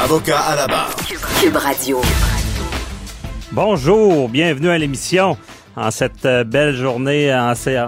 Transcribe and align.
Avocat 0.00 0.38
à 0.40 0.56
la 0.56 0.66
barre. 0.66 0.94
Cube 1.40 1.56
Radio. 1.56 2.00
Bonjour, 3.52 4.28
bienvenue 4.28 4.70
à 4.70 4.78
l'émission 4.78 5.36
en 5.76 5.90
cette 5.90 6.24
euh, 6.24 6.44
belle 6.44 6.74
journée 6.74 7.34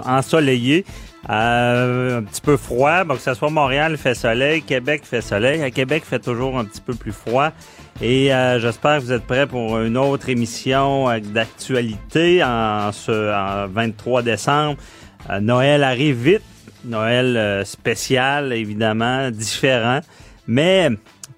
ensoleillée. 0.05 0.85
Euh, 1.29 2.19
un 2.19 2.23
petit 2.23 2.41
peu 2.41 2.57
froid, 2.57 3.03
bon, 3.03 3.15
que 3.15 3.21
ce 3.21 3.33
soit 3.33 3.49
Montréal, 3.49 3.97
fait 3.97 4.13
soleil, 4.13 4.61
Québec 4.61 5.03
fait 5.03 5.21
soleil. 5.21 5.63
À 5.63 5.71
Québec, 5.71 6.03
il 6.05 6.09
fait 6.09 6.19
toujours 6.19 6.57
un 6.57 6.65
petit 6.65 6.81
peu 6.81 6.93
plus 6.93 7.11
froid. 7.11 7.51
Et 8.01 8.33
euh, 8.33 8.59
j'espère 8.59 8.99
que 8.99 9.03
vous 9.05 9.11
êtes 9.11 9.25
prêts 9.25 9.47
pour 9.47 9.79
une 9.79 9.97
autre 9.97 10.29
émission 10.29 11.09
euh, 11.09 11.19
d'actualité 11.19 12.43
en 12.43 12.91
ce 12.91 13.33
en 13.33 13.67
23 13.67 14.21
décembre. 14.21 14.77
Euh, 15.29 15.39
Noël 15.39 15.83
arrive 15.83 16.17
vite. 16.21 16.41
Noël 16.85 17.35
euh, 17.35 17.65
spécial, 17.65 18.53
évidemment, 18.53 19.31
différent, 19.31 19.99
mais 20.47 20.89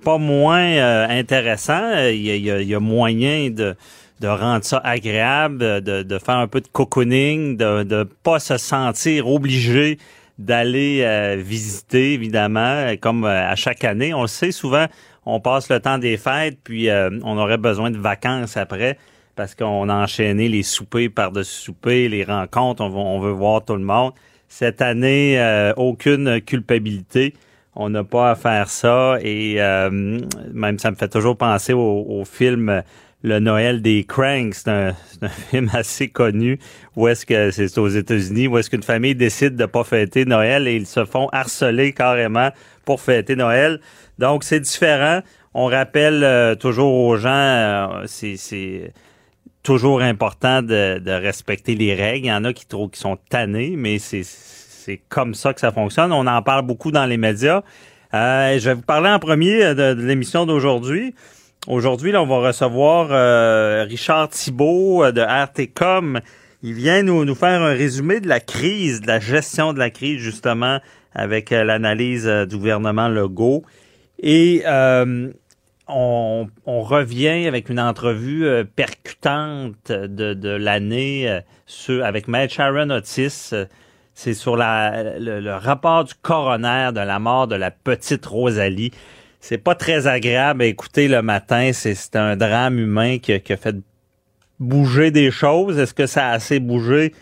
pas 0.04 0.18
moins 0.18 0.62
euh, 0.62 1.08
intéressant. 1.10 1.98
Il 2.10 2.22
y, 2.22 2.32
a, 2.52 2.62
il 2.62 2.68
y 2.68 2.76
a- 2.76 2.80
moyen 2.80 3.50
de, 3.50 3.76
de 4.20 4.28
rendre 4.28 4.64
ça 4.64 4.82
agréable, 4.84 5.82
de, 5.82 6.04
de 6.04 6.20
faire 6.20 6.38
un 6.38 6.48
peu 6.48 6.62
de 6.62 6.68
cocooning, 6.68 7.58
de 7.58 7.84
ne 7.84 8.04
pas 8.04 8.40
se 8.40 8.58
sentir 8.58 9.28
obligé 9.28 9.98
d'aller 10.40 11.02
euh, 11.02 11.36
visiter, 11.40 12.14
évidemment, 12.14 12.94
comme 13.02 13.26
euh, 13.26 13.50
à 13.50 13.56
chaque 13.56 13.84
année. 13.84 14.14
On 14.14 14.22
le 14.22 14.28
sait 14.28 14.52
souvent, 14.52 14.86
on 15.26 15.40
passe 15.40 15.70
le 15.70 15.80
temps 15.80 15.98
des 15.98 16.18
fêtes, 16.18 16.60
puis 16.64 16.90
euh, 16.90 17.10
on 17.24 17.38
aurait 17.38 17.58
besoin 17.58 17.90
de 17.92 17.98
vacances 17.98 18.56
après 18.58 18.98
parce 19.36 19.54
qu'on 19.54 19.88
a 19.88 19.94
enchaîné 19.94 20.50
les 20.50 20.64
soupers 20.64 21.10
par-dessus 21.10 21.62
soupers, 21.62 22.10
les 22.10 22.24
rencontres, 22.24 22.82
on, 22.82 22.88
on 22.96 23.20
veut 23.20 23.32
voir 23.32 23.64
tout 23.64 23.76
le 23.76 23.84
monde. 23.84 24.14
Cette 24.50 24.82
année, 24.82 25.40
euh, 25.40 25.74
aucune 25.78 26.42
culpabilité. 26.42 27.36
On 27.80 27.92
n'a 27.92 28.04
pas 28.04 28.32
à 28.32 28.36
faire 28.36 28.70
ça 28.70 29.20
et 29.22 29.62
euh, 29.62 30.20
même 30.52 30.80
ça 30.80 30.90
me 30.90 30.96
fait 30.96 31.10
toujours 31.10 31.38
penser 31.38 31.74
au, 31.74 32.24
film 32.26 32.70
euh, 32.70 32.82
Le 33.22 33.38
Noël 33.38 33.84
des 33.84 34.04
Cranks. 34.04 34.56
C'est 34.56 34.70
un, 34.70 34.96
film 35.52 35.70
assez 35.72 36.08
connu 36.08 36.58
où 36.96 37.08
est-ce 37.08 37.24
que 37.28 37.52
c'est 37.52 37.78
aux 37.78 37.88
États-Unis, 37.88 38.48
où 38.48 38.58
est-ce 38.58 38.72
qu'une 38.72 38.82
famille 38.82 39.14
décide 39.14 39.56
de 39.56 39.68
pas 39.68 39.84
fêter 39.84 40.26
Noël 40.26 40.68
et 40.68 40.76
ils 40.76 40.88
se 40.88 41.06
font 41.06 41.30
harceler 41.32 41.94
carrément 41.94 42.50
pour 42.84 43.00
fêter 43.00 43.36
Noël. 43.36 43.80
Donc 44.18 44.44
c'est 44.44 44.60
différent. 44.60 45.22
On 45.54 45.68
rappelle 45.68 46.24
euh, 46.24 46.56
toujours 46.56 46.96
aux 46.96 47.18
gens, 47.18 48.02
c'est 48.08 48.38
c'est 48.38 48.92
toujours 49.62 50.02
important 50.02 50.64
de, 50.64 50.98
de 50.98 51.12
respecter 51.12 51.76
les 51.76 51.94
règles. 51.94 52.26
Il 52.26 52.30
y 52.30 52.34
en 52.34 52.44
a 52.44 52.54
qui 52.54 52.66
trouvent 52.66 52.90
qui 52.90 53.00
sont 53.00 53.20
tannés, 53.30 53.76
mais 53.78 54.00
c'est 54.00 54.24
c'est 54.88 55.02
comme 55.10 55.34
ça 55.34 55.54
que 55.54 55.60
ça 55.60 55.74
fonctionne. 55.74 56.14
On 56.14 56.26
en 56.28 56.42
parle 56.42 56.66
beaucoup 56.66 56.92
dans 56.92 57.06
les 57.06 57.18
médias. 57.18 57.62
Euh, 58.14 58.58
je 58.58 58.70
vais 58.70 58.76
vous 58.76 58.82
parler 58.82 59.10
en 59.10 59.20
premier 59.20 59.76
de, 59.76 59.94
de 59.94 60.02
l'émission 60.02 60.46
d'aujourd'hui. 60.46 61.14
Aujourd'hui, 61.68 62.16
on 62.16 62.26
va 62.26 62.38
recevoir 62.38 63.10
euh, 63.12 63.84
Richard 63.84 64.30
Thibault 64.30 65.04
euh, 65.04 65.12
de 65.12 65.20
RTCOM. 65.20 66.22
Il 66.64 66.74
vient 66.74 67.04
nous, 67.04 67.36
faire 67.36 67.62
un 67.62 67.74
résumé 67.74 68.22
de 68.22 68.30
la 68.30 68.40
crise, 68.40 69.02
de 69.02 69.08
la 69.08 69.20
gestion 69.20 69.74
de 69.74 69.80
la 69.80 69.90
crise, 69.90 70.20
justement, 70.20 70.80
avec 71.14 71.52
euh, 71.52 71.66
l'analyse 71.66 72.26
euh, 72.26 72.46
du 72.46 72.56
gouvernement 72.56 73.10
Legault. 73.10 73.64
Et 74.20 74.64
euh, 74.66 75.34
on, 75.90 76.48
revient 76.66 77.48
avec 77.48 77.70
une 77.70 77.80
entrevue 77.80 78.46
euh, 78.46 78.64
percutante 78.64 79.92
de, 79.92 80.50
l'année 80.50 81.42
euh, 81.90 82.04
avec 82.04 82.28
Maître 82.28 82.54
Sharon 82.54 82.90
Otis. 82.90 83.50
Euh, 83.54 83.66
C'est 84.20 84.34
sur 84.34 84.56
le, 84.58 85.58
rapport 85.58 86.04
du 86.04 86.16
coroner 86.24 86.90
de 86.92 87.02
la 87.02 87.20
mort 87.20 87.46
de 87.46 87.54
la 87.54 87.70
petite 87.70 88.26
Rosalie. 88.26 88.90
C'est 89.40 89.60
pas 89.60 89.76
très 89.76 90.08
agréable 90.08 90.64
à 90.64 90.66
écouter 90.66 91.08
le 91.08 91.22
matin. 91.22 91.70
C'est 91.72 92.16
un 92.16 92.36
drame 92.36 92.80
humain 92.80 93.20
qui, 93.20 93.32
a- 93.32 93.58
fait 93.58 93.76
bouger 94.60 95.12
des 95.12 95.30
choses. 95.30 95.78
Est-ce 95.78 95.94
que 95.94 96.08
ça 96.08 96.30
a 96.30 96.32
assez 96.32 96.60
bougé? 96.60 97.14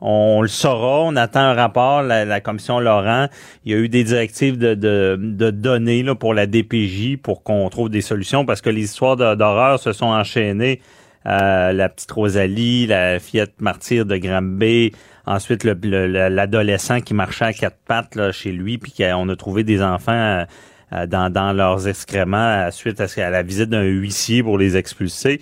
On 0.00 0.42
le 0.42 0.48
saura. 0.48 1.00
On 1.00 1.16
attend 1.16 1.40
un 1.40 1.54
rapport, 1.54 2.04
la, 2.04 2.24
la 2.24 2.40
commission 2.40 2.78
Laurent. 2.78 3.26
Il 3.64 3.72
y 3.72 3.74
a 3.74 3.78
eu 3.78 3.88
des 3.88 4.04
directives 4.04 4.56
de, 4.56 4.74
de, 4.74 5.18
de 5.20 5.50
données 5.50 6.04
là, 6.04 6.14
pour 6.14 6.34
la 6.34 6.46
DPJ 6.46 7.16
pour 7.20 7.42
qu'on 7.42 7.68
trouve 7.68 7.88
des 7.88 8.00
solutions 8.00 8.46
parce 8.46 8.60
que 8.60 8.70
les 8.70 8.84
histoires 8.84 9.16
d'horreur 9.16 9.80
se 9.80 9.92
sont 9.92 10.06
enchaînées. 10.06 10.80
Euh, 11.26 11.72
la 11.72 11.88
petite 11.88 12.12
Rosalie, 12.12 12.86
la 12.86 13.18
fillette 13.18 13.60
martyre 13.60 14.04
de 14.04 14.16
Granby, 14.18 14.92
ensuite 15.26 15.64
le- 15.64 15.78
le- 15.82 16.06
le- 16.06 16.28
l'adolescent 16.28 17.00
qui 17.00 17.14
marchait 17.14 17.46
à 17.46 17.52
quatre 17.52 17.78
pattes 17.86 18.14
là, 18.14 18.32
chez 18.32 18.52
lui, 18.52 18.78
puis 18.78 18.92
qu'on 18.92 19.28
a 19.28 19.36
trouvé 19.36 19.64
des 19.64 19.82
enfants 19.82 20.12
euh, 20.12 20.44
euh, 20.92 21.06
dans, 21.06 21.32
dans 21.32 21.52
leurs 21.52 21.88
excréments 21.88 22.36
euh, 22.66 22.70
suite 22.70 23.00
à, 23.00 23.30
la 23.30 23.42
visite 23.42 23.70
d'un 23.70 23.82
huissier 23.82 24.42
pour 24.42 24.58
les 24.58 24.76
expulser. 24.76 25.40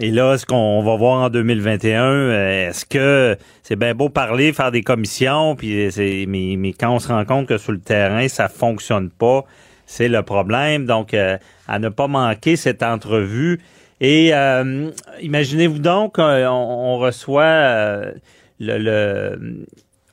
Et 0.00 0.10
là, 0.10 0.36
ce 0.36 0.44
qu'on 0.44 0.82
va 0.82 0.96
voir 0.96 1.22
en 1.22 1.30
2021, 1.30 2.02
euh, 2.02 2.68
est-ce 2.68 2.84
que 2.84 3.36
c'est 3.62 3.76
bien 3.76 3.94
beau 3.94 4.08
parler, 4.08 4.52
faire 4.52 4.72
des 4.72 4.82
commissions, 4.82 5.54
puis 5.54 5.88
mais, 6.26 6.56
mais 6.58 6.72
quand 6.72 6.90
on 6.90 6.98
se 6.98 7.08
rend 7.08 7.24
compte 7.24 7.46
que 7.46 7.58
sur 7.58 7.70
le 7.70 7.78
terrain, 7.78 8.26
ça 8.26 8.48
fonctionne 8.48 9.08
pas, 9.10 9.44
c'est 9.86 10.08
le 10.08 10.22
problème. 10.22 10.84
Donc, 10.86 11.14
euh, 11.14 11.36
à 11.68 11.78
ne 11.78 11.88
pas 11.90 12.08
manquer 12.08 12.56
cette 12.56 12.82
entrevue. 12.82 13.60
Et 14.00 14.34
euh, 14.34 14.90
imaginez-vous 15.22 15.78
donc, 15.78 16.16
on, 16.18 16.22
on 16.24 16.98
reçoit 16.98 17.44
euh, 17.44 18.12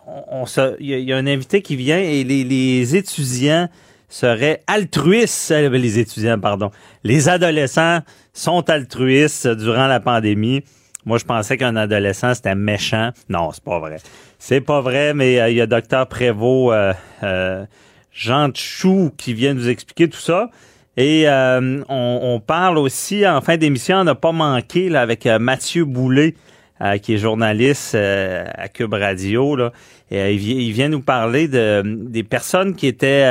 on, 0.08 0.46
il 0.80 0.88
y, 0.88 1.14
a- 1.14 1.18
un 1.18 1.28
invité 1.28 1.62
qui 1.62 1.76
vient 1.76 2.00
et 2.00 2.24
les, 2.24 2.96
étudiants 2.96 3.70
seraient 4.10 4.62
altruistes, 4.68 5.52
euh, 5.52 5.70
les 5.70 6.00
étudiants, 6.00 6.40
pardon, 6.40 6.72
les 7.04 7.30
adolescents 7.30 8.00
sont 8.34 8.70
altruistes 8.70 9.48
durant 9.48 9.88
la 9.88 10.00
pandémie. 10.00 10.64
Moi, 11.06 11.18
je 11.18 11.26
pensais 11.26 11.58
qu'un 11.58 11.76
adolescent, 11.76 12.34
c'était 12.34 12.56
méchant. 12.56 13.12
Non, 13.30 13.52
c'est 13.54 13.64
pas 13.64 13.80
vrai. 13.80 13.98
C'est 14.38 14.62
pas 14.62 14.82
vrai, 14.82 15.14
mais 15.14 15.40
euh, 15.40 15.50
il 15.50 15.58
y 15.58 15.62
a 15.62 15.68
docteur 15.68 16.08
Prévost, 16.08 16.96
euh, 17.24 17.66
Jean 18.12 18.50
Chou, 18.54 19.12
qui 19.18 19.34
vient 19.34 19.54
nous 19.54 19.70
expliquer 19.70 20.10
tout 20.10 20.20
ça. 20.20 20.50
Et 20.98 21.26
on, 21.28 22.42
parle 22.46 22.78
aussi, 22.78 23.26
en 23.26 23.40
fin 23.40 23.56
d'émission, 23.56 24.00
on 24.00 24.04
n'a 24.04 24.14
pas 24.14 24.34
manqué 24.34 24.90
là, 24.90 25.02
avec 25.02 25.26
Mathieu 25.26 25.86
Boulet, 25.86 26.36
euh, 26.82 26.98
qui 26.98 27.14
est 27.14 27.18
journaliste 27.18 27.96
euh, 27.96 28.46
à 28.54 28.68
Cube 28.68 28.94
Radio. 28.94 29.60
Euh, 29.60 29.70
il, 30.10 30.40
vi- 30.40 30.66
il 30.66 30.72
vient 30.72 30.90
nous 30.90 31.02
parler 31.02 31.48
de, 31.48 31.84
des 31.86 32.24
personnes 32.24 32.76
qui 32.76 32.88
étaient 32.88 33.24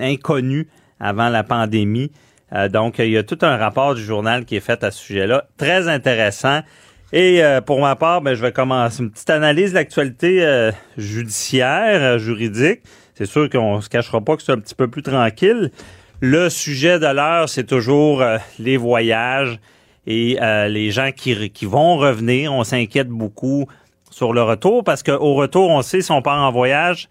inconnues 0.00 0.68
avant 1.00 1.28
la 1.28 1.44
pandémie. 1.44 2.10
Donc, 2.70 2.98
il 2.98 3.10
y 3.10 3.16
a 3.18 3.22
tout 3.22 3.38
un 3.42 3.56
rapport 3.56 3.94
du 3.94 4.02
journal 4.02 4.44
qui 4.44 4.56
est 4.56 4.60
fait 4.60 4.82
à 4.84 4.90
ce 4.90 4.98
sujet-là. 5.02 5.46
Très 5.56 5.88
intéressant. 5.88 6.60
Et 7.12 7.42
pour 7.66 7.80
ma 7.80 7.96
part, 7.96 8.20
ben, 8.20 8.34
je 8.34 8.42
vais 8.42 8.52
commencer 8.52 9.02
une 9.02 9.10
petite 9.10 9.30
analyse 9.30 9.70
de 9.70 9.76
l'actualité 9.76 10.70
judiciaire, 10.96 12.18
juridique. 12.18 12.80
C'est 13.14 13.26
sûr 13.26 13.50
qu'on 13.50 13.80
se 13.80 13.88
cachera 13.88 14.20
pas 14.20 14.36
que 14.36 14.42
c'est 14.42 14.52
un 14.52 14.58
petit 14.58 14.74
peu 14.74 14.88
plus 14.88 15.02
tranquille. 15.02 15.70
Le 16.20 16.48
sujet 16.48 16.98
de 16.98 17.06
l'heure, 17.06 17.48
c'est 17.48 17.64
toujours 17.64 18.22
les 18.58 18.76
voyages 18.76 19.58
et 20.06 20.38
euh, 20.40 20.68
les 20.68 20.90
gens 20.90 21.10
qui, 21.12 21.34
vont 21.66 21.96
revenir. 21.96 22.52
On 22.52 22.64
s'inquiète 22.64 23.08
beaucoup 23.08 23.66
sur 24.10 24.32
le 24.32 24.42
retour 24.42 24.84
parce 24.84 25.02
qu'au 25.02 25.34
retour, 25.34 25.70
on 25.70 25.82
sait 25.82 26.00
si 26.00 26.12
on 26.12 26.22
part 26.22 26.40
en 26.40 26.52
voyage, 26.52 27.08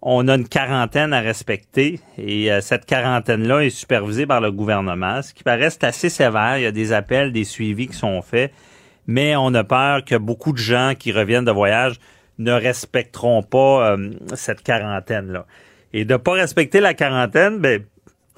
on 0.00 0.28
a 0.28 0.36
une 0.36 0.48
quarantaine 0.48 1.12
à 1.12 1.20
respecter 1.20 2.00
et 2.16 2.50
euh, 2.50 2.60
cette 2.60 2.86
quarantaine-là 2.86 3.64
est 3.64 3.70
supervisée 3.70 4.26
par 4.26 4.40
le 4.40 4.52
gouvernement, 4.52 5.22
ce 5.22 5.34
qui 5.34 5.42
paraît 5.42 5.70
assez 5.82 6.08
sévère. 6.08 6.58
Il 6.58 6.62
y 6.62 6.66
a 6.66 6.72
des 6.72 6.92
appels, 6.92 7.32
des 7.32 7.44
suivis 7.44 7.88
qui 7.88 7.96
sont 7.96 8.22
faits, 8.22 8.52
mais 9.06 9.34
on 9.36 9.52
a 9.54 9.64
peur 9.64 10.04
que 10.04 10.14
beaucoup 10.14 10.52
de 10.52 10.58
gens 10.58 10.92
qui 10.98 11.12
reviennent 11.12 11.44
de 11.44 11.52
voyage 11.52 11.98
ne 12.38 12.52
respecteront 12.52 13.42
pas 13.42 13.90
euh, 13.90 14.10
cette 14.34 14.62
quarantaine-là. 14.62 15.46
Et 15.92 16.04
de 16.04 16.16
pas 16.16 16.32
respecter 16.32 16.80
la 16.80 16.94
quarantaine, 16.94 17.58
ben, 17.58 17.82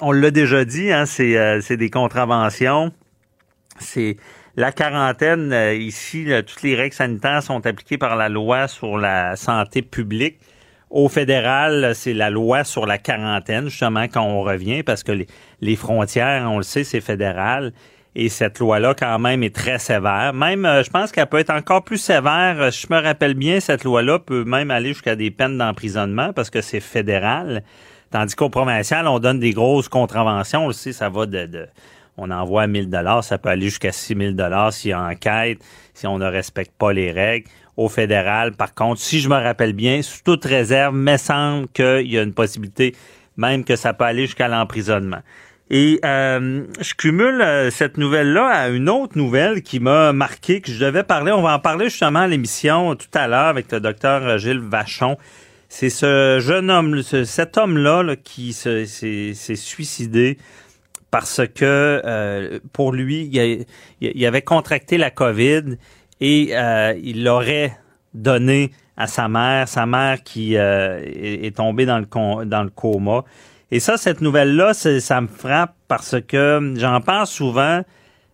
on 0.01 0.13
l'a 0.13 0.31
déjà 0.31 0.65
dit, 0.65 0.91
hein, 0.93 1.05
euh, 1.21 1.61
c'est 1.61 1.77
des 1.77 1.91
contraventions. 1.91 2.93
C'est 3.81 4.17
la 4.57 4.73
quarantaine 4.73 5.53
ici, 5.75 6.27
toutes 6.47 6.63
les 6.63 6.77
règles 6.77 6.95
sanitaires 6.95 7.43
sont 7.43 7.67
appliquées 7.67 7.99
par 7.99 8.17
la 8.17 8.29
loi 8.29 8.69
sur 8.69 8.99
la 8.99 9.37
santé 9.37 9.83
publique. 9.83 10.39
Au 10.91 11.09
fédéral, 11.09 11.93
c'est 11.95 12.15
la 12.15 12.31
loi 12.31 12.65
sur 12.65 12.85
la 12.85 12.99
quarantaine, 12.99 13.69
justement, 13.69 14.09
quand 14.09 14.25
on 14.25 14.43
revient, 14.43 14.83
parce 14.83 15.05
que 15.05 15.25
les, 15.61 15.77
frontières, 15.77 16.51
on 16.51 16.57
le 16.57 16.65
sait, 16.65 16.83
c'est 16.83 17.01
fédéral. 17.01 17.73
Et 18.17 18.29
cette 18.29 18.59
loi-là, 18.59 18.95
quand 18.95 19.21
même, 19.21 19.45
est 19.45 19.55
très 19.55 19.79
sévère. 19.79 20.33
Même, 20.35 20.65
euh, 20.65 20.83
je 20.83 20.91
pense 20.91 21.13
qu'elle 21.13 21.29
peut 21.29 21.39
être 21.39 21.51
encore 21.51 21.85
plus 21.85 21.99
sévère. 21.99 22.73
Je 22.73 22.89
me 22.91 23.01
rappelle 23.01 23.35
bien, 23.35 23.61
cette 23.61 23.85
loi-là 23.85 24.19
peut 24.19 24.43
même 24.43 24.73
aller 24.73 24.89
jusqu'à 24.89 25.15
des 25.15 25.31
peines 25.31 25.59
d'emprisonnement 25.59 26.33
parce 26.33 26.51
que 26.51 26.61
c'est 26.61 26.81
fédéral. 26.81 27.63
Tandis 28.11 28.35
qu'au 28.35 28.51
provincial, 28.51 29.07
on 29.07 29.21
donne 29.21 29.39
des 29.39 29.53
grosses 29.53 29.89
contraventions. 29.89 30.67
On 30.67 30.73
ça 30.73 31.09
va 31.09 31.27
de 31.27 31.69
on 32.21 32.31
envoie 32.31 32.67
1000 32.67 32.91
dollars, 32.91 33.25
ça 33.25 33.39
peut 33.39 33.49
aller 33.49 33.67
jusqu'à 33.67 33.93
6000 33.93 34.37
dollars 34.37 34.73
s'il 34.73 34.91
y 34.91 34.93
a 34.93 35.03
enquête, 35.03 35.59
si 35.95 36.07
on 36.07 36.19
ne 36.19 36.27
respecte 36.27 36.73
pas 36.79 36.93
les 36.93 37.11
règles 37.11 37.49
au 37.77 37.89
fédéral. 37.89 38.53
Par 38.53 38.75
contre, 38.75 39.01
si 39.01 39.21
je 39.21 39.29
me 39.29 39.37
rappelle 39.37 39.73
bien, 39.73 40.03
sous 40.03 40.23
toute 40.23 40.45
réserve, 40.45 40.95
me 40.95 41.17
semble 41.17 41.69
qu'il 41.69 42.11
y 42.11 42.19
a 42.19 42.23
une 42.23 42.35
possibilité 42.35 42.95
même 43.37 43.65
que 43.65 43.75
ça 43.75 43.95
peut 43.95 44.05
aller 44.05 44.27
jusqu'à 44.27 44.49
l'emprisonnement. 44.49 45.21
Et 45.71 46.01
euh, 46.05 46.65
je 46.81 46.95
cumule 46.95 47.41
euh, 47.41 47.71
cette 47.71 47.97
nouvelle-là 47.97 48.47
à 48.47 48.69
une 48.69 48.89
autre 48.89 49.17
nouvelle 49.17 49.63
qui 49.63 49.79
m'a 49.79 50.13
marqué, 50.13 50.61
que 50.61 50.73
je 50.73 50.85
devais 50.85 51.05
parler. 51.05 51.31
On 51.33 51.43
va 51.43 51.55
en 51.55 51.59
parler 51.61 51.89
justement 51.89 52.21
à 52.21 52.27
l'émission 52.27 52.97
tout 52.97 53.07
à 53.15 53.29
l'heure 53.29 53.47
avec 53.47 53.71
le 53.71 53.81
docteur 53.81 54.37
Gilles 54.39 54.59
Vachon. 54.59 55.17
C'est 55.69 55.91
ce 55.91 56.39
jeune 56.41 56.71
homme, 56.71 57.03
cet 57.03 57.57
homme-là 57.57 58.17
qui 58.17 58.53
s'est 58.53 58.85
suicidé 59.55 60.39
parce 61.11 61.43
que 61.47 62.03
euh, 62.05 62.61
pour 62.73 62.93
lui, 62.93 63.29
il, 63.33 63.67
il, 64.01 64.27
avait 64.27 64.43
contracté 64.43 64.97
la 64.97 65.11
COVID 65.11 65.77
et 66.21 66.51
euh, 66.53 66.95
il 67.03 67.25
l'aurait 67.25 67.77
donné 68.15 68.71
à 68.97 69.07
sa 69.07 69.29
mère, 69.29 69.67
sa 69.69 69.87
mère 69.87 70.23
qui 70.23 70.57
euh, 70.57 71.01
est, 71.03 71.57
tombée 71.57 71.87
dans 71.87 71.99
le, 71.99 72.45
dans 72.45 72.63
le 72.63 72.71
coma. 72.71 73.25
Et 73.71 73.81
ça, 73.81 73.97
cette 73.97 74.21
nouvelle-là, 74.21 74.75
ça 74.75 75.21
me 75.21 75.29
frappe 75.29 75.75
parce 75.89 76.17
que 76.21 76.75
j'en 76.77 77.01
pense 77.01 77.31
souvent. 77.31 77.83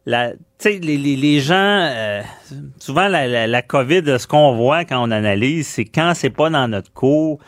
La, 0.08 0.32
les, 0.64 0.78
les, 0.78 1.16
les 1.16 1.40
gens, 1.40 1.54
euh, 1.56 2.22
souvent 2.78 3.08
la, 3.08 3.46
la, 3.46 3.62
COVID, 3.62 4.18
ce 4.18 4.26
qu'on 4.26 4.54
voit 4.54 4.84
quand 4.84 5.02
on 5.02 5.10
analyse, 5.10 5.66
c'est 5.66 5.84
quand 5.84 6.12
c'est 6.14 6.30
pas 6.30 6.48
dans 6.48 6.68
notre 6.68 6.92
cours, 6.92 7.40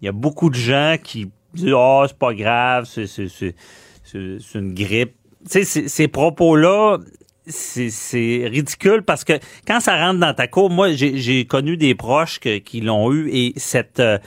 il 0.00 0.06
y 0.06 0.08
a 0.08 0.12
beaucoup 0.12 0.48
de 0.48 0.54
gens 0.54 0.94
qui 1.02 1.30
disent 1.54 1.74
oh 1.74 2.04
c'est 2.06 2.16
pas 2.16 2.32
grave, 2.32 2.84
c'est 2.86 3.06
c'est 4.14 4.58
une 4.58 4.74
grippe. 4.74 5.14
Tu 5.50 5.64
ces 5.64 6.08
propos-là, 6.08 6.98
c'est 7.46 8.48
ridicule 8.50 9.02
parce 9.02 9.24
que 9.24 9.34
quand 9.66 9.80
ça 9.80 9.96
rentre 9.98 10.20
dans 10.20 10.34
ta 10.34 10.46
cour, 10.46 10.70
moi 10.70 10.92
j'ai 10.92 11.44
connu 11.44 11.76
des 11.76 11.94
proches 11.94 12.40
qui 12.40 12.80
l'ont 12.80 13.12
eu 13.12 13.28
et 13.30 13.52
cette 13.56 14.00
euh, 14.00 14.18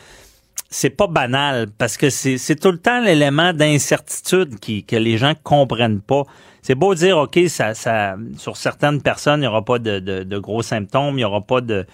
c'est 0.69 0.89
pas 0.89 1.07
banal 1.07 1.67
parce 1.77 1.97
que 1.97 2.09
c'est 2.09 2.55
tout 2.59 2.71
le 2.71 2.77
temps 2.77 2.99
l'élément 2.99 3.53
d'incertitude 3.53 4.59
que 4.59 4.95
les 4.95 5.17
gens 5.17 5.33
comprennent 5.41 6.01
pas. 6.01 6.23
C'est 6.61 6.75
beau 6.75 6.93
dire 6.93 7.17
ok 7.17 7.39
ça 7.47 7.73
sur 8.37 8.57
certaines 8.57 9.01
personnes 9.01 9.41
il 9.41 9.45
y 9.45 9.47
aura 9.47 9.63
pas 9.63 9.79
de 9.79 10.37
gros 10.37 10.61
symptômes, 10.61 11.17
il 11.17 11.21
y 11.21 11.25
aura 11.25 11.41
pas 11.41 11.61
de 11.61 11.85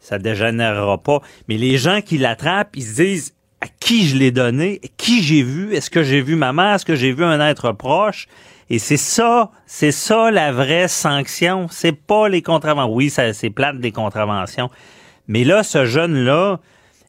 ça 0.00 0.18
dégénérera 0.18 0.98
pas, 0.98 1.20
mais 1.46 1.58
les 1.58 1.78
gens 1.78 2.00
qui 2.00 2.18
l'attrapent 2.18 2.74
ils 2.74 2.82
se 2.82 2.94
disent 2.94 3.34
à 3.62 3.66
qui 3.78 4.08
je 4.08 4.16
l'ai 4.16 4.32
donné, 4.32 4.80
qui 4.96 5.22
j'ai 5.22 5.44
vu, 5.44 5.72
est-ce 5.72 5.88
que 5.88 6.02
j'ai 6.02 6.20
vu 6.20 6.34
ma 6.34 6.52
mère, 6.52 6.74
est-ce 6.74 6.84
que 6.84 6.96
j'ai 6.96 7.12
vu 7.12 7.24
un 7.24 7.40
être 7.40 7.70
proche? 7.70 8.26
Et 8.70 8.80
c'est 8.80 8.96
ça, 8.96 9.52
c'est 9.66 9.92
ça 9.92 10.32
la 10.32 10.50
vraie 10.50 10.88
sanction. 10.88 11.68
C'est 11.70 11.92
pas 11.92 12.28
les 12.28 12.42
contraventions. 12.42 12.92
Oui, 12.92 13.08
c'est 13.08 13.50
plate 13.50 13.78
des 13.78 13.92
contraventions. 13.92 14.68
Mais 15.28 15.44
là, 15.44 15.62
ce 15.62 15.84
jeune-là, 15.84 16.58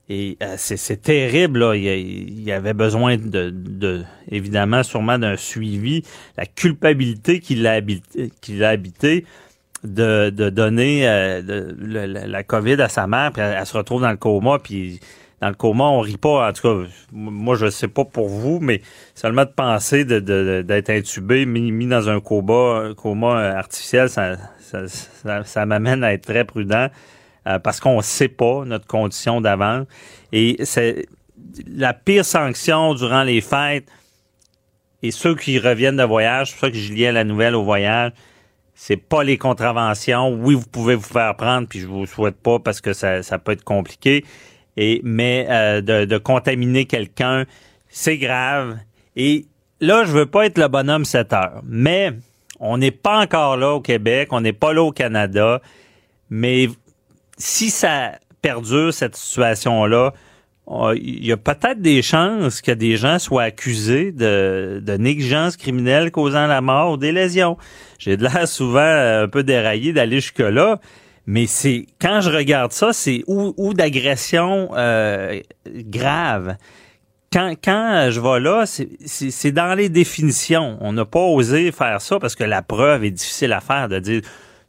et 0.10 0.38
euh, 0.44 0.56
c'est 0.58 1.02
terrible, 1.02 1.60
là. 1.60 1.76
Il, 1.76 2.52
avait 2.52 2.74
besoin 2.74 3.18
de, 3.18 3.50
de 3.50 4.04
évidemment, 4.30 4.84
sûrement 4.84 5.18
d'un 5.18 5.38
suivi. 5.38 6.04
La 6.38 6.46
culpabilité 6.46 7.40
qu'il 7.40 7.66
a 7.66 7.72
habité, 7.72 8.32
habité 8.62 9.26
de, 9.84 10.30
donner 10.30 11.08
euh, 11.08 11.72
la, 11.80 12.28
la, 12.28 12.44
COVID 12.44 12.80
à 12.82 12.90
sa 12.90 13.08
mère, 13.08 13.32
puis 13.32 13.42
elle, 13.42 13.66
se 13.66 13.76
retrouve 13.76 14.02
dans 14.02 14.12
le 14.12 14.18
coma, 14.18 14.60
puis 14.60 15.00
dans 15.44 15.50
le 15.50 15.56
coma, 15.56 15.84
on 15.84 16.00
rit 16.00 16.16
pas. 16.16 16.48
En 16.48 16.54
tout 16.54 16.62
cas, 16.62 16.90
moi, 17.12 17.58
je 17.58 17.70
sais 17.70 17.90
pas 17.90 18.06
pour 18.06 18.30
vous, 18.30 18.60
mais 18.62 18.82
seulement 19.14 19.44
de 19.44 19.50
penser 19.50 20.06
d'être 20.06 20.90
intubé, 20.90 21.46
mis, 21.46 21.86
dans 21.86 22.08
un 22.08 22.22
coma, 22.22 22.94
coma 22.96 23.50
artificiel, 23.50 24.08
ça, 24.08 25.66
m'amène 25.66 26.02
à 26.06 26.14
être 26.14 26.24
très 26.24 26.46
prudent 26.46 26.88
euh, 27.46 27.60
parce 27.60 27.82
qu'on 27.82 28.00
sait 28.00 28.30
pas 28.30 28.64
notre 28.66 28.88
condition 28.88 29.42
d'avant. 29.42 29.84
Et 30.32 30.64
c'est 30.64 31.08
la 31.68 31.94
pire 31.94 32.24
sanction 32.24 32.94
durant 32.94 33.24
les 33.24 33.42
fêtes. 33.42 33.90
Et 35.02 35.12
ceux 35.12 35.36
qui 35.36 35.60
reviennent 35.60 35.98
de 35.98 36.04
voyage, 36.04 36.52
c'est 36.52 36.54
pour 36.54 36.68
ça 36.68 36.72
que 36.72 36.78
je 36.78 36.94
liais 36.94 37.12
la 37.12 37.26
nouvelle 37.26 37.56
au 37.56 37.66
voyage, 37.66 38.14
c'est 38.76 38.96
pas 38.96 39.26
les 39.26 39.38
contraventions. 39.38 40.30
Oui, 40.34 40.56
vous 40.56 40.68
pouvez 40.72 40.96
vous 40.96 41.02
faire 41.02 41.36
prendre, 41.36 41.68
puis 41.68 41.82
je 41.82 41.88
vous 41.88 42.06
souhaite 42.06 42.38
pas 42.38 42.60
parce 42.60 42.80
que 42.80 42.94
ça 42.94 43.38
peut 43.40 43.52
être 43.52 43.66
compliqué 43.66 44.24
et 44.78 45.02
mais 45.04 45.48
euh, 45.50 45.82
de, 45.82 46.06
de, 46.06 46.18
contaminer 46.18 46.86
quelqu'un, 46.86 47.46
c'est 47.90 48.18
grave. 48.18 48.78
Et 49.16 49.46
là, 49.80 50.04
je 50.06 50.12
veux 50.12 50.26
pas 50.26 50.46
être 50.46 50.58
le 50.58 50.68
bonhomme 50.68 51.06
7 51.06 51.34
heures, 51.34 51.62
mais 51.64 52.12
on 52.60 52.78
n'est 52.78 52.92
pas 52.92 53.20
encore 53.20 53.58
là 53.58 53.72
au 53.72 53.82
Québec, 53.82 54.30
on 54.32 54.42
n'est 54.42 54.54
pas 54.54 54.74
là 54.74 54.84
au 54.84 54.92
Canada, 54.92 55.62
mais 56.30 56.70
si 57.38 57.70
ça 57.70 58.14
perdure 58.42 58.94
cette 58.94 59.16
situation-là, 59.16 60.14
il 60.96 61.26
y 61.26 61.32
a 61.32 61.38
peut-être 61.38 61.82
des 61.82 62.02
chances 62.02 62.62
que 62.62 62.72
des 62.72 62.96
gens 62.96 63.20
soient 63.20 63.44
accusés 63.44 64.12
de, 64.12 64.82
de 64.82 64.94
négligence 64.94 65.58
criminelle 65.58 66.12
causant 66.12 66.48
la 66.48 66.62
mort 66.62 66.94
ou 66.94 66.98
des 66.98 67.12
lésions. 67.12 67.58
J'ai 68.00 68.16
de 68.16 68.24
l'air 68.24 68.48
souvent 68.48 68.80
un 68.80 69.28
peu 69.28 69.44
déraillé 69.44 69.92
d'aller 69.92 70.22
jusque-là, 70.22 70.80
mais 71.26 71.48
c'est 71.48 71.86
quand 72.02 72.22
je 72.22 72.30
regarde 72.30 72.72
ça, 72.72 72.94
c'est 72.94 73.24
ou, 73.28 73.54
ou 73.58 73.74
d'agression 73.74 74.70
euh, 74.76 75.40
grave. 75.68 76.56
Quand, 77.32 77.56
quand 77.64 78.10
je 78.12 78.20
vais 78.20 78.40
là, 78.40 78.66
c'est 78.66 79.52
dans 79.52 79.74
les 79.74 79.90
définitions. 79.90 80.78
On 80.82 80.94
n'a 80.94 81.06
pas 81.06 81.20
osé 81.20 81.72
faire 81.72 82.00
ça 82.00 82.20
parce 82.20 82.36
que 82.36 82.44
la 82.44 82.62
preuve 82.62 83.06
est 83.06 83.12
difficile 83.12 83.54
à 83.54 83.60
faire 83.60 83.90
de 83.90 83.98
dire 84.00 84.22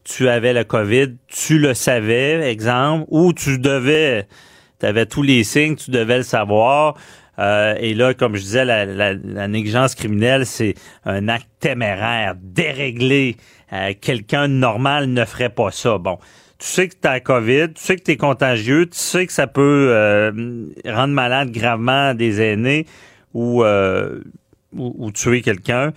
tu 0.05 0.29
avais 0.29 0.53
le 0.53 0.65
COVID, 0.65 1.17
tu 1.27 1.59
le 1.59 1.75
savais, 1.75 2.51
exemple, 2.51 3.07
ou 3.09 3.33
tu 3.33 3.59
devais, 3.59 4.27
tu 4.81 4.87
avais 4.87 5.07
tous 5.07 5.23
les 5.23 5.45
signes, 5.45 5.77
tu 5.77 5.91
devais 5.91 6.19
le 6.19 6.23
savoir. 6.23 6.95
Euh, 7.39 7.75
et 7.81 7.95
là, 7.95 8.15
comme 8.15 8.37
je 8.37 8.43
disais, 8.43 8.65
la, 8.65 8.85
la, 8.85 9.15
la 9.15 9.49
négligence 9.49 9.95
criminelle, 9.95 10.47
c'est 10.47 10.75
un 11.05 11.29
acte 11.29 11.49
téméraire, 11.59 12.35
déréglé. 12.41 13.37
Euh, 13.73 13.93
Quelqu'un 14.01 14.47
normal 14.47 15.09
ne 15.09 15.25
ferait 15.25 15.49
pas 15.49 15.71
ça. 15.71 15.99
Bon, 15.99 16.19
tu 16.65 16.71
sais 16.71 16.89
que 16.89 16.95
tu 16.95 17.07
as 17.07 17.21
COVID, 17.21 17.75
tu 17.75 17.83
sais 17.83 17.97
que 17.97 18.03
tu 18.03 18.13
es 18.13 18.17
contagieux, 18.17 18.87
tu 18.87 18.97
sais 18.97 19.27
que 19.27 19.35
ça 19.35 19.47
peut 19.47 19.89
euh, 19.91 20.33
rendre 20.87 21.13
malade 21.13 21.51
gravement 21.51 22.15
des 22.15 22.41
aînés 22.41 22.87
ou, 23.35 23.63
euh, 23.63 24.21
ou, 24.73 25.11
tuer 25.11 25.43
quelqu'un. 25.43 25.93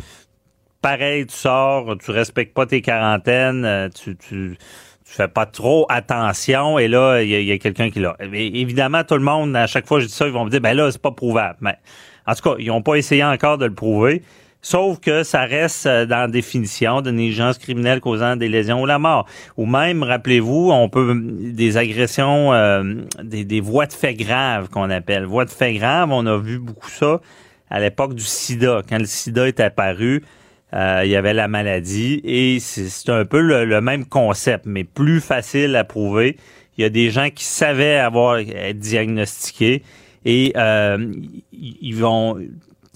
Pareil, 0.82 1.26
tu 1.26 1.36
sors, 1.36 1.98
tu 1.98 2.12
respectes 2.12 2.54
pas 2.54 2.66
tes 2.66 2.82
quarantaines, 2.82 3.64
euh, 3.64 3.88
tu, 3.88 4.18
tu, 4.18 4.58
tu 5.06 5.14
fais 5.14 5.30
pas 5.30 5.46
trop 5.46 5.86
attention 5.88 6.78
et 6.78 6.90
là, 6.90 7.22
il 7.22 7.30
y 7.30 7.52
a, 7.54 7.58
quelqu'un 7.60 7.90
qui 7.90 8.02
l'a. 8.02 8.18
Évidemment, 8.20 9.06
tout 9.06 9.16
le 9.16 9.24
monde, 9.24 9.56
à 9.56 9.68
chaque 9.68 9.88
fois 9.88 10.00
que 10.00 10.04
je 10.04 10.08
dis 10.08 10.14
ça, 10.14 10.28
ils 10.28 10.34
vont 10.34 10.44
me 10.44 10.50
dire, 10.50 10.60
ben 10.60 10.76
là, 10.76 10.92
c'est 10.92 11.02
pas 11.02 11.12
prouvable. 11.12 11.60
Mais 11.62 11.78
en 12.26 12.36
tout 12.36 12.42
cas, 12.42 12.56
ils 12.60 12.72
ont 12.72 12.82
pas 12.82 12.96
essayé 12.96 13.24
encore 13.24 13.58
de 13.58 13.66
le 13.66 13.74
prouver. 13.74 14.22
Sauf 14.70 15.00
que 15.00 15.24
ça 15.24 15.46
reste 15.46 15.86
euh, 15.86 16.06
dans 16.06 16.18
la 16.18 16.28
définition 16.28 17.02
de 17.02 17.10
négligence 17.10 17.58
criminelle 17.58 18.02
causant 18.02 18.36
des 18.36 18.50
lésions 18.50 18.82
ou 18.82 18.86
la 18.86 19.00
mort. 19.00 19.26
Ou 19.56 19.66
même, 19.66 20.04
rappelez-vous, 20.04 20.72
on 20.74 20.90
peut 20.90 21.18
des 21.18 21.78
agressions, 21.78 22.52
euh, 22.52 22.84
des, 23.24 23.46
des 23.46 23.62
voies 23.62 23.86
de 23.86 23.94
fait 23.94 24.14
graves 24.14 24.68
qu'on 24.68 24.90
appelle. 24.90 25.24
Voies 25.24 25.46
de 25.46 25.52
fait 25.52 25.76
graves, 25.76 26.12
on 26.12 26.26
a 26.26 26.38
vu 26.38 26.60
beaucoup 26.60 26.90
ça 26.90 27.22
à 27.70 27.80
l'époque 27.80 28.14
du 28.14 28.26
sida. 28.26 28.82
Quand 28.90 28.98
le 28.98 29.06
sida 29.06 29.48
est 29.48 29.62
apparu, 29.62 30.26
euh, 30.74 31.04
il 31.06 31.12
y 31.12 31.16
avait 31.16 31.34
la 31.34 31.48
maladie 31.48 32.20
et 32.26 32.60
c'est 32.60 33.10
un 33.10 33.24
peu 33.24 33.40
le, 33.40 33.80
même 33.80 34.04
concept, 34.04 34.66
mais 34.66 34.84
plus 34.84 35.22
facile 35.22 35.78
à 35.78 35.86
prouver. 35.86 36.36
Il 36.78 36.82
y 36.82 36.84
a 36.84 36.90
des 36.90 37.10
gens 37.10 37.30
qui 37.30 37.46
savaient 37.46 38.00
avoir 38.00 38.40
être 38.40 38.80
diagnostiqués 38.80 39.82
et 40.26 40.52
euh, 40.58 41.10
ils 41.54 41.96
vont 41.96 42.38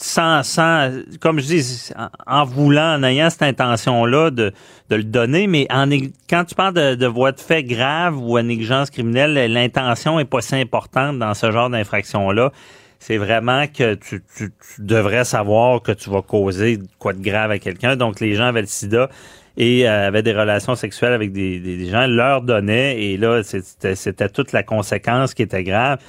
sans, 0.03 0.43
sans, 0.43 0.91
comme 1.19 1.39
je 1.39 1.45
dis, 1.45 1.89
en, 2.25 2.45
voulant, 2.45 2.95
en 2.95 3.03
ayant 3.03 3.29
cette 3.29 3.43
intention-là 3.43 4.31
de, 4.31 4.51
de 4.89 4.95
le 4.95 5.03
donner, 5.03 5.47
mais 5.47 5.67
en, 5.69 5.87
quand 6.29 6.45
tu 6.45 6.55
parles 6.55 6.73
de, 6.73 6.95
de 6.95 7.05
voie 7.05 7.31
de 7.31 7.39
fait 7.39 7.63
grave 7.63 8.17
ou 8.17 8.37
à 8.37 8.43
négligence 8.43 8.89
criminelle, 8.89 9.51
l'intention 9.51 10.19
est 10.19 10.25
pas 10.25 10.41
si 10.41 10.55
importante 10.55 11.19
dans 11.19 11.33
ce 11.33 11.51
genre 11.51 11.69
d'infraction-là. 11.69 12.51
C'est 12.99 13.17
vraiment 13.17 13.65
que 13.67 13.95
tu, 13.95 14.23
tu, 14.37 14.51
devrais 14.77 15.23
savoir 15.23 15.81
que 15.81 15.91
tu 15.91 16.09
vas 16.09 16.21
causer 16.21 16.79
quoi 16.99 17.13
de 17.13 17.21
grave 17.21 17.49
à 17.49 17.57
quelqu'un. 17.57 17.95
Donc, 17.95 18.19
les 18.19 18.35
gens 18.35 18.45
avaient 18.45 18.61
le 18.61 18.67
sida 18.67 19.09
et 19.57 19.87
euh, 19.87 20.07
avaient 20.07 20.21
des 20.23 20.33
relations 20.33 20.75
sexuelles 20.75 21.13
avec 21.13 21.31
des, 21.31 21.59
des, 21.59 21.89
gens, 21.89 22.05
leur 22.07 22.41
donnaient, 22.41 23.01
et 23.01 23.17
là, 23.17 23.41
c'était 23.43 24.29
toute 24.29 24.51
la 24.51 24.63
conséquence 24.63 25.33
qui 25.33 25.41
était 25.41 25.63
grave. 25.63 25.99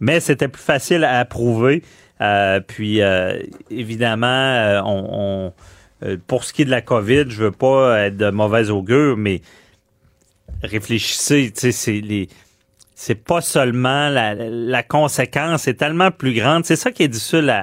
Mais 0.00 0.20
c'était 0.20 0.48
plus 0.48 0.62
facile 0.62 1.04
à 1.04 1.24
prouver. 1.24 1.82
Euh, 2.20 2.60
puis, 2.60 3.02
euh, 3.02 3.38
évidemment, 3.70 4.26
euh, 4.26 4.80
on, 4.84 5.52
pour 6.26 6.44
ce 6.44 6.52
qui 6.52 6.62
est 6.62 6.64
de 6.64 6.70
la 6.70 6.82
COVID, 6.82 7.24
je 7.28 7.44
veux 7.44 7.52
pas 7.52 8.06
être 8.06 8.16
de 8.16 8.30
mauvaise 8.30 8.70
augure, 8.70 9.16
mais 9.16 9.40
réfléchissez, 10.62 11.52
c'est 11.54 12.00
les 12.00 12.28
c'est 13.04 13.22
pas 13.22 13.42
seulement 13.42 14.08
la, 14.08 14.34
la 14.34 14.82
conséquence 14.82 15.68
est 15.68 15.74
tellement 15.74 16.10
plus 16.10 16.32
grande. 16.32 16.64
C'est 16.64 16.76
ça 16.76 16.90
qui 16.90 17.02
est 17.02 17.08
difficile. 17.08 17.54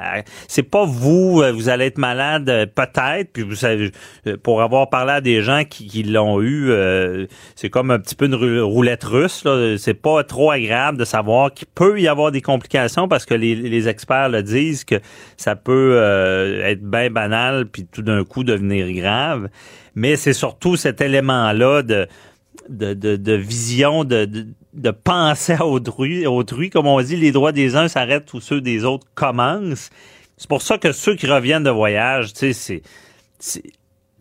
C'est 0.47 0.61
pas 0.61 0.85
vous, 0.85 1.41
euh, 1.41 1.51
vous 1.51 1.67
allez 1.67 1.85
être 1.85 1.97
malade 1.97 2.47
euh, 2.47 2.67
peut-être, 2.67 3.33
puis 3.33 3.41
vous 3.41 3.55
savez, 3.55 3.91
euh, 4.27 4.37
pour 4.37 4.61
avoir 4.61 4.91
parlé 4.91 5.13
à 5.13 5.21
des 5.21 5.41
gens 5.41 5.63
qui, 5.67 5.87
qui 5.87 6.03
l'ont 6.03 6.43
eu, 6.43 6.71
c'est 7.55 7.71
comme 7.71 7.89
un 7.89 7.97
petit 7.97 8.13
peu 8.13 8.25
une 8.25 8.35
roulette 8.61 9.03
russe. 9.03 9.43
C'est 9.79 9.99
pas 9.99 10.23
trop 10.23 10.51
agréable 10.51 10.99
de 10.99 11.05
savoir 11.05 11.51
qu'il 11.51 11.67
peut 11.73 11.99
y 11.99 12.07
avoir 12.07 12.31
des 12.31 12.41
complications 12.41 13.07
parce 13.07 13.25
que 13.25 13.33
les, 13.33 13.55
les 13.55 13.87
experts 13.87 14.29
le 14.29 14.43
disent 14.43 14.83
que 14.83 14.99
ça 15.37 15.55
peut 15.55 15.97
être 16.63 16.83
bien 16.83 17.09
banal 17.09 17.65
puis 17.65 17.87
tout 17.91 18.03
d'un 18.03 18.23
coup 18.23 18.43
devenir 18.43 18.91
grave. 18.91 19.49
Mais 19.95 20.15
c'est 20.15 20.33
surtout 20.33 20.75
cet 20.75 21.01
élément-là 21.01 21.81
de 21.81 22.07
de, 22.71 22.93
de, 22.93 23.15
de 23.15 23.33
vision, 23.33 24.03
de, 24.03 24.25
de, 24.25 24.47
de 24.73 24.91
penser 24.91 25.53
à 25.53 25.65
autrui, 25.65 26.25
autrui. 26.25 26.69
Comme 26.69 26.87
on 26.87 27.01
dit, 27.01 27.15
les 27.15 27.31
droits 27.31 27.51
des 27.51 27.75
uns 27.75 27.87
s'arrêtent 27.87 28.33
où 28.33 28.39
ceux 28.39 28.61
des 28.61 28.85
autres 28.85 29.05
commencent. 29.13 29.89
C'est 30.37 30.49
pour 30.49 30.61
ça 30.61 30.77
que 30.77 30.91
ceux 30.91 31.15
qui 31.15 31.27
reviennent 31.27 31.63
de 31.63 31.69
voyage, 31.69 32.33
tu 32.33 32.53
sais, 32.53 32.81
c'est, 33.37 33.63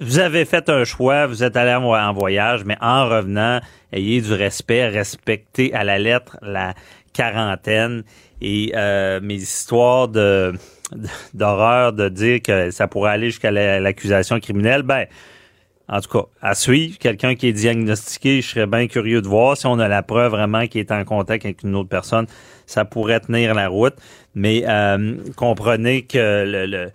vous 0.00 0.18
avez 0.18 0.44
fait 0.44 0.68
un 0.68 0.84
choix, 0.84 1.26
vous 1.26 1.44
êtes 1.44 1.56
allé 1.56 1.74
en 1.74 2.12
voyage, 2.12 2.64
mais 2.64 2.76
en 2.80 3.08
revenant, 3.08 3.60
ayez 3.92 4.20
du 4.20 4.32
respect, 4.32 4.88
respectez 4.88 5.72
à 5.74 5.84
la 5.84 5.98
lettre 5.98 6.38
la 6.42 6.74
quarantaine 7.12 8.02
et 8.40 8.72
euh, 8.74 9.20
mes 9.22 9.34
histoires 9.34 10.08
de 10.08 10.54
d'horreur 11.34 11.92
de 11.92 12.08
dire 12.08 12.42
que 12.42 12.70
ça 12.70 12.88
pourrait 12.88 13.12
aller 13.12 13.26
jusqu'à 13.26 13.50
l'accusation 13.50 14.40
criminelle, 14.40 14.82
ben 14.82 15.06
en 15.90 16.00
tout 16.00 16.08
cas, 16.08 16.26
à 16.40 16.54
suivre, 16.54 16.98
quelqu'un 16.98 17.34
qui 17.34 17.48
est 17.48 17.52
diagnostiqué, 17.52 18.42
je 18.42 18.48
serais 18.48 18.66
bien 18.66 18.86
curieux 18.86 19.22
de 19.22 19.26
voir 19.26 19.56
si 19.56 19.66
on 19.66 19.80
a 19.80 19.88
la 19.88 20.04
preuve 20.04 20.30
vraiment 20.30 20.68
qu'il 20.68 20.80
est 20.80 20.92
en 20.92 21.04
contact 21.04 21.44
avec 21.44 21.64
une 21.64 21.74
autre 21.74 21.88
personne, 21.88 22.26
ça 22.66 22.84
pourrait 22.84 23.18
tenir 23.18 23.54
la 23.54 23.66
route. 23.68 23.94
Mais 24.36 24.62
euh, 24.68 25.16
comprenez 25.34 26.02
que 26.02 26.44
le, 26.46 26.90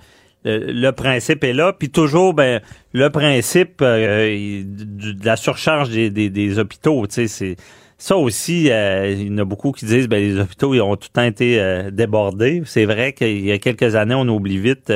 le, 0.46 0.92
principe 0.92 1.44
est 1.44 1.52
là. 1.52 1.74
Puis 1.74 1.90
toujours, 1.90 2.34
ben, 2.34 2.62
le 2.94 3.10
principe 3.10 3.82
euh, 3.82 4.64
de 4.64 5.26
la 5.26 5.36
surcharge 5.36 5.90
des, 5.90 6.10
des, 6.10 6.30
des 6.30 6.58
hôpitaux, 6.58 7.06
tu 7.06 7.16
sais, 7.16 7.28
c'est 7.28 7.56
ça 7.98 8.16
aussi, 8.16 8.72
euh, 8.72 9.14
il 9.18 9.28
y 9.28 9.34
en 9.34 9.40
a 9.40 9.46
beaucoup 9.46 9.72
qui 9.72 9.86
disent 9.86 10.10
ben 10.10 10.22
les 10.22 10.38
hôpitaux 10.38 10.74
ils 10.74 10.82
ont 10.82 10.98
tout 10.98 11.08
le 11.12 11.14
temps 11.14 11.24
été 11.24 11.90
débordés. 11.92 12.62
C'est 12.66 12.84
vrai 12.86 13.14
qu'il 13.14 13.46
y 13.46 13.52
a 13.52 13.58
quelques 13.58 13.96
années, 13.96 14.16
on 14.16 14.28
oublie 14.28 14.58
vite, 14.58 14.94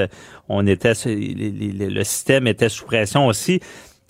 on 0.49 0.67
était 0.67 0.93
le 1.05 2.03
système 2.03 2.47
était 2.47 2.67
sous 2.67 2.85
pression 2.85 3.27
aussi. 3.27 3.61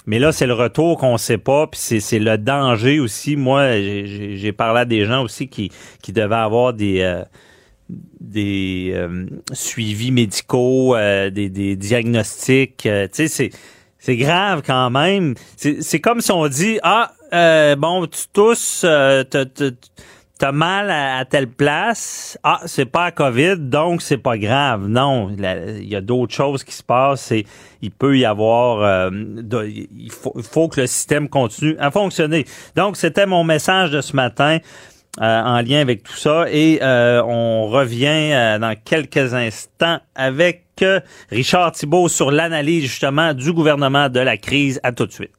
Mais 0.10 0.18
là, 0.18 0.32
c'est 0.32 0.48
le 0.48 0.56
retour 0.56 0.98
qu'on 0.98 1.20
sait 1.20 1.38
pas, 1.38 1.68
puis 1.68 1.80
c'est 1.80 2.18
le 2.18 2.39
danger 2.39 3.00
aussi. 3.00 3.36
Moi, 3.36 3.74
j'ai 3.74 4.51
parlé 4.51 4.80
à 4.80 4.86
des 4.86 5.06
gens 5.06 5.22
aussi 5.22 5.48
qui, 5.48 5.72
qui 6.01 6.13
devaient 6.13 6.34
avoir 6.34 6.74
des 6.74 7.01
euh, 7.01 7.24
des 8.20 8.89
euh, 8.96 9.28
suivis 9.54 10.10
médicaux, 10.10 10.96
euh, 10.96 11.30
des, 11.30 11.50
des 11.50 11.75
diagnostics. 11.75 12.78
tu 12.78 12.89
sais, 13.13 13.28
c'est 13.28 13.51
c'est 14.00 14.18
grave 14.18 14.63
quand 14.66 14.89
même. 14.89 15.36
C'est 15.58 16.00
comme 16.00 16.22
si 16.22 16.32
on 16.32 16.48
dit 16.48 16.80
ah 16.82 17.12
bon, 17.78 18.08
tu 18.08 18.22
tousses, 18.34 18.84
t'as 20.39 20.53
mal 20.53 20.89
à, 20.89 21.25
telle 21.25 21.48
place, 21.48 22.39
ah, 22.43 22.62
c'est 22.65 22.86
pas 22.86 23.05
à 23.05 23.12
COVID, 23.12 23.58
donc 23.58 24.01
c'est 24.01 24.17
pas 24.17 24.38
grave. 24.38 24.88
Non, 24.88 25.29
il 25.29 25.88
y 25.88 25.96
a 25.96 26.01
d'autres 26.01 26.34
choses 26.34 26.63
qui 26.63 26.74
se 26.74 26.81
passent 26.81 27.31
et 27.31 27.46
il 27.81 27.91
peut 27.91 28.17
y 28.17 28.25
avoir, 28.25 28.81
euh, 28.81 29.10
il, 29.12 30.12
faut, 30.12 30.69
que 30.69 30.81
le 30.81 30.88
système 30.88 31.27
continue 31.27 31.75
à 31.77 31.91
fonctionner. 31.91 32.46
Donc, 32.75 32.96
c'était 32.96 33.25
mon 33.25 33.43
message 33.43 33.91
de 33.91 34.01
ce 34.01 34.15
matin. 34.15 34.58
Euh, 35.19 35.41
en 35.41 35.62
lien 35.62 35.81
avec 35.81 36.03
tout 36.03 36.15
ça 36.15 36.46
et 36.50 36.79
euh, 36.81 37.22
on 37.24 37.67
revient 37.67 38.58
dans 38.62 38.75
quelques 38.86 39.34
instants 39.34 39.98
avec 40.13 40.65
Richard 41.31 41.72
Thibault 41.72 42.08
sur 42.08 42.31
l'analyse 42.31 42.84
justement 42.84 43.34
du 43.34 43.51
gouvernement 43.51 44.08
de 44.08 44.19
la 44.19 44.38
crise. 44.38 44.79
À 44.84 44.91
tout 44.91 45.08
de 45.08 45.12
suite. 45.12 45.38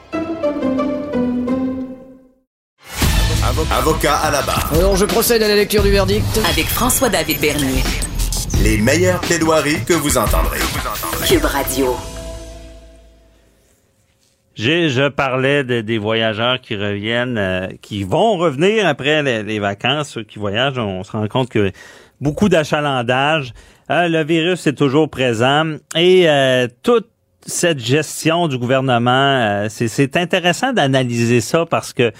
Avocat 3.69 4.15
à 4.15 4.31
la 4.31 4.41
barre. 4.41 4.71
Alors, 4.73 4.95
je 4.95 5.05
procède 5.05 5.43
à 5.43 5.47
la 5.47 5.55
lecture 5.55 5.83
du 5.83 5.91
verdict. 5.91 6.25
Avec 6.49 6.65
François-David 6.65 7.39
Bernier. 7.39 7.83
Les 8.63 8.77
meilleures 8.77 9.19
plaidoiries 9.19 9.83
que 9.85 9.93
vous 9.93 10.17
entendrez. 10.17 10.57
Cube 11.27 11.45
Radio. 11.45 11.95
J'ai, 14.55 14.89
je 14.89 15.09
parlais 15.09 15.63
des 15.63 15.97
voyageurs 15.97 16.59
qui 16.59 16.75
reviennent, 16.75 17.37
euh, 17.37 17.67
qui 17.81 18.03
vont 18.03 18.37
revenir 18.37 18.87
après 18.87 19.21
les, 19.21 19.59
vacances, 19.59 20.09
ceux 20.09 20.23
qui 20.23 20.39
voyagent. 20.39 20.79
On 20.79 21.03
se 21.03 21.11
rend 21.11 21.27
compte 21.27 21.49
que 21.49 21.71
beaucoup 22.19 22.49
d'achalandage. 22.49 23.53
Euh, 23.89 24.07
le 24.07 24.23
virus 24.23 24.65
est 24.65 24.73
toujours 24.73 25.09
présent 25.09 25.75
et 25.95 26.29
euh, 26.29 26.67
toute 26.83 27.09
cette 27.45 27.79
gestion 27.79 28.47
du 28.47 28.57
gouvernement, 28.57 29.65
c'est 29.67 30.15
intéressant 30.15 30.73
d'analyser 30.73 31.41
ça 31.41 31.65
parce 31.65 31.91
que 31.91 32.11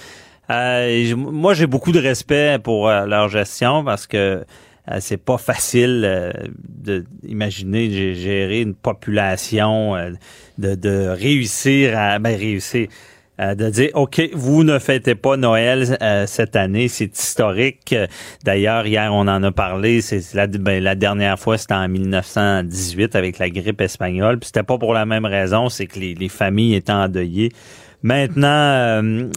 euh, 0.50 1.16
moi, 1.16 1.54
j'ai 1.54 1.66
beaucoup 1.66 1.92
de 1.92 2.00
respect 2.00 2.58
pour 2.62 2.88
euh, 2.88 3.06
leur 3.06 3.28
gestion 3.28 3.84
parce 3.84 4.06
que 4.06 4.44
euh, 4.90 4.96
c'est 5.00 5.22
pas 5.22 5.38
facile 5.38 6.32
d'imaginer 6.58 8.14
gérer 8.14 8.60
une 8.60 8.74
population, 8.74 9.94
de, 10.58 11.08
réussir 11.08 11.96
à 11.96 12.18
ben, 12.18 12.36
réussir. 12.36 12.88
de 13.38 13.70
dire 13.70 13.90
OK, 13.94 14.20
vous 14.32 14.64
ne 14.64 14.80
fêtez 14.80 15.14
pas 15.14 15.36
Noël 15.36 15.96
cette 16.26 16.56
année, 16.56 16.88
c'est 16.88 17.16
historique. 17.16 17.94
D'ailleurs, 18.42 18.84
hier 18.84 19.14
on 19.14 19.28
en 19.28 19.40
a 19.44 19.52
parlé, 19.52 20.00
c'est 20.00 20.34
la, 20.34 20.48
ben, 20.48 20.82
la 20.82 20.96
dernière 20.96 21.38
fois 21.38 21.58
c'était 21.58 21.74
en 21.74 21.88
1918 21.88 23.14
avec 23.14 23.38
la 23.38 23.50
grippe 23.50 23.80
espagnole. 23.80 24.40
Puis 24.40 24.48
c'était 24.48 24.64
pas 24.64 24.78
pour 24.78 24.94
la 24.94 25.06
même 25.06 25.26
raison, 25.26 25.68
c'est 25.68 25.86
que 25.86 26.00
les, 26.00 26.14
les 26.14 26.28
familles 26.28 26.74
étaient 26.74 26.90
endeuillées. 26.90 27.52
Maintenant, 28.02 28.48
euh, 28.48 29.28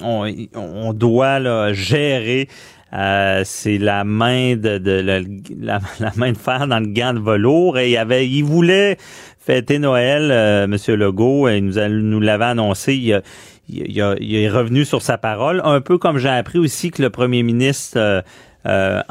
on, 0.54 0.94
doit 0.94 1.40
là, 1.40 1.74
gérer. 1.74 2.48
Euh, 2.94 3.42
c'est 3.46 3.78
la 3.78 4.04
main 4.04 4.56
de, 4.56 4.78
de 4.78 5.02
la, 5.62 5.80
main 6.16 6.32
de 6.32 6.38
fer 6.38 6.68
dans 6.68 6.80
le 6.80 6.88
gant 6.88 7.14
de 7.14 7.20
velours 7.20 7.78
et 7.78 7.92
il 7.92 7.98
avait 7.98 8.28
il 8.28 8.44
voulait 8.44 8.98
fêter 9.40 9.80
Noël 9.80 10.30
euh, 10.32 10.68
monsieur 10.68 10.96
Legault 10.96 11.50
et 11.50 11.60
nous 11.60 11.74
nous 11.90 12.20
l'avait 12.22 12.46
annoncé 12.46 12.94
il, 12.94 13.22
il, 13.68 14.36
est 14.36 14.50
revenu 14.50 14.86
sur 14.86 15.02
sa 15.02 15.18
parole 15.18 15.62
un 15.66 15.82
peu 15.82 15.98
comme 15.98 16.20
j'ai 16.20 16.30
appris 16.30 16.60
aussi 16.60 16.92
que 16.92 17.02
le 17.02 17.10
premier 17.10 17.44
ministre 17.44 18.24
euh, 18.66 19.02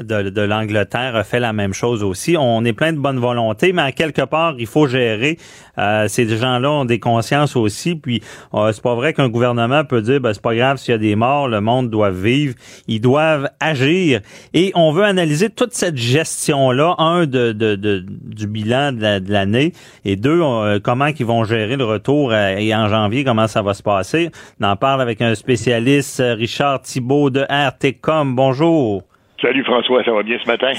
de, 0.00 0.30
de 0.30 0.42
l'Angleterre 0.42 1.14
a 1.14 1.22
fait 1.22 1.38
la 1.38 1.52
même 1.52 1.72
chose 1.72 2.02
aussi. 2.02 2.36
On 2.36 2.64
est 2.64 2.72
plein 2.72 2.92
de 2.92 2.98
bonne 2.98 3.20
volonté, 3.20 3.72
mais 3.72 3.82
à 3.82 3.92
quelque 3.92 4.22
part, 4.22 4.56
il 4.58 4.66
faut 4.66 4.88
gérer. 4.88 5.38
Euh, 5.78 6.08
ces 6.08 6.28
gens-là 6.28 6.70
ont 6.70 6.84
des 6.84 6.98
consciences 6.98 7.56
aussi. 7.56 7.94
Puis 7.94 8.22
euh, 8.54 8.72
c'est 8.72 8.82
pas 8.82 8.94
vrai 8.94 9.14
qu'un 9.14 9.28
gouvernement 9.28 9.84
peut 9.84 10.02
dire 10.02 10.20
ben, 10.20 10.32
c'est 10.32 10.42
pas 10.42 10.54
grave 10.54 10.78
s'il 10.78 10.92
y 10.92 10.94
a 10.94 10.98
des 10.98 11.16
morts, 11.16 11.48
le 11.48 11.60
monde 11.60 11.90
doit 11.90 12.10
vivre. 12.10 12.54
Ils 12.88 13.00
doivent 13.00 13.48
agir. 13.60 14.20
Et 14.54 14.72
on 14.74 14.92
veut 14.92 15.04
analyser 15.04 15.50
toute 15.50 15.74
cette 15.74 15.96
gestion-là, 15.96 16.94
un, 16.98 17.26
de, 17.26 17.52
du 17.52 18.46
bilan 18.46 18.92
de 18.92 19.30
l'année, 19.30 19.72
et 20.04 20.16
deux, 20.16 20.42
comment 20.80 21.06
ils 21.06 21.26
vont 21.26 21.44
gérer 21.44 21.76
le 21.76 21.84
retour 21.84 22.34
et 22.34 22.74
en 22.74 22.88
janvier, 22.88 23.24
comment 23.24 23.46
ça 23.46 23.62
va 23.62 23.74
se 23.74 23.82
passer. 23.82 24.30
On 24.60 24.64
en 24.64 24.76
parle 24.76 25.00
avec 25.00 25.20
un 25.20 25.34
spécialiste, 25.34 26.22
Richard 26.24 26.82
Thibault 26.82 27.30
de 27.30 27.46
RTCOM. 27.48 28.34
Bonjour. 28.34 29.02
Salut 29.42 29.64
François, 29.64 30.04
ça 30.04 30.12
va 30.12 30.22
bien 30.22 30.38
ce 30.40 30.46
matin? 30.46 30.72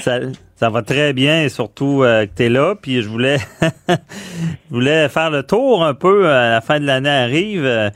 Ça, 0.56 0.70
va 0.70 0.80
très 0.80 1.12
bien, 1.12 1.50
surtout 1.50 2.02
euh, 2.02 2.24
que 2.24 2.30
tu 2.34 2.44
es 2.44 2.48
là. 2.48 2.74
Puis 2.74 3.02
je 3.02 3.08
voulais, 3.10 3.36
je 3.90 4.70
voulais 4.70 5.10
faire 5.10 5.30
le 5.30 5.42
tour 5.42 5.84
un 5.84 5.92
peu. 5.92 6.30
À 6.30 6.48
la 6.48 6.60
fin 6.62 6.80
de 6.80 6.86
l'année 6.86 7.10
arrive, 7.10 7.62
euh, 7.62 7.90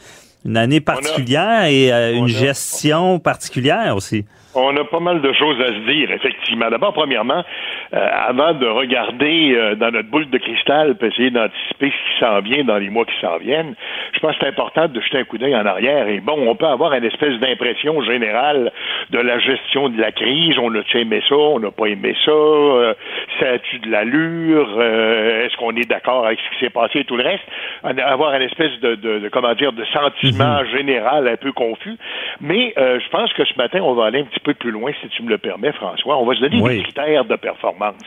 une 0.45 0.59
année 0.59 0.83
particulière 0.83 1.65
et 1.65 1.91
euh, 1.91 2.13
une 2.13 2.29
gestion 2.29 3.19
particulière 3.19 3.97
aussi. 3.97 4.27
On 4.55 4.77
a 4.77 4.85
pas 4.85 5.01
mal 5.01 5.23
de 5.23 5.33
choses 5.33 5.59
à 5.59 5.69
se 5.69 5.91
dire, 5.91 6.11
effectivement. 6.11 6.38
D'abord, 6.57 6.93
premièrement, 6.93 7.45
euh, 7.95 8.09
avant 8.29 8.53
de 8.53 8.67
regarder 8.67 9.55
euh, 9.55 9.75
dans 9.75 9.91
notre 9.91 10.09
boule 10.09 10.29
de 10.31 10.39
cristal 10.39 10.97
pour 10.97 11.09
essayer 11.09 11.31
d'anticiper 11.31 11.91
ce 11.91 12.15
qui 12.15 12.21
s'en 12.21 12.41
vient 12.41 12.65
dans 12.65 12.79
les 12.79 12.91
mois 12.91 13.05
qui 13.05 13.19
s'en 13.21 13.39
viennent, 13.39 13.75
je 14.13 14.21
pense 14.21 14.33
que 14.33 14.39
c'est 14.41 14.49
important 14.49 14.89
de 14.89 15.01
jeter 15.01 15.19
un 15.19 15.25
coup 15.25 15.39
d'œil 15.39 15.57
en 15.57 15.67
arrière. 15.67 16.09
Et 16.09 16.21
bon, 16.21 16.37
on 16.49 16.55
peut 16.55 16.67
avoir 16.67 16.93
une 16.95 17.05
espèce 17.05 17.39
d'impression 17.41 18.03
générale 18.03 18.73
de 19.11 19.19
la 19.19 19.39
gestion 19.39 19.89
de 19.89 20.01
la 20.01 20.13
crise. 20.13 20.59
On 20.59 20.75
a 20.75 20.83
aimé 20.95 21.23
ça, 21.29 21.37
on 21.37 21.61
n'a 21.61 21.71
pas 21.71 21.87
aimé 21.87 22.15
ça, 22.25 22.31
euh, 22.31 22.95
ça 23.41 23.51
a-tu 23.51 23.79
de 23.79 23.91
l'allure, 23.91 24.81
est-ce 24.81 25.57
qu'on 25.57 25.75
est 25.77 25.89
d'accord 25.89 26.27
avec 26.27 26.39
ce 26.41 26.55
qui 26.55 26.65
s'est 26.65 26.71
passé 26.71 27.01
et 27.01 27.05
tout 27.05 27.17
le 27.17 27.25
reste? 27.25 27.45
Avoir 27.83 28.35
une 28.35 28.43
espèce 28.43 28.79
de, 28.81 28.95
de, 28.97 29.29
comment 29.29 29.55
dire, 29.55 29.73
de 29.73 29.85
sentiment 29.87 30.61
mhm. 30.61 30.77
général 30.77 31.29
un 31.29 31.37
peu 31.37 31.53
confus. 31.53 31.97
Mais 32.41 32.75
je 32.77 33.09
pense 33.11 33.33
que 33.33 33.45
ce 33.45 33.55
matin, 33.57 33.81
on 33.83 33.95
va 33.95 34.07
aller 34.07 34.21
un 34.21 34.25
petit 34.25 34.41
peu 34.41 34.55
plus 34.55 34.71
loin, 34.71 34.93
si 35.01 35.09
tu 35.09 35.23
me 35.23 35.29
le 35.29 35.39
permets, 35.39 35.73
François. 35.73 36.17
On 36.19 36.25
va 36.25 36.35
se 36.39 36.47
donner 36.47 36.77
des 36.77 36.83
critères 36.83 37.25
de 37.25 37.37
performance. 37.37 38.05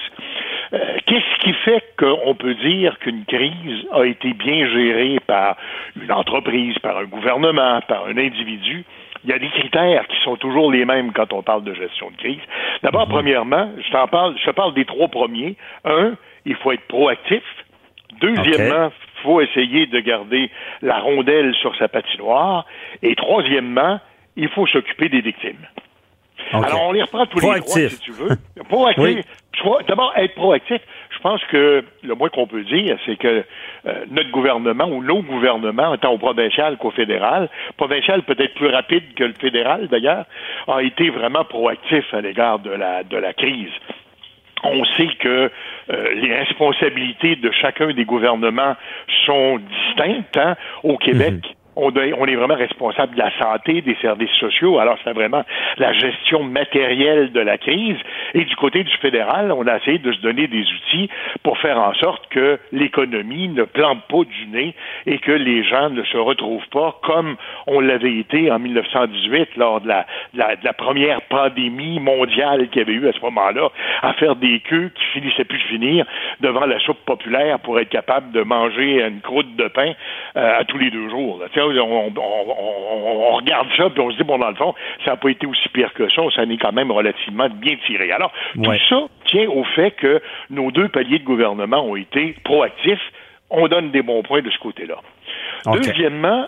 Euh, 0.73 0.97
qu'est-ce 1.05 1.39
qui 1.41 1.53
fait 1.65 1.83
qu'on 1.97 2.33
peut 2.35 2.55
dire 2.55 2.97
qu'une 2.99 3.25
crise 3.25 3.85
a 3.91 4.05
été 4.05 4.33
bien 4.33 4.67
gérée 4.69 5.19
par 5.27 5.57
une 6.01 6.11
entreprise, 6.11 6.77
par 6.79 6.97
un 6.97 7.05
gouvernement, 7.05 7.81
par 7.87 8.05
un 8.05 8.17
individu? 8.17 8.85
il 9.23 9.29
y 9.29 9.33
a 9.33 9.39
des 9.39 9.49
critères 9.49 10.07
qui 10.07 10.17
sont 10.23 10.35
toujours 10.35 10.71
les 10.71 10.85
mêmes 10.85 11.11
quand 11.13 11.31
on 11.33 11.43
parle 11.43 11.63
de 11.63 11.73
gestion 11.73 12.09
de 12.11 12.17
crise. 12.17 12.39
D'abord, 12.81 13.07
mhm. 13.07 13.13
premièrement, 13.13 13.69
je 13.85 13.91
t'en 13.91 14.07
parle, 14.07 14.35
je 14.37 14.45
te 14.45 14.51
parle 14.51 14.73
des 14.73 14.85
trois 14.85 15.07
premiers. 15.09 15.55
Un, 15.85 16.13
il 16.45 16.55
faut 16.55 16.71
être 16.71 16.87
proactif. 16.87 17.43
Deuxièmement, 18.19 18.91
il 18.91 19.21
faut 19.21 19.41
essayer 19.41 19.85
de 19.85 19.99
garder 19.99 20.49
la 20.81 20.99
rondelle 20.99 21.53
sur 21.55 21.75
sa 21.75 21.87
patinoire. 21.87 22.65
Et 23.03 23.15
troisièmement, 23.15 23.99
il 24.35 24.49
faut 24.49 24.65
s'occuper 24.67 25.09
des 25.09 25.21
victimes. 25.21 25.67
Alors, 26.51 26.87
on 26.87 26.91
les 26.91 27.01
reprend 27.01 27.25
tous 27.25 27.39
les 27.39 27.59
trois, 27.61 27.77
si 27.89 27.99
tu 27.99 28.11
veux. 28.11 28.29
Proactif. 28.69 29.25
D'abord, 29.87 30.13
être 30.15 30.33
proactif. 30.33 30.81
Je 31.11 31.19
pense 31.19 31.43
que 31.51 31.83
le 32.03 32.15
moins 32.15 32.29
qu'on 32.29 32.47
peut 32.47 32.63
dire, 32.63 32.97
c'est 33.05 33.15
que 33.15 33.43
euh, 33.85 34.05
notre 34.09 34.31
gouvernement 34.31 34.85
ou 34.85 35.03
nos 35.03 35.21
gouvernements, 35.21 35.95
tant 35.97 36.13
au 36.13 36.17
provincial 36.17 36.77
qu'au 36.77 36.89
fédéral, 36.91 37.47
provincial 37.77 38.23
peut-être 38.23 38.55
plus 38.55 38.69
rapide 38.69 39.13
que 39.15 39.25
le 39.25 39.33
fédéral 39.33 39.87
d'ailleurs, 39.87 40.25
a 40.67 40.81
été 40.81 41.09
vraiment 41.09 41.43
proactif 41.43 42.11
à 42.13 42.21
l'égard 42.21 42.59
de 42.59 42.71
la, 42.71 43.03
de 43.03 43.17
la 43.17 43.33
crise 43.33 43.71
on 44.63 44.85
sait 44.85 45.09
que 45.19 45.49
euh, 45.89 46.13
les 46.13 46.35
responsabilités 46.35 47.35
de 47.35 47.49
chacun 47.51 47.93
des 47.93 48.05
gouvernements 48.05 48.75
sont 49.25 49.57
distinctes. 49.57 50.37
Hein. 50.37 50.55
Au 50.83 50.97
Québec, 50.97 51.33
mhm 51.33 51.60
on, 51.81 52.25
est 52.27 52.35
vraiment 52.35 52.55
responsable 52.55 53.15
de 53.15 53.19
la 53.19 53.31
santé, 53.39 53.81
des 53.81 53.95
services 54.01 54.31
sociaux. 54.39 54.79
Alors, 54.79 54.97
c'est 55.03 55.13
vraiment 55.13 55.43
la 55.77 55.93
gestion 55.93 56.43
matérielle 56.43 57.31
de 57.31 57.39
la 57.39 57.57
crise. 57.57 57.97
Et 58.33 58.45
du 58.45 58.55
côté 58.55 58.83
du 58.83 58.95
fédéral, 58.97 59.51
on 59.51 59.65
a 59.67 59.77
essayé 59.77 59.97
de 59.97 60.11
se 60.11 60.21
donner 60.21 60.47
des 60.47 60.61
outils 60.61 61.09
pour 61.43 61.57
faire 61.57 61.79
en 61.79 61.93
sorte 61.95 62.27
que 62.29 62.59
l'économie 62.71 63.49
ne 63.49 63.63
plante 63.63 64.03
pas 64.07 64.23
du 64.23 64.47
nez 64.47 64.75
et 65.07 65.17
que 65.17 65.31
les 65.31 65.63
gens 65.63 65.89
ne 65.89 66.03
se 66.03 66.17
retrouvent 66.17 66.67
pas 66.71 66.99
comme 67.03 67.35
on 67.67 67.79
l'avait 67.79 68.17
été 68.17 68.51
en 68.51 68.59
1918 68.59 69.57
lors 69.57 69.81
de 69.81 69.87
la, 69.87 70.05
de 70.33 70.63
la, 70.63 70.73
première 70.73 71.21
pandémie 71.23 71.99
mondiale 71.99 72.69
qu'il 72.69 72.81
y 72.81 72.85
avait 72.85 72.93
eu 72.93 73.07
à 73.07 73.13
ce 73.13 73.19
moment-là, 73.21 73.69
à 74.01 74.13
faire 74.13 74.35
des 74.35 74.59
queues 74.59 74.91
qui 74.93 75.03
finissaient 75.19 75.45
plus 75.45 75.57
de 75.57 75.63
finir 75.63 76.05
devant 76.41 76.65
la 76.65 76.79
soupe 76.79 77.03
populaire 77.05 77.59
pour 77.59 77.79
être 77.79 77.89
capable 77.89 78.31
de 78.31 78.41
manger 78.41 79.03
une 79.03 79.21
croûte 79.21 79.55
de 79.55 79.67
pain 79.67 79.93
euh, 80.37 80.59
à 80.59 80.63
tous 80.63 80.77
les 80.77 80.91
deux 80.91 81.09
jours. 81.09 81.39
On, 81.79 83.35
regarde 83.35 83.67
ça, 83.77 83.89
puis 83.89 84.01
on 84.01 84.11
se 84.11 84.17
dit, 84.17 84.23
bon, 84.23 84.37
dans 84.37 84.49
le 84.49 84.55
fond, 84.55 84.73
ça 85.05 85.11
n'a 85.11 85.17
pas 85.17 85.29
été 85.29 85.45
aussi 85.47 85.69
pire 85.69 85.93
que 85.93 86.09
ça, 86.09 86.21
ça 86.35 86.45
n'est 86.45 86.57
quand 86.57 86.71
même 86.71 86.91
relativement 86.91 87.47
bien 87.49 87.75
tiré. 87.85 88.11
Alors, 88.11 88.31
tout 88.55 88.73
ça 88.89 89.01
tient 89.25 89.49
au 89.49 89.63
fait 89.63 89.91
que 89.91 90.21
nos 90.49 90.71
deux 90.71 90.89
paliers 90.89 91.19
de 91.19 91.25
gouvernement 91.25 91.83
ont 91.83 91.95
été 91.95 92.35
proactifs. 92.43 93.11
On 93.49 93.67
donne 93.67 93.91
des 93.91 94.01
bons 94.01 94.23
points 94.23 94.41
de 94.41 94.49
ce 94.49 94.59
côté-là. 94.59 94.95
Deuxièmement, 95.65 96.47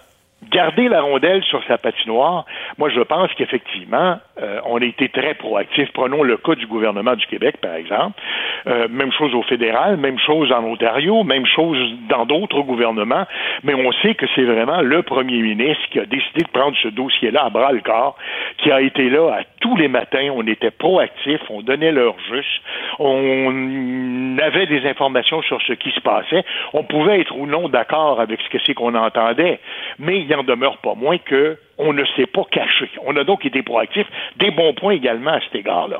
garder 0.51 0.89
la 0.89 1.01
rondelle 1.01 1.43
sur 1.43 1.63
sa 1.65 1.77
patinoire, 1.77 2.45
moi 2.77 2.89
je 2.89 3.01
pense 3.01 3.31
qu'effectivement, 3.33 4.17
euh, 4.41 4.59
on 4.65 4.81
a 4.81 4.85
été 4.85 5.09
très 5.09 5.33
proactif. 5.35 5.91
Prenons 5.93 6.23
le 6.23 6.37
cas 6.37 6.55
du 6.55 6.67
gouvernement 6.67 7.15
du 7.15 7.25
Québec, 7.27 7.57
par 7.61 7.75
exemple. 7.75 8.19
Euh, 8.67 8.87
même 8.89 9.11
chose 9.11 9.33
au 9.35 9.43
fédéral, 9.43 9.97
même 9.97 10.19
chose 10.19 10.51
en 10.51 10.63
Ontario, 10.63 11.23
même 11.23 11.45
chose 11.45 11.77
dans 12.09 12.25
d'autres 12.25 12.61
gouvernements, 12.61 13.25
mais 13.63 13.73
on 13.73 13.91
sait 14.01 14.15
que 14.15 14.25
c'est 14.35 14.43
vraiment 14.43 14.81
le 14.81 15.03
premier 15.03 15.41
ministre 15.41 15.83
qui 15.91 15.99
a 15.99 16.05
décidé 16.05 16.43
de 16.43 16.49
prendre 16.49 16.75
ce 16.81 16.87
dossier-là 16.87 17.45
à 17.45 17.49
bras 17.49 17.71
le 17.71 17.81
corps, 17.81 18.15
qui 18.57 18.71
a 18.71 18.81
été 18.81 19.09
là 19.09 19.35
à 19.39 19.43
tous 19.59 19.75
les 19.75 19.87
matins, 19.87 20.29
on 20.33 20.45
était 20.47 20.71
proactif, 20.71 21.39
on 21.49 21.61
donnait 21.61 21.91
leur 21.91 22.15
juste, 22.29 22.61
on 22.99 24.37
avait 24.37 24.65
des 24.65 24.85
informations 24.87 25.41
sur 25.41 25.61
ce 25.61 25.73
qui 25.73 25.91
se 25.91 25.99
passait, 25.99 26.43
on 26.73 26.83
pouvait 26.83 27.21
être 27.21 27.35
ou 27.35 27.45
non 27.45 27.69
d'accord 27.69 28.19
avec 28.19 28.41
ce 28.41 28.49
que 28.49 28.57
c'est 28.65 28.73
qu'on 28.73 28.95
entendait, 28.95 29.59
mais 29.99 30.19
n'en 30.35 30.43
demeure 30.43 30.77
pas 30.77 30.95
moins 30.95 31.17
que 31.17 31.57
on 31.77 31.93
ne 31.93 32.03
s'est 32.15 32.27
pas 32.27 32.43
caché. 32.51 32.89
On 33.05 33.15
a 33.15 33.23
donc 33.23 33.45
été 33.45 33.61
proactif. 33.63 34.05
Des 34.37 34.51
bons 34.51 34.73
points 34.73 34.93
également 34.93 35.31
à 35.31 35.39
cet 35.41 35.55
égard-là. 35.55 35.99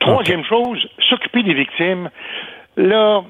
Troisième 0.00 0.44
chose, 0.44 0.88
s'occuper 1.08 1.42
des 1.42 1.54
victimes. 1.54 2.10
Là, 2.76 3.22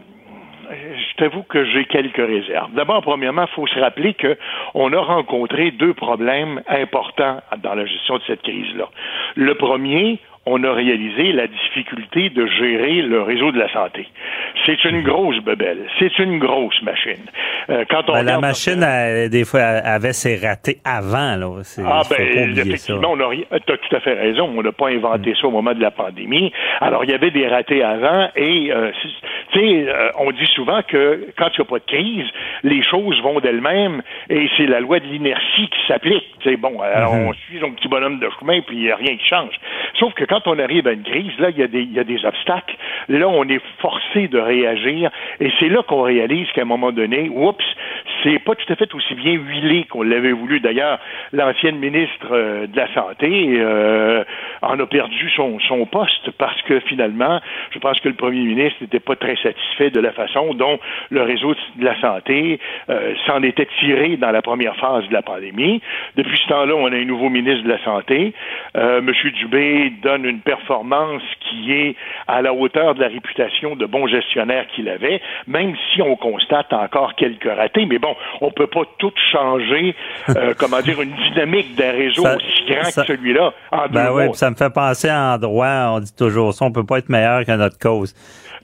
je 0.71 1.17
t'avoue 1.17 1.43
que 1.43 1.65
j'ai 1.65 1.85
quelques 1.85 2.17
réserves. 2.17 2.73
D'abord, 2.73 3.03
premièrement, 3.03 3.47
il 3.51 3.55
faut 3.55 3.67
se 3.67 3.79
rappeler 3.79 4.15
qu'on 4.15 4.93
a 4.93 5.01
rencontré 5.01 5.71
deux 5.73 5.95
problèmes 5.95 6.63
importants 6.69 7.41
dans 7.59 7.75
la 7.75 7.85
gestion 7.85 8.19
de 8.19 8.23
cette 8.27 8.43
crise-là. 8.43 8.89
Le 9.35 9.55
premier, 9.55 10.19
on 10.45 10.63
a 10.65 10.73
réalisé 10.73 11.33
la 11.33 11.47
difficulté 11.47 12.31
de 12.31 12.47
gérer 12.47 13.03
le 13.03 13.23
réseau 13.23 13.53
de 13.53 13.59
la 13.59 13.73
santé. 13.73 14.09
C'est 14.67 14.85
une 14.85 15.03
grosse 15.03 15.39
bebelle. 15.39 15.87
C'est 15.99 16.19
une 16.19 16.39
grosse 16.39 16.81
machine. 16.83 17.25
Euh, 17.71 17.85
quand 17.89 18.09
on 18.09 18.13
ben, 18.13 18.23
la 18.25 18.41
machine, 18.41 18.85
des 19.31 19.45
fois, 19.45 19.61
avait 19.61 20.13
ses 20.13 20.37
ratés 20.37 20.79
avant. 20.85 21.37
Là. 21.37 21.63
Ah 21.85 22.03
ben, 22.11 22.59
effectivement, 22.59 23.13
on 23.13 23.21
a 23.21 23.33
as 23.55 23.61
tout 23.61 23.97
à 23.97 24.01
fait 24.01 24.15
raison. 24.15 24.53
On 24.57 24.63
n'a 24.63 24.73
pas 24.73 24.89
inventé 24.89 25.31
mm. 25.31 25.35
ça 25.37 25.47
au 25.47 25.51
moment 25.51 25.75
de 25.75 25.81
la 25.81 25.93
pandémie. 25.93 26.53
Alors, 26.81 27.05
il 27.05 27.11
y 27.11 27.15
avait 27.15 27.31
des 27.31 27.47
ratés 27.47 27.83
avant 27.83 28.29
et, 28.35 28.73
euh, 28.73 28.91
tu 29.53 29.59
sais, 29.61 29.89
euh, 29.89 30.11
on 30.19 30.33
dit 30.33 30.47
souvent 30.55 30.83
que 30.83 31.29
quand 31.39 31.49
il 31.57 31.61
n'y 31.61 31.67
a 31.67 31.71
pas 31.71 31.79
de 31.79 31.85
crise, 31.85 32.27
les 32.65 32.83
choses 32.83 33.21
vont 33.23 33.39
d'elles-mêmes 33.39 34.03
et 34.29 34.49
c'est 34.57 34.67
la 34.67 34.81
loi 34.81 34.99
de 34.99 35.07
l'inertie 35.07 35.69
qui 35.69 35.87
s'applique. 35.87 36.27
C'est 36.43 36.57
bon, 36.57 36.81
alors 36.81 37.15
mm-hmm. 37.15 37.29
on 37.29 37.33
suit 37.33 37.61
son 37.61 37.71
petit 37.73 37.89
bonhomme 37.89 38.19
de 38.19 38.29
chemin 38.41 38.61
puis 38.63 38.77
il 38.77 38.83
n'y 38.83 38.91
a 38.91 38.97
rien 38.97 39.17
qui 39.17 39.27
change. 39.27 39.55
Sauf 39.99 40.15
que 40.15 40.25
quand 40.33 40.47
on 40.47 40.59
arrive 40.59 40.87
à 40.87 40.93
une 40.93 41.03
crise, 41.03 41.39
là, 41.39 41.51
il 41.51 41.59
y, 41.59 41.99
a 41.99 42.05
des, 42.05 42.25
obstacles. 42.25 42.75
Là, 43.11 43.29
on 43.29 43.47
est 43.51 43.61
forcé 43.81 44.29
de 44.29 44.39
réagir. 44.39 45.11
Et 45.41 45.51
c'est 45.61 45.69
là 45.69 45.83
qu'on 45.83 46.01
réalise 46.01 46.51
qu'à 46.53 46.63
un 46.63 46.65
moment 46.65 46.91
donné, 46.91 47.29
oups, 47.29 47.63
c'est 48.23 48.39
pas 48.39 48.55
tout 48.55 48.73
à 48.73 48.77
fait 48.77 48.95
aussi 48.95 49.15
bien 49.15 49.33
huilé 49.33 49.85
qu'on 49.91 50.03
l'avait 50.03 50.33
voulu. 50.33 50.61
D'ailleurs, 50.61 50.99
l'ancienne 51.33 51.77
ministre 51.77 52.29
euh, 52.31 52.67
de 52.67 52.77
la 52.77 52.89
Santé 52.95 53.57
euh, 53.59 54.25
en 54.63 54.81
a 54.81 54.87
perdu 54.87 55.29
son, 55.37 55.59
son 55.61 55.85
poste 55.85 56.31
parce 56.39 56.61
que 56.63 56.81
finalement, 56.81 57.41
je 57.73 57.79
pense 57.79 58.01
que 58.01 58.09
le 58.09 58.15
premier 58.15 58.41
ministre 58.41 58.79
n'était 58.81 59.01
pas 59.01 59.17
très 59.17 59.37
satisfait 59.37 59.91
de 59.91 60.01
la 60.01 60.13
façon 60.13 60.55
dont 60.55 60.79
le 61.11 61.23
réseau 61.23 61.55
de 61.77 61.85
la 61.85 62.01
santé 62.01 62.59
euh, 62.89 63.15
s'en 63.27 63.43
était 63.43 63.69
tiré 63.81 64.17
dans 64.17 64.31
la 64.31 64.41
première 64.41 64.77
phase 64.77 65.07
de 65.09 65.13
la 65.13 65.23
pandémie. 65.23 65.83
Depuis 66.17 66.39
ce 66.39 66.49
temps-là, 66.49 66.75
on 66.75 66.87
a 66.87 66.97
un 66.97 67.05
nouveau 67.05 67.29
ministre 67.29 67.65
de 67.65 67.69
la 67.69 67.85
Santé. 67.85 68.33
M. 68.75 69.13
Dubé 69.35 69.93
donne 70.03 70.22
une 70.25 70.41
performance 70.41 71.23
qui 71.49 71.73
est 71.73 71.97
à 72.29 72.43
la 72.43 72.53
hauteur 72.55 72.95
de 72.95 73.01
la 73.01 73.09
réputation 73.09 73.77
de 73.77 73.87
bon 73.87 74.07
gestionnaire 74.07 74.67
qu'il 74.75 74.89
avait, 74.89 75.21
même 75.47 75.75
si 75.93 76.03
on 76.03 76.17
constate 76.17 76.73
encore 76.73 77.15
quelques 77.17 77.45
ratés. 77.51 77.87
Mais 77.87 77.99
bon, 77.99 78.15
on 78.41 78.51
peut 78.51 78.67
pas 78.67 78.83
tout 78.99 79.13
changer, 79.31 79.95
euh, 80.31 80.55
comment 80.59 80.81
dire, 80.81 81.01
une 81.03 81.15
dynamique 81.31 81.75
d'un 81.77 81.93
réseau 81.93 82.23
Ça- 82.23 82.37
aussi 82.37 82.65
grand 82.73 82.85
ça- 82.85 83.03
que 83.03 83.09
celui-là 83.09 83.53
en 83.71 83.89
Ben 83.89 84.11
oui, 84.13 84.25
ça 84.35 84.51
me 84.51 84.57
fait 84.57 84.73
penser 84.73 85.11
en 85.11 85.39
droit, 85.39 85.93
on 85.95 86.01
dit 86.01 86.15
toujours 86.17 86.53
ça, 86.55 86.65
on 86.65 86.73
peut 86.73 86.85
pas 86.87 86.99
être 86.99 87.09
meilleur 87.09 87.45
que 87.45 87.53
notre 87.57 87.79
cause. 87.79 88.15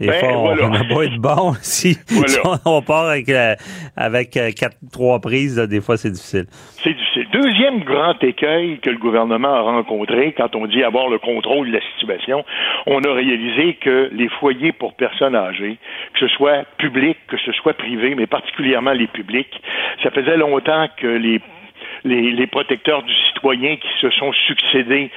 Des 0.00 0.06
Ben, 0.06 0.20
fois, 0.20 0.28
on 0.28 0.54
voilà. 0.54 0.68
n'a 0.68 0.84
pas 0.94 1.02
être 1.06 1.16
bon 1.18 1.54
si, 1.60 1.98
Voilà. 2.08 2.28
si 2.28 2.38
on, 2.44 2.56
on 2.76 2.82
part 2.82 3.06
avec, 3.08 3.28
euh, 3.28 3.56
avec 3.96 4.36
euh, 4.36 4.52
quatre, 4.56 4.76
trois 4.92 5.18
prises, 5.20 5.58
là, 5.58 5.66
des 5.66 5.80
fois 5.80 5.96
c'est 5.96 6.10
difficile. 6.10 6.46
C'est 6.50 6.90
difficile. 6.94 7.07
Deuxième 7.32 7.80
grand 7.80 8.22
écueil 8.22 8.78
que 8.78 8.90
le 8.90 8.98
gouvernement 8.98 9.52
a 9.52 9.60
rencontré 9.60 10.32
quand 10.36 10.54
on 10.54 10.66
dit 10.66 10.84
avoir 10.84 11.08
le 11.08 11.18
contrôle 11.18 11.68
de 11.68 11.72
la 11.72 11.80
situation, 11.94 12.44
on 12.86 13.02
a 13.02 13.12
réalisé 13.12 13.74
que 13.74 14.08
les 14.12 14.28
foyers 14.28 14.72
pour 14.72 14.94
personnes 14.94 15.34
âgées, 15.34 15.78
que 16.14 16.20
ce 16.20 16.28
soit 16.28 16.64
public, 16.76 17.16
que 17.26 17.36
ce 17.38 17.50
soit 17.52 17.72
privé, 17.72 18.14
mais 18.14 18.26
particulièrement 18.26 18.92
les 18.92 19.08
publics, 19.08 19.60
ça 20.02 20.10
faisait 20.10 20.36
longtemps 20.36 20.86
que 20.96 21.08
les 21.08 21.40
les, 22.04 22.32
les 22.32 22.46
protecteurs 22.46 23.02
du 23.02 23.14
citoyen 23.26 23.76
qui 23.76 23.88
se 24.00 24.10
sont 24.10 24.32
succédés 24.32 25.10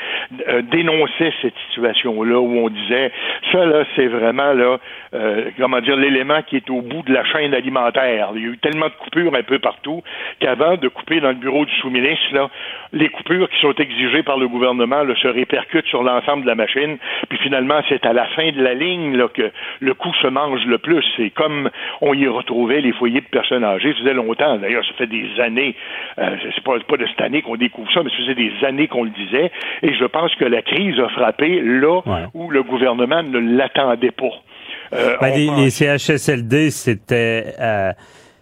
euh, 0.47 0.61
dénonçaient 0.61 1.33
cette 1.41 1.55
situation-là 1.67 2.39
où 2.39 2.57
on 2.57 2.69
disait 2.69 3.11
ça 3.51 3.65
là 3.65 3.83
c'est 3.95 4.07
vraiment 4.07 4.53
là 4.53 4.79
euh, 5.13 5.49
comment 5.57 5.81
dire 5.81 5.95
l'élément 5.95 6.41
qui 6.43 6.57
est 6.57 6.69
au 6.69 6.81
bout 6.81 7.03
de 7.03 7.13
la 7.13 7.25
chaîne 7.25 7.53
alimentaire. 7.53 8.29
Il 8.35 8.41
y 8.41 8.45
a 8.45 8.49
eu 8.49 8.57
tellement 8.57 8.87
de 8.87 8.93
coupures 8.93 9.35
un 9.35 9.43
peu 9.43 9.59
partout 9.59 10.03
qu'avant 10.39 10.77
de 10.77 10.87
couper 10.87 11.19
dans 11.19 11.29
le 11.29 11.35
bureau 11.35 11.65
du 11.65 11.73
sous-ministre 11.75 12.33
là, 12.33 12.49
les 12.93 13.09
coupures 13.09 13.49
qui 13.49 13.59
sont 13.59 13.73
exigées 13.75 14.23
par 14.23 14.37
le 14.37 14.47
gouvernement 14.47 15.03
là, 15.03 15.13
se 15.15 15.27
répercutent 15.27 15.87
sur 15.87 16.03
l'ensemble 16.03 16.43
de 16.43 16.47
la 16.47 16.55
machine. 16.55 16.97
Puis 17.29 17.37
finalement 17.39 17.81
c'est 17.89 18.05
à 18.05 18.13
la 18.13 18.25
fin 18.27 18.51
de 18.51 18.61
la 18.61 18.73
ligne 18.73 19.17
là, 19.17 19.27
que 19.27 19.51
le 19.79 19.93
coût 19.93 20.13
se 20.21 20.27
mange 20.27 20.65
le 20.65 20.77
plus. 20.77 21.03
C'est 21.17 21.29
comme 21.31 21.69
on 22.01 22.13
y 22.13 22.27
retrouvait 22.27 22.81
les 22.81 22.93
foyers 22.93 23.21
de 23.21 23.25
personnes 23.25 23.63
âgées. 23.63 23.93
Ça 23.93 23.99
faisait 23.99 24.13
longtemps. 24.13 24.57
D'ailleurs 24.57 24.85
ça 24.85 24.93
fait 24.97 25.07
des 25.07 25.39
années. 25.39 25.75
Euh, 26.19 26.35
c'est 26.55 26.63
pas, 26.63 26.77
pas 26.87 26.97
de 26.97 27.05
cette 27.07 27.21
année 27.21 27.41
qu'on 27.41 27.55
découvre 27.55 27.91
ça, 27.93 28.01
mais 28.03 28.09
ça 28.09 28.17
faisait 28.17 28.35
des 28.35 28.51
années 28.65 28.87
qu'on 28.87 29.03
le 29.03 29.09
disait. 29.11 29.51
Et 29.83 29.93
je 29.93 30.05
pense 30.05 30.33
que 30.35 30.45
la 30.45 30.61
crise 30.61 30.99
a 30.99 31.09
frappé 31.09 31.61
là 31.61 32.01
Ouais. 32.05 32.25
où 32.33 32.49
le 32.49 32.63
gouvernement 32.63 33.23
ne 33.23 33.39
l'attendait 33.39 34.11
pas. 34.11 34.31
Euh, 34.93 35.15
Ben, 35.21 35.33
les, 35.35 35.45
pense- 35.47 35.59
les 35.59 35.69
CHSLD, 35.69 36.69
c'était 36.71 37.53
euh, 37.59 37.91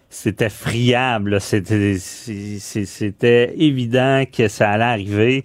c'était 0.08 0.48
friable. 0.50 1.40
C'était 2.84 3.54
évident 3.58 4.24
que 4.36 4.48
ça 4.48 4.70
allait 4.70 4.84
arriver. 4.84 5.42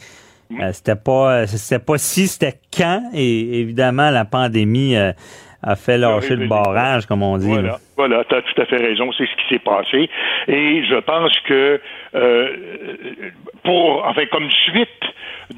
Euh, 0.59 0.71
c'était 0.73 0.95
pas 0.95 1.47
c'était 1.47 1.83
pas 1.83 1.97
si, 1.97 2.27
c'était 2.27 2.55
quand. 2.75 3.09
Et 3.13 3.59
évidemment, 3.61 4.09
la 4.11 4.25
pandémie 4.25 4.95
a 4.95 5.75
fait 5.75 5.97
lâcher 5.97 6.35
le 6.35 6.47
barrage, 6.47 7.05
comme 7.07 7.23
on 7.23 7.37
dit. 7.37 7.47
Voilà, 7.47 7.79
voilà, 7.97 8.23
tu 8.25 8.35
as 8.35 8.41
tout 8.41 8.61
à 8.61 8.65
fait 8.65 8.77
raison, 8.77 9.11
c'est 9.13 9.25
ce 9.25 9.35
qui 9.35 9.53
s'est 9.53 9.59
passé. 9.59 10.09
Et 10.47 10.83
je 10.83 10.95
pense 10.95 11.37
que 11.41 11.79
euh, 12.15 12.49
pour, 13.63 14.05
enfin, 14.05 14.25
comme 14.31 14.49
suite 14.51 14.89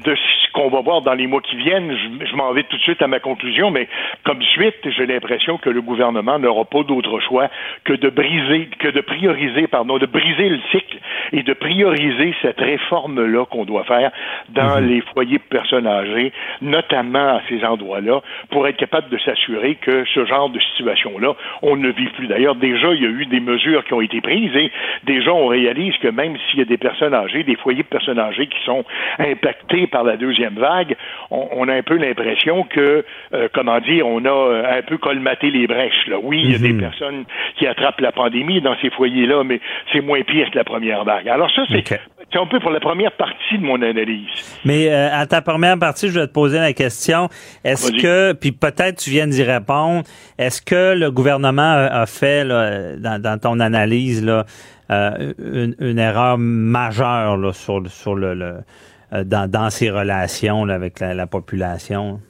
de 0.04 0.14
ce 0.14 0.52
qu'on 0.52 0.68
va 0.68 0.80
voir 0.80 1.02
dans 1.02 1.14
les 1.14 1.26
mois 1.26 1.40
qui 1.40 1.56
viennent, 1.56 1.96
je, 1.96 2.26
je 2.26 2.36
m'en 2.36 2.52
vais 2.52 2.62
tout 2.64 2.76
de 2.76 2.82
suite 2.82 3.02
à 3.02 3.06
ma 3.06 3.20
conclusion, 3.20 3.70
mais 3.70 3.88
comme 4.24 4.42
suite, 4.42 4.76
j'ai 4.84 5.06
l'impression 5.06 5.58
que 5.58 5.70
le 5.70 5.80
gouvernement 5.82 6.38
n'aura 6.38 6.64
pas 6.64 6.82
d'autre 6.82 7.20
choix 7.20 7.48
que 7.84 7.94
de 7.94 8.08
briser, 8.08 8.68
que 8.78 8.88
de 8.88 9.00
prioriser, 9.00 9.66
pardon, 9.66 9.98
de 9.98 10.06
briser 10.06 10.48
le 10.48 10.60
cycle 10.70 10.98
et 11.32 11.42
de 11.42 11.52
prioriser 11.52 12.34
cette 12.42 12.60
réforme-là 12.60 13.46
qu'on 13.46 13.64
doit 13.64 13.84
faire 13.84 14.10
dans 14.50 14.78
les 14.78 15.00
foyers 15.12 15.38
de 15.38 15.42
personnes 15.42 15.86
âgées, 15.86 16.32
notamment 16.60 17.36
à 17.36 17.40
ces 17.48 17.64
endroits-là, 17.64 18.20
pour 18.50 18.66
être 18.68 18.76
capable 18.76 19.08
de 19.10 19.18
s'assurer 19.18 19.76
que 19.76 20.04
ce 20.14 20.24
genre 20.24 20.50
de 20.50 20.60
situation-là, 20.60 21.34
on 21.62 21.76
ne 21.76 21.88
vit 21.90 22.08
plus. 22.10 22.27
D'ailleurs, 22.28 22.54
déjà, 22.54 22.92
il 22.92 23.02
y 23.02 23.06
a 23.06 23.10
eu 23.10 23.26
des 23.26 23.40
mesures 23.40 23.84
qui 23.84 23.94
ont 23.94 24.00
été 24.00 24.20
prises 24.20 24.54
et 24.54 24.70
déjà, 25.04 25.32
on 25.32 25.46
réalise 25.46 25.94
que 25.98 26.08
même 26.08 26.36
s'il 26.36 26.60
y 26.60 26.62
a 26.62 26.66
des 26.66 26.76
personnes 26.76 27.14
âgées, 27.14 27.42
des 27.42 27.56
foyers 27.56 27.82
de 27.82 27.88
personnes 27.88 28.18
âgées 28.18 28.46
qui 28.46 28.58
sont 28.64 28.84
impactés 29.18 29.86
par 29.86 30.04
la 30.04 30.16
deuxième 30.16 30.54
vague, 30.54 30.96
on, 31.30 31.48
on 31.52 31.68
a 31.68 31.74
un 31.74 31.82
peu 31.82 31.96
l'impression 31.96 32.64
que, 32.64 33.04
euh, 33.34 33.48
comment 33.52 33.80
dire, 33.80 34.06
on 34.06 34.24
a 34.24 34.28
euh, 34.28 34.78
un 34.78 34.82
peu 34.82 34.98
colmaté 34.98 35.50
les 35.50 35.66
brèches. 35.66 36.06
Là. 36.06 36.16
Oui, 36.22 36.42
il 36.44 36.52
y 36.52 36.54
a 36.54 36.58
des 36.58 36.74
personnes 36.74 37.24
qui 37.56 37.66
attrapent 37.66 38.00
la 38.00 38.12
pandémie 38.12 38.60
dans 38.60 38.76
ces 38.80 38.90
foyers-là, 38.90 39.44
mais 39.44 39.60
c'est 39.92 40.00
moins 40.00 40.22
pire 40.22 40.50
que 40.50 40.56
la 40.56 40.64
première 40.64 41.04
vague. 41.04 41.28
Alors 41.28 41.50
ça, 41.50 41.62
c'est 41.68 42.38
un 42.38 42.46
peu 42.46 42.60
pour 42.60 42.70
la 42.70 42.80
première 42.80 43.12
partie 43.12 43.58
de 43.58 43.64
mon 43.64 43.80
analyse. 43.80 44.60
Mais 44.64 44.88
euh, 44.88 45.08
à 45.12 45.26
ta 45.26 45.40
première 45.40 45.78
partie, 45.78 46.08
je 46.08 46.20
vais 46.20 46.26
te 46.26 46.32
poser 46.32 46.58
la 46.58 46.72
question. 46.72 47.28
Est-ce 47.64 47.92
que, 47.92 48.32
puis 48.34 48.52
peut-être 48.52 48.98
tu 48.98 49.10
viens 49.10 49.26
d'y 49.26 49.42
répondre, 49.42 50.02
est-ce 50.38 50.60
que 50.60 50.94
le 50.94 51.10
gouvernement 51.10 51.62
a, 51.62 52.02
a 52.02 52.06
fait, 52.18 52.44
là, 52.44 52.96
dans, 52.96 53.20
dans 53.20 53.38
ton 53.38 53.60
analyse, 53.60 54.22
là, 54.24 54.44
euh, 54.90 55.32
une, 55.38 55.74
une 55.80 55.98
erreur 55.98 56.38
majeure 56.38 57.36
là, 57.36 57.52
sur, 57.52 57.86
sur 57.90 58.14
le, 58.14 58.34
le- 58.34 58.60
euh, 59.12 59.24
dans, 59.24 59.50
dans 59.50 59.70
ses 59.70 59.90
relations 59.90 60.64
là, 60.64 60.74
avec 60.74 61.00
la, 61.00 61.14
la 61.14 61.26
population? 61.26 62.20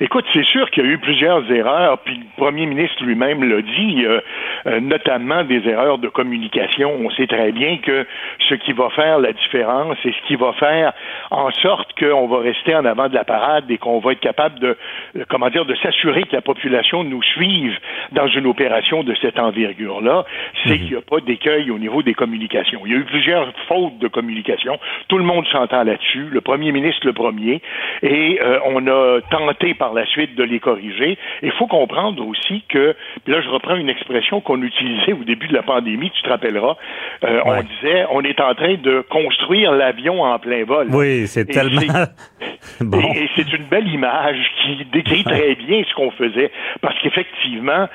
Écoute, 0.00 0.24
c'est 0.32 0.44
sûr 0.44 0.70
qu'il 0.70 0.84
y 0.84 0.88
a 0.88 0.90
eu 0.90 0.98
plusieurs 0.98 1.50
erreurs, 1.50 1.98
puis 1.98 2.14
le 2.14 2.24
premier 2.36 2.66
ministre 2.66 3.02
lui-même 3.02 3.42
l'a 3.42 3.62
dit, 3.62 4.04
euh, 4.04 4.20
euh, 4.66 4.80
notamment 4.80 5.42
des 5.42 5.66
erreurs 5.68 5.98
de 5.98 6.08
communication. 6.08 6.92
On 7.00 7.10
sait 7.10 7.26
très 7.26 7.50
bien 7.50 7.78
que 7.78 8.06
ce 8.48 8.54
qui 8.54 8.72
va 8.72 8.90
faire 8.90 9.18
la 9.18 9.32
différence 9.32 9.96
et 10.04 10.12
ce 10.12 10.26
qui 10.28 10.36
va 10.36 10.52
faire 10.52 10.92
en 11.30 11.50
sorte 11.50 11.98
qu'on 11.98 12.28
va 12.28 12.38
rester 12.38 12.76
en 12.76 12.84
avant 12.84 13.08
de 13.08 13.14
la 13.14 13.24
parade 13.24 13.70
et 13.70 13.78
qu'on 13.78 13.98
va 13.98 14.12
être 14.12 14.20
capable 14.20 14.60
de, 14.60 14.76
euh, 15.16 15.24
comment 15.28 15.50
dire, 15.50 15.64
de 15.64 15.74
s'assurer 15.76 16.22
que 16.24 16.36
la 16.36 16.42
population 16.42 17.02
nous 17.02 17.22
suive 17.22 17.76
dans 18.12 18.28
une 18.28 18.46
opération 18.46 19.02
de 19.02 19.14
cette 19.20 19.38
envergure-là, 19.38 20.24
c'est 20.64 20.78
qu'il 20.78 20.90
n'y 20.90 20.96
a 20.96 21.02
pas 21.02 21.20
d'écueil 21.20 21.70
au 21.70 21.78
niveau 21.78 22.02
des 22.02 22.14
communications. 22.14 22.82
Il 22.86 22.92
y 22.92 22.94
a 22.94 22.98
eu 22.98 23.04
plusieurs 23.04 23.52
fautes 23.66 23.98
de 23.98 24.08
communication. 24.08 24.78
Tout 25.08 25.18
le 25.18 25.24
monde 25.24 25.46
s'entend 25.48 25.82
là-dessus. 25.82 26.28
Le 26.30 26.40
premier 26.40 26.70
ministre 26.70 27.04
le 27.04 27.12
premier. 27.12 27.60
Et 28.02 28.40
euh, 28.42 28.58
on 28.66 28.86
a 28.86 29.20
tenté 29.30 29.74
par 29.74 29.87
la 29.94 30.06
suite 30.06 30.34
de 30.34 30.42
les 30.42 30.60
corriger. 30.60 31.18
Il 31.42 31.52
faut 31.52 31.66
comprendre 31.66 32.26
aussi 32.26 32.62
que, 32.68 32.94
puis 33.24 33.32
là 33.32 33.40
je 33.40 33.48
reprends 33.48 33.76
une 33.76 33.88
expression 33.88 34.40
qu'on 34.40 34.62
utilisait 34.62 35.12
au 35.12 35.24
début 35.24 35.48
de 35.48 35.54
la 35.54 35.62
pandémie, 35.62 36.10
tu 36.10 36.22
te 36.22 36.28
rappelleras, 36.28 36.76
euh, 37.24 37.40
on 37.44 37.62
disait 37.62 38.06
on 38.10 38.22
est 38.22 38.40
en 38.40 38.54
train 38.54 38.74
de 38.74 39.04
construire 39.08 39.72
l'avion 39.72 40.22
en 40.22 40.38
plein 40.38 40.64
vol. 40.64 40.88
Oui, 40.90 41.26
c'est 41.26 41.46
tellement... 41.46 41.80
bon. 42.80 43.00
Et, 43.00 43.24
et 43.24 43.30
c'est 43.36 43.52
une 43.52 43.64
belle 43.64 43.88
image 43.88 44.38
qui 44.62 44.84
décrit 44.92 45.24
très 45.24 45.54
bien 45.54 45.82
ce 45.88 45.94
qu'on 45.94 46.10
faisait, 46.10 46.50
parce 46.80 46.98
qu'effectivement, 47.00 47.88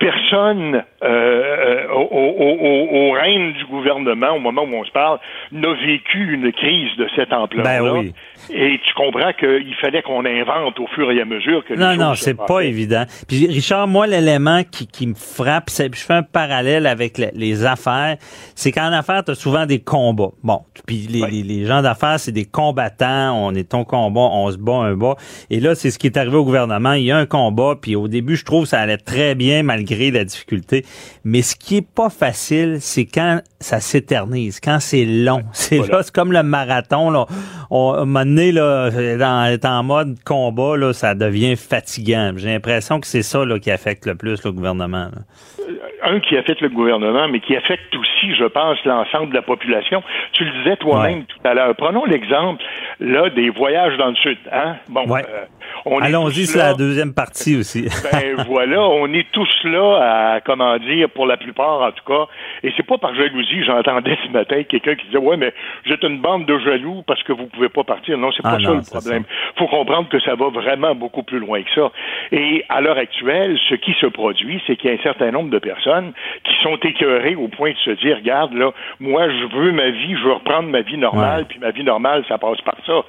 personne 0.00 0.82
euh, 1.02 1.06
euh, 1.06 1.88
au, 1.94 2.00
au, 2.00 2.56
au, 2.60 3.08
au 3.08 3.10
règne 3.12 3.52
du 3.52 3.64
gouvernement, 3.66 4.30
au 4.34 4.40
moment 4.40 4.62
où 4.62 4.74
on 4.74 4.84
se 4.84 4.90
parle, 4.90 5.18
n'a 5.52 5.72
vécu 5.74 6.34
une 6.34 6.50
crise 6.52 6.90
de 6.98 7.06
cette 7.14 7.32
ampleur-là. 7.32 7.80
Ben 7.80 7.98
oui. 8.00 8.12
Et 8.52 8.80
tu 8.84 8.94
comprends 8.94 9.32
qu'il 9.38 9.74
fallait 9.80 10.02
qu'on 10.02 10.24
invente 10.24 10.80
au 10.80 10.86
fur 10.88 11.10
et 11.12 11.20
à 11.20 11.24
mesure 11.24 11.64
que 11.64 11.74
les 11.74 11.78
Non, 11.78 11.94
non, 11.96 12.14
c'est 12.14 12.36
pas 12.36 12.60
évident. 12.62 13.04
Puis 13.28 13.46
Richard, 13.46 13.86
moi, 13.86 14.06
l'élément 14.06 14.62
qui, 14.64 14.86
qui 14.88 15.06
me 15.06 15.14
frappe, 15.14 15.68
c'est, 15.70 15.94
je 15.94 16.00
fais 16.04 16.14
un 16.14 16.22
parallèle 16.22 16.86
avec 16.86 17.18
le- 17.18 17.30
les 17.34 17.64
affaires, 17.66 18.16
c'est 18.54 18.72
qu'en 18.72 18.90
affaires, 18.92 19.22
tu 19.24 19.32
as 19.32 19.34
souvent 19.34 19.66
des 19.66 19.78
combats. 19.80 20.30
Bon, 20.42 20.60
puis 20.86 21.06
les, 21.08 21.26
les, 21.30 21.42
les 21.42 21.66
gens 21.66 21.82
d'affaires, 21.82 22.18
c'est 22.18 22.32
des 22.32 22.46
combattants, 22.46 23.34
on 23.36 23.54
est 23.54 23.70
ton 23.70 23.84
combat, 23.84 24.20
on 24.32 24.50
se 24.50 24.56
bat 24.56 24.72
un 24.76 24.94
bas. 24.94 25.16
Et 25.50 25.60
là, 25.60 25.74
c'est 25.74 25.90
ce 25.90 25.98
qui 25.98 26.06
est 26.06 26.16
arrivé 26.16 26.36
au 26.36 26.44
gouvernement. 26.44 26.94
Il 26.94 27.04
y 27.04 27.12
a 27.12 27.18
un 27.18 27.26
combat, 27.26 27.74
puis 27.80 27.94
au 27.94 28.08
début, 28.08 28.36
je 28.36 28.44
trouve 28.46 28.62
que 28.62 28.70
ça 28.70 28.80
allait 28.80 28.96
très 28.96 29.34
bien 29.34 29.62
malgré 29.62 29.89
la 29.90 30.24
difficulté. 30.24 30.84
Mais 31.24 31.42
ce 31.42 31.56
qui 31.56 31.78
est 31.78 31.86
pas 31.86 32.10
facile, 32.10 32.78
c'est 32.80 33.06
quand 33.06 33.40
ça 33.60 33.80
s'éternise, 33.80 34.60
quand 34.60 34.78
c'est 34.80 35.04
long. 35.04 35.42
C'est 35.52 35.76
voilà. 35.78 35.98
là, 35.98 36.02
c'est 36.02 36.14
comme 36.14 36.32
le 36.32 36.42
marathon. 36.42 37.10
Là. 37.10 37.26
On, 37.70 37.92
à 37.92 37.98
un 38.00 38.04
moment 38.04 38.24
donné, 38.24 38.52
là, 38.52 38.90
dans, 38.90 39.68
en 39.70 39.82
mode 39.82 40.16
combat, 40.24 40.76
là, 40.76 40.92
ça 40.92 41.14
devient 41.14 41.56
fatigant. 41.56 42.32
J'ai 42.36 42.48
l'impression 42.48 43.00
que 43.00 43.06
c'est 43.06 43.22
ça 43.22 43.44
là, 43.44 43.58
qui 43.58 43.70
affecte 43.70 44.06
le 44.06 44.14
plus 44.14 44.42
le 44.44 44.52
gouvernement. 44.52 45.10
là. 45.12 45.59
Un 46.02 46.20
qui 46.20 46.36
affecte 46.36 46.60
le 46.60 46.68
gouvernement, 46.68 47.28
mais 47.28 47.40
qui 47.40 47.56
affecte 47.56 47.94
aussi, 47.94 48.34
je 48.34 48.44
pense, 48.44 48.78
l'ensemble 48.84 49.30
de 49.30 49.34
la 49.34 49.42
population. 49.42 50.02
Tu 50.32 50.44
le 50.44 50.50
disais 50.62 50.76
toi-même 50.76 51.18
Ouais. 51.20 51.24
tout 51.28 51.48
à 51.48 51.54
l'heure. 51.54 51.74
Prenons 51.76 52.04
l'exemple 52.04 52.62
là 53.00 53.30
des 53.30 53.50
voyages 53.50 53.96
dans 53.96 54.08
le 54.08 54.16
sud. 54.16 54.38
Hein? 54.52 54.76
Bon, 54.88 55.06
Ouais. 55.08 55.22
euh, 55.28 55.44
on 55.86 56.00
Allons-y, 56.00 56.46
là- 56.56 56.68
la 56.68 56.74
deuxième 56.74 57.14
partie 57.14 57.56
aussi. 57.56 57.82
ben 58.12 58.44
voilà, 58.46 58.80
on 58.82 59.06
est 59.12 59.26
tous 59.32 59.48
là 59.64 60.34
à 60.36 60.40
comment 60.40 60.76
dire 60.78 61.08
pour 61.10 61.26
la 61.26 61.36
plupart 61.36 61.80
en 61.82 61.92
tout 61.92 62.04
cas. 62.06 62.26
Et 62.62 62.72
c'est 62.76 62.86
pas 62.86 62.98
par 62.98 63.14
jalousie, 63.14 63.64
j'entendais 63.64 64.16
ce 64.26 64.30
matin 64.30 64.62
quelqu'un 64.64 64.94
qui 64.94 65.06
disait 65.06 65.18
ouais 65.18 65.36
mais 65.36 65.52
êtes 65.90 66.02
une 66.02 66.18
bande 66.20 66.46
de 66.46 66.58
jaloux 66.58 67.02
parce 67.06 67.22
que 67.22 67.32
vous 67.32 67.46
pouvez 67.46 67.68
pas 67.68 67.84
partir. 67.84 68.18
Non, 68.18 68.30
c'est 68.32 68.42
Ah 68.44 68.52
pas 68.52 68.58
non, 68.58 68.64
ça 68.64 68.74
le 68.74 68.82
c'est 68.82 68.90
problème. 68.98 69.24
faut 69.58 69.66
comprendre 69.68 70.08
que 70.08 70.20
ça 70.20 70.34
va 70.34 70.48
vraiment 70.48 70.94
beaucoup 70.94 71.22
plus 71.22 71.38
loin 71.38 71.62
que 71.62 71.70
ça. 71.74 71.90
Et 72.32 72.64
à 72.68 72.80
l'heure 72.80 72.98
actuelle, 72.98 73.58
ce 73.68 73.74
qui 73.76 73.92
se 74.00 74.06
produit, 74.06 74.60
c'est 74.66 74.76
qu'il 74.76 74.90
y 74.90 74.92
a 74.92 74.96
un 74.96 75.02
certain 75.02 75.30
nombre 75.30 75.50
de 75.50 75.58
personnes 75.60 76.12
qui 76.44 76.52
sont 76.62 76.76
écœurées 76.76 77.36
au 77.36 77.48
point 77.48 77.70
de 77.70 77.76
se 77.78 77.90
dire, 78.02 78.16
regarde, 78.16 78.52
là, 78.54 78.72
moi, 78.98 79.28
je 79.28 79.56
veux 79.56 79.72
ma 79.72 79.90
vie, 79.90 80.16
je 80.16 80.24
veux 80.24 80.32
reprendre 80.32 80.68
ma 80.68 80.80
vie 80.80 80.96
normale, 80.96 81.40
Ouais. 81.40 81.46
puis 81.48 81.58
ma 81.60 81.70
vie 81.70 81.84
normale, 81.84 82.24
ça 82.28 82.38
passe 82.38 82.60
par 82.62 82.76
ça. 82.86 83.02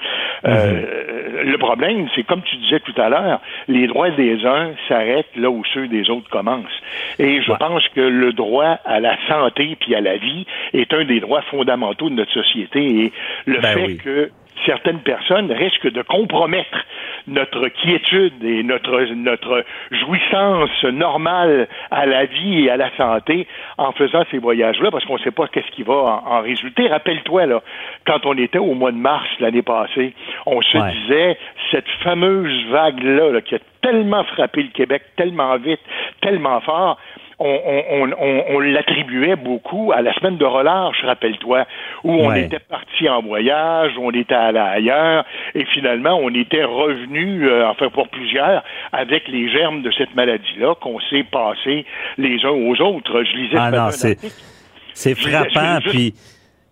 Euh, 0.48 1.44
le 1.44 1.58
problème, 1.58 2.08
c'est 2.16 2.24
comme 2.24 2.42
tu 2.44 2.56
disais 2.58 2.80
tout 2.82 2.94
à 3.00 3.10
l'heure, 3.10 3.40
les 3.68 3.88
droits 3.88 4.10
des 4.12 4.46
uns 4.46 4.72
s'arrêtent 4.88 5.36
là 5.36 5.50
où 5.50 5.64
ceux 5.74 5.88
des 5.88 6.10
autres 6.10 6.30
commencent. 6.30 6.82
Et 7.20 7.42
je 7.42 7.52
Ouais. 7.52 7.58
pense 7.58 7.88
que 7.90 8.02
le 8.02 8.34
droit 8.34 8.78
à 8.86 9.00
la 9.00 9.16
santé 9.28 9.76
puis 9.80 9.96
à 9.96 10.02
la 10.02 10.18
vie 10.18 10.46
est 10.74 10.94
un 10.94 11.04
des 11.06 11.20
droits 11.20 11.42
fondamentaux 11.44 12.10
de 12.10 12.16
notre 12.16 12.32
société. 12.34 12.80
Et 13.06 13.12
le 13.46 13.60
Ben 13.60 13.74
fait 13.74 13.86
oui. 13.88 13.98
que 13.98 14.30
certaines 14.66 15.00
personnes 15.00 15.52
risquent 15.52 15.92
de 15.92 16.02
compromettre 16.02 16.78
notre 17.28 17.68
quiétude 17.68 18.44
et 18.44 18.64
notre 18.64 19.02
notre 19.14 19.64
jouissance 19.92 20.84
normale 20.84 21.68
à 21.92 22.06
la 22.06 22.26
vie 22.26 22.66
et 22.66 22.70
à 22.72 22.78
la 22.78 22.90
santé 22.98 23.48
en 23.78 23.92
faisant 23.92 24.24
ces 24.32 24.38
voyages-là, 24.40 24.92
parce 24.92 25.06
qu'on 25.06 25.18
ne 25.18 25.24
sait 25.24 25.32
pas 25.32 25.48
qu'est-ce 25.48 25.72
qui 25.72 25.84
va 25.84 25.94
en, 25.94 26.24
en 26.38 26.42
résulter. 26.42 26.88
Rappelle-toi 26.88 27.46
là, 27.46 27.62
quand 28.06 28.26
on 28.26 28.38
était 28.38 28.58
au 28.58 28.74
mois 28.74 28.92
de 28.92 28.98
mars 28.98 29.28
l'année 29.40 29.62
passée, 29.62 30.14
on 30.46 30.62
se 30.62 30.78
Ouais. 30.78 30.92
disait 30.94 31.38
cette 31.72 31.88
fameuse 32.04 32.66
vague-là 32.70 33.32
là, 33.32 33.42
qui 33.42 33.56
a 33.56 33.60
tellement 33.82 34.24
frappé 34.24 34.64
le 34.64 34.70
Québec, 34.70 35.04
tellement 35.18 35.58
vite, 35.58 35.80
tellement 36.22 36.60
fort 36.62 36.98
on, 37.44 37.84
on, 37.90 38.12
on, 38.20 38.44
on 38.56 38.60
l'attribuait 38.60 39.36
beaucoup 39.36 39.92
à 39.94 40.02
la 40.02 40.14
semaine 40.14 40.38
de 40.38 40.46
relâche, 40.46 41.02
rappelle-toi, 41.04 41.66
où 42.04 42.12
on 42.14 42.30
Ouais. 42.30 42.44
était 42.44 42.60
parti 42.60 43.10
en 43.10 43.22
voyage, 43.22 43.92
on 44.00 44.12
était 44.12 44.34
allé 44.36 44.60
ailleurs, 44.60 45.26
et 45.56 45.66
finalement, 45.66 46.20
on 46.22 46.30
était 46.34 46.64
revenu, 46.64 47.48
euh, 47.48 47.68
enfin 47.70 47.90
pour 47.90 48.08
plusieurs, 48.10 48.64
avec 48.92 49.28
les 49.28 49.50
germes 49.50 49.82
de 49.82 49.92
cette 49.92 50.14
maladie-là 50.16 50.76
qu'on 50.76 51.00
s'est 51.10 51.24
passé 51.32 51.86
les 52.18 52.44
uns 52.46 52.50
aux 52.50 52.80
autres. 52.82 53.24
Je 53.24 53.36
lisais 53.38 53.58
Ah 53.60 53.72
non, 53.72 53.90
c'est- 53.92 54.20
frappant, 55.16 55.80
puis 55.90 56.14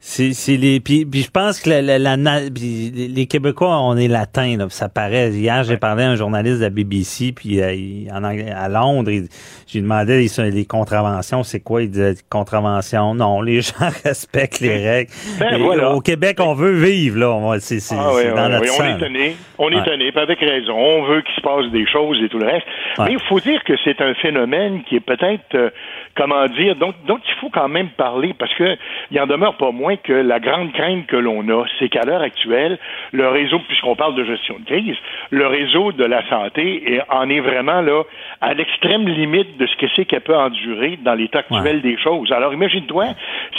c'est 0.01 0.31
c'est 0.33 0.55
les 0.55 0.79
puis, 0.79 1.05
puis 1.05 1.21
je 1.23 1.29
pense 1.29 1.59
que 1.62 1.69
la, 1.69 1.81
la- 1.81 1.99
la 1.99 2.15
na- 2.15 2.49
puis 2.53 2.89
les 3.13 3.25
Québécois 3.27 3.77
on 3.81 3.97
est 3.97 4.07
latins 4.07 4.55
là, 4.57 4.65
ça 4.69 4.88
paraît. 4.88 5.29
Hier 5.31 5.63
j'ai 5.63 5.75
parlé 5.77 6.03
à 6.03 6.12
un 6.12 6.15
journaliste 6.15 6.59
de 6.59 6.63
la 6.63 6.69
BBC 6.69 7.33
puis 7.33 7.62
euh, 7.62 7.73
il- 7.73 8.09
en 8.13 8.23
Ang- 8.23 8.49
à 8.55 8.69
Londres, 8.69 9.12
il- 9.12 9.27
j'ai 9.67 9.81
demandé 9.81 10.25
les, 10.38 10.51
les 10.51 10.65
contraventions, 10.65 11.43
c'est 11.43 11.59
quoi? 11.59 11.83
Il 11.83 11.91
disait 11.91 12.15
contraventions. 12.29 13.13
Non, 13.13 13.41
les 13.43 13.62
gens 13.62 13.89
respectent 14.05 14.62
les 14.62 14.88
règles. 14.89 15.12
Ben, 15.38 15.55
Et 15.57 15.62
voilà. 15.62 15.91
Au 15.91 15.99
Québec 15.99 16.38
on 16.39 16.53
veut 16.53 16.73
vivre 16.81 17.19
là, 17.19 17.31
on 17.31 17.59
c'est 17.59 17.79
c'est 17.81 17.95
Ah 17.97 18.09
oui, 18.13 18.21
c'est 18.23 18.29
oui, 18.29 18.35
dans 18.38 18.45
oui, 18.45 18.51
notre 18.53 18.81
on 18.81 18.85
est 18.85 18.95
étonné, 18.95 19.35
on 19.57 19.69
est 19.69 19.75
Ouais. 19.75 19.81
étonné, 19.81 20.12
avec 20.15 20.39
raison. 20.39 20.77
On 20.77 21.03
veut 21.07 21.21
qu'il 21.23 21.35
se 21.35 21.41
passe 21.41 21.69
des 21.73 21.85
choses 21.85 22.17
et 22.23 22.29
tout 22.29 22.39
le 22.39 22.45
reste. 22.47 22.65
Ouais. 22.97 23.05
Mais 23.07 23.13
il 23.13 23.19
faut 23.27 23.39
dire 23.41 23.62
que 23.65 23.73
c'est 23.83 23.99
un 24.01 24.13
phénomène 24.15 24.81
qui 24.88 24.95
est 24.95 24.99
peut-être, 25.01 25.55
euh, 25.55 25.69
comment 26.15 26.45
dire, 26.47 26.75
dont, 26.77 26.93
dont 27.07 27.17
il 27.17 27.33
faut 27.41 27.49
quand 27.49 27.67
même 27.67 27.89
parler, 27.97 28.33
parce 28.38 28.53
que 28.55 28.75
il 29.12 29.19
en 29.19 29.27
demeure 29.27 29.57
pas 29.57 29.71
moins 29.71 29.88
que 29.97 30.13
la 30.13 30.39
grande 30.39 30.71
crainte 30.73 31.06
que 31.08 31.15
l'on 31.15 31.47
a, 31.49 31.65
c'est 31.78 31.89
qu'à 31.89 32.04
l'heure 32.06 32.21
actuelle, 32.21 32.78
le 33.12 33.28
réseau, 33.28 33.60
puisqu'on 33.67 33.95
parle 33.95 34.15
de 34.15 34.23
gestion 34.23 34.56
de 34.60 34.65
crise, 34.65 34.95
le 35.32 35.47
réseau 35.47 35.91
de 35.91 36.04
la 36.06 36.28
santé 36.30 36.93
est- 36.95 37.02
en 37.10 37.30
est 37.30 37.39
vraiment 37.39 37.82
là 37.82 38.04
à 38.41 38.54
l'extrême 38.54 39.08
limite 39.08 39.58
de 39.58 39.65
ce 39.67 39.75
que 39.78 39.86
c'est 39.95 40.06
qu'elle 40.06 40.21
peut 40.21 40.36
endurer 40.38 40.97
dans 41.04 41.13
l'état 41.13 41.39
actuel 41.39 41.82
des 41.82 41.97
choses. 41.97 42.32
Alors 42.32 42.54
imagine-toi 42.54 43.06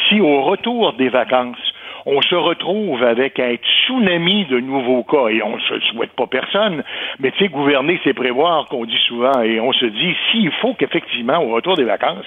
si 0.09 0.21
au 0.21 0.43
retour 0.43 0.93
des 0.95 1.09
vacances, 1.09 1.57
on 2.07 2.21
se 2.23 2.35
retrouve 2.35 3.03
avec 3.03 3.39
un 3.39 3.55
tsunami 3.55 4.45
de 4.47 4.61
nouveaux 4.61 5.03
cas 5.05 5.29
et 5.29 5.43
on 5.43 5.57
ne 5.57 5.61
se 5.61 5.75
le 5.75 5.81
souhaite 5.81 6.13
pas 6.13 6.27
personne, 6.27 6.83
mais 7.19 7.31
tu 7.33 7.39
sais, 7.39 7.49
gouverner, 7.49 8.01
c'est 8.05 8.15
prévoir 8.15 8.67
qu'on 8.67 8.85
dit 8.85 9.01
souvent 9.07 9.41
et 9.43 9.61
on 9.61 9.73
se 9.73 9.87
dit 9.87 10.15
s'il 10.31 10.51
faut 10.53 10.75
qu'effectivement, 10.75 11.39
au 11.43 11.49
retour 11.55 11.77
des 11.77 11.85
vacances, 11.85 12.27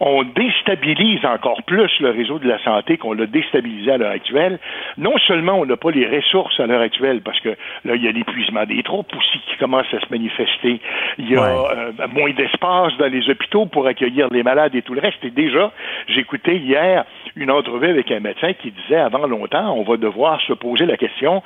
on 0.00 0.22
déstabilise 0.24 1.24
encore 1.24 1.62
plus 1.64 1.90
le 2.00 2.10
réseau 2.10 2.38
de 2.38 2.48
la 2.48 2.58
santé 2.64 2.96
qu'on 2.96 3.12
l'a 3.12 3.26
déstabilisé 3.26 3.90
à 3.92 3.98
l'heure 3.98 4.12
actuelle, 4.12 4.58
non 4.98 5.16
seulement 5.26 5.54
on 5.58 5.66
n'a 5.66 5.76
pas 5.76 5.90
les 5.90 6.06
ressources 6.06 6.58
à 6.60 6.66
l'heure 6.66 6.80
actuelle 6.80 7.20
parce 7.22 7.40
que 7.40 7.50
là, 7.84 7.94
il 7.96 8.02
y 8.04 8.08
a 8.08 8.12
l'épuisement 8.12 8.64
des 8.64 8.82
troupes 8.82 9.14
aussi 9.16 9.38
qui 9.48 9.56
commence 9.58 9.86
à 9.92 10.00
se 10.00 10.06
manifester, 10.10 10.80
il 11.18 11.30
y 11.30 11.36
a 11.36 11.40
Ouais. 11.40 11.68
euh, 11.76 11.92
moins 12.12 12.30
d'espace 12.32 12.96
dans 12.98 13.06
les 13.10 13.28
hôpitaux 13.30 13.66
pour 13.66 13.86
accueillir 13.86 14.28
les 14.30 14.42
malades 14.42 14.74
et 14.74 14.82
tout 14.82 14.94
le 14.94 15.00
reste. 15.00 15.24
Et 15.24 15.30
déjà, 15.30 15.72
j'écoutais 16.08 16.56
hier 16.56 17.04
une 17.36 17.50
entrevue 17.50 17.88
avec 17.88 18.10
un 18.10 18.20
médecin 18.20 18.52
qui 18.54 18.70
disait 18.70 18.96
avant 19.14 19.26
longtemps, 19.26 19.74
on 19.74 19.82
va 19.84 19.96
devoir 19.96 20.40
se 20.46 20.52
poser 20.52 20.86
la 20.86 20.96
question 20.96 21.42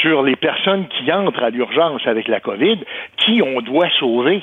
sur 0.00 0.22
les 0.22 0.36
personnes 0.36 0.86
qui 0.88 1.12
entrent 1.12 1.42
à 1.42 1.50
l'urgence 1.50 2.02
avec 2.06 2.28
la 2.28 2.40
COVID, 2.40 2.78
qui 3.18 3.42
on 3.42 3.60
doit 3.60 3.88
sauver? 3.98 4.42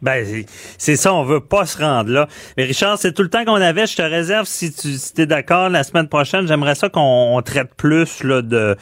Ben, 0.00 0.24
c'est- 0.24 0.94
ça, 0.94 1.12
on 1.12 1.24
veut 1.24 1.40
pas 1.40 1.66
se 1.66 1.82
rendre 1.82 2.10
là. 2.10 2.28
Mais 2.56 2.64
Richard, 2.64 2.98
c'est 2.98 3.12
tout 3.12 3.22
le 3.22 3.30
temps 3.30 3.44
qu'on 3.44 3.54
avait. 3.60 3.86
Je 3.86 3.96
te 3.96 4.02
réserve, 4.02 4.44
si 4.46 4.72
tu 4.72 5.20
es 5.22 5.26
d'accord, 5.26 5.68
la 5.70 5.82
semaine 5.82 6.08
prochaine, 6.08 6.46
j'aimerais 6.46 6.76
ça 6.76 6.88
qu'on 6.88 7.00
on 7.36 7.42
traite 7.42 7.74
plus 7.76 8.22
là, 8.22 8.40
de 8.42 8.76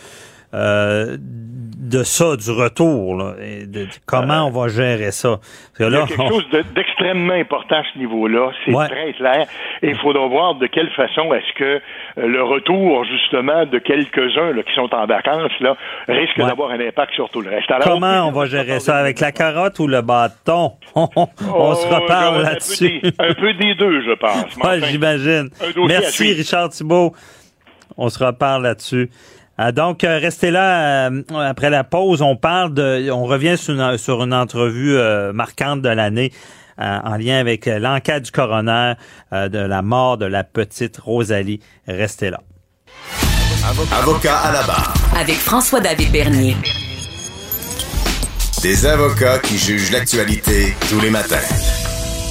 euh, 0.57 1.17
de 1.21 2.03
ça, 2.03 2.35
du 2.37 2.51
retour. 2.51 3.17
Là, 3.17 3.35
et 3.41 3.65
de, 3.67 3.85
de 3.85 3.89
comment 4.07 4.47
on 4.47 4.51
va 4.51 4.67
gérer 4.67 5.13
ça? 5.13 5.39
Parce 5.39 5.79
que 5.79 5.85
Il 5.85 5.93
y 5.93 5.97
a 5.97 6.07
quelque 6.07 6.21
on- 6.21 6.29
chose 6.31 6.49
de- 6.51 6.65
d'extrêmement 6.75 7.35
important 7.35 7.77
à 7.77 7.83
ce 7.93 7.99
niveau-là. 7.99 8.51
C'est 8.65 8.73
Ouais. 8.75 8.89
très 8.89 9.13
clair. 9.13 9.47
Et 9.83 9.91
il 9.91 9.97
faudra 9.99 10.27
voir 10.27 10.57
de 10.57 10.67
quelle 10.67 10.91
façon 10.91 11.33
est-ce 11.33 11.53
que 11.57 11.65
euh, 11.65 11.81
le 12.27 12.43
retour, 12.43 13.05
justement, 13.05 13.67
de 13.67 13.79
quelques-uns 13.79 14.55
qui 14.67 14.75
sont 14.75 14.93
en 14.93 15.07
vacances, 15.07 15.53
là, 15.61 15.77
risque 16.09 16.37
Ouais. 16.39 16.47
d'avoir 16.47 16.71
un 16.73 16.81
impact 16.81 17.15
sur 17.15 17.29
tout 17.31 17.41
le 17.43 17.51
reste. 17.51 17.71
Alors, 17.71 17.85
comment 17.87 18.27
on 18.27 18.33
va 18.33 18.47
gérer 18.47 18.81
ça 18.81 18.97
avec 18.97 19.21
la 19.21 19.31
carotte 19.31 19.79
ou 19.79 19.87
le 19.87 20.01
bâton? 20.03 20.73
On, 20.97 21.09
on 21.15 21.29
Oh, 21.55 21.75
se 21.75 21.87
reparle 21.87 22.43
là-dessus. 22.43 23.01
des- 23.01 23.13
Un 23.21 23.35
peu 23.35 23.53
des 23.55 23.75
deux, 23.77 24.01
je 24.03 24.15
pense. 24.15 24.57
Ouais, 24.57 24.63
enfin, 24.79 24.81
j'imagine. 24.91 25.51
Merci. 25.87 26.33
Richard 26.33 26.71
Thibault. 26.71 27.13
On 27.97 28.09
se 28.09 28.23
reparle 28.23 28.63
là-dessus. 28.65 29.09
Ah, 29.59 29.73
donc, 29.73 30.05
euh, 30.05 30.19
restez 30.19 30.51
là. 30.51 31.09
euh, 31.09 31.23
après 31.33 31.71
la 31.71 31.83
pause, 31.83 32.21
on 32.21 32.37
parle 32.37 32.75
de, 32.75 33.11
on 33.11 33.25
revient 33.25 33.57
sur 33.57 33.75
une, 33.75 33.97
sur 33.97 34.23
une 34.23 34.35
entrevue 34.35 34.97
euh, 34.97 35.33
marquante 35.33 35.83
de 35.83 35.89
l'année 35.89 36.33
en 36.79 37.17
lien 37.17 37.39
avec 37.39 37.65
l'enquête 37.65 38.25
du 38.25 38.31
coroner 38.31 38.93
de 39.33 39.59
la 39.59 39.81
mort 39.81 40.19
de 40.19 40.27
la 40.27 40.45
petite 40.45 40.99
Rosalie. 40.99 41.61
Restez 41.89 42.29
là. 42.29 42.41
Avocat 43.99 44.37
à 44.37 44.53
la 44.53 44.63
barre. 44.63 44.93
Avec 45.19 45.37
François-David 45.37 46.13
Bernier. 46.13 46.55
Des 48.63 48.85
avocats 48.85 49.39
qui 49.39 49.57
jugent 49.57 49.91
l'actualité 49.91 50.75
tous 50.91 51.01
les 51.01 51.09
matins. 51.09 51.41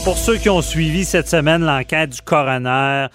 Pour 0.03 0.19
ceux 0.19 0.37
qui 0.37 0.49
ont 0.51 0.61
suivi 0.61 1.05
cette 1.05 1.27
semaine 1.27 1.63
l'enquête 1.63 2.11
du 2.11 2.21
coroner 2.21 3.07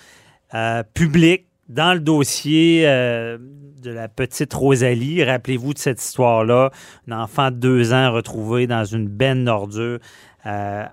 euh, 0.54 0.82
public 0.94 1.46
dans 1.68 1.94
le 1.94 2.00
dossier 2.00 2.82
euh, 2.86 3.38
de 3.80 3.90
la 3.90 4.08
petite 4.08 4.52
Rosalie, 4.52 5.24
rappelez-vous 5.24 5.74
de 5.74 5.78
cette 5.78 6.02
histoire-là, 6.02 6.70
un 7.08 7.20
enfant 7.20 7.50
de 7.50 7.56
deux 7.56 7.92
ans 7.92 8.12
retrouvé 8.12 8.66
dans 8.66 8.84
une 8.84 9.08
benne 9.08 9.44
d'ordures 9.44 9.98
euh, 10.46 10.84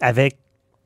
avec 0.00 0.38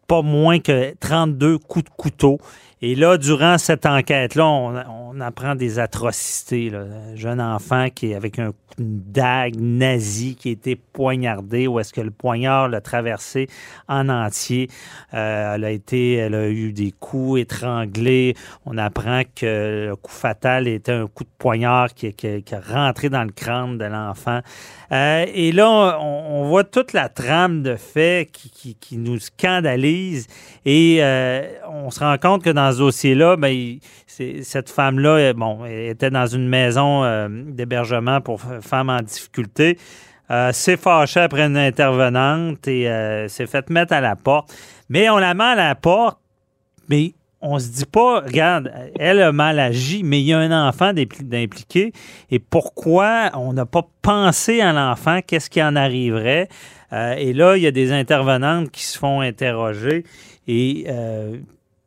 pas 0.06 0.22
moins 0.22 0.58
que 0.58 0.94
32 0.98 1.58
coups 1.58 1.84
de 1.84 1.90
couteau. 1.90 2.38
Et 2.80 2.94
là, 2.94 3.18
durant 3.18 3.58
cette 3.58 3.86
enquête-là, 3.86 4.46
on, 4.46 4.74
on 5.18 5.20
apprend 5.20 5.54
des 5.54 5.78
atrocités. 5.78 6.70
Là. 6.70 6.84
Un 7.12 7.16
jeune 7.16 7.40
enfant 7.40 7.88
qui 7.92 8.12
est 8.12 8.14
avec 8.14 8.38
un, 8.38 8.52
une 8.78 9.00
dague 9.00 9.56
nazie 9.58 10.36
qui 10.36 10.50
a 10.50 10.52
été 10.52 10.76
poignardé, 10.76 11.66
où 11.66 11.80
est-ce 11.80 11.92
que 11.92 12.00
le 12.00 12.10
poignard 12.10 12.68
l'a 12.68 12.80
traversé 12.80 13.48
en 13.88 14.08
entier. 14.08 14.68
Euh, 15.14 15.54
elle 15.54 15.64
a 15.64 15.70
été, 15.70 16.14
elle 16.14 16.34
a 16.34 16.48
eu 16.48 16.72
des 16.72 16.92
coups 16.92 17.40
étranglés. 17.40 18.34
On 18.64 18.78
apprend 18.78 19.22
que 19.34 19.88
le 19.88 19.96
coup 19.96 20.12
fatal 20.12 20.68
était 20.68 20.92
un 20.92 21.06
coup 21.06 21.24
de 21.24 21.30
poignard 21.38 21.92
qui, 21.94 22.12
qui, 22.12 22.42
qui 22.42 22.54
a 22.54 22.60
rentré 22.60 23.08
dans 23.08 23.24
le 23.24 23.32
crâne 23.32 23.78
de 23.78 23.84
l'enfant. 23.84 24.40
Euh, 24.90 25.26
et 25.34 25.52
là, 25.52 25.98
on, 26.00 26.44
voit 26.44 26.64
toute 26.64 26.92
la 26.92 27.08
trame 27.08 27.62
de 27.62 27.76
faits 27.76 28.30
qui, 28.30 28.50
qui, 28.50 28.74
qui 28.74 28.96
nous 28.96 29.18
scandalise. 29.18 30.26
Et 30.64 30.98
euh, 31.00 31.42
on 31.68 31.90
se 31.90 32.00
rend 32.00 32.16
compte 32.16 32.42
que 32.42 32.50
dans 32.50 32.72
ce 32.72 32.78
dossier-là, 32.78 33.36
ben, 33.36 33.78
cette 34.06 34.70
femme-là, 34.70 35.10
euh, 35.10 35.32
bon, 35.34 35.64
était 35.66 36.10
dans 36.10 36.26
une 36.26 36.48
maison 36.48 37.04
euh, 37.04 37.28
d'hébergement 37.30 38.20
pour 38.20 38.40
femmes 38.40 38.90
en 38.90 39.02
difficulté. 39.02 39.78
S'est 40.52 40.76
fâchée 40.76 41.20
après 41.20 41.46
une 41.46 41.56
intervenante 41.56 42.68
et 42.68 42.84
s'est 43.28 43.46
fait 43.46 43.70
mettre 43.70 43.94
à 43.94 44.02
la 44.02 44.14
porte. 44.14 44.54
Mais 44.90 45.08
on 45.08 45.16
la 45.16 45.32
met 45.32 45.44
à 45.44 45.54
la 45.54 45.74
porte, 45.74 46.18
mais 46.90 47.14
on 47.40 47.58
se 47.58 47.68
dit 47.68 47.84
pas, 47.84 48.20
regarde, 48.20 48.72
elle 48.98 49.22
a 49.22 49.32
mal 49.32 49.58
agi, 49.60 50.02
mais 50.02 50.20
il 50.20 50.26
y 50.26 50.32
a 50.32 50.38
un 50.38 50.68
enfant 50.68 50.92
d'impli- 50.92 51.22
d'impliqué. 51.24 51.92
Et 52.30 52.38
pourquoi 52.38 53.30
on 53.34 53.52
n'a 53.52 53.66
pas 53.66 53.86
pensé 54.02 54.60
à 54.60 54.72
l'enfant? 54.72 55.20
Qu'est-ce 55.26 55.48
qui 55.48 55.62
en 55.62 55.76
arriverait? 55.76 56.48
Euh, 56.92 57.14
et 57.16 57.32
là, 57.32 57.56
il 57.56 57.62
y 57.62 57.66
a 57.66 57.70
des 57.70 57.92
intervenantes 57.92 58.70
qui 58.70 58.82
se 58.82 58.98
font 58.98 59.20
interroger 59.20 60.04
et 60.46 60.86
euh, 60.88 61.36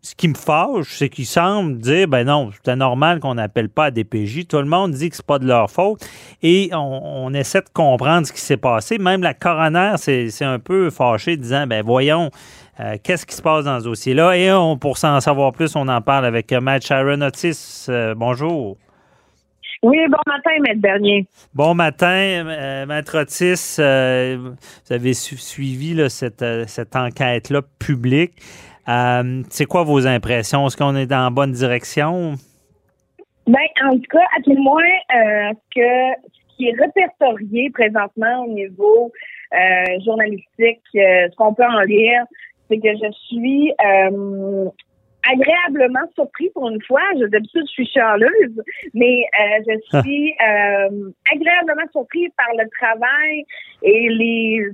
ce 0.03 0.15
qui 0.15 0.27
me 0.27 0.33
fâche, 0.33 0.97
c'est 0.97 1.09
qu'ils 1.09 1.27
semblent 1.27 1.77
dire, 1.77 2.07
ben 2.07 2.25
non, 2.25 2.49
c'était 2.51 2.75
normal 2.75 3.19
qu'on 3.19 3.35
n'appelle 3.35 3.69
pas 3.69 3.85
à 3.85 3.91
DPJ. 3.91 4.47
Tout 4.47 4.57
le 4.57 4.65
monde 4.65 4.91
dit 4.93 5.11
que 5.11 5.15
c'est 5.15 5.25
pas 5.25 5.37
de 5.37 5.45
leur 5.45 5.69
faute. 5.69 5.99
Et 6.41 6.71
on, 6.73 7.31
essaie 7.33 7.61
de 7.61 7.69
comprendre 7.71 8.25
ce 8.25 8.33
qui 8.33 8.41
s'est 8.41 8.57
passé. 8.57 8.97
Même 8.97 9.21
la 9.21 9.33
coroner 9.33 9.93
c'est 9.97 10.43
un 10.43 10.57
peu 10.57 10.89
fâché, 10.89 11.37
disant, 11.37 11.67
ben 11.67 11.83
voyons, 11.85 12.31
euh, 12.79 12.97
qu'est-ce 13.03 13.27
qui 13.27 13.35
se 13.35 13.43
passe 13.43 13.65
dans 13.65 13.79
ce 13.79 13.85
dossier-là? 13.85 14.35
Et 14.37 14.51
on, 14.51 14.75
pour 14.75 14.97
s'en 14.97 15.19
savoir 15.21 15.51
plus, 15.51 15.75
on 15.75 15.87
en 15.87 16.01
parle 16.01 16.25
avec 16.25 16.51
Matt 16.51 16.83
Sharon 16.83 17.21
Otis. 17.21 17.85
Euh, 17.87 18.15
bonjour. 18.15 18.77
Oui, 19.83 19.97
bon 20.09 20.17
matin, 20.27 20.51
Maître 20.61 20.81
Bernier. 20.81 21.27
Bon 21.53 21.73
matin, 21.75 22.07
euh, 22.07 22.85
Maître 22.87 23.19
Otis. 23.19 23.75
vous 23.77 24.93
avez 24.93 25.13
suivi 25.13 26.09
cette, 26.09 26.45
cette 26.67 26.95
enquête-là 26.95 27.61
publique. 27.77 28.33
C'est 29.49 29.65
quoi 29.65 29.83
vos 29.83 30.05
impressions? 30.07 30.67
Est-ce 30.67 30.77
qu'on 30.77 30.95
est 30.95 31.05
dans 31.07 31.23
la 31.23 31.29
bonne 31.29 31.51
direction? 31.51 32.35
Ben, 33.47 33.59
en 33.85 33.97
tout 33.97 34.09
cas, 34.09 34.25
à 34.37 34.41
tout 34.43 34.53
le 34.53 34.61
moins, 34.61 34.83
que 35.75 36.29
ce 36.31 36.57
qui 36.57 36.67
est 36.67 36.75
répertorié 36.79 37.69
présentement 37.71 38.45
au 38.45 38.53
niveau 38.53 39.11
journalistique, 40.05 40.81
ce 40.93 41.35
qu'on 41.35 41.53
peut 41.53 41.65
en 41.65 41.81
lire, 41.81 42.23
c'est 42.71 42.79
que 42.79 42.93
je 42.93 43.11
suis 43.27 43.73
euh, 43.83 44.69
agréablement 45.29 46.07
surpris 46.15 46.49
pour 46.53 46.69
une 46.69 46.81
fois. 46.83 47.01
Je, 47.19 47.25
d'habitude, 47.25 47.63
je 47.67 47.71
suis 47.71 47.87
charleuse, 47.87 48.61
mais 48.93 49.25
euh, 49.39 49.63
je 49.67 49.79
ah. 49.93 50.01
suis 50.01 50.31
euh, 50.31 51.11
agréablement 51.33 51.87
surpris 51.91 52.29
par 52.37 52.47
le 52.57 52.69
travail 52.79 53.45
et 53.83 54.09
les, 54.09 54.65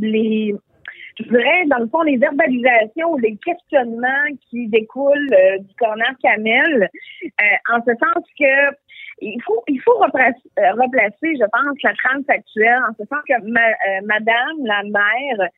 les 0.00 0.54
je 1.18 1.24
dirais, 1.24 1.64
dans 1.66 1.78
le 1.78 1.88
fond, 1.88 2.02
les 2.02 2.16
verbalisations, 2.16 3.16
les 3.16 3.36
questionnements 3.36 4.26
qui 4.50 4.68
découlent 4.68 5.36
du 5.60 5.74
corner 5.78 6.12
Camel, 6.22 6.88
en 7.70 7.80
ce 7.86 7.92
sens 7.92 8.24
que 8.38 8.74
il 9.20 9.40
faut 9.42 9.62
il 9.68 9.80
faut 9.82 9.96
replacer, 9.98 10.40
replacer, 10.56 11.36
je 11.36 11.44
pense, 11.44 11.82
la 11.84 11.92
trame 11.94 12.24
actuelle, 12.28 12.80
en 12.88 12.94
ce 12.98 13.06
sens 13.06 13.20
que 13.28 14.04
Madame 14.06 14.64
la 14.64 14.82
maire 14.84 15.48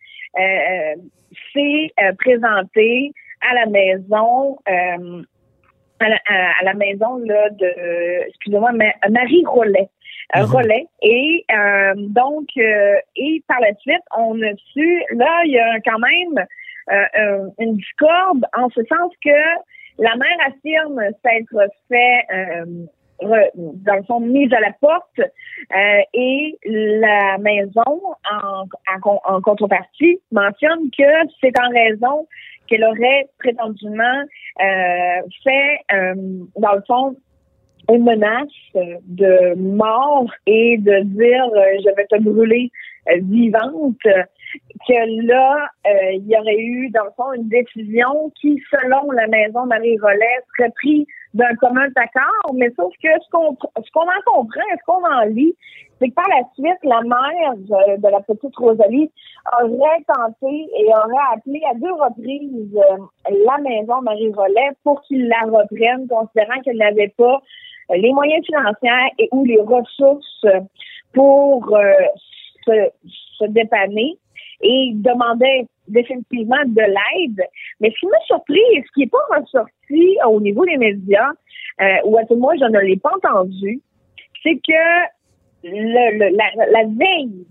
s'est 1.53 1.91
euh, 2.01 2.13
présenté 2.19 3.13
à 3.41 3.55
la 3.55 3.67
maison 3.67 4.59
euh, 4.69 5.23
à, 6.01 6.65
la, 6.65 6.75
maison 6.75 7.17
là 7.19 7.49
de 7.51 8.29
excusez-moi 8.29 8.73
Marie 9.11 9.45
Rollet 9.47 9.89
euh, 10.37 10.41
mhm. 10.41 10.51
Rollet 10.51 10.87
et 11.03 11.45
donc 11.97 12.49
et 12.57 13.43
par 13.47 13.61
la 13.61 13.75
suite 13.77 14.03
on 14.17 14.41
a 14.43 14.55
su 14.73 15.03
là 15.15 15.43
il 15.45 15.53
y 15.53 15.59
a 15.59 15.81
quand 15.81 15.99
même 15.99 16.47
une 17.59 17.77
discorde 17.77 18.45
en 18.57 18.69
ce 18.71 18.81
sens 18.85 19.13
que 19.23 19.31
la 19.99 20.17
mère 20.17 20.39
affirme 20.47 21.01
s'être 21.23 21.71
fait 21.89 22.27
dans 23.21 23.95
le 23.95 24.03
fond, 24.05 24.21
mise 24.21 24.53
à 24.53 24.61
la 24.61 24.73
porte 24.81 25.19
euh, 25.19 26.01
et 26.13 26.59
la 26.65 27.39
maison, 27.39 28.03
en, 28.31 28.65
en, 29.25 29.41
contrepartie, 29.41 30.21
mentionne 30.33 30.91
que 30.97 31.05
c'est 31.41 31.59
en 31.59 31.71
raison 31.71 32.27
qu'elle 32.67 32.85
aurait 32.85 33.29
prétendument 33.39 34.23
euh, 34.61 35.23
fait, 35.43 35.79
euh, 35.93 36.15
dans 36.57 36.75
le 36.75 36.83
fond, 36.87 37.17
une 37.93 38.05
menace 38.05 38.49
de 38.75 39.55
mort 39.57 40.31
et 40.47 40.79
de 40.79 41.01
dire 41.03 41.45
je 41.55 41.95
vais 41.95 42.07
te 42.07 42.21
brûler 42.23 42.71
vivante, 43.23 43.99
que 44.03 45.27
là, 45.27 45.69
il 46.13 46.27
y 46.27 46.37
aurait 46.39 46.59
eu, 46.59 46.91
dans 46.91 47.05
le 47.05 47.11
fond, 47.17 47.33
une 47.35 47.49
décision 47.49 48.33
qui, 48.41 48.63
selon 48.71 49.11
la 49.11 49.27
maison 49.27 49.67
Marie-Rollet, 49.67 50.41
serait 50.57 50.71
prise 50.71 51.07
d'un 51.35 51.55
commun 51.57 51.89
accord, 51.97 52.55
mais 52.55 52.71
sauf 52.77 52.93
que 53.03 53.09
ce 53.09 53.31
qu'on 53.31 53.57
ce 53.77 53.91
qu'on 53.93 54.03
en 54.03 54.23
comprend, 54.25 54.63
ce 54.71 54.85
qu'on 54.87 55.05
en 55.05 55.23
lit, 55.25 55.55
c'est 55.99 56.09
que 56.09 56.15
par 56.15 56.29
la 56.29 56.43
suite, 56.55 56.79
la 56.85 57.01
mère 57.03 57.55
de, 57.99 58.09
la 58.09 58.21
petite 58.21 58.57
Rosalie 58.57 59.11
aurait 59.61 60.05
tenté 60.07 60.69
et 60.79 60.87
aurait 60.89 61.35
appelé 61.35 61.61
à 61.71 61.75
deux 61.75 61.93
reprises 61.93 62.77
euh, 62.77 63.33
la 63.47 63.59
maison 63.59 64.01
Marie-Rollet 64.03 64.71
pour 64.85 65.03
qu'il 65.03 65.29
la 65.29 65.41
reprenne, 65.47 66.07
considérant 66.09 66.61
qu'elle 66.65 66.79
n'avait 66.79 67.13
pas 67.17 67.35
euh, 67.35 67.39
les 67.91 68.13
moyens 68.13 68.45
financiers 68.47 69.13
et 69.19 69.29
ou 69.33 69.45
les 69.45 69.61
ressources 69.61 70.47
pour 71.13 71.77
euh, 71.77 71.93
se, 72.65 72.91
se 73.39 73.45
dépanner 73.47 74.17
et 74.61 74.91
demandait 74.95 75.67
définitivement 75.89 76.65
de 76.67 76.81
l'aide. 76.81 77.43
Mais 77.81 77.91
ce 77.91 78.01
qui 78.01 78.07
m'a 78.07 78.21
surpris 78.27 78.63
et 78.75 78.83
ce 78.83 78.93
qui 78.95 79.01
n'est 79.01 79.09
pas 79.09 79.19
ressorti 79.39 80.17
au 80.27 80.41
niveau 80.41 80.65
des 80.65 80.77
médias, 80.77 81.31
euh, 81.81 81.97
ou 82.05 82.19
à 82.19 82.25
tout 82.25 82.35
le 82.35 82.41
moins 82.41 82.55
je 82.59 82.65
ne 82.65 82.81
l'ai 82.81 82.97
pas 82.97 83.13
entendu, 83.15 83.81
c'est 84.43 84.57
que 84.57 85.05
le, 85.65 86.37
la, 86.37 86.85
veille 86.85 87.47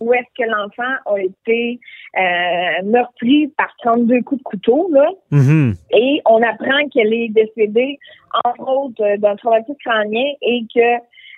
où 0.00 0.12
est-ce 0.12 0.42
que 0.42 0.48
l'enfant 0.48 0.94
a 1.06 1.20
été 1.20 1.80
euh, 2.18 2.82
meurtri 2.84 3.48
par 3.56 3.74
32 3.82 4.22
coups 4.22 4.38
de 4.38 4.44
couteau, 4.44 4.90
là, 4.92 5.08
mm-hmm. 5.32 5.74
et 5.92 6.22
on 6.26 6.42
apprend 6.42 6.88
qu'elle 6.92 7.12
est 7.12 7.28
décédée, 7.28 7.98
entre 8.44 8.68
autres, 8.68 9.16
d'un 9.18 9.36
traumatisme 9.36 9.76
crânien 9.84 10.32
et 10.42 10.62
que 10.74 10.96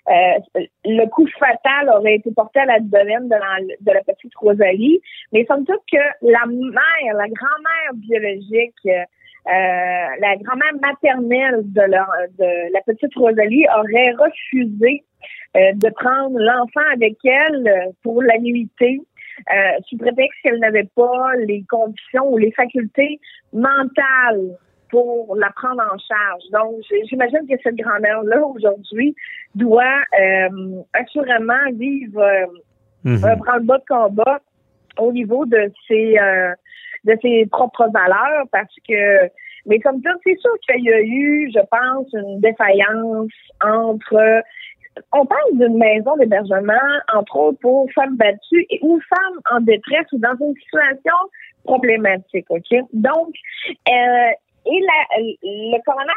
euh, 0.08 0.60
le 0.86 1.06
coup 1.06 1.26
fatal 1.38 1.90
aurait 1.94 2.14
été 2.14 2.30
porté 2.32 2.60
à 2.60 2.64
la 2.64 2.80
domaine 2.80 3.28
de 3.28 3.34
la, 3.34 3.74
de 3.80 3.92
la 3.92 4.02
petite 4.02 4.34
Rosalie, 4.36 5.00
mais 5.32 5.44
somme 5.46 5.66
toute 5.66 5.82
que 5.92 5.98
la 6.22 6.46
mère, 6.46 7.14
la 7.14 7.28
grand-mère 7.28 7.94
biologique, 7.94 8.74
euh, 8.86 9.00
la 9.46 10.36
grand-mère 10.36 10.72
maternelle 10.80 11.60
de, 11.62 11.82
de 11.82 12.72
la 12.72 12.80
petite 12.86 13.14
Rosalie 13.16 13.66
aurait 13.76 14.12
refusé 14.12 15.04
euh, 15.56 15.72
de 15.74 15.88
prendre 15.90 16.38
l'enfant 16.38 16.86
avec 16.92 17.16
elle 17.24 17.92
pour 18.02 18.22
la 18.22 18.38
nuitée, 18.38 19.00
sous 19.88 19.96
prétexte 19.96 20.36
qu'elle 20.42 20.58
n'avait 20.58 20.88
pas 20.96 21.32
les 21.46 21.64
conditions 21.68 22.32
ou 22.32 22.38
les 22.38 22.50
facultés 22.50 23.20
mentales 23.52 24.56
pour 24.90 25.36
la 25.36 25.50
prendre 25.50 25.82
en 25.82 25.98
charge. 25.98 26.42
Donc, 26.52 26.80
j'imagine 27.08 27.46
que 27.48 27.54
cette 27.62 27.76
grand-mère-là, 27.76 28.40
aujourd'hui, 28.42 29.14
doit 29.54 30.02
euh, 30.20 30.82
assurément 30.92 31.70
vivre, 31.74 32.20
euh, 32.20 32.46
mhm. 33.04 33.38
prendre 33.44 33.64
bas 33.64 33.78
de 33.78 33.84
combat 33.88 34.40
au 34.98 35.12
niveau 35.12 35.46
de 35.46 35.70
ses, 35.86 36.18
euh, 36.18 36.52
de 37.04 37.16
ses 37.22 37.46
propres 37.46 37.88
valeurs 37.92 38.46
parce 38.50 38.74
que, 38.88 39.28
mais 39.66 39.78
comme 39.80 40.00
ça, 40.02 40.10
c'est 40.24 40.38
sûr 40.38 40.52
qu'il 40.66 40.84
y 40.84 40.92
a 40.92 41.00
eu, 41.00 41.50
je 41.54 41.60
pense, 41.70 42.06
une 42.12 42.40
défaillance 42.40 43.32
entre 43.62 44.42
on 45.12 45.26
parle 45.26 45.50
d'une 45.52 45.78
maison 45.78 46.16
d'hébergement, 46.16 46.72
entre 47.14 47.36
autres, 47.36 47.58
pour 47.60 47.90
femmes 47.92 48.16
battues 48.16 48.66
et 48.70 48.78
ou 48.82 49.00
femmes 49.08 49.40
en 49.50 49.60
détresse 49.60 50.06
ou 50.12 50.18
dans 50.18 50.36
une 50.40 50.54
situation 50.54 51.14
problématique, 51.64 52.46
OK? 52.50 52.74
Donc, 52.92 53.34
euh, 53.88 54.30
et 54.66 54.80
la, 54.80 55.18
le 55.20 55.84
coroner, 55.84 56.12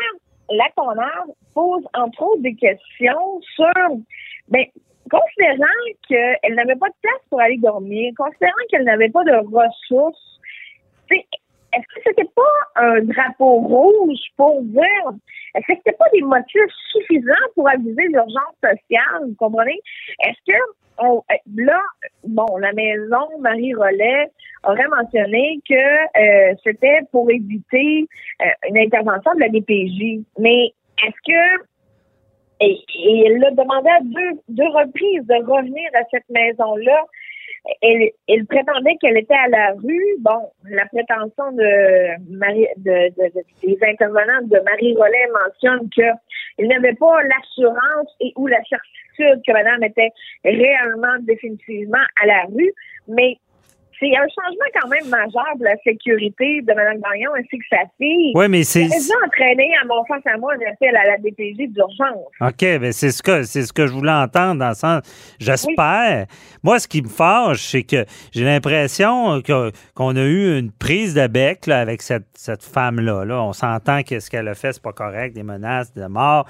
la 0.50 0.70
coroner 0.76 1.34
pose 1.54 1.84
entre 1.94 2.24
autres 2.24 2.42
des 2.42 2.56
questions 2.56 3.42
sur, 3.56 3.72
ben, 4.50 4.66
considérant 5.10 5.66
qu'elle 6.08 6.56
n'avait 6.56 6.76
pas 6.76 6.90
de 6.90 6.96
place 7.02 7.22
pour 7.30 7.42
aller 7.42 7.58
dormir, 7.58 8.14
considérant 8.18 8.54
qu'elle 8.70 8.84
n'avait 8.84 9.10
pas 9.10 9.24
de 9.24 9.36
ressources, 9.54 10.40
est-ce 11.74 11.96
que 11.96 12.02
c'était 12.06 12.30
pas 12.36 12.82
un 12.82 13.02
drapeau 13.02 13.60
rouge 13.60 14.20
pour 14.38 14.62
dire, 14.64 15.12
est-ce 15.56 15.68
que 15.68 15.74
c'était 15.78 15.98
pas 15.98 16.10
des 16.14 16.22
motifs 16.22 16.74
suffisants 16.92 17.34
pour 17.56 17.70
aviser 17.70 18.08
l'urgence 18.10 18.56
sociale, 18.62 19.22
vous 19.28 19.36
comprenez? 19.38 19.80
Est-ce 20.26 20.52
que 20.52 20.58
on, 20.98 21.24
là, 21.56 21.80
bon, 22.24 22.58
la 22.58 22.74
maison 22.74 23.40
Marie 23.40 23.74
Rollet 23.74 24.30
aurait 24.64 24.88
mentionné 24.88 25.60
que 25.68 25.74
euh, 25.74 26.56
c'était 26.64 27.00
pour 27.12 27.30
éviter 27.32 28.08
euh, 28.42 28.46
une 28.70 28.78
intervention 28.78 29.34
de 29.34 29.40
la 29.40 29.50
DPJ. 29.50 30.24
Mais 30.38 30.74
est-ce 31.04 31.32
que 31.32 31.64
et, 32.64 32.80
et 32.94 33.26
elle 33.26 33.40
l'a 33.40 33.52
demandé 33.52 33.90
à 33.90 34.02
deux, 34.02 34.40
deux 34.50 34.70
reprises 34.70 35.26
de 35.26 35.52
revenir 35.52 35.90
à 35.96 36.04
cette 36.12 36.30
maison-là 36.30 37.06
elle, 37.82 38.46
prétendait 38.48 38.96
qu'elle 39.00 39.18
était 39.18 39.36
à 39.36 39.48
la 39.50 39.74
rue. 39.74 40.16
Bon, 40.20 40.52
la 40.70 40.86
prétention 40.88 41.52
de 41.52 42.36
Marie, 42.36 42.68
de, 42.78 43.10
des 43.64 43.78
intervenants 43.84 44.42
de 44.44 44.60
Marie 44.66 44.96
Rollet 44.96 45.28
mentionne 45.46 45.90
qu'il 45.90 46.68
n'avait 46.68 46.96
pas 46.96 47.22
l'assurance 47.24 48.16
et 48.20 48.34
ou 48.36 48.48
la 48.48 48.62
certitude 48.64 49.42
que 49.46 49.52
madame 49.52 49.84
était 49.84 50.10
réellement 50.44 51.18
définitivement 51.22 52.04
à 52.22 52.26
la 52.26 52.44
rue, 52.54 52.74
mais 53.08 53.38
c'est 54.02 54.18
un 54.18 54.26
changement 54.28 54.66
quand 54.82 54.90
même 54.90 55.08
majeur 55.10 55.46
pour 55.54 55.64
la 55.64 55.78
sécurité 55.84 56.62
de 56.62 56.74
Mme 56.74 57.00
Gagnon 57.02 57.32
ainsi 57.38 57.58
que 57.58 57.66
sa 57.70 57.84
fille. 57.98 58.32
Oui, 58.34 58.48
mais 58.50 58.64
c'est. 58.64 58.84
J'ai 58.84 58.90
déjà 58.90 59.14
entraîné 59.26 59.70
à 59.82 59.86
mon 59.86 60.04
face 60.06 60.26
à 60.26 60.38
moi 60.38 60.54
un 60.54 60.72
appel 60.72 60.96
à 60.96 61.06
la 61.06 61.18
DPJ 61.18 61.72
d'urgence. 61.72 62.26
OK, 62.42 62.80
ben 62.80 62.92
c'est 62.92 63.12
ce 63.12 63.22
que 63.22 63.44
c'est 63.44 63.62
ce 63.62 63.72
que 63.72 63.86
je 63.86 63.94
voulais 63.94 64.12
entendre 64.12 64.60
dans 64.60 64.70
le 64.70 64.76
sens. 64.76 65.02
J'espère. 65.40 66.26
Moi, 66.64 66.80
ce 66.80 66.88
qui 66.88 67.02
me 67.04 67.10
fâche, 67.10 67.62
c'est 67.62 67.84
que 67.84 68.06
j'ai 68.32 68.44
l'impression 68.44 69.42
qu'on 69.96 70.16
a 70.16 70.24
eu 70.24 70.58
une 70.58 70.72
prise 70.72 71.14
de 71.14 71.28
bec 71.28 71.68
là, 71.68 71.80
avec 71.80 72.02
cette, 72.02 72.26
cette 72.34 72.64
femme-là. 72.64 73.24
Là. 73.24 73.44
On 73.44 73.54
s'entend 73.54 74.02
que 74.02 74.20
ce 74.20 74.30
qu'elle 74.30 74.48
a 74.48 74.56
fait, 74.56 74.74
c'est 74.74 74.82
pas 74.82 74.94
correct, 74.94 75.36
des 75.36 75.44
menaces 75.44 75.94
de 75.94 76.06
mort. 76.06 76.48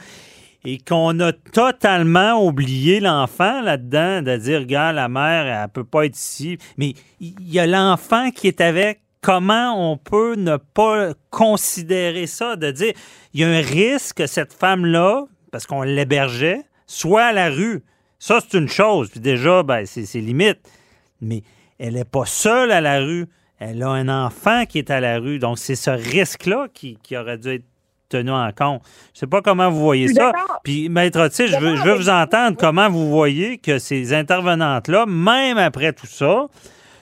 Et 0.64 0.78
qu'on 0.78 1.20
a 1.20 1.34
totalement 1.34 2.46
oublié 2.46 3.00
l'enfant 3.00 3.62
là-dedans, 3.62 4.22
de 4.22 4.38
dire, 4.38 4.60
regarde, 4.60 4.96
la 4.96 5.10
mère, 5.10 5.48
elle 5.48 5.70
peut 5.70 5.84
pas 5.84 6.06
être 6.06 6.18
ici. 6.18 6.58
Mais 6.78 6.94
il 7.20 7.52
y 7.52 7.60
a 7.60 7.66
l'enfant 7.66 8.30
qui 8.32 8.48
est 8.48 8.62
avec. 8.62 9.02
Comment 9.22 9.92
on 9.92 9.98
peut 9.98 10.34
ne 10.34 10.58
pas 10.58 11.14
considérer 11.30 12.26
ça, 12.26 12.56
de 12.56 12.72
dire, 12.72 12.94
il 13.36 13.42
y 13.42 13.44
a 13.44 13.50
un 13.50 13.62
risque 13.62 14.18
que 14.18 14.26
cette 14.26 14.52
femme-là, 14.52 15.26
parce 15.52 15.68
qu'on 15.68 15.84
l'hébergeait, 15.84 16.64
soit 16.88 17.26
à 17.26 17.32
la 17.32 17.52
rue? 17.52 17.84
Ça, 18.18 18.40
c'est 18.40 18.58
une 18.58 18.68
chose. 18.68 19.12
Puis 19.12 19.20
déjà, 19.20 19.62
ben, 19.62 19.86
c'est 19.86 20.06
c'est 20.06 20.22
limite. 20.22 20.60
Mais 21.22 21.44
elle 21.78 21.94
n'est 21.94 22.06
pas 22.06 22.26
seule 22.26 22.72
à 22.72 22.82
la 22.82 23.00
rue. 23.00 23.28
Elle 23.60 23.84
a 23.84 23.90
un 23.90 24.10
enfant 24.10 24.66
qui 24.66 24.80
est 24.80 24.90
à 24.90 25.00
la 25.00 25.20
rue. 25.20 25.38
Donc, 25.38 25.60
c'est 25.60 25.76
ce 25.76 25.92
risque-là 25.92 26.68
qui, 26.74 26.98
qui 27.04 27.16
aurait 27.16 27.38
dû 27.38 27.50
être 27.50 27.66
tenu 28.12 28.32
en 28.32 28.52
compte. 28.52 28.82
Je 29.14 29.20
sais 29.20 29.28
pas 29.28 29.42
comment 29.42 29.70
vous 29.70 29.80
voyez 29.80 30.08
ça. 30.10 30.32
Puis, 30.64 30.90
Maître 30.90 31.20
Otis, 31.20 31.48
je 31.48 31.58
veux, 31.58 31.76
je 31.76 31.84
veux 31.84 31.96
vous 31.96 32.10
entendre 32.10 32.58
comment 32.58 32.90
vous 32.90 33.10
voyez 33.10 33.58
que 33.58 33.80
ces 33.80 34.14
intervenantes-là, 34.14 35.06
même 35.06 35.58
après 35.58 35.94
tout 35.94 36.08
ça, 36.08 36.46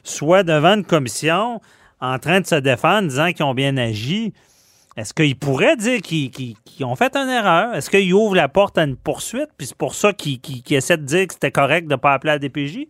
soient 0.03 0.43
devant 0.43 0.75
une 0.75 0.85
commission 0.85 1.59
en 2.01 2.17
train 2.19 2.41
de 2.41 2.45
se 2.45 2.55
défendre, 2.55 3.09
disant 3.09 3.31
qu'ils 3.31 3.45
ont 3.45 3.53
bien 3.53 3.77
agi. 3.77 4.33
Est-ce 4.97 5.13
qu'ils 5.13 5.37
pourraient 5.37 5.75
dire 5.77 6.01
qu'ils 6.01 6.55
ont 6.81 6.95
fait 6.95 7.15
une 7.15 7.29
erreur? 7.29 7.73
Est-ce 7.75 7.89
qu'ils 7.89 8.13
ouvrent 8.13 8.35
la 8.35 8.49
porte 8.49 8.77
à 8.77 8.83
une 8.83 8.97
poursuite? 8.97 9.49
Puis 9.57 9.67
c'est 9.67 9.77
pour 9.77 9.93
ça 9.93 10.13
qu'ils 10.13 10.61
essaient 10.71 10.97
de 10.97 11.03
dire 11.03 11.27
que 11.27 11.33
c'était 11.33 11.51
correct 11.51 11.87
de 11.87 11.93
ne 11.93 11.99
pas 11.99 12.13
appeler 12.13 12.33
la 12.33 12.39
DPJ? 12.39 12.87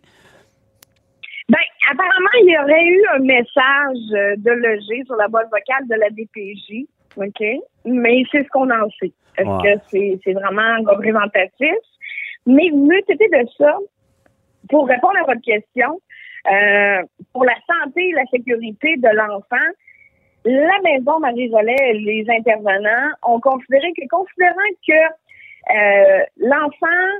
Ben, 1.48 1.58
apparemment, 1.90 2.30
il 2.42 2.50
y 2.52 2.58
aurait 2.58 2.84
eu 2.84 3.02
un 3.16 3.24
message 3.24 4.12
euh, 4.12 4.36
de 4.38 4.50
loger 4.50 5.04
sur 5.04 5.16
la 5.16 5.26
boîte 5.28 5.48
vocale 5.50 5.86
de 5.88 5.94
la 5.96 6.10
DPJ. 6.10 6.86
OK? 7.16 7.42
Mais 7.84 8.22
c'est 8.30 8.42
ce 8.44 8.48
qu'on 8.48 8.70
en 8.70 8.88
sait. 9.00 9.12
Est-ce 9.38 9.62
que 9.62 9.80
c'est 9.88 10.18
c'est 10.24 10.32
vraiment 10.32 10.76
représentatif? 10.86 11.74
Mais 12.46 12.70
c'était 13.06 13.28
de 13.28 13.46
ça, 13.58 13.76
pour 14.68 14.86
répondre 14.88 15.16
à 15.22 15.24
votre 15.26 15.42
question, 15.42 16.00
euh, 16.50 17.02
pour 17.32 17.44
la 17.44 17.54
santé 17.68 18.08
et 18.08 18.12
la 18.12 18.24
sécurité 18.26 18.96
de 18.96 19.08
l'enfant, 19.14 19.68
la 20.44 20.78
maison 20.82 21.20
Marie-Jolet, 21.20 21.92
les 21.94 22.24
intervenants 22.30 23.10
ont 23.26 23.40
considéré 23.40 23.92
que, 23.92 24.06
considérant 24.08 24.54
que 24.88 24.94
euh, 25.74 26.24
l'enfant, 26.38 27.10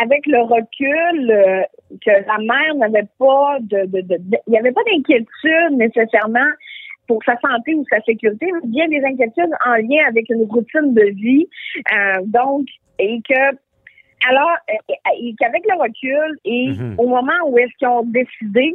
avec 0.00 0.24
le 0.26 0.40
recul, 0.42 1.30
euh, 1.30 1.62
que 2.04 2.10
la 2.10 2.38
mère 2.38 2.74
n'avait 2.76 3.08
pas 3.18 3.58
de, 3.60 3.86
de, 3.86 4.00
de- 4.02 4.16
de- 4.18 4.38
il 4.46 4.50
n'y 4.50 4.58
avait 4.58 4.72
pas 4.72 4.82
d'inquiétude 4.84 5.72
nécessairement 5.72 6.46
pour 7.06 7.22
sa 7.24 7.36
santé 7.40 7.74
ou 7.74 7.84
sa 7.90 8.00
sécurité, 8.02 8.46
mais 8.52 8.68
bien 8.68 8.88
des 8.88 9.04
inquiétudes 9.04 9.52
en 9.66 9.74
lien 9.74 10.04
avec 10.08 10.28
une 10.30 10.44
routine 10.44 10.94
de 10.94 11.06
vie. 11.14 11.46
Euh, 11.94 12.20
donc, 12.24 12.66
et 12.98 13.20
que 13.28 13.56
alors, 14.26 14.56
et 14.68 15.34
qu'avec 15.38 15.62
le 15.68 15.78
recul 15.80 16.38
et 16.46 16.68
Mhm. 16.70 16.94
au 16.98 17.06
moment 17.08 17.38
où 17.46 17.58
est-ce 17.58 17.72
qu'ils 17.78 17.88
ont 17.88 18.04
décidé 18.04 18.74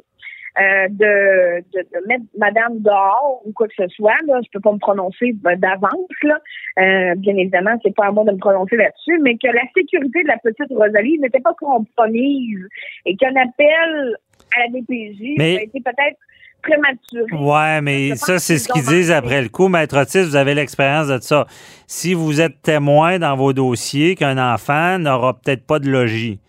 euh, 0.60 0.88
de, 0.90 1.62
de, 1.74 1.80
de 1.94 2.08
mettre 2.08 2.24
Madame 2.38 2.80
dehors 2.80 3.42
ou 3.46 3.52
quoi 3.54 3.68
que 3.68 3.74
ce 3.78 3.88
soit, 3.96 4.16
là, 4.28 4.40
je 4.44 4.50
peux 4.52 4.60
pas 4.60 4.74
me 4.74 4.78
prononcer 4.80 5.32
d'avance, 5.34 6.10
là. 6.24 6.38
Euh, 6.80 7.16
bien 7.16 7.36
évidemment, 7.38 7.80
c'est 7.84 7.96
pas 7.96 8.08
à 8.08 8.12
moi 8.12 8.26
de 8.26 8.32
me 8.32 8.38
prononcer 8.38 8.76
là-dessus, 8.76 9.20
mais 9.22 9.38
que 9.38 9.48
la 9.48 9.62
sécurité 9.76 10.22
de 10.24 10.28
la 10.28 10.38
petite 10.38 10.70
Rosalie 10.72 11.18
n'était 11.20 11.40
pas 11.40 11.54
compromise 11.60 12.68
et 13.06 13.16
qu'un 13.16 13.36
appel 13.36 14.18
à 14.58 14.62
la 14.62 14.68
DPJ 14.80 15.36
Mais- 15.38 15.58
a 15.60 15.62
été 15.64 15.80
peut-être 15.82 16.18
prématuré. 16.62 17.38
Ouais, 17.38 17.82
mais 17.82 18.16
ça, 18.16 18.40
c'est 18.40 18.58
ce 18.58 18.68
qu'ils 18.68 18.86
disent 18.86 19.12
après 19.12 19.42
le 19.42 19.50
coup. 19.50 19.68
Maître 19.68 19.98
Otis, 19.98 20.24
vous 20.24 20.36
avez 20.36 20.56
l'expérience 20.56 21.08
de 21.08 21.20
ça. 21.20 21.46
Si 21.88 22.14
vous 22.14 22.42
êtes 22.42 22.62
témoin 22.62 23.20
dans 23.20 23.36
vos 23.36 23.54
dossiers 23.54 24.16
qu'un 24.16 24.38
enfant 24.54 25.00
n'aura 25.00 25.34
peut-être 25.34 25.66
pas 25.66 25.80
de 25.80 25.90
logis, 25.90 26.40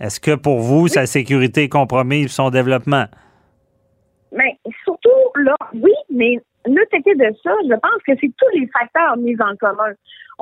est-ce 0.00 0.20
que 0.20 0.34
pour 0.34 0.60
vous, 0.60 0.88
sa 0.88 1.06
sécurité 1.06 1.64
est 1.64 1.68
compromise, 1.68 2.30
son 2.30 2.50
développement? 2.50 3.06
Mais 4.32 4.58
surtout, 4.84 5.08
là, 5.36 5.56
oui, 5.74 5.92
mais 6.08 6.38
le 6.66 6.82
été 6.94 7.14
de 7.14 7.34
ça, 7.42 7.52
je 7.64 7.74
pense 7.74 8.02
que 8.06 8.12
c'est 8.20 8.32
tous 8.36 8.58
les 8.58 8.66
facteurs 8.68 9.16
mis 9.16 9.34
en 9.40 9.56
commun. 9.56 9.92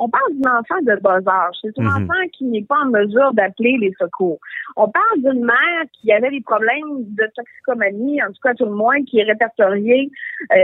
On 0.01 0.07
parle 0.09 0.31
d'un 0.35 0.59
enfant 0.59 0.79
de 0.81 0.95
bas 1.01 1.19
âge. 1.27 1.55
C'est 1.61 1.77
un 1.79 1.83
Mhm. 1.83 2.03
enfant 2.09 2.27
qui 2.33 2.45
n'est 2.45 2.63
pas 2.63 2.77
en 2.83 2.85
mesure 2.85 3.33
d'appeler 3.33 3.75
les 3.79 3.93
secours. 3.99 4.39
On 4.77 4.87
parle 4.89 5.17
d'une 5.17 5.43
mère 5.43 5.83
qui 5.93 6.11
avait 6.13 6.29
des 6.29 6.39
problèmes 6.41 7.03
de 7.19 7.25
toxicomanie, 7.35 8.21
en 8.23 8.27
tout 8.27 8.39
cas 8.41 8.53
tout 8.53 8.65
le 8.65 8.71
moins, 8.71 9.03
qui 9.03 9.19
est 9.19 9.23
répertoriée. 9.23 10.09
Euh, 10.53 10.55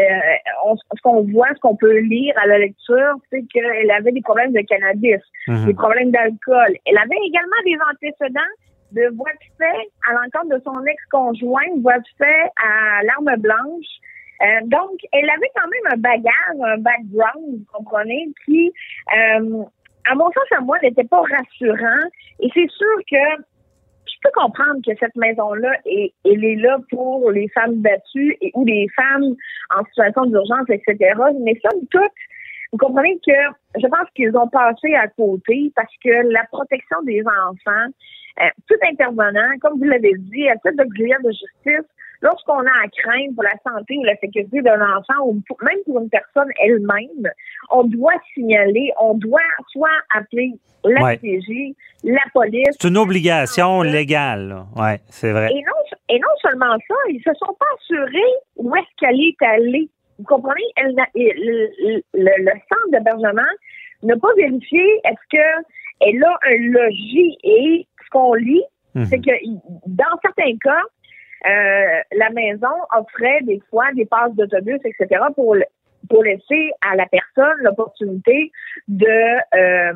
on- 0.65 0.77
ce 0.77 1.01
qu'on 1.03 1.23
voit, 1.23 1.49
ce 1.53 1.59
qu'on 1.59 1.75
peut 1.75 1.97
lire 1.99 2.33
à 2.41 2.47
la 2.47 2.59
lecture, 2.59 3.15
c'est 3.29 3.43
qu'elle 3.51 3.91
avait 3.91 4.13
des 4.13 4.21
problèmes 4.21 4.53
de 4.53 4.61
cannabis, 4.61 5.19
Mhm. 5.49 5.65
des 5.65 5.73
problèmes 5.73 6.11
d'alcool. 6.11 6.75
Elle 6.85 6.97
avait 6.97 7.19
également 7.27 7.61
des 7.65 7.77
antécédents 7.91 8.53
de 8.93 9.13
voies 9.17 9.31
de 9.33 9.47
fait 9.57 9.89
à 10.09 10.13
l'encontre 10.13 10.55
de 10.57 10.61
son 10.63 10.85
ex-conjoint, 10.85 11.61
voie 11.81 11.97
de 11.99 12.05
fait 12.17 12.43
à 12.63 13.03
l'arme 13.03 13.35
blanche. 13.41 13.87
Euh, 14.41 14.61
donc, 14.65 14.99
elle 15.11 15.29
avait 15.29 15.51
quand 15.55 15.67
même 15.67 15.93
un 15.93 15.97
bagage, 15.97 16.59
un 16.63 16.77
background, 16.77 17.59
vous 17.59 17.65
comprenez, 17.73 18.27
qui, 18.45 18.71
euh, 19.15 19.63
à 20.09 20.15
mon 20.15 20.25
sens, 20.25 20.45
à 20.57 20.61
moi, 20.61 20.77
n'était 20.81 21.05
pas 21.05 21.21
rassurant. 21.21 22.07
Et 22.39 22.49
c'est 22.53 22.69
sûr 22.69 22.97
que 23.09 23.43
je 24.07 24.15
peux 24.23 24.31
comprendre 24.33 24.81
que 24.85 24.91
cette 24.99 25.15
maison-là, 25.15 25.71
est, 25.85 26.13
elle 26.25 26.43
est 26.43 26.55
là 26.55 26.77
pour 26.89 27.31
les 27.31 27.47
femmes 27.49 27.81
battues 27.81 28.37
et, 28.41 28.51
ou 28.55 28.65
les 28.65 28.87
femmes 28.95 29.35
en 29.75 29.83
situation 29.85 30.25
d'urgence, 30.25 30.69
etc. 30.69 31.13
Mais 31.41 31.59
somme 31.63 31.85
toute, 31.89 32.11
vous 32.71 32.77
comprenez 32.77 33.17
que 33.25 33.33
je 33.79 33.87
pense 33.87 34.09
qu'ils 34.15 34.35
ont 34.37 34.47
passé 34.47 34.93
à 34.95 35.07
côté 35.07 35.71
parce 35.75 35.93
que 36.03 36.31
la 36.31 36.43
protection 36.51 37.01
des 37.03 37.21
enfants, 37.21 37.91
euh, 38.41 38.49
tout 38.67 38.75
intervenant, 38.89 39.57
comme 39.61 39.79
vous 39.79 39.85
l'avez 39.85 40.13
dit, 40.17 40.49
à 40.49 40.55
titre 40.57 40.83
d'auxiliaire 40.83 41.21
de 41.23 41.31
justice, 41.31 41.89
lorsqu'on 42.21 42.59
a 42.59 42.75
à 42.83 42.87
craindre 42.97 43.33
pour 43.35 43.43
la 43.43 43.55
santé 43.67 43.97
ou 43.97 44.03
la 44.03 44.15
sécurité 44.17 44.61
d'un 44.61 44.81
enfant 44.81 45.25
ou 45.25 45.41
même 45.63 45.77
pour 45.85 45.99
une 46.01 46.09
personne 46.09 46.49
elle-même, 46.63 47.31
on 47.71 47.83
doit 47.83 48.13
signaler, 48.33 48.91
on 48.99 49.13
doit 49.15 49.39
soit 49.71 49.89
appeler 50.15 50.51
la 50.83 51.01
Ouais. 51.03 51.17
PJ, 51.17 51.75
la 52.03 52.21
police. 52.33 52.67
C'est 52.79 52.87
une 52.87 52.97
obligation 52.97 53.81
légale. 53.81 54.63
Ouais, 54.75 54.99
c'est 55.09 55.31
vrai. 55.31 55.49
Et 55.51 55.61
non, 55.61 55.97
et 56.09 56.19
non 56.19 56.27
seulement 56.41 56.75
ça, 56.87 56.95
ils 57.09 57.21
se 57.25 57.33
sont 57.33 57.53
pas 57.59 57.65
assurés 57.79 58.33
où 58.57 58.75
est-ce 58.75 58.95
qu'elle 58.99 59.19
est 59.19 59.41
allée. 59.41 59.89
Vous 60.19 60.25
comprenez? 60.25 60.61
Elle 60.77 60.95
le, 61.15 62.01
le- 62.13 62.43
le 62.43 62.51
centre 62.69 62.91
d'hébergement 62.91 63.41
n'a 64.03 64.15
pas 64.17 64.33
vérifié 64.37 64.81
est-ce 65.05 65.37
que 65.37 65.65
elle 66.01 66.23
a 66.23 66.37
un 66.47 66.57
logis 66.71 67.37
et 67.43 67.87
ce 68.03 68.09
qu'on 68.11 68.33
lit, 68.35 68.63
Mhm. 68.93 69.05
c'est 69.05 69.17
que 69.19 69.31
dans 69.87 70.17
certains 70.21 70.55
cas, 70.63 70.81
euh, 71.47 72.01
la 72.17 72.29
maison 72.31 72.75
offrait 72.97 73.41
des 73.43 73.61
fois 73.69 73.85
des 73.93 74.05
passes 74.05 74.33
d'autobus, 74.33 74.79
etc. 74.83 75.21
pour 75.35 75.55
pour 76.09 76.23
laisser 76.23 76.71
à 76.81 76.95
la 76.95 77.05
personne 77.07 77.57
l'opportunité 77.61 78.51
de 78.87 79.07
euh, 79.55 79.93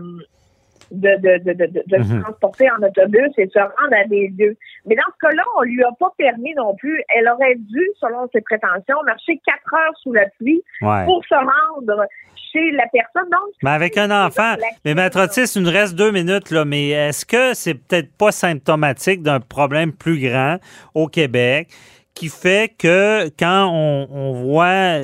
de, 0.91 1.09
de, 1.17 1.43
de, 1.43 1.53
de, 1.53 1.65
de- 1.67 1.83
de 1.85 2.03
se 2.03 2.13
Mhm. 2.13 2.21
transporter 2.23 2.67
en 2.71 2.81
autobus 2.83 3.29
et 3.37 3.45
de 3.45 3.51
se 3.51 3.59
rendre 3.59 3.93
à 3.95 4.05
des 4.07 4.29
lieux. 4.29 4.57
Mais 4.85 4.95
dans 4.95 5.03
ce 5.13 5.27
cas-là, 5.27 5.43
on 5.57 5.61
lui 5.63 5.83
a 5.83 5.91
pas 5.99 6.11
permis 6.17 6.53
non 6.55 6.75
plus. 6.75 7.03
Elle 7.15 7.27
aurait 7.29 7.55
dû, 7.55 7.87
selon 7.99 8.27
ses 8.33 8.41
prétentions, 8.41 8.97
marcher 9.05 9.39
quatre 9.45 9.73
heures 9.73 9.93
sous 10.01 10.13
la 10.13 10.25
pluie 10.39 10.61
Ouais. 10.81 11.05
pour 11.05 11.23
se 11.25 11.35
rendre 11.35 12.05
chez 12.51 12.71
la 12.71 12.87
personne. 12.91 13.29
Donc, 13.29 13.53
Mais 13.61 13.69
avec 13.69 13.97
un 13.97 14.09
enfant, 14.25 14.55
mais 14.83 14.95
Maître 14.95 15.21
Otis, 15.23 15.51
il 15.55 15.61
nous 15.61 15.69
reste 15.69 15.95
deux 15.95 16.11
minutes, 16.11 16.49
là, 16.49 16.65
mais 16.65 16.89
est-ce 16.89 17.25
que 17.25 17.53
c'est 17.53 17.75
peut-être 17.75 18.11
pas 18.17 18.31
symptomatique 18.31 19.21
d'un 19.21 19.39
problème 19.39 19.91
plus 19.93 20.19
grand 20.19 20.57
au 20.95 21.07
Québec 21.07 21.69
qui 22.15 22.27
fait 22.29 22.73
que 22.77 23.29
quand 23.37 23.69
on, 23.71 24.07
on 24.11 24.31
voit 24.33 24.95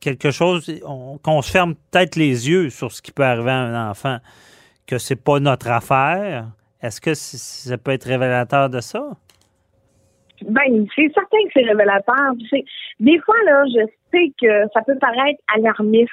quelque 0.00 0.30
chose, 0.30 0.70
on- 0.86 1.18
qu'on 1.18 1.42
se 1.42 1.50
ferme 1.50 1.74
peut-être 1.90 2.16
les 2.16 2.48
yeux 2.48 2.70
sur 2.70 2.90
ce 2.92 3.00
qui 3.02 3.12
peut 3.12 3.24
arriver 3.24 3.50
à 3.50 3.56
un 3.58 3.90
enfant, 3.90 4.18
que 4.86 4.98
c'est 4.98 5.22
pas 5.22 5.40
notre 5.40 5.68
affaire? 5.70 6.46
Est-ce 6.80 7.00
que 7.00 7.14
ça 7.14 7.78
peut 7.78 7.92
être 7.92 8.04
révélateur 8.06 8.68
de 8.68 8.80
ça? 8.80 9.02
Ben, 10.42 10.86
c'est 10.94 11.10
certain 11.14 11.38
que 11.46 11.50
c'est 11.54 11.62
révélateur. 11.64 12.32
Des 13.00 13.18
fois, 13.20 13.36
là, 13.46 13.64
je 13.66 13.86
sais 14.12 14.32
que 14.40 14.68
ça 14.74 14.82
peut 14.82 14.98
paraître 15.00 15.40
alarmiste, 15.56 16.10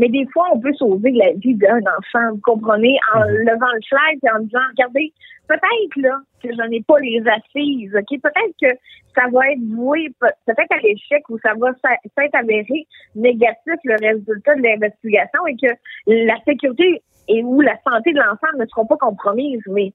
Mais 0.00 0.08
des 0.10 0.26
fois, 0.32 0.46
on 0.52 0.60
peut 0.60 0.72
sauver 0.74 1.10
la 1.10 1.32
vie 1.32 1.56
d'un 1.56 1.80
enfant, 1.80 2.30
vous 2.32 2.40
comprenez, 2.44 2.96
en 3.16 3.18
Mhm. 3.18 3.34
levant 3.50 3.72
le 3.74 3.80
flag 3.88 4.18
et 4.22 4.30
en 4.30 4.38
disant, 4.44 4.60
regardez, 4.70 5.12
peut-être 5.48 5.96
là 5.96 6.16
que 6.40 6.50
je 6.52 6.68
n'ai 6.68 6.82
pas 6.82 7.00
les 7.00 7.20
assises, 7.26 7.92
ok, 7.96 8.20
peut-être 8.22 8.54
que 8.62 8.78
ça 9.16 9.26
va 9.32 9.50
être 9.50 9.64
voué 9.74 10.10
pe- 10.20 10.26
peut-être 10.46 10.70
à 10.70 10.78
l'échec 10.84 11.28
ou 11.28 11.38
ça 11.40 11.52
va 11.58 11.72
s'être 12.16 12.34
avéré 12.36 12.86
négatif 13.16 13.74
le 13.82 13.96
résultat 14.00 14.54
de 14.54 14.62
l'investigation 14.62 15.46
et 15.48 15.56
que 15.56 15.74
la 16.06 16.36
sécurité 16.44 17.02
et 17.28 17.42
ou 17.42 17.60
la 17.60 17.76
santé 17.86 18.12
de 18.12 18.18
l'enfant 18.18 18.48
ne 18.58 18.66
seront 18.66 18.86
pas 18.86 18.96
compromises. 18.96 19.62
Mais 19.66 19.92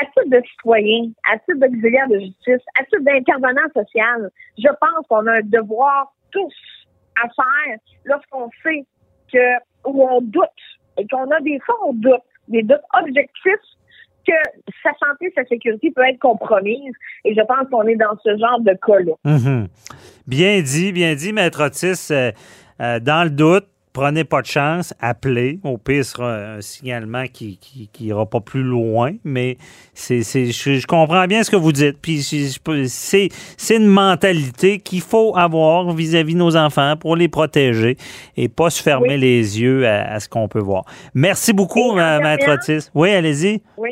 à 0.00 0.06
titre 0.06 0.28
de 0.28 0.42
citoyen, 0.50 1.10
à 1.30 1.38
titre 1.38 1.60
d'auxiliaire 1.60 2.08
de 2.08 2.18
justice, 2.20 2.64
à 2.78 2.84
titre 2.84 3.02
d'intervenant 3.02 3.68
social, 3.74 4.30
je 4.58 4.68
pense 4.68 5.06
qu'on 5.08 5.26
a 5.26 5.38
un 5.38 5.42
devoir 5.42 6.12
tous 6.30 6.54
à 7.22 7.28
faire 7.28 7.78
lorsqu'on 8.04 8.50
sait 8.62 8.84
que 9.32 9.58
où 9.86 10.02
on 10.08 10.20
doute 10.20 10.44
et 10.98 11.06
qu'on 11.06 11.30
a 11.30 11.40
des 11.40 11.58
fois 11.60 11.76
on 11.86 11.92
doute, 11.94 12.22
des 12.48 12.62
doutes 12.62 12.80
objectifs 13.00 13.70
que 14.26 14.32
sa 14.82 14.90
santé, 15.04 15.32
sa 15.34 15.44
sécurité 15.46 15.90
peut 15.94 16.02
être 16.06 16.18
compromise. 16.18 16.92
Et 17.24 17.34
je 17.34 17.40
pense 17.40 17.68
qu'on 17.70 17.86
est 17.86 17.96
dans 17.96 18.16
ce 18.22 18.36
genre 18.36 18.60
de 18.60 18.76
cas-là. 18.86 19.12
Mhm. 19.24 19.68
Bien 20.26 20.60
dit, 20.60 20.92
bien 20.92 21.14
dit, 21.14 21.32
Maître 21.32 21.64
Otis. 21.64 22.08
Euh, 22.10 22.30
euh, 22.80 23.00
dans 23.00 23.24
le 23.24 23.30
doute, 23.30 23.66
prenez 23.92 24.24
pas 24.24 24.40
de 24.42 24.46
chance, 24.46 24.94
appelez. 25.00 25.58
Au 25.64 25.76
pire, 25.78 26.04
ce 26.04 26.12
sera 26.12 26.34
un 26.56 26.60
signalement 26.60 27.24
qui 27.32 27.58
qui, 27.58 27.88
qui 27.92 28.06
ira 28.06 28.24
pas 28.26 28.40
plus 28.40 28.62
loin, 28.62 29.12
mais 29.24 29.56
c'est, 29.94 30.22
c'est, 30.22 30.46
je, 30.52 30.74
je 30.76 30.86
comprends 30.86 31.26
bien 31.26 31.42
ce 31.42 31.50
que 31.50 31.56
vous 31.56 31.72
dites. 31.72 31.98
Puis 32.00 32.22
c'est, 32.22 33.28
c'est 33.56 33.76
une 33.76 33.86
mentalité 33.86 34.78
qu'il 34.78 35.00
faut 35.00 35.36
avoir 35.36 35.92
vis-à-vis 35.92 36.34
de 36.34 36.38
nos 36.38 36.56
enfants 36.56 36.96
pour 36.96 37.16
les 37.16 37.28
protéger 37.28 37.96
et 38.36 38.48
pas 38.48 38.70
se 38.70 38.82
fermer 38.82 39.14
Oui. 39.14 39.18
les 39.20 39.60
yeux 39.60 39.86
à, 39.86 40.12
à 40.12 40.20
ce 40.20 40.28
qu'on 40.28 40.48
peut 40.48 40.60
voir. 40.60 40.84
Merci 41.14 41.52
beaucoup, 41.52 41.92
Maître 41.94 42.48
Otis. 42.50 42.90
Oui, 42.94 43.10
allez-y. 43.10 43.62
Oui. 43.76 43.90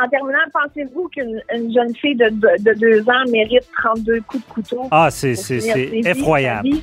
En 0.00 0.08
terminant, 0.08 0.38
pensez-vous 0.52 1.08
qu'une 1.08 1.42
une 1.56 1.72
jeune 1.74 1.92
fille 1.96 2.14
de, 2.14 2.28
de, 2.28 2.62
de 2.62 2.78
deux 2.78 3.00
ans 3.10 3.24
mérite 3.32 3.64
32 3.82 4.20
coups 4.20 4.46
de 4.46 4.52
couteau? 4.52 4.82
Ah, 4.92 5.08
c'est, 5.10 5.32
effroyable. 6.06 6.68
vie? 6.68 6.82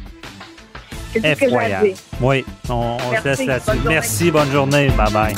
Effroyable. 1.24 1.94
Oui, 2.22 2.46
on, 2.70 2.74
on 2.74 3.00
se 3.00 3.12
Merci, 3.24 3.28
laisse 3.28 3.48
là-dessus. 3.48 3.66
bonne 3.68 3.76
journée. 3.82 3.90
Merci, 3.94 4.32
bonne 4.32 4.52
journée. 4.52 4.90
Bye 4.90 5.12
bye. 5.14 5.36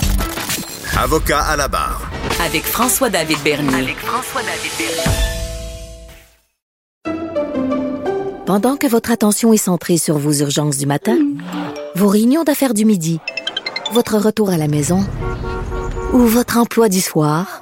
Avocat 0.98 1.42
à 1.42 1.56
la 1.56 1.68
barre. 1.68 2.02
Avec 2.46 2.64
François-David 2.64 3.38
Bernier. 3.44 3.96
Pendant 8.46 8.78
que 8.78 8.88
votre 8.88 9.12
attention 9.12 9.52
est 9.54 9.58
centrée 9.58 9.98
sur 9.98 10.18
vos 10.18 10.32
urgences 10.34 10.78
du 10.78 10.86
matin, 10.86 11.18
vos 11.96 12.08
réunions 12.08 12.44
d'affaires 12.44 12.74
du 12.74 12.86
midi, 12.86 13.20
votre 13.92 14.18
retour 14.18 14.50
à 14.50 14.58
la 14.58 14.68
maison 14.68 15.06
ou 16.14 16.20
votre 16.20 16.58
emploi 16.58 16.88
du 16.90 17.02
soir, 17.02 17.62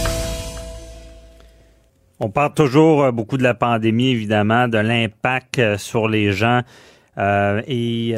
On 2.23 2.29
parle 2.29 2.53
toujours 2.53 3.01
euh, 3.03 3.11
beaucoup 3.11 3.35
de 3.37 3.41
la 3.41 3.55
pandémie, 3.55 4.09
évidemment, 4.09 4.67
de 4.67 4.77
l'impact 4.77 5.57
euh, 5.57 5.77
sur 5.79 6.07
les 6.07 6.33
gens. 6.33 6.61
Euh, 7.17 7.63
et 7.67 8.15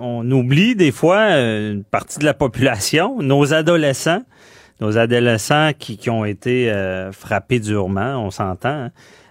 on 0.00 0.28
oublie 0.30 0.74
des 0.74 0.90
fois 0.90 1.38
une 1.38 1.84
partie 1.84 2.18
de 2.18 2.24
la 2.24 2.34
population, 2.34 3.22
nos 3.22 3.54
adolescents, 3.54 4.22
nos 4.80 4.98
adolescents 4.98 5.70
qui, 5.78 6.10
ont 6.10 6.26
été 6.26 6.70
frappés 7.12 7.60
durement, 7.60 8.18
on 8.18 8.30
s'entend. 8.30 8.68
hein. 8.68 8.90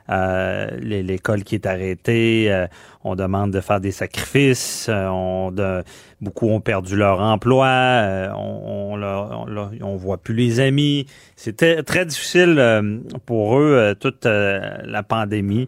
Euh, 0.10 0.68
l'é- 0.82 1.02
L'école 1.04 1.44
qui 1.44 1.56
est 1.56 1.66
arrêtée, 1.66 2.52
euh, 2.52 2.68
on 3.04 3.16
demande 3.16 3.52
de 3.52 3.60
faire 3.60 3.80
des 3.80 3.92
sacrifices, 3.92 4.88
euh, 4.88 5.08
on 5.08 5.52
de, 5.52 5.84
beaucoup 6.22 6.48
ont 6.50 6.62
perdu 6.62 6.96
leur 6.96 7.20
emploi, 7.22 7.68
euh, 7.68 8.30
on, 8.36 8.92
on, 8.94 8.96
leur- 8.98 9.42
on, 9.42 9.46
leur- 9.46 9.72
on 9.82 9.96
voit 9.96 10.18
plus 10.18 10.36
les 10.36 10.60
amis. 10.60 11.08
C'était 11.36 11.82
très 11.82 12.06
difficile 12.06 12.56
euh, 12.60 13.00
pour 13.26 13.58
eux 13.60 13.74
euh, 13.76 13.96
toute 13.96 14.26
la 14.26 15.04
pandémie. 15.04 15.68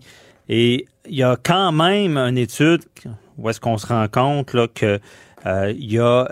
Et 0.49 0.85
il 1.09 1.15
y 1.15 1.23
a 1.23 1.35
quand 1.41 1.71
même 1.71 2.17
une 2.17 2.37
étude 2.37 2.81
où 3.37 3.49
est-ce 3.49 3.59
qu'on 3.59 3.77
se 3.77 3.87
rend 3.87 4.07
compte 4.07 4.53
là, 4.53 4.67
que 4.67 4.99
il 5.45 5.91
y 5.93 5.99
a 5.99 6.27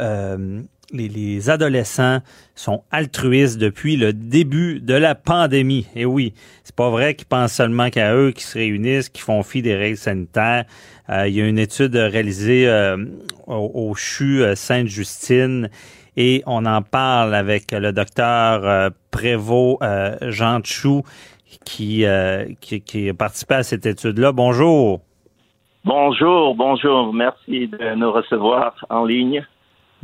les, 0.91 1.07
les 1.07 1.49
adolescents 1.49 2.19
sont 2.55 2.83
altruistes 2.91 3.57
depuis 3.57 3.97
le 3.97 4.13
début 4.13 4.79
de 4.79 4.93
la 4.93 5.15
pandémie. 5.15 5.87
Et 5.95 6.05
oui, 6.05 6.33
c'est 6.63 6.75
pas 6.75 6.89
vrai 6.89 7.15
qu'ils 7.15 7.27
pensent 7.27 7.53
seulement 7.53 7.89
qu'à 7.89 8.15
eux, 8.15 8.31
qui 8.31 8.43
se 8.43 8.57
réunissent, 8.57 9.09
qui 9.09 9.21
font 9.21 9.43
fi 9.43 9.61
des 9.61 9.75
règles 9.75 9.97
sanitaires. 9.97 10.65
Euh, 11.09 11.27
il 11.27 11.35
y 11.35 11.41
a 11.41 11.47
une 11.47 11.59
étude 11.59 11.95
réalisée 11.95 12.67
euh, 12.67 12.97
au, 13.47 13.93
CHU 13.95 14.41
euh, 14.41 14.55
Sainte-Justine 14.55 15.69
et 16.17 16.43
on 16.45 16.65
en 16.65 16.81
parle 16.81 17.35
avec 17.35 17.71
le 17.71 17.91
docteur 17.91 18.91
Prévost 19.11 19.79
Jean 20.21 20.61
Chou 20.63 21.03
qui, 21.65 22.05
qui, 22.61 22.81
qui 22.81 23.09
a 23.09 23.13
participé 23.13 23.55
à 23.55 23.63
cette 23.63 23.85
étude-là. 23.85 24.31
Bonjour. 24.31 25.01
Bonjour, 25.83 26.55
bonjour. 26.55 27.13
Merci 27.13 27.67
de 27.67 27.95
nous 27.95 28.11
recevoir 28.13 28.73
en 28.89 29.03
ligne. 29.03 29.45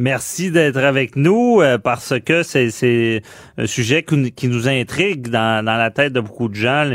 Merci 0.01 0.49
d'être 0.49 0.77
avec 0.77 1.15
nous 1.15 1.61
euh, 1.61 1.77
parce 1.77 2.19
que 2.19 2.41
c'est, 2.41 3.21
un 3.57 3.67
sujet 3.67 4.01
qui, 4.03 4.47
nous- 4.47 4.67
intrigue 4.67 5.29
dans, 5.29 5.63
dans 5.63 5.77
la 5.77 5.91
tête 5.91 6.11
de 6.13 6.19
beaucoup 6.19 6.49
de 6.49 6.55
gens. 6.55 6.89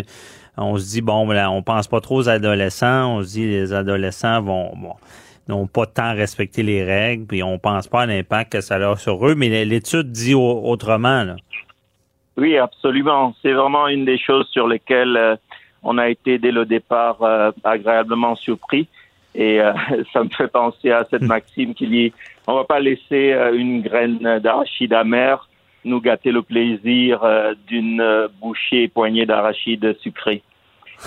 On 0.57 0.77
se 0.77 0.89
dit, 0.91 1.03
bon, 1.03 1.25
ben, 1.27 1.49
on 1.49 1.63
pense 1.63 1.87
pas 1.87 2.01
trop 2.01 2.17
aux 2.17 2.29
adolescents. 2.29 3.17
On 3.19 3.23
se 3.23 3.29
dit, 3.29 3.47
les 3.47 3.73
adolescents 3.73 4.43
vont, 4.43 4.73
bon, 4.77 4.95
n'ont 5.49 5.69
pas 5.69 5.87
tant 5.87 6.15
respecté 6.15 6.65
les 6.65 6.83
règles, 6.83 7.27
puis 7.27 7.43
on 7.45 7.59
pense 7.61 7.87
pas 7.87 8.03
à 8.03 8.07
l'impact 8.07 8.53
que 8.55 8.61
ça 8.61 8.75
a 8.75 8.97
sur 8.97 9.25
eux. 9.29 9.37
Mais 9.37 9.65
l'étude 9.65 10.11
dit 10.11 10.35
au- 10.35 10.63
autrement. 10.65 11.23
Là. 11.23 11.37
Oui, 12.37 12.59
absolument. 12.59 13.35
C'est 13.41 13.53
vraiment 13.53 13.87
une 13.87 14.05
des 14.05 14.19
choses 14.19 14.49
sur 14.51 14.67
lesquelles 14.67 15.17
euh, 15.17 15.37
on 15.85 15.97
a 15.99 16.09
été 16.09 16.39
dès 16.39 16.51
le 16.51 16.65
départ 16.67 17.23
euh, 17.23 17.53
agréablement 17.63 18.35
surpris. 18.35 18.89
Et 19.37 19.61
euh, 19.61 19.73
ça 20.13 20.25
me 20.25 20.29
fait 20.31 20.49
penser 20.49 20.91
à 20.91 21.05
cette 21.11 21.23
maxime 21.23 21.75
qui 21.75 21.87
dit 21.87 22.13
on 22.47 22.55
va 22.55 22.65
pas 22.65 22.81
laisser 22.81 23.33
euh, 23.33 23.53
une 23.55 23.83
graine 23.83 24.19
d'arachide 24.41 24.93
amère 24.93 25.49
nous 25.85 26.01
gâter 26.01 26.33
le 26.33 26.43
plaisir 26.43 27.23
euh, 27.23 27.55
d'une 27.69 28.03
bouchée 28.41 28.85
et 28.85 28.89
poignée 28.89 29.27
d'arachide 29.27 29.97
sucrée. 30.01 30.43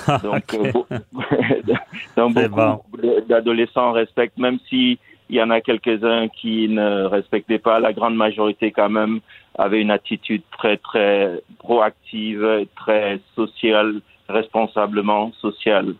Donc, 0.23 0.55
beau- 0.71 0.85
donc 2.15 2.33
beaucoup 2.75 2.97
d'adolescents 3.27 3.91
respectent, 3.91 4.37
même 4.37 4.59
si 4.69 4.99
il 5.29 5.35
y 5.35 5.41
en 5.41 5.49
a 5.49 5.61
quelques-uns 5.61 6.27
qui 6.27 6.67
ne 6.69 7.05
respectaient 7.05 7.57
pas, 7.59 7.79
la 7.79 7.91
grande 7.91 8.15
majorité 8.15 8.71
quand 8.71 8.89
même 8.89 9.19
avait 9.57 9.81
une 9.81 9.89
attitude 9.91 10.43
très 10.57 10.77
très 10.77 11.41
proactive, 11.57 12.67
très 12.75 13.19
sociale, 13.35 14.01
responsablement 14.27 15.31
sociale. 15.41 15.95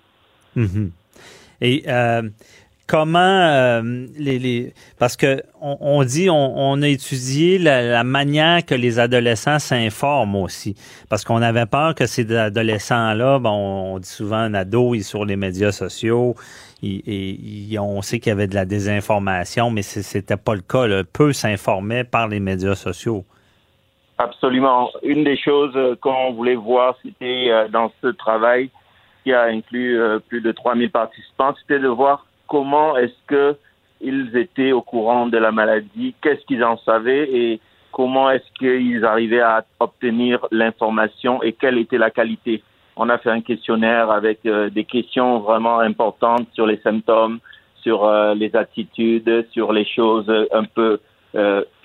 Mhm. 0.56 0.92
Et 1.62 1.84
euh, 1.88 2.22
comment 2.88 3.20
euh, 3.20 4.07
les, 4.18 4.39
les 4.39 4.74
parce 4.97 5.16
que 5.16 5.43
on, 5.62 5.78
on 5.80 6.03
dit 6.03 6.30
on, 6.30 6.57
on 6.57 6.82
a 6.82 6.88
étudié 6.88 7.60
la, 7.60 7.84
la 7.84 8.03
manière 8.03 8.66
que 8.66 8.74
les 8.74 8.97
adolescents 8.97 9.60
s'informent 9.60 10.38
aussi 10.38 10.76
parce 11.07 11.24
qu'on 11.24 11.41
avait 11.43 11.68
peur 11.68 11.93
que 11.93 12.07
ces 12.07 12.36
adolescents 12.36 13.14
là 13.14 13.38
bon 13.38 13.51
on 13.93 13.99
dit 13.99 14.10
souvent 14.10 14.38
un 14.38 14.53
ado 14.55 14.95
il 14.95 15.01
est 15.01 15.03
sur 15.03 15.24
les 15.24 15.36
médias 15.36 15.72
sociaux 15.72 16.34
il- 16.82 17.03
et 17.05 17.30
il- 17.30 17.78
on 17.80 18.01
sait 18.01 18.20
qu'il 18.20 18.32
y 18.32 18.34
avait 18.34 18.47
de 18.47 18.55
la 18.55 18.66
désinformation 18.66 19.70
mais 19.70 19.84
c'était 19.84 20.36
pas 20.38 20.55
le 20.55 20.62
cas 20.62 20.88
là. 20.88 21.03
peu 21.03 21.32
s'informaient 21.32 22.03
par 22.05 22.28
les 22.28 22.39
médias 22.39 22.74
sociaux 22.76 23.24
Absolument. 24.18 24.89
Une 25.03 25.24
des 25.24 25.38
choses 25.38 25.72
euh, 25.78 25.95
qu'on 26.01 26.34
voulait 26.34 26.55
voir, 26.55 26.95
c'était 27.01 27.45
euh, 27.49 27.70
dans 27.70 27.89
ce 28.01 28.07
travail 28.07 28.70
a 29.34 29.44
inclus 29.44 30.00
euh, 30.00 30.20
plus 30.20 30.42
de 30.42 30.52
3000 30.52 30.92
participants, 30.92 31.54
c'était 31.62 31.80
de 31.80 31.88
voir 31.88 32.26
comment 32.48 32.98
est-ce 32.98 33.14
que 33.28 33.56
ils 34.02 34.36
étaient 34.38 34.72
au 34.72 34.82
courant 34.82 35.28
de 35.28 35.38
la 35.38 35.52
maladie, 35.52 36.16
qu'est-ce 36.22 36.46
qu'ils 36.46 36.64
en 36.64 36.78
savaient 36.78 37.30
et 37.32 37.60
comment 37.92 38.30
est-ce 38.30 38.50
qu'ils 38.58 39.04
arrivaient 39.04 39.42
à 39.42 39.66
obtenir 39.80 40.46
l'information 40.52 41.44
et 41.44 41.54
quelle 41.54 41.78
était 41.78 41.98
la 41.98 42.10
qualité. 42.10 42.64
On 42.96 43.10
a 43.10 43.18
fait 43.18 43.30
un 43.30 43.42
questionnaire 43.42 44.10
avec 44.10 44.40
euh, 44.46 44.70
des 44.70 44.86
questions 44.86 45.40
vraiment 45.40 45.80
importantes 45.80 46.48
sur 46.54 46.66
les 46.66 46.78
symptômes, 46.78 47.40
sur 47.82 48.06
euh, 48.06 48.34
les 48.36 48.56
attitudes, 48.56 49.48
sur 49.52 49.74
les 49.74 49.86
choses 49.86 50.32
un 50.52 50.64
peu 50.64 51.00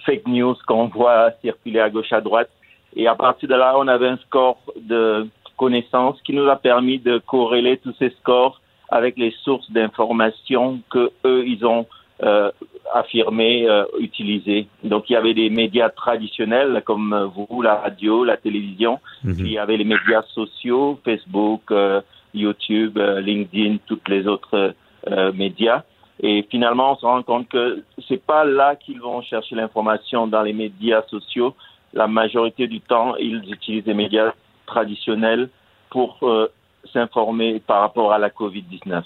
fake 0.07 0.27
news 0.27 0.57
qu'on 0.67 0.87
voit 0.95 1.33
circuler 1.43 1.81
à 1.81 1.91
gauche 1.91 2.13
à 2.13 2.21
droite. 2.21 2.51
Et 2.97 3.09
à 3.09 3.15
partir 3.15 3.49
de 3.49 3.55
là, 3.55 3.75
on 3.77 3.89
avait 3.89 4.09
un 4.09 4.19
score 4.19 4.59
de 4.77 5.27
connaissances 5.57 6.21
qui 6.23 6.33
nous 6.33 6.49
a 6.49 6.57
permis 6.57 6.99
de 6.99 7.19
corréler 7.19 7.77
tous 7.79 7.95
ces 7.99 8.11
scores 8.21 8.61
avec 8.89 9.17
les 9.17 9.35
sources 9.43 9.71
d'informations 9.71 10.81
que 10.91 11.11
eux 11.25 11.45
ils 11.47 11.65
ont 11.65 11.87
euh, 12.23 12.51
affirmé 12.95 13.69
euh, 13.69 13.85
utiliser. 13.99 14.69
Donc 14.85 15.11
il 15.11 15.15
y 15.15 15.17
avait 15.17 15.35
des 15.35 15.51
médias 15.51 15.89
traditionnels 15.89 16.83
comme 16.85 17.33
vous, 17.35 17.63
la 17.63 17.77
radio, 17.77 18.25
la 18.25 18.37
télévision. 18.37 19.01
Mhm. 19.25 19.37
Puis 19.37 19.47
il 19.47 19.53
y 19.53 19.59
avait 19.59 19.77
les 19.77 19.85
médias 19.85 20.23
sociaux, 20.35 20.99
Facebook, 21.05 21.63
euh, 21.71 22.01
YouTube, 22.35 22.99
euh, 22.99 23.21
LinkedIn, 23.21 23.79
toutes 23.87 24.09
les 24.09 24.27
autres 24.27 24.75
euh, 25.11 25.33
médias. 25.33 25.83
Et 26.23 26.47
finalement, 26.51 26.93
on 26.93 26.97
se 26.97 27.07
rend 27.07 27.23
compte 27.23 27.49
que 27.49 27.83
c'est 28.09 28.25
pas 28.25 28.45
là 28.45 28.77
qu'ils 28.77 29.01
vont 29.01 29.23
chercher 29.23 29.57
l'information 29.57 30.27
dans 30.27 30.43
les 30.43 30.53
médias 30.53 31.03
sociaux. 31.09 31.55
La 31.93 32.07
majorité 32.07 32.67
du 32.67 32.81
temps, 32.81 33.17
ils 33.17 33.43
utilisent 33.53 33.85
des 33.85 33.95
médias 33.95 34.33
traditionnels 34.67 35.49
pour 35.91 36.19
euh, 36.23 36.49
s'informer 36.93 37.61
par 37.61 37.81
rapport 37.81 38.13
à 38.13 38.19
la 38.19 38.31
COVID-19. 38.31 39.03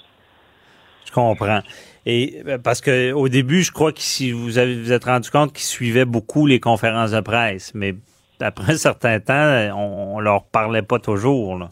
Je 1.07 1.13
comprends. 1.13 1.61
Et 2.07 2.43
euh, 2.47 2.59
parce 2.59 2.81
que 2.81 3.13
au 3.13 3.29
début, 3.29 3.63
je 3.63 3.73
crois 3.73 3.93
que 3.93 4.01
si 4.01 4.33
vous 4.33 4.59
avez 4.59 4.75
vous 4.75 4.93
êtes 4.93 5.05
rendu 5.05 5.31
compte 5.31 5.53
qu'ils 5.53 5.67
suivaient 5.67 6.05
beaucoup 6.05 6.47
les 6.47 6.61
conférences 6.61 7.13
de 7.13 7.21
presse, 7.21 7.73
mais 7.75 7.95
après 8.41 8.73
un 8.73 8.77
certain 8.77 9.21
temps, 9.21 9.73
on, 9.77 10.17
on 10.17 10.21
leur 10.21 10.45
parlait 10.45 10.83
pas 10.83 10.99
toujours. 10.99 11.59
Là. 11.59 11.69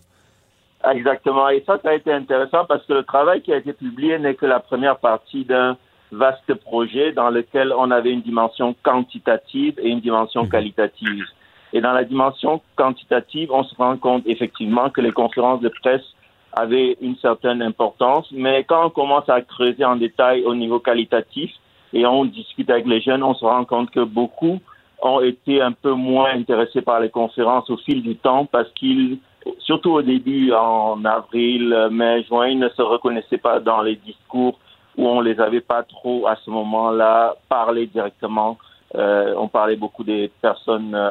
Exactement. 0.93 1.49
Et 1.49 1.62
ça, 1.66 1.78
ça 1.82 1.91
a 1.91 1.95
été 1.95 2.12
intéressant 2.12 2.64
parce 2.64 2.84
que 2.87 2.93
le 2.93 3.03
travail 3.03 3.43
qui 3.43 3.53
a 3.53 3.57
été 3.57 3.72
publié 3.72 4.18
n'est 4.18 4.34
que 4.34 4.47
la 4.47 4.61
première 4.61 4.99
partie 4.99 5.45
d'un 5.45 5.76
vaste 6.12 6.55
projet 6.55 7.12
dans 7.12 7.30
lequel 7.30 7.72
on 7.76 7.91
avait 7.91 8.12
une 8.12 8.22
dimension 8.22 8.74
quantitative 8.82 9.74
et 9.78 9.89
une 9.89 10.01
dimension 10.01 10.47
qualitative. 10.47 11.24
Et 11.73 11.81
dans 11.81 11.93
la 11.93 12.05
dimension 12.05 12.61
quantitative, 12.77 13.51
on 13.53 13.64
se 13.64 13.75
rend 13.75 13.97
compte 13.97 14.23
effectivement 14.27 14.91
que 14.91 15.01
les 15.01 15.12
conférences 15.12 15.61
de 15.61 15.69
presse 15.69 16.05
avaient 16.53 16.97
une 17.01 17.17
certaine 17.17 17.61
importance, 17.61 18.27
mais 18.33 18.64
quand 18.64 18.87
on 18.87 18.91
commence 18.91 19.29
à 19.29 19.43
creuser 19.43 19.85
en 19.85 19.97
détail 19.97 20.43
au 20.45 20.55
niveau 20.55 20.79
qualitatif 20.79 21.51
et 21.93 22.07
on 22.07 22.25
discute 22.25 22.71
avec 22.71 22.87
les 22.87 23.01
jeunes, 23.01 23.23
on 23.23 23.35
se 23.35 23.45
rend 23.45 23.64
compte 23.64 23.91
que 23.91 24.01
beaucoup 24.01 24.59
ont 25.03 25.21
été 25.21 25.61
un 25.61 25.73
peu 25.73 25.93
moins 25.93 26.31
intéressés 26.31 26.81
par 26.81 27.01
les 27.01 27.11
conférences 27.11 27.69
au 27.69 27.77
fil 27.77 28.03
du 28.03 28.17
temps 28.17 28.47
parce 28.47 28.71
qu'ils 28.71 29.19
surtout 29.61 29.93
au 29.93 30.03
début, 30.03 30.53
en 30.53 31.05
avril, 31.05 31.89
mai, 31.91 32.25
juin, 32.25 32.49
ils 32.49 32.59
ne 32.59 32.69
se 32.71 32.83
reconnaissaient 32.83 33.39
pas 33.39 33.61
dans 33.61 33.83
les 33.83 33.97
discours 33.97 34.59
où 34.97 35.07
on 35.07 35.21
les 35.21 35.39
avait 35.41 35.61
pas 35.61 35.83
trop 35.83 36.27
à 36.27 36.37
ce 36.37 36.51
moment-là 36.51 37.37
parlé 37.49 37.87
directement. 37.87 38.59
Euh, 38.95 39.35
on 39.37 39.49
parlait 39.49 39.77
beaucoup 39.77 40.05
des 40.05 40.31
personnes 40.41 40.95
euh, 40.95 41.11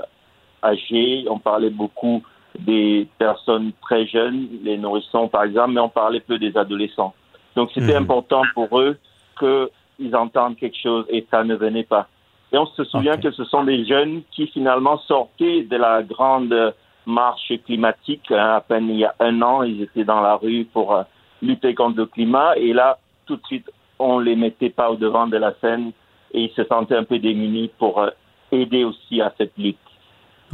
âgées, 0.66 1.26
on 1.30 1.39
parlait 1.39 1.70
beaucoup 1.70 2.24
des 2.59 3.07
personnes 3.18 3.72
très 3.82 4.05
jeunes, 4.07 4.47
les 4.63 4.78
nourrissons 4.78 5.28
par 5.28 5.43
exemple, 5.43 5.72
mais 5.72 5.82
on 5.82 5.89
parlait 5.89 6.22
peu 6.22 6.38
des 6.39 6.55
adolescents. 6.57 7.13
Donc 7.55 7.70
c'était 7.74 7.93
Mhm. 7.93 8.03
important 8.03 8.41
pour 8.53 8.80
eux 8.80 8.97
qu'ils 9.39 10.16
entendent 10.16 10.57
quelque 10.57 10.78
chose 10.78 11.05
et 11.09 11.26
ça 11.32 11.43
ne 11.43 11.55
venait 11.55 11.84
pas. 11.84 12.07
Et 12.53 12.57
on 12.57 12.66
se 12.68 12.84
souvient 12.86 13.18
que 13.18 13.32
ce 13.32 13.43
sont 13.45 13.63
des 13.66 13.86
jeunes 13.86 14.22
qui 14.32 14.47
finalement 14.47 14.97
sortaient 14.99 15.63
de 15.63 15.76
la 15.76 16.03
grande 16.03 16.74
marche 17.05 17.51
climatique. 17.66 18.32
hein, 18.32 18.55
à 18.55 18.61
peine 18.61 18.89
il 18.89 18.99
y 18.99 19.05
a 19.05 19.13
un 19.20 19.41
an, 19.41 19.63
ils 19.63 19.82
étaient 19.82 20.05
dans 20.05 20.22
la 20.22 20.36
rue 20.36 20.66
pour 20.66 20.95
euh, 20.95 21.03
lutter 21.41 21.74
contre 21.76 21.97
le 21.97 22.05
climat. 22.05 22.55
Et 22.57 22.72
là, 22.74 22.97
tout 23.26 23.36
de 23.36 23.45
suite, 23.45 23.70
on 23.99 24.20
les 24.20 24.36
mettait 24.36 24.70
pas 24.70 24.89
au 24.89 24.95
devant 24.95 25.28
de 25.28 25.38
la 25.38 25.53
scène 25.61 25.91
et 26.34 26.43
ils 26.45 26.51
se 26.51 26.63
sentaient 26.66 26.95
un 26.95 27.03
peu 27.03 27.20
démunis 27.20 27.72
pour 27.78 28.01
euh, 28.01 28.09
aider 28.51 28.84
aussi 28.84 29.22
à 29.22 29.34
cette 29.38 29.57
lutte. 29.57 29.78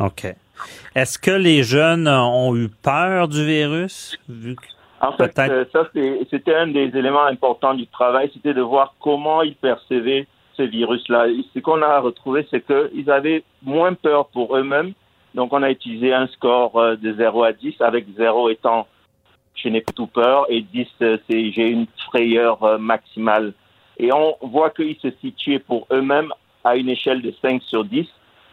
OK. 0.06 0.26
Est-ce 0.96 1.18
que 1.18 1.32
les 1.32 1.64
jeunes 1.64 2.08
ont 2.08 2.56
eu 2.56 2.70
peur 2.70 3.28
du 3.28 3.46
virus? 3.46 4.18
Vu 4.30 4.56
que- 4.56 4.62
En 5.04 5.14
fait, 5.14 5.32
euh, 5.50 5.66
ça, 5.74 5.88
c'était 6.30 6.54
un 6.56 6.68
des 6.68 6.92
éléments 6.96 7.26
importants 7.26 7.74
du 7.74 7.88
travail, 7.88 8.30
c'était 8.34 8.54
de 8.54 8.62
voir 8.62 8.94
comment 9.00 9.42
ils 9.42 9.56
percevaient 9.56 10.28
ce 10.56 10.62
virus-là. 10.64 11.26
Ce 11.56 11.60
qu'on 11.60 11.82
a 11.82 12.00
retrouvé, 12.00 12.46
c'est 12.52 12.64
qu'ils 12.66 13.10
avaient 13.10 13.44
moins 13.64 13.94
peur 13.96 14.28
pour 14.28 14.56
eux-mêmes. 14.56 14.94
Donc, 15.34 15.54
on 15.54 15.64
a 15.64 15.72
utilisé 15.72 16.14
un 16.14 16.28
score 16.28 16.78
euh, 16.78 16.96
de 16.98 17.14
0 17.14 17.44
à 17.44 17.54
10, 17.54 17.74
avec 17.82 18.06
0 18.18 18.50
étant 18.50 18.88
je 19.56 19.70
n'ai 19.70 19.82
pas 19.82 19.92
tout 19.92 20.08
peur 20.08 20.46
et 20.50 20.62
10, 20.62 20.88
euh, 21.02 21.18
c'est 21.30 21.52
j'ai 21.52 21.70
une 21.70 21.86
frayeur 22.08 22.62
euh, 22.64 22.78
maximale. 22.78 23.54
Et 23.98 24.12
on 24.14 24.36
voit 24.42 24.70
qu'ils 24.70 24.98
se 25.02 25.10
situaient 25.22 25.60
pour 25.60 25.88
eux-mêmes 25.92 26.32
à 26.64 26.76
une 26.76 26.90
échelle 26.90 27.22
de 27.22 27.34
5 27.42 27.62
sur 27.64 27.84
10, 27.86 28.08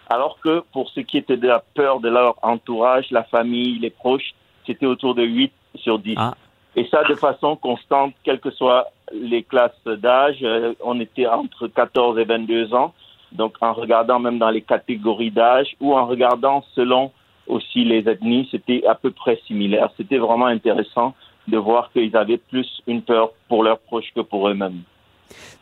alors 0.09 0.39
que 0.41 0.63
pour 0.73 0.89
ce 0.91 1.01
qui 1.01 1.19
était 1.19 1.37
de 1.37 1.49
la 1.49 1.63
peur 1.75 2.01
de 2.01 2.09
leur 2.09 2.37
entourage, 2.43 3.11
la 3.11 3.25
famille, 3.25 3.79
les 3.79 3.91
proches, 3.91 4.35
c'était 4.67 4.87
autour 4.87 5.15
de 5.15 5.23
8 5.23 5.53
sur 5.77 5.99
10. 5.99 6.15
Ah. 6.17 6.35
Et 6.77 6.87
ça 6.91 7.03
de 7.05 7.15
façon 7.15 7.57
constante, 7.57 8.15
quelles 8.25 8.41
que 8.41 8.51
soient 8.51 8.89
les 9.13 9.43
classes 9.43 9.85
d'âge. 9.85 10.39
Euh, 10.43 10.75
on 10.83 11.01
était 11.01 11.27
entre 11.27 11.67
14 11.67 12.19
et 12.19 12.25
22 12.25 12.75
ans. 12.75 12.95
Donc 13.33 13.57
en 13.61 13.73
regardant 13.73 14.19
même 14.19 14.39
dans 14.39 14.51
les 14.51 14.63
catégories 14.63 15.31
d'âge 15.31 15.77
ou 15.81 15.95
en 15.95 16.07
regardant 16.07 16.65
selon 16.75 17.13
aussi 17.47 17.85
les 17.85 18.09
ethnies, 18.09 18.49
c'était 18.51 18.87
à 18.87 18.95
peu 18.95 19.11
près 19.11 19.41
similaire. 19.47 19.91
C'était 19.97 20.19
vraiment 20.19 20.47
intéressant 20.47 21.15
de 21.47 21.57
voir 21.57 21.91
qu'ils 21.93 22.17
avaient 22.17 22.39
plus 22.39 22.83
une 22.87 23.03
peur 23.03 23.31
pour 23.49 23.63
leurs 23.63 23.79
proches 23.79 24.13
que 24.15 24.21
pour 24.21 24.49
eux-mêmes. 24.49 24.83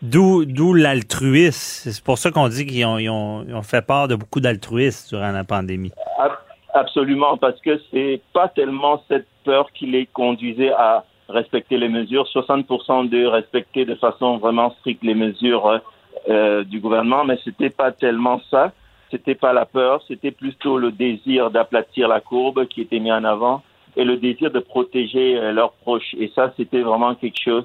D'où, 0.03 0.45
d'où 0.45 0.75
l'altruisme. 0.75 1.91
C'est 1.91 2.05
pour 2.05 2.19
ça 2.19 2.31
qu'on 2.31 2.49
dit 2.49 2.67
qu'ils 2.67 2.85
ont, 2.87 3.63
fait 3.63 3.85
part 3.85 4.09
de 4.09 4.15
beaucoup 4.15 4.41
d'altruisme 4.41 5.17
durant 5.17 5.33
la 5.33 5.45
pandémie. 5.45 5.93
Ab- 6.19 6.33
Absolument, 6.75 7.39
parce 7.39 7.59
que 7.63 7.81
c'est 7.91 8.21
pas 8.35 8.49
tellement 8.49 9.03
cette 9.09 9.27
peur 9.45 9.69
qui 9.73 9.87
les 9.87 10.05
conduisait 10.07 10.73
à 10.73 11.05
respecter 11.29 11.79
les 11.79 11.89
mesures. 11.89 12.27
60% 12.35 13.09
d'eux 13.09 13.29
respectaient 13.29 13.87
de 13.87 13.95
façon 13.95 14.37
vraiment 14.37 14.71
stricte 14.81 15.03
les 15.03 15.15
mesures 15.15 15.81
euh, 16.29 16.65
du 16.65 16.79
gouvernement, 16.81 17.25
mais 17.25 17.39
c'était 17.45 17.71
pas 17.71 17.93
tellement 17.93 18.41
ça. 18.51 18.73
C'était 19.11 19.35
pas 19.37 19.53
la 19.55 19.65
peur, 19.65 20.03
c'était 20.07 20.33
plutôt 20.33 20.77
le 20.79 20.91
désir 20.93 21.51
d'aplatir 21.51 22.09
la 22.09 22.21
courbe 22.21 22.67
qui 22.67 22.83
était 22.83 22.99
mis 22.99 23.13
en 23.13 23.25
avant 23.25 23.63
et 23.97 24.05
le 24.05 24.17
désir 24.19 24.51
de 24.51 24.59
protéger 24.59 25.39
euh, 25.39 25.53
leurs 25.53 25.73
proches. 25.73 26.15
Et 26.19 26.31
ça, 26.35 26.53
c'était 26.57 26.83
vraiment 26.83 27.15
quelque 27.15 27.41
chose 27.43 27.65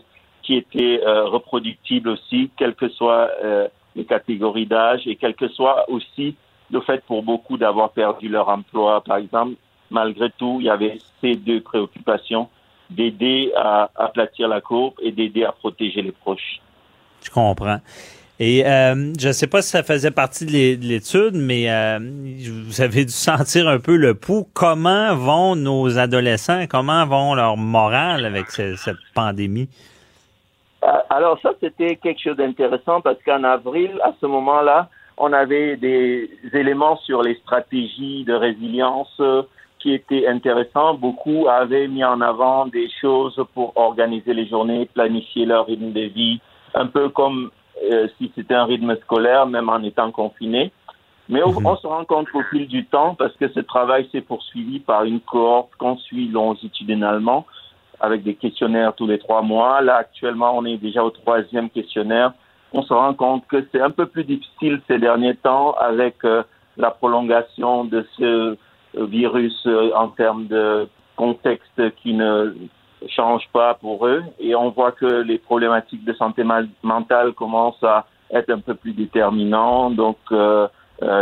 qui 0.52 0.58
était 0.58 1.02
euh, 1.06 1.26
reproductible 1.30 2.10
aussi, 2.10 2.50
quelles 2.58 2.76
que 2.76 2.90
soient 2.90 3.30
euh, 3.44 3.68
les 3.96 4.04
catégories 4.04 4.66
d'âge 4.66 5.02
et 5.06 5.16
quel 5.16 5.34
que 5.34 5.48
soit 5.48 5.90
aussi 5.90 6.36
le 6.72 6.82
fait 6.82 7.02
pour 7.06 7.24
beaucoup 7.24 7.58
d'avoir 7.58 7.92
perdu 7.92 8.28
leur 8.28 8.50
emploi, 8.50 9.02
par 9.02 9.18
exemple. 9.18 9.54
Malgré 9.90 10.30
tout, 10.38 10.58
il 10.60 10.66
y 10.66 10.70
avait 10.70 10.98
ces 11.22 11.36
deux 11.36 11.62
préoccupations 11.62 12.50
d'aider 12.90 13.52
à 13.56 13.90
aplatir 13.96 14.48
la 14.50 14.60
courbe 14.62 14.96
et 15.02 15.12
d'aider 15.12 15.44
à 15.46 15.54
protéger 15.54 16.02
les 16.02 16.12
proches. 16.12 16.60
Je 17.24 17.30
comprends. 17.30 17.80
Et 18.40 18.66
euh, 18.66 19.14
je 19.20 19.28
ne 19.28 19.34
sais 19.34 19.48
pas 19.48 19.62
si 19.62 19.70
ça 19.70 19.84
faisait 19.84 20.12
partie 20.12 20.46
de 20.46 20.52
l'é- 20.52 20.76
de 20.78 20.86
l'étude, 20.86 21.36
mais 21.36 21.68
vous 22.50 22.82
avez 22.82 23.06
dû 23.06 23.12
sentir 23.12 23.68
un 23.70 23.80
peu 23.80 23.96
le 23.96 24.16
pouls. 24.16 24.48
Comment 24.54 25.16
vont 25.16 25.56
nos 25.56 25.98
adolescents? 25.98 26.66
Comment 26.68 27.06
vont 27.06 27.36
leur 27.36 27.56
morale 27.56 28.26
avec 28.26 28.50
ce- 28.50 28.76
cette 28.76 28.98
pandémie? 29.14 29.70
Euh, 30.84 30.88
Alors 31.10 31.40
ça, 31.42 31.52
c'était 31.60 31.96
quelque 31.96 32.22
chose 32.22 32.38
d'intéressant 32.38 33.02
parce 33.02 33.22
qu'en 33.24 33.44
avril, 33.44 33.92
à 34.04 34.14
ce 34.20 34.26
moment-là, 34.26 34.90
on 35.18 35.32
avait 35.34 35.78
des 35.78 36.30
éléments 36.54 36.98
sur 36.98 37.22
les 37.22 37.36
stratégies 37.36 38.24
de 38.24 38.34
résilience 38.34 39.16
euh, 39.20 39.44
qui 39.80 39.94
étaient 39.94 40.28
intéressants. 40.28 40.96
Beaucoup 40.96 41.48
avaient 41.48 41.88
mis 41.88 42.04
en 42.04 42.22
avant 42.22 42.66
des 42.68 42.90
choses 43.02 43.40
pour 43.54 43.74
organiser 43.76 44.34
les 44.34 44.48
journées, 44.48 44.88
planifier 44.94 45.46
leur 45.46 45.68
rythme 45.68 45.92
de 45.92 46.02
vie, 46.02 46.40
un 46.74 46.88
peu 46.88 47.10
comme 47.10 47.52
euh, 47.92 48.08
si 48.18 48.32
c'était 48.36 48.54
un 48.54 48.66
rythme 48.66 48.96
scolaire, 48.98 49.46
même 49.46 49.70
en 49.70 49.82
étant 49.84 50.12
confiné. 50.12 50.72
Mais 51.30 51.42
Mhm. 51.42 51.66
on 51.66 51.76
se 51.78 51.88
rend 51.88 52.04
compte 52.06 52.30
qu'au 52.30 52.44
fil 52.52 52.68
du 52.68 52.86
temps, 52.86 53.16
parce 53.16 53.36
que 53.38 53.48
ce 53.50 53.60
travail 53.60 54.08
s'est 54.12 54.22
poursuivi 54.22 54.80
par 54.80 55.04
une 55.04 55.20
cohorte 55.20 55.74
qu'on 55.78 55.98
suit 55.98 56.28
longitudinalement, 56.28 57.46
avec 58.02 58.24
des 58.24 58.36
questionnaires 58.36 58.94
tous 58.96 59.08
les 59.08 59.20
trois 59.20 59.42
mois. 59.42 59.82
Là, 59.82 59.96
actuellement, 59.96 60.58
on 60.58 60.66
est 60.66 60.78
déjà 60.78 61.04
au 61.04 61.12
troisième 61.12 61.70
questionnaire. 61.70 62.34
On 62.74 62.82
se 62.82 62.94
rend 62.94 63.14
compte 63.14 63.46
que 63.48 63.66
c'est 63.72 63.82
un 63.82 63.92
peu 63.92 64.06
plus 64.06 64.24
difficile 64.24 64.82
ces 64.88 64.98
derniers 64.98 65.36
temps 65.36 65.74
avec 65.74 66.16
euh, 66.24 66.44
la 66.78 66.92
prolongation 66.92 67.86
de 67.86 68.06
ce 68.18 68.24
euh, 68.24 69.06
virus 69.06 69.56
euh, 69.68 69.92
en 69.96 70.08
termes 70.10 70.48
de 70.48 70.88
contexte 71.16 71.96
qui 72.02 72.14
ne 72.14 72.54
change 73.08 73.48
pas 73.54 73.76
pour 73.76 74.08
eux. 74.08 74.24
Et 74.40 74.56
on 74.56 74.70
voit 74.70 74.92
que 74.92 75.06
les 75.06 75.38
problématiques 75.38 76.04
de 76.04 76.14
santé 76.14 76.44
mentale 76.84 77.34
commencent 77.34 77.84
à 77.84 78.06
être 78.32 78.50
un 78.50 78.60
peu 78.60 78.74
plus 78.76 78.94
déterminants. 78.94 79.92
Donc, 79.92 80.18
euh, 80.32 80.68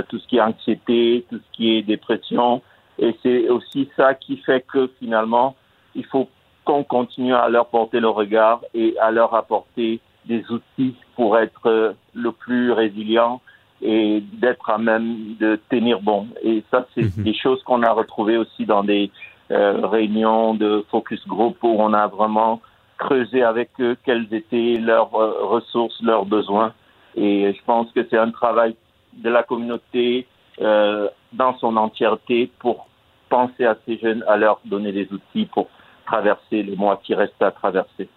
tout 0.10 0.20
ce 0.20 0.28
qui 0.28 0.38
est 0.38 0.42
anxiété, 0.42 1.26
tout 1.30 1.38
ce 1.38 1.58
qui 1.58 1.78
est 1.78 1.84
dépression. 1.84 2.62
Et 2.98 3.16
c'est 3.24 3.48
aussi 3.48 3.90
ça 3.96 4.14
qui 4.14 4.36
fait 4.38 4.62
que 4.62 4.90
finalement, 5.00 5.56
il 5.96 6.06
faut 6.06 6.28
qu'on 6.66 6.84
continue 6.84 7.34
à 7.34 7.50
leur 7.50 7.68
porter 7.68 8.00
le 8.00 8.10
regard 8.10 8.62
et 8.74 8.96
à 9.00 9.12
leur 9.12 9.34
apporter 9.34 10.00
des 10.26 10.44
outils 10.52 10.96
pour 11.16 11.38
être 11.38 11.68
euh, 11.68 11.94
le 12.14 12.32
plus 12.32 12.72
résilient 12.72 13.42
et 13.82 14.22
d'être 14.34 14.70
à 14.70 14.78
même 14.78 15.36
de 15.40 15.60
tenir 15.70 16.02
bon. 16.02 16.28
Et 16.44 16.64
ça, 16.70 16.86
c'est 16.94 17.16
des 17.24 17.34
choses 17.34 17.64
qu'on 17.64 17.84
a 17.84 17.92
retrouvées 17.92 18.38
aussi 18.38 18.66
dans 18.66 18.84
des 18.84 19.10
euh, 19.52 19.86
réunions 19.88 20.54
de 20.54 20.86
focus 20.92 21.26
group 21.28 21.58
où 21.64 21.76
on 21.80 21.94
a 21.94 22.08
vraiment 22.08 22.62
creusé 22.98 23.42
avec 23.42 23.70
eux 23.80 23.98
quelles 24.06 24.32
étaient 24.32 24.78
leurs 24.80 25.16
euh, 25.16 25.46
ressources, 25.46 26.00
leurs 26.04 26.26
besoins. 26.26 26.74
Et 27.16 27.54
je 27.54 27.64
pense 27.66 27.92
que 27.94 28.06
c'est 28.10 28.18
un 28.18 28.32
travail 28.32 28.76
de 29.14 29.30
la 29.30 29.44
communauté 29.44 30.28
euh, 30.62 31.08
dans 31.34 31.58
son 31.58 31.78
entièreté 31.78 32.52
pour 32.60 32.88
penser 33.30 33.66
à 33.66 33.78
ces 33.86 33.98
jeunes, 33.98 34.24
à 34.28 34.38
leur 34.38 34.60
donner 34.66 34.92
des 34.92 35.08
outils 35.12 35.46
pour 35.46 35.68
traverser 36.10 36.64
les 36.64 36.76
mois 36.76 37.00
qui 37.04 37.14
restent 37.14 37.42
à 37.42 37.52
traverser. 37.52 38.10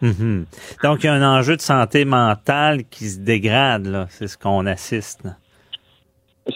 Mhm. 0.00 0.46
Donc, 0.82 1.04
il 1.04 1.06
y 1.06 1.08
a 1.08 1.14
un 1.14 1.38
enjeu 1.38 1.56
de 1.56 1.60
santé 1.60 2.04
mentale 2.04 2.84
qui 2.90 3.04
se 3.08 3.20
dégrade, 3.20 3.86
là. 3.86 4.06
C'est 4.08 4.26
ce 4.26 4.36
qu'on 4.36 4.66
assiste. 4.66 5.26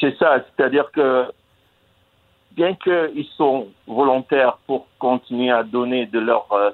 C'est 0.00 0.16
ça, 0.18 0.44
c'est-à-dire 0.44 0.90
que 0.92 1.26
bien 2.56 2.74
qu'ils 2.74 3.26
sont 3.36 3.68
volontaires 3.86 4.58
pour 4.66 4.88
continuer 4.98 5.50
à 5.50 5.62
donner 5.62 6.06
de 6.06 6.18
leur 6.18 6.50
euh, 6.52 6.70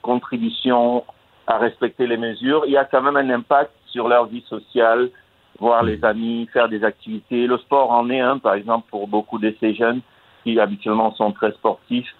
contribution 0.00 1.04
à 1.46 1.58
respecter 1.58 2.06
les 2.06 2.16
mesures, 2.16 2.64
il 2.66 2.72
y 2.72 2.76
a 2.76 2.84
quand 2.84 3.02
même 3.02 3.16
un 3.16 3.30
impact 3.30 3.72
sur 3.86 4.08
leur 4.08 4.26
vie 4.26 4.44
sociale, 4.48 5.10
voir 5.58 5.82
les 5.82 6.02
amis, 6.04 6.48
faire 6.52 6.68
des 6.68 6.82
activités. 6.84 7.46
Le 7.46 7.58
sport 7.58 7.90
en 7.90 8.08
est 8.10 8.20
un, 8.20 8.38
par 8.38 8.54
exemple, 8.54 8.86
pour 8.90 9.08
beaucoup 9.08 9.38
de 9.38 9.54
ces 9.60 9.74
jeunes 9.74 10.00
qui 10.42 10.58
habituellement 10.58 11.14
sont 11.14 11.32
très 11.32 11.52
sportifs. 11.52 12.14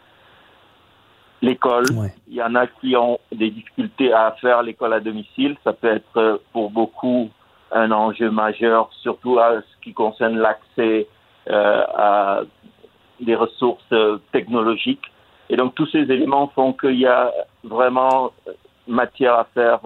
L'école, 1.47 1.84
il 2.28 2.34
y 2.34 2.42
en 2.42 2.55
a 2.57 2.66
qui 2.66 2.97
ont 2.97 3.18
des 3.32 3.51
difficultés 3.51 4.12
à 4.12 4.34
faire 4.40 4.62
l'école 4.62 4.92
à 4.94 5.01
domicile. 5.01 5.57
Ça 5.62 5.72
peut 5.72 5.94
être 5.94 6.16
euh, 6.16 6.38
pour 6.53 6.70
beaucoup 6.70 7.30
un 7.70 7.92
enjeu 7.92 8.30
majeur, 8.30 8.90
surtout 9.03 9.38
à 9.38 9.61
ce 9.61 9.84
qui 9.84 9.92
concerne 9.92 10.36
l'accès 10.36 11.07
euh, 11.49 11.82
à 11.94 12.40
des 13.20 13.36
ressources 13.36 13.92
euh, 13.92 14.18
technologiques. 14.32 15.05
Et 15.49 15.57
donc 15.57 15.74
tous 15.76 15.86
ces 15.86 16.01
éléments 16.01 16.49
font 16.49 16.72
qu'il 16.72 16.99
y 16.99 17.07
a 17.07 17.32
vraiment 17.62 18.32
matière 18.88 19.34
à 19.34 19.47
faire 19.55 19.80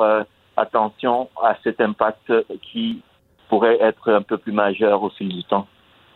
attention 0.57 1.29
à 1.43 1.57
cet 1.63 1.81
impact 1.81 2.33
qui 2.63 3.03
pourrait 3.51 3.79
être 3.81 4.11
un 4.11 4.23
peu 4.23 4.39
plus 4.39 4.53
majeur 4.53 5.03
au 5.03 5.11
fil 5.11 5.29
du 5.29 5.45
temps. 5.45 5.67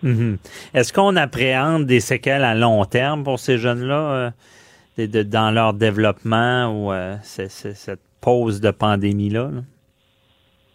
Mhm. 0.03 0.39
Est-ce 0.73 0.93
qu'on 0.95 1.17
appréhende 1.17 1.85
des 1.85 2.01
séquelles 2.01 2.45
à 2.45 2.55
long 2.55 2.85
terme 2.87 3.23
pour 3.23 3.39
ces 3.39 3.59
jeunes-là 3.59 4.33
dans 4.99 5.55
leur 5.55 5.75
développement 5.75 6.69
ou 6.69 6.93
euh, 6.93 7.17
cette 7.23 8.01
pause 8.21 8.61
de 8.61 8.71
pandémie-là? 8.71 9.51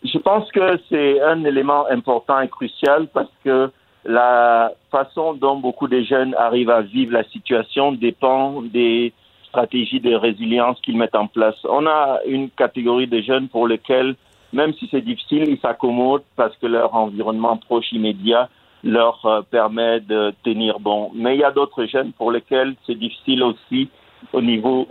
Je 0.04 0.18
pense 0.18 0.50
que 0.52 0.80
c'est 0.90 1.22
un 1.22 1.44
élément 1.44 1.86
important 1.88 2.40
et 2.40 2.48
crucial 2.48 3.08
parce 3.14 3.32
que 3.44 3.70
la 4.06 4.72
façon 4.92 5.34
dont 5.34 5.58
beaucoup 5.58 5.88
de 5.88 6.02
jeunes 6.02 6.34
arrivent 6.36 6.70
à 6.70 6.82
vivre 6.82 7.14
la 7.14 7.24
situation 7.26 7.92
dépend 7.92 8.62
des 8.62 9.14
stratégies 9.50 10.00
de 10.00 10.16
résilience 10.16 10.80
qu'ils 10.82 10.98
mettent 10.98 11.16
en 11.16 11.28
place. 11.28 11.56
On 11.66 11.86
a 11.86 12.20
une 12.26 12.50
catégorie 12.52 13.08
de 13.08 13.22
jeunes 13.22 13.50
pour 13.50 13.68
lesquels, 13.68 14.16
même 14.54 14.74
si 14.74 14.88
c'est 14.90 15.02
difficile, 15.02 15.50
ils 15.50 15.60
s'accommodent 15.60 16.24
parce 16.36 16.56
que 16.58 16.68
leur 16.68 16.96
environnement 16.96 17.58
proche 17.58 17.92
immédiat 17.92 18.48
leur 18.84 19.26
euh, 19.26 19.42
permet 19.42 20.00
de 20.00 20.34
tenir 20.44 20.80
bon. 20.80 21.12
Mais 21.14 21.36
il 21.36 21.42
y 21.42 21.44
a 21.44 21.52
d'autres 21.52 21.86
jeunes 21.86 22.14
pour 22.14 22.32
lesquels 22.32 22.76
c'est 22.86 22.96
difficile 22.96 23.44
aussi 23.44 23.90
au 24.34 24.42
niveau 24.42 24.88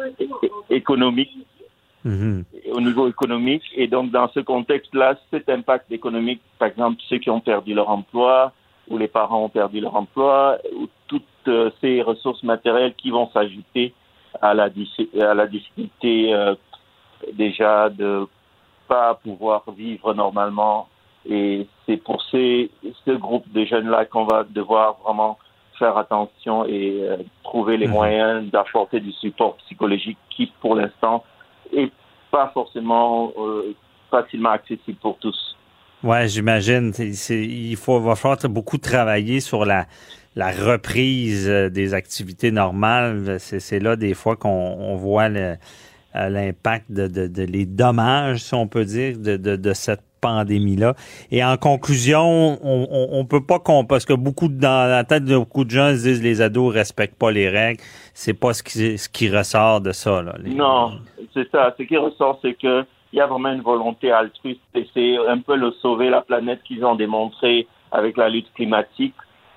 économique. 0.71 1.31
Mhm. 2.05 2.45
Au 2.73 2.81
niveau 2.81 3.09
économique. 3.09 3.65
Et 3.75 3.89
donc, 3.89 4.11
dans 4.11 4.29
ce 4.29 4.41
contexte-là, 4.41 5.17
cet 5.31 5.49
impact 5.49 5.91
économique, 5.91 6.41
par 6.59 6.69
exemple, 6.69 6.99
ceux 7.09 7.19
qui 7.19 7.31
ont 7.31 7.41
perdu 7.41 7.75
leur 7.75 7.89
emploi, 7.89 8.53
ou 8.89 8.99
les 8.99 9.09
parents 9.09 9.45
ont 9.45 9.49
perdu 9.49 9.81
leur 9.81 9.95
emploi, 9.97 10.59
ou 10.75 10.89
toutes 11.09 11.25
euh, 11.49 11.71
ces 11.81 12.01
ressources 12.03 12.43
matérielles 12.43 12.95
qui 12.95 13.11
vont 13.11 13.29
s'ajouter 13.31 13.93
à 14.41 14.55
la, 14.55 14.69
à 15.21 15.35
la 15.35 15.47
difficulté 15.47 16.33
euh, 16.33 16.55
déjà 17.35 17.91
de 17.91 18.27
pas 18.87 19.15
pouvoir 19.15 19.65
vivre 19.77 20.15
normalement 20.15 20.89
et 21.29 21.67
c'est 21.85 21.99
pour 21.99 22.23
ces, 22.31 22.71
ce 23.05 23.11
groupe 23.13 23.51
de 23.53 23.65
jeunes-là 23.65 24.07
qu'on 24.07 24.25
va 24.25 24.45
devoir 24.45 24.97
vraiment 25.05 25.39
faire 25.79 25.97
attention 25.97 26.65
et 26.67 26.99
euh, 27.03 27.17
trouver 27.45 27.77
les 27.77 27.87
Mhm. 27.87 27.93
moyens 27.93 28.51
d'apporter 28.51 29.01
du 29.01 29.13
support 29.13 29.57
psychologique 29.59 30.19
qui, 30.31 30.53
pour 30.61 30.75
l'instant, 30.75 31.25
est 31.73 31.91
pas 32.31 32.51
forcément 32.53 33.33
euh, 33.39 33.75
facilement 34.11 34.51
accessible 34.51 34.99
pour 35.01 35.17
tous. 35.19 35.57
Ouais, 36.03 36.29
j'imagine. 36.29 36.93
Il 37.31 37.77
faut, 37.77 37.99
va 38.01 38.15
falloir 38.15 38.39
beaucoup 38.49 38.79
travailler 38.79 39.41
sur 39.41 39.65
la, 39.65 39.87
la 40.37 40.51
reprise 40.53 41.49
euh, 41.49 41.69
des 41.71 41.95
activités 41.95 42.51
normales. 42.53 43.39
C'est 43.41 43.81
là 43.81 43.97
des 43.97 44.15
fois 44.15 44.37
qu'on 44.37 44.49
on 44.79 44.95
voit 44.97 45.29
l'impact 46.15 46.91
de, 46.91 47.07
de, 47.07 47.27
de 47.27 47.43
les 47.43 47.67
dommages, 47.67 48.41
si 48.45 48.55
on 48.55 48.67
peut 48.69 48.85
dire, 48.85 49.19
de, 49.19 49.37
de, 49.37 49.57
de 49.57 49.73
cette 49.73 50.03
pandémie-là. 50.21 50.95
Et 51.31 51.43
en 51.45 51.57
conclusion, 51.57 52.59
on, 52.63 52.87
on, 52.91 53.09
on 53.13 53.25
peut 53.25 53.45
pas 53.45 53.59
qu'on 53.59 53.85
parce 53.85 54.05
que 54.05 54.13
beaucoup 54.15 54.49
dans 54.49 54.89
la 54.89 55.05
tête 55.05 55.25
de 55.25 55.37
beaucoup 55.37 55.65
de 55.65 55.71
gens 55.71 55.91
se 55.91 56.03
disent 56.03 56.23
les 56.23 56.41
ados 56.41 56.73
respectent 56.73 57.19
pas 57.19 57.31
les 57.31 57.49
règles. 57.49 57.81
C'est 58.15 58.35
pas 58.35 58.53
ce 58.53 58.63
qui 58.63 58.99
ce 58.99 59.09
qui 59.09 59.29
ressort 59.31 59.81
de 59.81 59.93
ça 59.93 60.23
là. 60.23 60.35
Les- 60.43 60.55
Non, 60.55 60.93
c'est 61.35 61.51
ça. 61.51 61.75
Ce 61.79 61.83
qui 61.83 61.97
ressort, 61.97 62.39
c'est 62.43 62.55
que 62.55 62.85
il 63.13 63.17
y 63.19 63.21
a 63.23 63.27
vraiment 63.27 63.53
une 63.53 63.63
volonté 63.63 64.11
altruiste 64.13 64.61
et 64.75 64.87
c'est 64.93 65.17
un 65.29 65.39
peu 65.39 65.57
le 65.57 65.71
sauver 65.81 66.11
la 66.11 66.21
planète 66.21 66.61
qu'ils 66.65 66.85
ont 66.85 66.95
démontré 66.95 67.67
avec 67.91 68.17
la 68.19 68.29
lutte 68.29 68.53
climatique. 68.55 69.15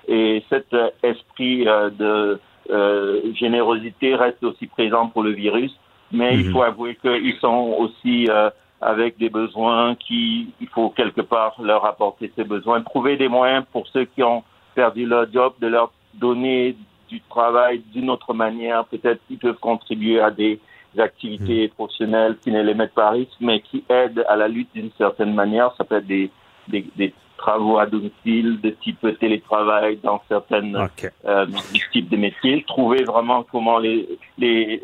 Et 0.08 0.42
cet 0.48 0.72
euh, 0.72 0.88
esprit 1.02 1.68
euh, 1.68 1.90
de 1.90 2.40
euh, 2.70 3.20
générosité 3.34 4.14
reste 4.14 4.42
aussi 4.42 4.66
présent 4.66 5.08
pour 5.08 5.22
le 5.22 5.32
virus. 5.32 5.72
Mais 6.12 6.34
il 6.34 6.46
Mhm. 6.46 6.52
faut 6.52 6.62
avouer 6.62 6.96
qu'ils 7.02 7.36
sont 7.40 7.74
aussi 7.78 8.26
euh, 8.30 8.48
avec 8.82 9.16
des 9.16 9.30
besoins 9.30 9.94
qui, 9.94 10.48
il 10.60 10.68
faut 10.68 10.90
quelque 10.90 11.20
part 11.20 11.54
leur 11.62 11.84
apporter 11.86 12.32
ces 12.36 12.44
besoins, 12.44 12.82
trouver 12.82 13.16
des 13.16 13.28
moyens 13.28 13.64
pour 13.72 13.86
ceux 13.88 14.04
qui 14.04 14.22
ont 14.22 14.42
perdu 14.74 15.06
leur 15.06 15.32
job, 15.32 15.54
de 15.60 15.68
leur 15.68 15.92
donner 16.14 16.76
du 17.08 17.20
travail 17.22 17.82
d'une 17.94 18.10
autre 18.10 18.34
manière. 18.34 18.84
Peut-être 18.86 19.20
qu'ils 19.26 19.38
peuvent 19.38 19.58
contribuer 19.58 20.20
à 20.20 20.30
des 20.30 20.58
activités 20.98 21.68
professionnelles 21.68 22.36
qui 22.42 22.50
ne 22.50 22.62
les 22.62 22.74
mettent 22.74 22.94
pas 22.94 23.08
à 23.08 23.10
risque, 23.10 23.36
mais 23.40 23.60
qui 23.60 23.84
aident 23.88 24.24
à 24.28 24.36
la 24.36 24.48
lutte 24.48 24.70
d'une 24.74 24.90
certaine 24.98 25.34
manière. 25.34 25.72
Ça 25.78 25.84
peut 25.84 25.96
être 25.96 26.06
des, 26.06 26.30
des, 26.68 26.84
des 26.96 27.14
travaux 27.38 27.78
à 27.78 27.86
domicile 27.86 28.60
de 28.60 28.70
type 28.70 29.06
télétravail 29.18 29.98
dans 30.02 30.22
certaines 30.28 30.76
euh, 31.24 31.46
types 31.92 32.08
de 32.08 32.16
métiers. 32.16 32.64
Trouver 32.66 33.04
vraiment 33.04 33.42
comment 33.42 33.78
les, 33.78 34.08
les, 34.38 34.82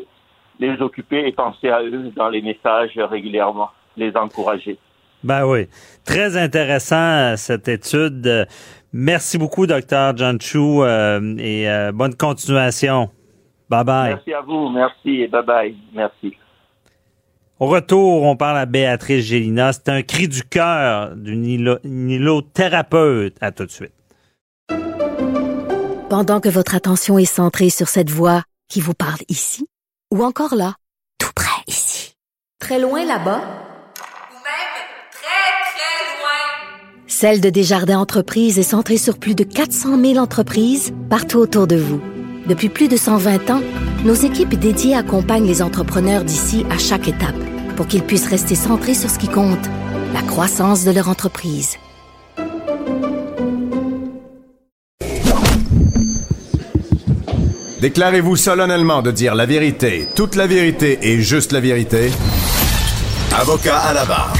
les 0.59 0.81
occuper 0.81 1.27
et 1.27 1.31
penser 1.31 1.69
à 1.69 1.81
eux 1.81 2.11
dans 2.15 2.29
les 2.29 2.41
messages 2.41 2.97
régulièrement, 2.97 3.69
les 3.99 4.15
encourager. 4.15 4.77
Ben 5.23 5.45
oui. 5.45 5.67
Très 6.05 6.37
intéressant, 6.37 6.95
euh, 6.95 7.35
cette 7.35 7.67
étude. 7.67 8.47
Merci 8.93 9.37
beaucoup, 9.37 9.67
docteur 9.67 10.15
John 10.17 10.39
Chou, 10.41 10.83
euh, 10.83 11.35
et 11.37 11.69
euh, 11.69 11.91
bonne 11.91 12.15
continuation. 12.15 13.09
Bye 13.69 13.83
bye. 13.83 14.13
Merci 14.15 14.33
à 14.33 14.41
vous, 14.41 14.69
merci 14.69 15.21
et 15.21 15.27
bye 15.27 15.45
bye. 15.45 15.75
Merci. 15.93 16.35
Au 17.59 17.67
retour, 17.67 18.23
on 18.23 18.37
parle 18.37 18.57
à 18.57 18.65
Béatrice 18.65 19.25
Gélina. 19.25 19.73
C'est 19.73 19.89
un 19.89 20.01
cri 20.01 20.29
du 20.29 20.43
cœur 20.43 21.15
d'une 21.15 21.45
hylothérapeute. 21.45 23.35
À 23.41 23.51
tout 23.51 23.65
de 23.65 23.71
suite. 23.71 23.91
Pendant 26.09 26.39
que 26.39 26.49
votre 26.49 26.73
attention 26.73 27.19
est 27.19 27.25
centrée 27.25 27.69
sur 27.69 27.89
cette 27.89 28.09
voix 28.09 28.43
qui 28.69 28.79
vous 28.81 28.93
parle 28.93 29.19
ici, 29.27 29.67
ou 30.11 30.23
encore 30.23 30.55
là, 30.55 30.73
tout 31.19 31.31
près 31.35 31.61
ici, 31.67 32.15
très 32.59 32.79
loin 32.79 33.05
là-bas, 33.05 33.41
Celle 37.21 37.41
de 37.41 37.49
Desjardins 37.49 37.99
Entreprises 37.99 38.59
est 38.59 38.63
centrée 38.63 38.95
sur 38.95 39.17
plus 39.17 39.35
de 39.35 39.43
400 39.43 39.99
000 40.01 40.15
entreprises 40.19 40.93
partout 41.09 41.39
autour 41.39 41.67
de 41.67 41.75
vous. 41.75 41.99
Depuis 42.47 42.69
plus 42.69 42.87
de 42.87 42.95
120 42.95 43.49
ans, 43.49 43.61
nos 44.05 44.13
équipes 44.13 44.57
dédiées 44.57 44.95
accompagnent 44.95 45.45
les 45.45 45.61
entrepreneurs 45.61 46.23
d'ici 46.23 46.65
à 46.69 46.77
chaque 46.77 47.09
étape 47.09 47.35
pour 47.75 47.87
qu'ils 47.87 48.03
puissent 48.03 48.29
rester 48.29 48.55
centrés 48.55 48.93
sur 48.93 49.09
ce 49.09 49.19
qui 49.19 49.27
compte, 49.27 49.59
la 50.13 50.21
croissance 50.21 50.85
de 50.85 50.91
leur 50.91 51.09
entreprise. 51.09 51.75
Déclarez-vous 57.81 58.37
solennellement 58.37 59.01
de 59.01 59.11
dire 59.11 59.35
la 59.35 59.45
vérité, 59.45 60.07
toute 60.15 60.37
la 60.37 60.47
vérité 60.47 60.99
et 61.01 61.19
juste 61.19 61.51
la 61.51 61.59
vérité. 61.59 62.11
Avocat 63.37 63.77
à 63.77 63.93
la 63.93 64.05
barre. 64.05 64.33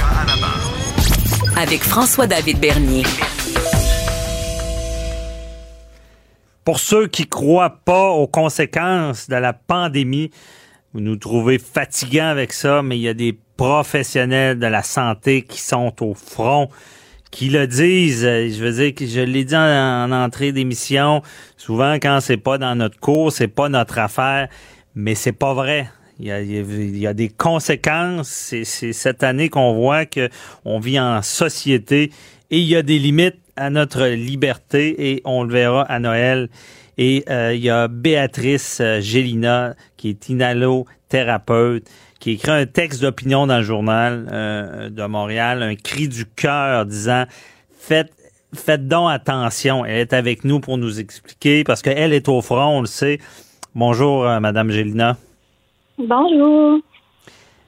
Avec 1.62 1.82
François-David 1.82 2.62
Bernier. 2.62 3.04
Pour 6.64 6.80
ceux 6.80 7.08
qui 7.08 7.28
croient 7.28 7.82
pas 7.84 8.12
aux 8.12 8.28
conséquences 8.28 9.28
de 9.28 9.36
la 9.36 9.52
pandémie, 9.52 10.32
vous 10.94 11.02
nous 11.02 11.18
trouvez 11.18 11.60
fatigants 11.60 12.30
avec 12.30 12.54
ça, 12.54 12.82
mais 12.82 12.98
il 12.98 13.02
y 13.02 13.10
a 13.10 13.14
des 13.14 13.38
professionnels 13.58 14.58
de 14.58 14.68
la 14.68 14.84
santé 14.84 15.42
qui 15.42 15.60
sont 15.60 15.94
au 16.00 16.14
front, 16.14 16.70
qui 17.30 17.50
le 17.50 17.68
disent. 17.68 18.22
Je 18.24 18.64
veux 18.64 18.72
dire 18.72 18.94
je 18.98 19.20
l'ai 19.20 19.44
dit 19.44 19.58
en, 19.58 20.14
entrée 20.14 20.54
d'émission. 20.54 21.22
Souvent, 21.58 21.96
quand 21.96 22.20
c'est 22.22 22.38
pas 22.38 22.58
dans 22.58 22.76
notre 22.76 23.02
cours, 23.02 23.34
c'est 23.34 23.50
pas 23.50 23.68
notre 23.68 24.00
affaire. 24.00 24.48
Mais 24.96 25.14
c'est 25.14 25.34
pas 25.34 25.54
vrai. 25.54 25.90
Il 26.20 26.28
y, 26.28 26.32
a, 26.32 26.42
il 26.42 26.98
y 26.98 27.08
a, 27.08 27.14
des 27.14 27.30
conséquences. 27.30 28.28
C'est 28.64 28.94
cette 28.94 29.24
année 29.24 29.50
qu'on 29.50 29.74
voit 29.74 30.06
que 30.06 30.30
on 30.66 30.80
vit 30.80 31.00
en 31.00 31.22
société 31.22 32.12
et 32.52 32.60
il 32.60 32.68
y 32.68 32.76
a 32.76 32.82
des 32.82 33.00
limites 33.00 33.40
à 33.56 33.70
notre 33.70 34.06
liberté 34.06 35.12
et 35.12 35.22
on 35.26 35.44
le 35.44 35.54
verra 35.54 35.84
à 35.84 36.00
Noël. 36.00 36.50
Et 36.98 37.24
euh, 37.30 37.54
il 37.56 37.62
y 37.62 37.70
a 37.70 37.88
Béatrice 37.88 38.80
euh, 38.82 39.00
Gélina 39.00 39.76
qui 39.96 40.10
est 40.10 40.28
inhalothérapeute 40.28 41.90
qui 42.20 42.32
écrit 42.32 42.52
un 42.52 42.66
texte 42.66 43.02
d'opinion 43.02 43.48
dans 43.48 43.58
le 43.58 43.64
journal 43.64 44.28
euh, 44.32 44.90
de 44.90 45.04
Montréal, 45.06 45.64
un 45.64 45.76
cri 45.76 46.10
du 46.10 46.26
cœur 46.26 46.86
disant 46.86 47.26
faites 47.78 48.12
faites 48.54 48.88
donc 48.88 49.10
attention. 49.12 49.86
Elle 49.86 50.00
est 50.00 50.14
avec 50.14 50.44
nous 50.44 50.60
pour 50.60 50.78
nous 50.78 51.00
expliquer 51.00 51.64
parce 51.64 51.82
qu'elle 51.82 52.14
est 52.14 52.28
au 52.28 52.42
front, 52.42 52.78
on 52.78 52.82
le 52.82 52.88
sait. 52.88 53.20
Bonjour, 53.76 54.26
euh, 54.26 54.40
Madame 54.40 54.72
Gélina. 54.72 55.18
Bonjour. 56.00 56.80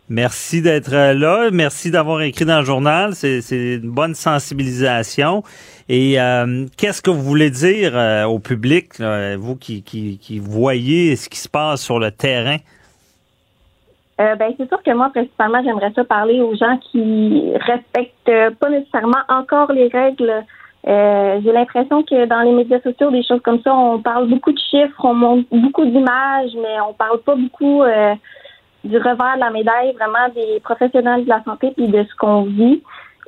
Merci 0.09 0.61
d'être 0.61 0.93
euh, 0.93 1.13
là. 1.13 1.49
Merci 1.51 1.91
d'avoir 1.91 2.21
écrit 2.21 2.45
dans 2.45 2.59
le 2.59 2.65
journal. 2.65 3.13
C'est 3.13 3.41
une 3.51 3.91
bonne 3.91 4.15
sensibilisation. 4.15 5.43
Et 5.89 6.13
qu'est-ce 6.77 7.01
que 7.01 7.09
vous 7.11 7.21
voulez 7.21 7.49
dire 7.49 7.93
au 8.29 8.39
public, 8.39 9.01
vous 9.37 9.57
qui, 9.57 9.83
qui, 9.83 10.17
qui 10.19 10.39
voyez 10.39 11.17
ce 11.17 11.27
qui 11.27 11.37
se 11.37 11.49
passe 11.49 11.81
sur 11.81 11.99
le 11.99 12.11
terrain? 12.11 12.57
Euh, 14.21 14.35
ben, 14.35 14.53
c'est 14.57 14.67
sûr 14.67 14.81
que 14.83 14.91
moi, 14.91 15.09
principalement, 15.09 15.63
j'aimerais 15.63 15.91
ça 15.93 16.03
parler 16.03 16.41
aux 16.41 16.55
gens 16.55 16.77
qui 16.91 17.51
respectent 17.55 18.55
pas 18.59 18.69
nécessairement 18.69 19.23
encore 19.29 19.71
les 19.71 19.87
règles. 19.87 20.43
Euh, 20.87 21.39
j'ai 21.43 21.51
l'impression 21.51 22.03
que 22.03 22.25
dans 22.25 22.41
les 22.41 22.51
médias 22.51 22.79
sociaux, 22.81 23.11
des 23.11 23.23
choses 23.23 23.41
comme 23.43 23.61
ça, 23.61 23.73
on 23.73 23.99
parle 23.99 24.27
beaucoup 24.27 24.51
de 24.51 24.59
chiffres, 24.59 25.03
on 25.03 25.13
montre 25.13 25.47
beaucoup 25.51 25.85
d'images, 25.85 26.51
mais 26.55 26.79
on 26.87 26.93
parle 26.93 27.19
pas 27.19 27.35
beaucoup 27.35 27.83
euh, 27.83 28.15
du 28.83 28.97
revers 28.97 29.35
de 29.35 29.39
la 29.39 29.51
médaille, 29.51 29.93
vraiment 29.93 30.33
des 30.33 30.59
professionnels 30.61 31.25
de 31.25 31.29
la 31.29 31.43
santé 31.43 31.71
puis 31.75 31.87
de 31.87 32.03
ce 32.03 32.15
qu'on 32.15 32.43
vit. 32.43 32.81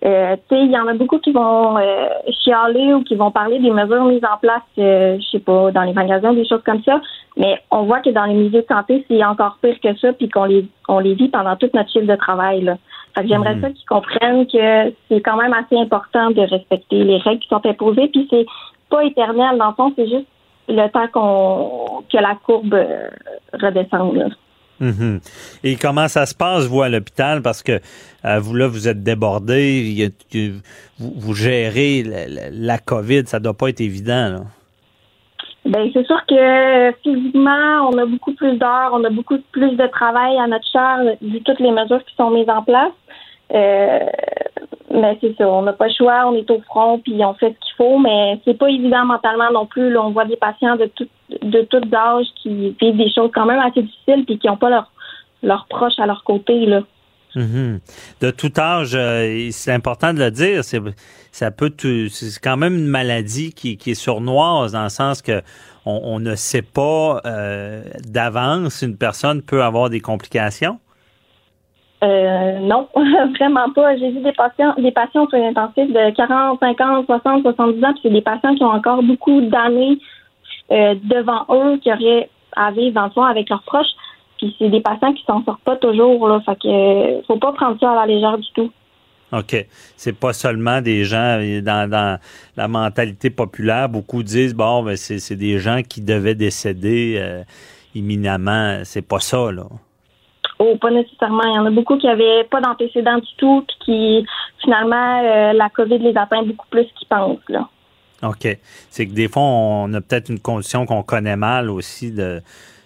Euh, 0.03 0.35
il 0.51 0.71
y 0.71 0.77
en 0.77 0.87
a 0.87 0.93
beaucoup 0.93 1.19
qui 1.19 1.31
vont 1.31 1.77
euh, 1.77 2.07
chialer 2.43 2.93
ou 2.93 3.03
qui 3.03 3.15
vont 3.15 3.31
parler 3.31 3.59
des 3.59 3.71
mesures 3.71 4.03
mises 4.03 4.25
en 4.25 4.37
place, 4.37 4.61
euh, 4.77 5.17
je 5.17 5.29
sais 5.29 5.39
pas, 5.39 5.71
dans 5.71 5.83
les 5.83 5.93
magasins, 5.93 6.33
des 6.33 6.45
choses 6.45 6.63
comme 6.65 6.83
ça. 6.83 6.99
Mais 7.37 7.57
on 7.71 7.83
voit 7.83 8.01
que 8.01 8.09
dans 8.09 8.25
les 8.25 8.33
milieux 8.33 8.61
de 8.61 8.65
santé, 8.67 9.05
c'est 9.07 9.23
encore 9.23 9.59
pire 9.61 9.79
que 9.81 9.95
ça, 9.97 10.11
puis 10.11 10.27
qu'on 10.27 10.43
les 10.43 10.67
on 10.89 10.99
les 10.99 11.13
vit 11.13 11.29
pendant 11.29 11.55
toute 11.55 11.73
notre 11.73 11.89
chiffre 11.89 12.05
de 12.05 12.15
travail. 12.15 12.61
Là. 12.61 12.77
Fait 13.15 13.21
que 13.21 13.27
j'aimerais 13.27 13.55
mhm. 13.55 13.61
ça 13.61 13.69
qu'ils 13.69 13.85
comprennent 13.85 14.47
que 14.47 14.93
c'est 15.09 15.21
quand 15.21 15.37
même 15.37 15.53
assez 15.53 15.77
important 15.77 16.31
de 16.31 16.41
respecter 16.41 17.03
les 17.03 17.17
règles 17.17 17.39
qui 17.39 17.47
sont 17.47 17.65
imposées, 17.65 18.07
puis 18.07 18.27
c'est 18.29 18.45
pas 18.89 19.03
éternel 19.03 19.57
dans 19.57 19.69
le 19.69 19.73
fond, 19.75 19.93
c'est 19.95 20.07
juste 20.07 20.27
le 20.67 20.87
temps 20.89 21.07
qu'on 21.11 22.03
que 22.11 22.17
la 22.17 22.35
courbe 22.43 22.73
euh, 22.73 23.09
redescende. 23.53 24.33
Mhm. 24.79 25.19
Et 25.63 25.75
comment 25.75 26.07
ça 26.07 26.25
se 26.25 26.33
passe, 26.33 26.65
vous, 26.65 26.81
à 26.81 26.89
l'hôpital? 26.89 27.41
Parce 27.41 27.63
que 27.63 27.79
euh, 28.25 28.39
vous, 28.39 28.55
là, 28.55 28.67
vous 28.67 28.87
êtes 28.87 29.03
débordé, 29.03 30.11
vous, 30.99 31.33
gérez 31.33 32.03
la, 32.51 32.77
COVID, 32.79 33.23
ça 33.27 33.39
doit 33.39 33.53
pas 33.53 33.69
être 33.69 33.81
évident, 33.81 34.29
là. 34.29 34.41
Ben, 35.65 35.89
c'est 35.93 36.05
sûr 36.05 36.25
que 36.25 36.91
physiquement, 37.03 37.89
on 37.89 37.97
a 37.97 38.05
beaucoup 38.05 38.33
plus 38.33 38.57
d'heures, 38.57 38.91
on 38.91 39.03
a 39.05 39.09
beaucoup 39.09 39.37
plus 39.51 39.71
de 39.71 39.87
travail 39.87 40.37
à 40.37 40.47
notre 40.47 40.67
charge, 40.67 41.07
vu 41.21 41.41
toutes 41.41 41.59
les 41.59 41.71
mesures 41.71 42.03
qui 42.03 42.15
sont 42.15 42.31
mises 42.31 42.49
en 42.49 42.63
place. 42.63 42.91
Euh, 43.53 43.99
mais 44.93 45.17
c'est 45.21 45.35
ça, 45.37 45.47
on 45.47 45.61
n'a 45.61 45.73
pas 45.73 45.87
le 45.87 45.93
choix, 45.93 46.27
on 46.27 46.35
est 46.35 46.49
au 46.51 46.59
front, 46.61 46.99
puis 46.99 47.23
on 47.23 47.33
fait 47.33 47.55
ce 47.55 47.65
qu'il 47.65 47.75
faut, 47.77 47.97
mais 47.97 48.39
c'est 48.45 48.57
pas 48.57 48.69
évident 48.69 49.05
mentalement 49.05 49.51
non 49.51 49.65
plus. 49.65 49.97
on 49.97 50.11
voit 50.11 50.25
des 50.25 50.35
patients 50.35 50.75
de 50.75 50.85
tout, 50.85 51.07
de 51.41 51.61
tout 51.61 51.81
âge 51.93 52.27
qui 52.41 52.75
vivent 52.79 52.97
des 52.97 53.11
choses 53.11 53.31
quand 53.33 53.45
même 53.45 53.59
assez 53.59 53.83
difficiles, 53.83 54.25
puis 54.25 54.37
qui 54.37 54.47
n'ont 54.47 54.57
pas 54.57 54.69
leurs 54.69 54.91
leur 55.43 55.65
proches 55.69 55.99
à 55.99 56.05
leur 56.05 56.23
côté. 56.23 56.65
Là. 56.65 56.81
Mhm. 57.35 57.79
De 58.21 58.31
tout 58.31 58.51
âge, 58.57 58.93
euh, 58.95 59.49
c'est 59.51 59.71
important 59.71 60.13
de 60.13 60.19
le 60.19 60.31
dire, 60.31 60.63
c'est 60.63 60.79
ça 61.31 61.49
peut 61.49 61.73
c'est 62.09 62.39
quand 62.39 62.57
même 62.57 62.75
une 62.75 62.87
maladie 62.87 63.53
qui, 63.53 63.77
qui 63.77 63.91
est 63.91 63.95
sournoise 63.95 64.73
dans 64.73 64.83
le 64.83 64.89
sens 64.89 65.21
que 65.21 65.41
on, 65.85 66.19
ne 66.19 66.35
sait 66.35 66.61
pas 66.61 67.21
euh, 67.25 67.83
d'avance 68.05 68.83
une 68.83 68.97
personne 68.97 69.41
peut 69.41 69.63
avoir 69.63 69.89
des 69.89 69.99
complications. 69.99 70.79
Euh, 72.03 72.59
non, 72.59 72.87
vraiment 73.39 73.69
pas. 73.71 73.97
J'ai 73.97 74.11
vu 74.11 74.19
des 74.21 74.31
patients, 74.33 74.73
des 74.77 74.91
patients 74.91 75.27
sur 75.27 75.43
intensifs 75.43 75.91
de 75.91 76.15
40, 76.15 76.59
50, 76.59 77.05
60, 77.05 77.43
70 77.43 77.85
ans, 77.85 77.93
c'est 78.01 78.09
des 78.09 78.21
patients 78.21 78.55
qui 78.55 78.63
ont 78.63 78.71
encore 78.71 79.01
beaucoup 79.03 79.41
d'années 79.41 79.97
euh, 80.71 80.95
devant 81.03 81.45
eux, 81.49 81.77
qui 81.77 81.91
auraient 81.91 82.29
à 82.55 82.71
vivre 82.71 82.93
dans 82.93 83.09
le 83.23 83.29
avec 83.29 83.49
leurs 83.49 83.63
proches. 83.63 83.91
Puis 84.43 84.55
c'est 84.59 84.69
des 84.69 84.81
patients 84.81 85.13
qui 85.13 85.23
s'en 85.23 85.41
sortent 85.45 85.63
pas 85.63 85.77
toujours, 85.77 86.27
là. 86.27 86.41
Fait 86.45 86.55
que 86.55 86.67
euh, 86.67 87.21
faut 87.27 87.37
pas 87.37 87.53
prendre 87.53 87.79
ça 87.79 87.91
à 87.91 87.95
la 87.95 88.13
légère 88.13 88.37
du 88.37 88.47
tout. 88.53 88.69
OK. 89.31 89.55
C'est 89.95 90.19
pas 90.19 90.33
seulement 90.33 90.81
des 90.81 91.05
gens 91.05 91.39
dans, 91.61 91.89
dans 91.89 92.19
la 92.57 92.67
mentalité 92.67 93.29
populaire. 93.29 93.87
Beaucoup 93.87 94.21
disent 94.21 94.53
bon, 94.53 94.83
ben 94.83 94.97
c'est 94.97 95.35
des 95.37 95.59
gens 95.59 95.81
qui 95.81 96.01
devaient 96.01 96.35
décéder 96.35 97.15
euh, 97.17 97.43
imminemment. 97.95 98.81
C'est 98.83 99.07
pas 99.07 99.21
ça, 99.21 99.49
là. 99.49 99.63
Oh, 100.59 100.75
pas 100.79 100.91
nécessairement. 100.91 101.43
Il 101.45 101.55
y 101.55 101.59
en 101.59 101.65
a 101.65 101.71
beaucoup 101.71 101.97
qui 101.97 102.07
n'avaient 102.07 102.43
pas 102.43 102.59
d'antécédents 102.59 103.19
du 103.19 103.35
tout, 103.37 103.65
puis 103.65 103.77
qui, 103.85 104.25
finalement, 104.61 105.23
euh, 105.23 105.53
la 105.53 105.69
COVID 105.69 105.99
les 105.99 106.17
atteint 106.17 106.43
beaucoup 106.43 106.67
plus 106.69 106.85
qu'ils 106.99 107.07
pensent. 107.07 107.39
Là. 107.47 107.69
OK. 108.23 108.57
C'est 108.89 109.07
que 109.07 109.13
des 109.13 109.29
fois, 109.29 109.43
on 109.43 109.93
a 109.93 110.01
peut-être 110.01 110.29
une 110.29 110.39
condition 110.39 110.85
qu'on 110.85 111.01
connaît 111.01 111.37
mal 111.37 111.69
aussi 111.69 112.11
de, 112.11 112.41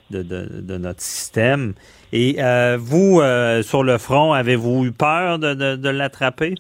de, 0.10 0.78
notre 0.78 1.02
système. 1.02 1.74
Et 2.14 2.38
euh, 2.40 2.78
vous, 2.80 3.20
euh, 3.20 3.62
sur 3.62 3.84
le 3.84 3.98
front, 3.98 4.34
avez-vous 4.34 4.86
eu 4.86 4.92
peur 4.92 5.40
de, 5.40 5.90
l'attraper? 5.90 6.56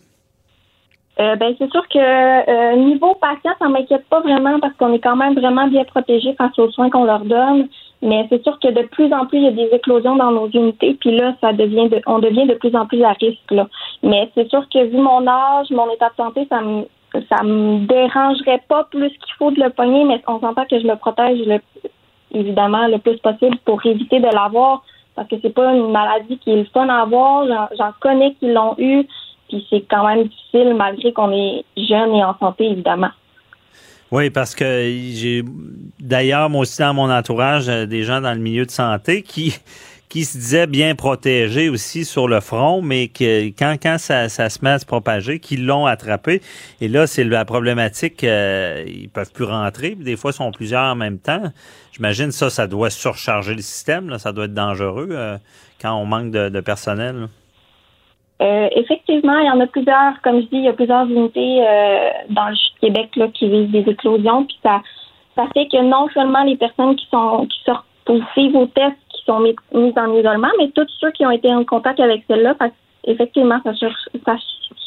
ben 1.17 1.55
c'est 1.57 1.71
sûr 1.71 1.87
que 1.87 2.75
niveau 2.75 3.15
patient, 3.15 3.51
ça 3.57 3.67
m'inquiète 3.67 4.05
pas 4.07 4.19
vraiment 4.19 4.59
parce 4.59 4.75
qu'on 4.75 4.93
est 4.93 4.99
quand 4.99 5.15
même 5.15 5.33
vraiment 5.33 5.67
bien 5.67 5.83
protégé 5.83 6.35
face 6.35 6.57
aux 6.59 6.69
soins 6.69 6.91
qu'on 6.91 7.05
leur 7.05 7.21
donne. 7.21 7.67
Mais 8.03 8.27
c'est 8.29 8.43
sûr 8.43 8.59
que 8.59 8.67
de 8.67 8.83
plus 8.87 9.11
en 9.11 9.25
plus, 9.25 9.39
il 9.39 9.45
y 9.45 9.47
a 9.47 9.51
des 9.51 9.75
éclosions 9.75 10.15
dans 10.15 10.29
nos 10.29 10.47
unités, 10.49 10.95
puis 10.99 11.17
là, 11.17 11.33
ça 11.41 11.53
devient 11.53 11.89
de, 11.89 11.99
on 12.05 12.19
devient 12.19 12.45
de 12.45 12.53
plus 12.53 12.75
en 12.75 12.85
plus 12.85 13.03
à 13.03 13.13
risque. 13.13 13.49
Là. 13.49 13.67
Mais 14.03 14.29
c'est 14.35 14.47
sûr 14.49 14.63
que 14.71 14.85
vu 14.85 14.97
mon 14.97 15.25
âge, 15.27 15.71
mon 15.71 15.91
état 15.91 16.09
de 16.09 16.15
santé, 16.23 16.45
ça 16.49 16.61
me 16.61 16.85
ça 17.29 17.43
me 17.43 17.85
dérangerait 17.87 18.61
pas 18.67 18.83
plus 18.85 19.09
qu'il 19.09 19.33
faut 19.37 19.51
de 19.51 19.61
le 19.61 19.69
pogner, 19.69 20.03
mais 20.03 20.21
on 20.27 20.39
s'entend 20.39 20.65
que 20.65 20.79
je 20.79 20.85
le 20.85 20.95
protège 20.97 21.39
le, 21.45 21.59
évidemment 22.33 22.87
le 22.87 22.97
plus 22.99 23.17
possible 23.17 23.57
pour 23.65 23.85
éviter 23.85 24.19
de 24.19 24.27
l'avoir, 24.33 24.83
parce 25.15 25.27
que 25.29 25.35
c'est 25.41 25.53
pas 25.53 25.73
une 25.73 25.91
maladie 25.91 26.37
qui 26.37 26.51
est 26.51 26.57
le 26.57 26.65
fun 26.65 26.87
à 26.89 27.01
avoir. 27.01 27.45
J'en 27.77 27.91
connais 27.99 28.33
qui 28.35 28.51
l'ont 28.51 28.75
eu, 28.77 29.05
puis 29.49 29.65
c'est 29.69 29.85
quand 29.89 30.07
même 30.07 30.27
difficile 30.27 30.75
malgré 30.75 31.13
qu'on 31.13 31.31
est 31.31 31.63
jeune 31.75 32.13
et 32.13 32.23
en 32.23 32.37
santé, 32.37 32.65
évidemment. 32.65 33.11
Oui, 34.09 34.29
parce 34.29 34.55
que 34.55 34.65
j'ai 34.65 35.43
d'ailleurs, 35.99 36.49
moi 36.49 36.61
aussi 36.61 36.79
dans 36.79 36.93
mon 36.93 37.11
entourage, 37.11 37.67
euh, 37.67 37.85
des 37.85 38.03
gens 38.03 38.21
dans 38.21 38.33
le 38.33 38.39
milieu 38.39 38.65
de 38.65 38.71
santé 38.71 39.21
qui 39.21 39.53
qui 40.09 40.23
se 40.23 40.37
disaient 40.37 40.67
bien 40.67 40.95
protégés 40.95 41.69
aussi 41.69 42.05
sur 42.05 42.27
le 42.27 42.39
front, 42.39 42.81
mais 42.81 43.09
que 43.09 43.47
quand, 43.47 43.75
quand 43.81 43.97
ça, 43.97 44.29
ça 44.29 44.49
se 44.49 44.59
met 44.61 44.71
à 44.71 44.79
se 44.79 44.85
propager, 44.85 45.39
qu'ils 45.39 45.65
l'ont 45.65 45.85
attrapé. 45.85 46.41
Et 46.79 46.87
là, 46.87 47.07
c'est 47.07 47.23
la 47.23 47.43
problématique, 47.43 48.23
euh, 48.23 48.83
ils 48.87 49.09
peuvent 49.09 49.31
plus 49.33 49.43
rentrer, 49.43 49.95
des 49.95 50.15
fois, 50.15 50.31
ils 50.31 50.37
sont 50.37 50.51
plusieurs 50.51 50.83
en 50.83 50.95
même 50.95 51.19
temps. 51.19 51.43
J'imagine 51.97 52.31
ça, 52.31 52.51
ça 52.51 52.67
doit 52.67 52.91
surcharger 52.91 53.55
le 53.55 53.61
système, 53.61 54.07
là, 54.09 54.19
ça 54.19 54.31
doit 54.31 54.45
être 54.45 54.53
dangereux 54.53 55.07
euh, 55.09 55.37
quand 55.81 55.95
on 55.95 56.05
manque 56.05 56.29
de, 56.29 56.49
de 56.49 56.59
personnel. 56.59 57.27
Euh, 58.39 58.67
effectivement, 58.75 59.39
il 59.39 59.47
y 59.47 59.49
en 59.49 59.59
a 59.59 59.65
plusieurs. 59.65 60.21
Comme 60.23 60.41
je 60.41 60.45
dis, 60.45 60.57
il 60.57 60.65
y 60.65 60.67
a 60.67 60.73
plusieurs 60.73 61.05
unités 61.07 61.65
euh, 61.67 62.09
dans 62.29 62.49
le 62.49 62.55
Québec 62.81 63.09
là, 63.15 63.29
qui 63.29 63.49
vivent 63.49 63.71
des 63.71 63.89
éclosions. 63.91 64.45
Puis 64.45 64.59
ça, 64.61 64.83
ça 65.35 65.47
fait 65.55 65.67
que 65.67 65.81
non 65.81 66.07
seulement 66.13 66.43
les 66.43 66.55
personnes 66.55 66.95
qui 66.95 67.07
sont 67.09 67.47
qui 67.47 67.59
sortent 67.65 67.85
positives 68.05 68.55
aux 68.55 68.67
tests 68.67 68.95
qui 69.09 69.25
sont 69.25 69.39
mises 69.39 69.97
en 69.97 70.13
isolement, 70.13 70.51
mais 70.59 70.69
tous 70.75 70.87
ceux 70.99 71.11
qui 71.13 71.25
ont 71.25 71.31
été 71.31 71.51
en 71.51 71.65
contact 71.65 71.99
avec 71.99 72.25
celle-là, 72.27 72.55
effectivement, 73.05 73.59
ça, 73.63 73.71
ça 73.73 74.35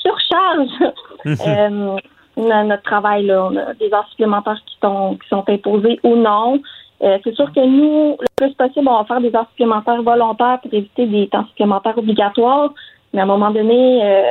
surcharge 0.00 0.92
euh, 1.26 1.96
notre 2.36 2.82
travail. 2.84 3.26
Là. 3.26 3.48
On 3.50 3.56
a 3.56 3.74
des 3.74 3.92
heures 3.92 4.08
supplémentaires 4.10 4.60
qui 4.64 4.76
sont 4.80 5.18
qui 5.20 5.28
sont 5.28 5.44
imposées 5.48 5.98
ou 6.04 6.14
non. 6.14 6.60
C'est 7.00 7.34
sûr 7.34 7.50
que 7.52 7.66
nous, 7.66 8.16
le 8.20 8.26
plus 8.36 8.54
possible, 8.54 8.88
on 8.88 8.98
va 8.98 9.04
faire 9.04 9.20
des 9.20 9.34
heures 9.34 9.48
supplémentaires 9.50 10.02
volontaires 10.02 10.60
pour 10.62 10.72
éviter 10.74 11.06
des 11.06 11.28
temps 11.28 11.46
supplémentaires 11.46 11.96
obligatoires. 11.96 12.74
Mais 13.12 13.20
à 13.20 13.24
un 13.24 13.26
moment 13.26 13.50
donné, 13.50 14.04
euh, 14.04 14.22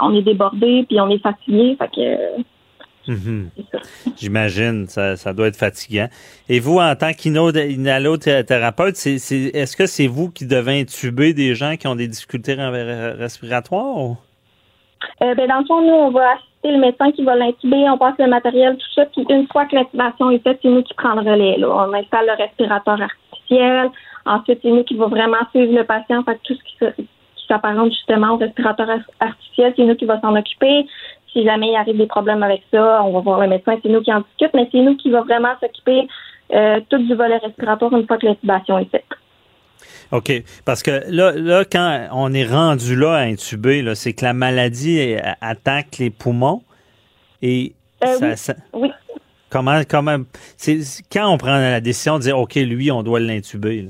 on 0.00 0.14
est 0.14 0.22
débordé 0.22 0.84
puis 0.88 1.00
on 1.00 1.08
est 1.08 1.22
fatigué. 1.22 1.76
Fait 1.78 1.88
que. 1.88 2.40
Mhm. 3.08 3.50
J'imagine, 4.16 4.86
ça, 4.88 5.16
ça 5.16 5.32
doit 5.32 5.46
être 5.46 5.56
fatigant. 5.56 6.08
Et 6.48 6.58
vous, 6.58 6.78
en 6.78 6.96
tant 6.96 7.12
qu'inhalothérapeute, 7.12 8.96
est-ce 9.06 9.76
que 9.76 9.86
c'est 9.86 10.08
vous 10.08 10.30
qui 10.30 10.44
devez 10.44 10.80
intuber 10.80 11.32
des 11.32 11.54
gens 11.54 11.76
qui 11.76 11.86
ont 11.86 11.94
des 11.94 12.08
difficultés 12.08 12.54
respiratoires? 12.54 14.16
Euh, 15.22 15.34
ben, 15.34 15.48
dans 15.48 15.58
le 15.58 15.64
fond, 15.66 15.80
nous, 15.80 15.94
on 15.94 16.10
va 16.10 16.32
assister 16.32 16.72
le 16.72 16.78
médecin 16.78 17.12
qui 17.12 17.22
va 17.24 17.36
l'intuber, 17.36 17.88
on 17.88 17.98
passe 17.98 18.14
le 18.18 18.26
matériel, 18.26 18.76
tout 18.76 18.92
ça, 18.94 19.06
puis 19.06 19.24
une 19.28 19.46
fois 19.48 19.66
que 19.66 19.76
l'intubation 19.76 20.30
est 20.30 20.42
faite, 20.42 20.58
c'est 20.62 20.68
nous 20.68 20.82
qui 20.82 20.94
prend 20.94 21.14
le 21.14 21.20
relais. 21.20 21.56
Là. 21.58 21.68
On 21.68 21.92
installe 21.94 22.26
le 22.26 22.32
respirateur 22.42 23.00
artificiel. 23.00 23.90
Ensuite, 24.24 24.58
c'est 24.62 24.70
nous 24.70 24.84
qui 24.84 24.96
va 24.96 25.06
vraiment 25.06 25.44
suivre 25.50 25.74
le 25.74 25.84
patient. 25.84 26.22
Fait 26.24 26.38
tout 26.42 26.54
ce 26.54 26.62
qui, 26.64 27.04
qui 27.36 27.46
s'apparente 27.46 27.92
justement 27.92 28.32
au 28.32 28.36
respirateur 28.36 28.90
ar- 28.90 29.28
artificiel, 29.28 29.72
c'est 29.76 29.84
nous 29.84 29.94
qui 29.94 30.04
va 30.04 30.20
s'en 30.20 30.34
occuper. 30.34 30.86
Si 31.32 31.44
jamais 31.44 31.68
il 31.68 31.76
arrive 31.76 31.98
des 31.98 32.06
problèmes 32.06 32.42
avec 32.42 32.62
ça, 32.72 33.02
on 33.04 33.12
va 33.12 33.20
voir 33.20 33.40
le 33.40 33.48
médecin, 33.48 33.76
c'est 33.82 33.88
nous 33.90 34.00
qui 34.00 34.12
en 34.12 34.20
discute, 34.20 34.54
mais 34.54 34.68
c'est 34.72 34.80
nous 34.80 34.96
qui 34.96 35.10
va 35.10 35.20
vraiment 35.20 35.52
s'occuper 35.60 36.08
euh, 36.52 36.80
tout 36.88 36.98
du 36.98 37.14
volet 37.14 37.36
respiratoire 37.36 37.92
une 37.92 38.06
fois 38.06 38.16
que 38.16 38.26
l'intubation 38.26 38.78
est 38.78 38.90
faite. 38.90 39.04
OK. 40.12 40.32
Parce 40.64 40.82
que 40.82 41.02
là, 41.08 41.32
là, 41.32 41.64
quand 41.64 42.08
on 42.12 42.32
est 42.32 42.46
rendu 42.46 42.96
là 42.96 43.14
à 43.14 43.20
intuber, 43.22 43.82
là, 43.82 43.94
c'est 43.94 44.12
que 44.12 44.24
la 44.24 44.32
maladie 44.32 44.98
elle, 44.98 45.36
attaque 45.40 45.98
les 45.98 46.10
poumons 46.10 46.62
et 47.42 47.72
Euh, 48.04 48.06
ça, 48.18 48.26
oui. 48.28 48.36
ça- 48.36 48.54
Oui. 48.74 48.90
comment, 49.50 49.80
comment, 49.88 50.18
c'est 50.56 50.78
quand 51.12 51.28
on 51.32 51.38
prend 51.38 51.56
la 51.58 51.80
décision 51.80 52.18
de 52.18 52.22
dire, 52.22 52.38
OK, 52.38 52.54
lui, 52.56 52.90
on 52.90 53.02
doit 53.02 53.20
l'intuber. 53.20 53.88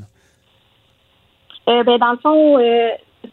Euh, 1.68 1.82
ben, 1.82 1.98
dans 1.98 2.12
le 2.12 2.18
fond, 2.18 2.58
euh, 2.58 2.88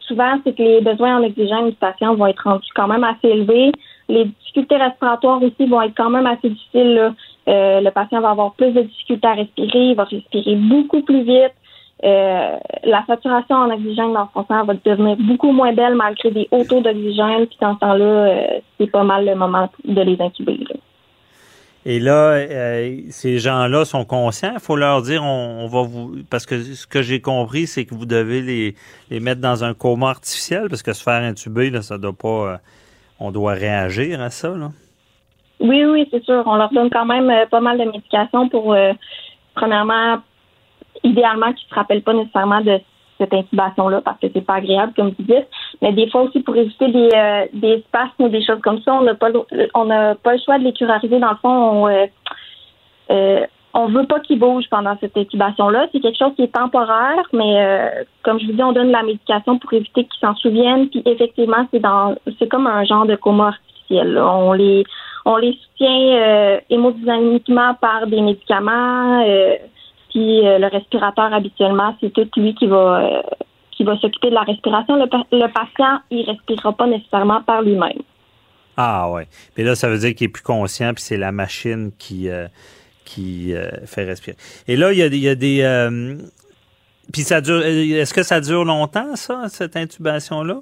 souvent, 0.07 0.39
c'est 0.43 0.55
que 0.55 0.63
les 0.63 0.81
besoins 0.81 1.17
en 1.19 1.23
oxygène 1.23 1.69
du 1.69 1.75
patient 1.75 2.15
vont 2.15 2.25
être 2.27 2.43
rendus 2.43 2.67
quand 2.75 2.87
même 2.87 3.03
assez 3.03 3.27
élevés. 3.27 3.71
Les 4.09 4.25
difficultés 4.25 4.75
respiratoires 4.77 5.41
aussi 5.41 5.65
vont 5.67 5.81
être 5.81 5.93
quand 5.95 6.09
même 6.09 6.25
assez 6.25 6.49
difficiles. 6.49 6.95
là. 6.95 7.13
Euh, 7.47 7.81
le 7.81 7.91
patient 7.91 8.21
va 8.21 8.31
avoir 8.31 8.53
plus 8.53 8.71
de 8.71 8.81
difficultés 8.81 9.27
à 9.27 9.33
respirer, 9.33 9.89
il 9.89 9.95
va 9.95 10.05
respirer 10.05 10.55
beaucoup 10.55 11.01
plus 11.01 11.23
vite. 11.23 11.53
Euh, 12.03 12.57
la 12.83 13.05
saturation 13.07 13.55
en 13.55 13.71
oxygène 13.71 14.11
dans 14.13 14.29
son 14.33 14.45
sang 14.45 14.65
va 14.65 14.73
devenir 14.73 15.15
beaucoup 15.17 15.51
moins 15.51 15.71
belle 15.71 15.95
malgré 15.95 16.31
des 16.31 16.47
hauts 16.51 16.65
taux 16.65 16.81
d'oxygène. 16.81 17.47
Puis 17.47 17.57
dans 17.61 17.75
ce 17.75 17.79
temps-là, 17.79 18.05
euh, 18.05 18.59
c'est 18.77 18.91
pas 18.91 19.03
mal 19.03 19.25
le 19.25 19.35
moment 19.35 19.69
de 19.85 20.01
les 20.01 20.19
incuber. 20.19 20.57
là. 20.57 20.75
Et 21.85 21.99
là, 21.99 22.33
euh, 22.33 22.97
ces 23.09 23.39
gens-là 23.39 23.85
sont 23.85 24.03
conscients. 24.05 24.51
Il 24.53 24.59
faut 24.59 24.75
leur 24.75 25.01
dire, 25.01 25.23
on, 25.23 25.63
on 25.63 25.67
va 25.67 25.81
vous, 25.83 26.15
parce 26.29 26.45
que 26.45 26.61
ce 26.61 26.87
que 26.87 27.01
j'ai 27.01 27.21
compris, 27.21 27.67
c'est 27.67 27.85
que 27.85 27.93
vous 27.93 28.05
devez 28.05 28.41
les, 28.41 28.75
les 29.09 29.19
mettre 29.19 29.41
dans 29.41 29.63
un 29.63 29.73
coma 29.73 30.09
artificiel, 30.09 30.67
parce 30.69 30.83
que 30.83 30.93
se 30.93 31.03
faire 31.03 31.21
intuber, 31.21 31.69
là, 31.69 31.81
ça 31.81 31.97
doit 31.97 32.13
pas, 32.13 32.59
on 33.19 33.31
doit 33.31 33.53
réagir 33.53 34.21
à 34.21 34.29
ça, 34.29 34.49
là. 34.49 34.71
Oui, 35.59 35.85
oui, 35.85 36.07
c'est 36.11 36.23
sûr. 36.23 36.43
On 36.45 36.55
leur 36.55 36.71
donne 36.73 36.89
quand 36.89 37.05
même 37.05 37.31
pas 37.49 37.61
mal 37.61 37.77
de 37.77 37.85
médications 37.85 38.49
pour, 38.49 38.75
premièrement, 39.55 40.17
idéalement, 41.03 41.53
qu'ils 41.53 41.67
ne 41.67 41.69
se 41.69 41.75
rappellent 41.75 42.03
pas 42.03 42.13
nécessairement 42.13 42.61
de 42.61 42.79
cette 43.17 43.33
intubation-là 43.33 44.01
parce 44.01 44.19
que 44.19 44.27
c'est 44.33 44.45
pas 44.45 44.55
agréable, 44.55 44.93
comme 44.95 45.09
vous 45.09 45.23
dites. 45.23 45.47
Mais 45.81 45.93
des 45.93 46.09
fois 46.09 46.23
aussi, 46.23 46.39
pour 46.41 46.55
éviter 46.55 46.87
des, 46.89 47.09
euh, 47.13 47.45
des 47.53 47.83
spasmes 47.87 48.23
ou 48.23 48.29
des 48.29 48.43
choses 48.43 48.61
comme 48.61 48.81
ça, 48.81 48.93
on 48.93 49.01
n'a 49.01 49.15
pas, 49.15 49.29
on 49.73 49.85
n'a 49.85 50.15
pas 50.15 50.33
le 50.33 50.39
choix 50.43 50.57
de 50.57 50.63
les 50.63 50.73
curariser. 50.73 51.19
Dans 51.19 51.31
le 51.31 51.37
fond, 51.37 51.49
on, 51.49 51.87
euh, 51.87 52.05
euh, 53.11 53.45
on 53.73 53.87
veut 53.87 54.05
pas 54.05 54.19
qu'ils 54.19 54.39
bougent 54.39 54.69
pendant 54.69 54.95
cette 54.99 55.17
intubation-là. 55.17 55.87
C'est 55.91 55.99
quelque 55.99 56.17
chose 56.17 56.33
qui 56.35 56.43
est 56.43 56.53
temporaire, 56.53 57.23
mais 57.33 57.55
euh, 57.57 58.03
comme 58.23 58.39
je 58.39 58.45
vous 58.45 58.53
dis, 58.53 58.63
on 58.63 58.71
donne 58.71 58.91
la 58.91 59.03
médication 59.03 59.57
pour 59.57 59.73
éviter 59.73 60.03
qu'ils 60.05 60.19
s'en 60.19 60.35
souviennent. 60.35 60.89
Puis 60.89 61.01
effectivement, 61.05 61.67
c'est 61.71 61.79
dans, 61.79 62.15
c'est 62.39 62.47
comme 62.47 62.67
un 62.67 62.83
genre 62.83 63.05
de 63.05 63.15
coma 63.15 63.47
artificiel. 63.47 64.17
On 64.19 64.53
les, 64.53 64.83
on 65.25 65.37
les 65.37 65.53
soutient 65.53 65.89
euh, 65.89 66.59
hémodynamiquement 66.69 67.73
par 67.81 68.05
des 68.07 68.21
médicaments. 68.21 69.23
Puis 70.13 70.47
euh, 70.47 70.59
le 70.59 70.67
respirateur 70.67 71.33
habituellement, 71.33 71.95
c'est 71.99 72.13
tout 72.13 72.29
lui 72.37 72.53
qui 72.55 72.67
va 72.67 73.01
euh, 73.03 73.21
qui 73.71 73.83
va 73.83 73.97
s'occuper 73.97 74.29
de 74.29 74.35
la 74.35 74.43
respiration. 74.43 74.95
Le, 74.95 75.07
pa- 75.07 75.25
le 75.31 75.51
patient, 75.51 75.99
il 76.11 76.23
respirera 76.29 76.71
pas 76.73 76.85
nécessairement 76.85 77.41
par 77.41 77.63
lui-même. 77.63 78.01
Ah 78.77 79.09
ouais. 79.09 79.27
Puis 79.55 79.63
là, 79.63 79.73
ça 79.75 79.89
veut 79.89 79.97
dire 79.97 80.13
qu'il 80.15 80.25
est 80.25 80.29
plus 80.29 80.43
conscient, 80.43 80.93
puis 80.93 81.03
c'est 81.03 81.17
la 81.17 81.31
machine 81.31 81.91
qui 81.97 82.29
euh, 82.29 82.47
qui 83.05 83.53
fait 83.85 84.05
respirer. 84.05 84.37
Et 84.67 84.75
là, 84.77 84.93
il 84.93 84.99
y 84.99 85.03
a, 85.03 85.09
des- 85.09 85.17
il 85.17 85.23
y 85.23 85.29
a 85.29 85.35
des. 85.35 85.61
puis 87.11 87.21
ça 87.23 87.41
dure. 87.41 87.61
Est-ce 87.63 88.13
que 88.13 88.23
ça 88.23 88.39
dure 88.39 88.63
longtemps, 88.65 89.15
ça, 89.15 89.43
cette 89.49 89.75
intubation-là? 89.75 90.61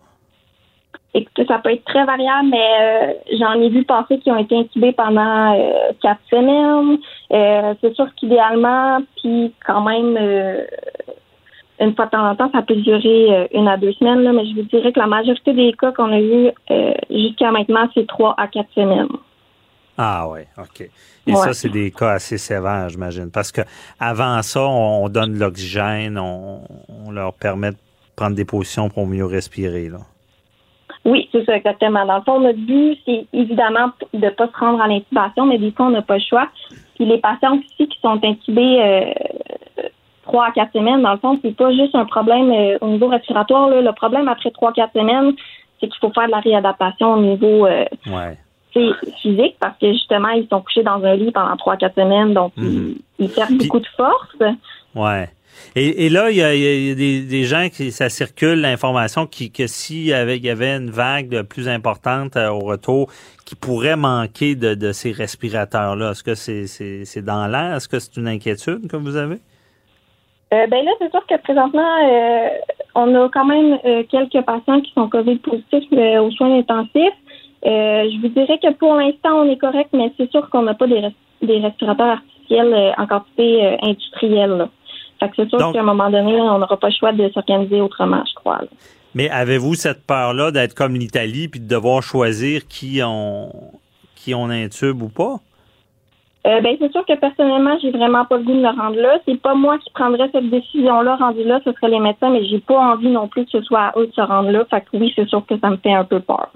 Écoutez, 1.13 1.45
ça 1.45 1.59
peut 1.59 1.73
être 1.73 1.83
très 1.83 2.05
variable, 2.05 2.47
mais 2.51 2.69
euh, 2.81 3.13
j'en 3.37 3.53
ai 3.61 3.67
vu 3.69 3.83
passer 3.83 4.17
qui 4.19 4.31
ont 4.31 4.37
été 4.37 4.55
intubés 4.57 4.93
pendant 4.93 5.53
euh, 5.53 5.91
quatre 6.01 6.21
semaines. 6.29 6.97
Euh, 7.33 7.73
c'est 7.81 7.93
sûr 7.95 8.07
qu'idéalement, 8.15 8.99
puis 9.17 9.53
quand 9.65 9.81
même, 9.81 10.17
une 11.81 11.95
fois 11.95 12.05
de 12.05 12.11
temps 12.11 12.29
en 12.29 12.35
temps, 12.35 12.49
ça 12.53 12.61
peut 12.61 12.75
durer 12.75 13.49
une 13.53 13.67
à 13.67 13.75
deux 13.75 13.91
semaines, 13.93 14.21
là, 14.21 14.31
mais 14.31 14.45
je 14.45 14.55
vous 14.55 14.61
dirais 14.63 14.93
que 14.93 14.99
la 14.99 15.07
majorité 15.07 15.51
des 15.53 15.73
cas 15.73 15.91
qu'on 15.91 16.11
a 16.13 16.19
eu 16.19 16.49
euh, 16.71 16.93
jusqu'à 17.09 17.51
maintenant, 17.51 17.89
c'est 17.93 18.07
trois 18.07 18.33
à 18.37 18.47
quatre 18.47 18.71
semaines. 18.73 19.09
Ah 19.97 20.27
ouais, 20.29 20.47
OK. 20.57 20.81
Et 21.27 21.31
Ouais. 21.31 21.35
ça, 21.35 21.53
c'est 21.53 21.69
des 21.69 21.91
cas 21.91 22.11
assez 22.11 22.37
sévères, 22.37 22.87
j'imagine. 22.87 23.29
Parce 23.31 23.51
que 23.51 23.61
avant 23.99 24.41
ça, 24.41 24.61
on, 24.61 25.03
on 25.05 25.09
donne 25.09 25.33
de 25.33 25.39
l'oxygène, 25.39 26.17
on, 26.17 26.61
on 27.05 27.11
leur 27.11 27.33
permet 27.33 27.71
de 27.71 27.77
prendre 28.15 28.35
des 28.35 28.45
positions 28.45 28.89
pour 28.89 29.05
mieux 29.05 29.25
respirer. 29.25 29.89
Là. 29.89 29.99
Oui, 31.03 31.27
c'est 31.31 31.43
ça, 31.45 31.55
exactement. 31.55 32.05
Dans 32.05 32.17
le 32.17 32.21
fond, 32.23 32.39
notre 32.39 32.59
but, 32.59 32.97
c'est 33.05 33.25
évidemment 33.33 33.91
de 34.13 34.19
ne 34.25 34.29
pas 34.29 34.47
se 34.47 34.57
rendre 34.59 34.81
à 34.81 34.87
l'intubation, 34.87 35.45
mais 35.47 35.57
des 35.57 35.71
fois, 35.71 35.87
on 35.87 35.89
n'a 35.91 36.01
pas 36.03 36.15
le 36.17 36.23
choix. 36.23 36.47
Puis 36.95 37.05
les 37.05 37.17
patients 37.17 37.57
aussi 37.57 37.87
qui 37.87 37.99
sont 38.01 38.19
intubés 38.23 38.79
euh, 38.81 39.11
trois 40.23 40.47
à 40.47 40.51
quatre 40.51 40.73
semaines, 40.73 41.01
dans 41.01 41.13
le 41.13 41.17
fond, 41.17 41.39
c'est 41.41 41.55
pas 41.55 41.71
juste 41.71 41.95
un 41.95 42.05
problème 42.05 42.51
euh, 42.51 42.77
au 42.81 42.87
niveau 42.89 43.07
respiratoire. 43.07 43.69
là. 43.69 43.81
Le 43.81 43.91
problème 43.93 44.27
après 44.27 44.51
trois, 44.51 44.71
quatre 44.73 44.93
semaines, 44.93 45.33
c'est 45.79 45.87
qu'il 45.87 45.99
faut 45.99 46.11
faire 46.11 46.27
de 46.27 46.31
la 46.31 46.39
réadaptation 46.39 47.13
au 47.15 47.21
niveau 47.21 47.65
euh, 47.65 47.85
Ouais. 48.07 48.37
physique 49.21 49.55
parce 49.59 49.77
que 49.79 49.91
justement, 49.91 50.29
ils 50.29 50.47
sont 50.47 50.61
couchés 50.61 50.83
dans 50.83 51.03
un 51.03 51.15
lit 51.15 51.31
pendant 51.31 51.57
trois, 51.57 51.75
quatre 51.77 51.95
semaines, 51.95 52.33
donc 52.33 52.53
ils, 52.57 52.97
ils 53.17 53.29
perdent 53.29 53.57
beaucoup 53.57 53.79
de 53.79 53.87
force. 53.97 54.35
Ouais. 54.95 55.27
Et, 55.75 56.09
là, 56.09 56.29
il 56.29 56.37
y 56.37 56.43
a, 56.43 56.95
des, 56.95 57.43
gens 57.43 57.69
qui 57.69 57.91
ça 57.91 58.09
circule 58.09 58.61
l'information 58.61 59.25
que 59.25 59.67
s'il 59.67 60.05
y 60.05 60.13
avait, 60.13 60.37
il 60.37 60.45
y 60.45 60.49
avait 60.49 60.75
une 60.75 60.89
vague 60.89 61.43
plus 61.43 61.69
importante 61.69 62.35
euh, 62.35 62.49
au 62.49 62.59
retour, 62.59 63.09
qui 63.45 63.55
pourrait 63.55 63.95
manquer 63.95 64.55
de, 64.55 64.91
ces 64.91 65.11
respirateurs-là. 65.11 66.11
Est-ce 66.11 66.23
que 66.23 66.35
c'est 66.35 67.21
dans 67.21 67.47
l'air? 67.47 67.75
Est-ce 67.75 67.87
que 67.87 67.99
c'est 67.99 68.17
une 68.17 68.27
inquiétude 68.27 68.87
que 68.87 68.97
vous 68.97 69.15
avez? 69.15 69.37
Euh, 70.53 70.67
ben 70.67 70.83
là, 70.83 70.91
c'est 70.99 71.09
sûr 71.11 71.25
que 71.27 71.37
présentement, 71.37 71.95
euh, 72.03 72.49
on 72.95 73.15
a 73.15 73.29
quand 73.29 73.45
même 73.45 73.79
euh, 73.85 74.03
quelques 74.09 74.41
patients 74.45 74.81
qui 74.81 74.91
sont 74.93 75.07
COVID 75.07 75.37
positifs 75.37 75.87
euh, 75.93 76.21
aux 76.21 76.31
soins 76.31 76.59
intensifs. 76.59 77.13
Euh, 77.65 78.09
je 78.09 78.21
vous 78.21 78.27
dirais 78.29 78.59
que 78.61 78.73
pour 78.73 78.95
l'instant, 78.95 79.43
on 79.43 79.49
est 79.49 79.57
correct, 79.57 79.89
mais 79.93 80.11
c'est 80.17 80.29
sûr 80.31 80.49
qu'on 80.49 80.63
n'a 80.63 80.73
pas 80.73 80.87
des, 80.87 80.99
res- 80.99 81.13
des 81.41 81.59
respirateurs 81.59 82.17
artificiels 82.17 82.73
euh, 82.73 82.91
en 82.97 83.07
quantité 83.07 83.65
euh, 83.65 83.77
industrielle. 83.81 84.67
Fait 85.21 85.29
que 85.29 85.35
c'est 85.37 85.49
sûr 85.49 85.71
qu'à 85.71 85.79
un 85.79 85.83
moment 85.83 86.09
donné, 86.09 86.33
on 86.41 86.57
n'aura 86.57 86.77
pas 86.77 86.87
le 86.89 86.93
choix 86.93 87.13
de 87.13 87.29
s'organiser 87.29 87.79
autrement, 87.79 88.23
je 88.27 88.33
crois. 88.33 88.57
là. 88.57 88.67
Mais 89.13 89.29
avez-vous 89.29 89.75
cette 89.75 90.05
peur-là 90.07 90.51
d'être 90.51 90.73
comme 90.73 90.95
l'Italie 90.95 91.47
puis 91.47 91.59
de 91.59 91.67
devoir 91.67 92.01
choisir 92.01 92.67
qui 92.67 93.01
on 93.05 93.51
qui 94.15 94.33
on 94.33 94.49
intube 94.49 95.01
ou 95.01 95.09
pas? 95.09 95.37
Euh, 96.47 96.59
ben, 96.61 96.75
c'est 96.79 96.91
sûr 96.91 97.05
que 97.05 97.13
personnellement, 97.19 97.77
j'ai 97.81 97.91
vraiment 97.91 98.25
pas 98.25 98.37
le 98.37 98.43
goût 98.43 98.53
de 98.53 98.61
me 98.61 98.75
rendre 98.75 98.99
là. 98.99 99.19
C'est 99.27 99.39
pas 99.39 99.53
moi 99.53 99.77
qui 99.77 99.91
prendrais 99.91 100.27
cette 100.31 100.49
décision-là 100.49 101.17
rendue 101.17 101.43
là, 101.43 101.59
ce 101.63 101.71
serait 101.71 101.89
les 101.89 101.99
médecins, 101.99 102.31
mais 102.31 102.43
j'ai 102.45 102.59
pas 102.59 102.79
envie 102.79 103.09
non 103.09 103.27
plus 103.27 103.45
que 103.45 103.51
ce 103.51 103.61
soit 103.61 103.79
à 103.79 103.99
eux 103.99 104.07
de 104.07 104.13
se 104.13 104.21
rendre 104.21 104.49
là. 104.49 104.65
Fait 104.69 104.81
que 104.81 104.97
oui, 104.97 105.13
c'est 105.15 105.27
sûr 105.27 105.45
que 105.45 105.59
ça 105.59 105.69
me 105.69 105.77
fait 105.77 105.93
un 105.93 106.03
peu 106.03 106.19
peur. 106.19 106.49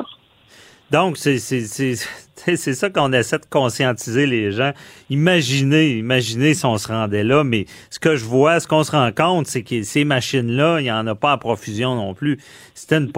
Donc, 0.92 1.18
c'est 1.18 1.40
c'est- 1.40 1.66
c'est- 1.66 1.96
c'est- 2.36 2.56
c'est 2.58 2.74
ça 2.74 2.90
qu'on 2.90 3.12
essaie 3.14 3.40
de 3.40 3.46
conscientiser 3.50 4.26
les 4.28 4.52
gens. 4.52 4.72
Imaginez, 5.10 5.98
imaginez 5.98 6.54
si 6.54 6.66
on 6.66 6.78
se 6.78 6.88
rendait 6.88 7.24
là, 7.24 7.44
mais 7.44 7.66
ce 7.90 8.00
que 8.00 8.16
je 8.16 8.26
vois, 8.26 8.60
ce 8.60 8.68
qu'on 8.68 8.84
se 8.84 8.92
rend 8.92 9.12
compte, 9.12 9.48
c'est 9.48 9.64
que 9.64 9.82
ces 9.84 10.06
machines-là, 10.06 10.80
il 10.80 10.84
n'y 10.84 10.92
en 10.92 11.08
a 11.08 11.16
pas 11.16 11.32
à 11.32 11.38
profusion 11.38 11.96
non 11.96 12.14
plus. 12.14 12.38
C'est 12.74 12.94
une, 12.94 13.12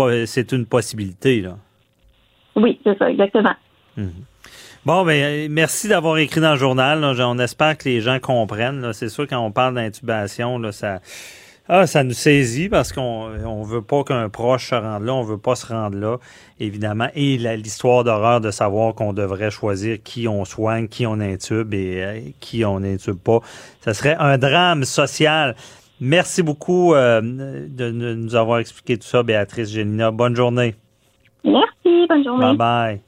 une 0.51 0.65
possibilité. 0.65 1.41
Là. 1.41 1.57
Oui, 2.55 2.79
c'est 2.83 2.97
ça, 2.97 3.09
exactement. 3.09 3.53
Bon, 4.85 5.03
ben, 5.03 5.51
merci 5.51 5.89
d'avoir 5.89 6.17
écrit 6.17 6.39
dans 6.39 6.53
le 6.53 6.57
journal. 6.59 7.01
là. 7.01 7.13
On 7.27 7.37
espère 7.39 7.77
que 7.77 7.89
les 7.89 7.99
gens 7.99 8.19
comprennent. 8.19 8.93
C'est 8.93 9.09
sûr, 9.09 9.27
quand 9.27 9.39
on 9.39 9.51
parle 9.51 9.75
d'intubation, 9.75 10.57
là, 10.59 10.71
ça, 10.71 11.01
ah, 11.69 11.85
ça 11.85 12.03
nous 12.03 12.13
saisit 12.13 12.69
parce 12.69 12.93
qu'on 12.93 13.29
on 13.45 13.63
veut 13.63 13.81
pas 13.81 14.03
qu'un 14.03 14.29
proche 14.29 14.69
se 14.69 14.75
rende 14.75 15.03
là. 15.03 15.13
On 15.13 15.23
veut 15.23 15.37
pas 15.37 15.55
se 15.55 15.65
rendre 15.65 15.97
là, 15.97 16.17
évidemment. 16.59 17.09
Et 17.13 17.37
l'histoire 17.37 18.03
d'horreur 18.05 18.39
de 18.39 18.51
savoir 18.51 18.95
qu'on 18.95 19.11
devrait 19.11 19.51
choisir 19.51 19.97
qui 20.01 20.27
on 20.27 20.45
soigne, 20.45 20.87
qui 20.87 21.05
on 21.05 21.19
intube 21.19 21.73
et 21.73 22.03
euh, 22.03 22.19
qui 22.39 22.63
on 22.63 22.77
intube 22.77 23.19
pas. 23.19 23.39
Ça 23.81 23.93
serait 23.93 24.15
un 24.17 24.37
drame 24.37 24.85
social. 24.85 25.55
Merci 25.99 26.41
beaucoup 26.41 26.93
euh, 26.93 27.21
de, 27.21 27.91
de 27.91 28.13
nous 28.13 28.35
avoir 28.35 28.59
expliqué 28.59 28.97
tout 28.97 29.07
ça, 29.07 29.23
Béatrice 29.23 29.69
Gélina. 29.71 30.11
Bonne 30.11 30.35
journée. 30.35 30.75
Merci, 31.43 32.07
bonne 32.07 32.23
journée. 32.23 32.45
Bye 32.45 32.57
bye. 32.57 33.01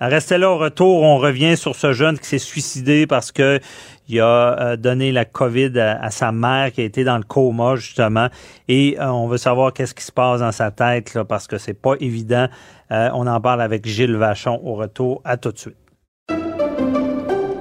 Restez 0.00 0.38
là 0.38 0.50
au 0.50 0.56
retour. 0.56 1.02
On 1.02 1.18
revient 1.18 1.58
sur 1.58 1.76
ce 1.76 1.92
jeune 1.92 2.18
qui 2.18 2.26
s'est 2.26 2.38
suicidé 2.38 3.06
parce 3.06 3.32
que 3.32 3.60
il 4.10 4.20
a 4.20 4.60
euh, 4.60 4.76
donné 4.76 5.12
la 5.12 5.24
COVID 5.24 5.78
à, 5.78 6.10
sa 6.10 6.32
mère 6.32 6.72
qui 6.72 6.80
a 6.80 6.84
été 6.84 7.04
dans 7.04 7.16
le 7.16 7.22
coma 7.22 7.76
justement. 7.76 8.28
Et 8.68 8.96
euh, 8.98 9.10
on 9.10 9.28
veut 9.28 9.38
savoir 9.38 9.72
qu'est-ce 9.72 9.94
qui 9.94 10.04
se 10.04 10.12
passe 10.12 10.40
dans 10.40 10.52
sa 10.52 10.70
tête 10.70 11.14
là, 11.14 11.24
parce 11.24 11.46
que 11.46 11.58
c'est 11.58 11.74
pas 11.74 11.94
évident. 12.00 12.48
Euh, 12.90 13.10
on 13.14 13.26
en 13.26 13.40
parle 13.40 13.62
avec 13.62 13.86
Gilles 13.86 14.16
Vachon 14.16 14.60
au 14.64 14.74
retour. 14.74 15.20
À 15.24 15.36
tout 15.36 15.52
de 15.52 15.58
suite. 15.58 15.76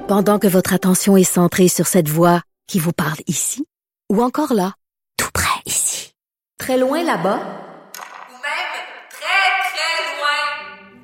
Pendant 0.08 0.40
que 0.40 0.48
votre 0.48 0.74
attention 0.74 1.18
est 1.18 1.24
centrée 1.24 1.68
sur 1.68 1.86
cette 1.86 2.10
voix 2.10 2.42
qui 2.68 2.80
vous 2.80 2.94
parle 2.94 3.20
ici 3.28 3.66
ou 4.12 4.24
encore 4.24 4.54
là, 4.54 4.74
tout 5.18 5.30
près 5.34 5.62
ici, 5.68 6.14
très 6.58 6.80
loin 6.80 7.04
là-bas. 7.04 7.40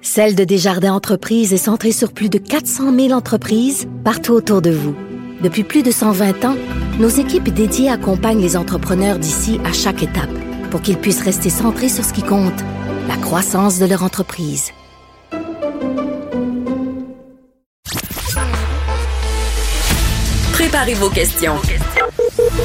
Celle 0.02 0.36
de 0.36 0.44
Desjardins 0.44 0.94
Entreprises 0.94 1.52
est 1.52 1.58
centrée 1.58 1.92
sur 1.92 2.14
plus 2.14 2.30
de 2.30 2.38
400 2.38 2.96
000 2.96 3.12
entreprises 3.12 3.88
partout 4.06 4.32
autour 4.32 4.62
de 4.62 4.70
vous. 4.70 4.96
Depuis 5.46 5.64
plus 5.64 5.84
de 5.84 5.92
120 5.92 6.44
ans, 6.44 6.56
nos 6.98 7.08
équipes 7.08 7.50
dédiées 7.50 7.92
accompagnent 7.92 8.42
les 8.42 8.58
entrepreneurs 8.58 9.20
d'ici 9.20 9.62
à 9.64 9.72
chaque 9.72 10.02
étape 10.02 10.32
pour 10.72 10.82
qu'ils 10.82 10.98
puissent 10.98 11.22
rester 11.22 11.52
centrés 11.52 11.88
sur 11.88 12.04
ce 12.04 12.14
qui 12.14 12.24
compte, 12.24 12.60
la 13.08 13.16
croissance 13.16 13.78
de 13.78 13.86
leur 13.86 14.02
entreprise. 14.02 14.72
Préparez 20.54 20.96
vos 20.96 21.12
questions. 21.12 21.58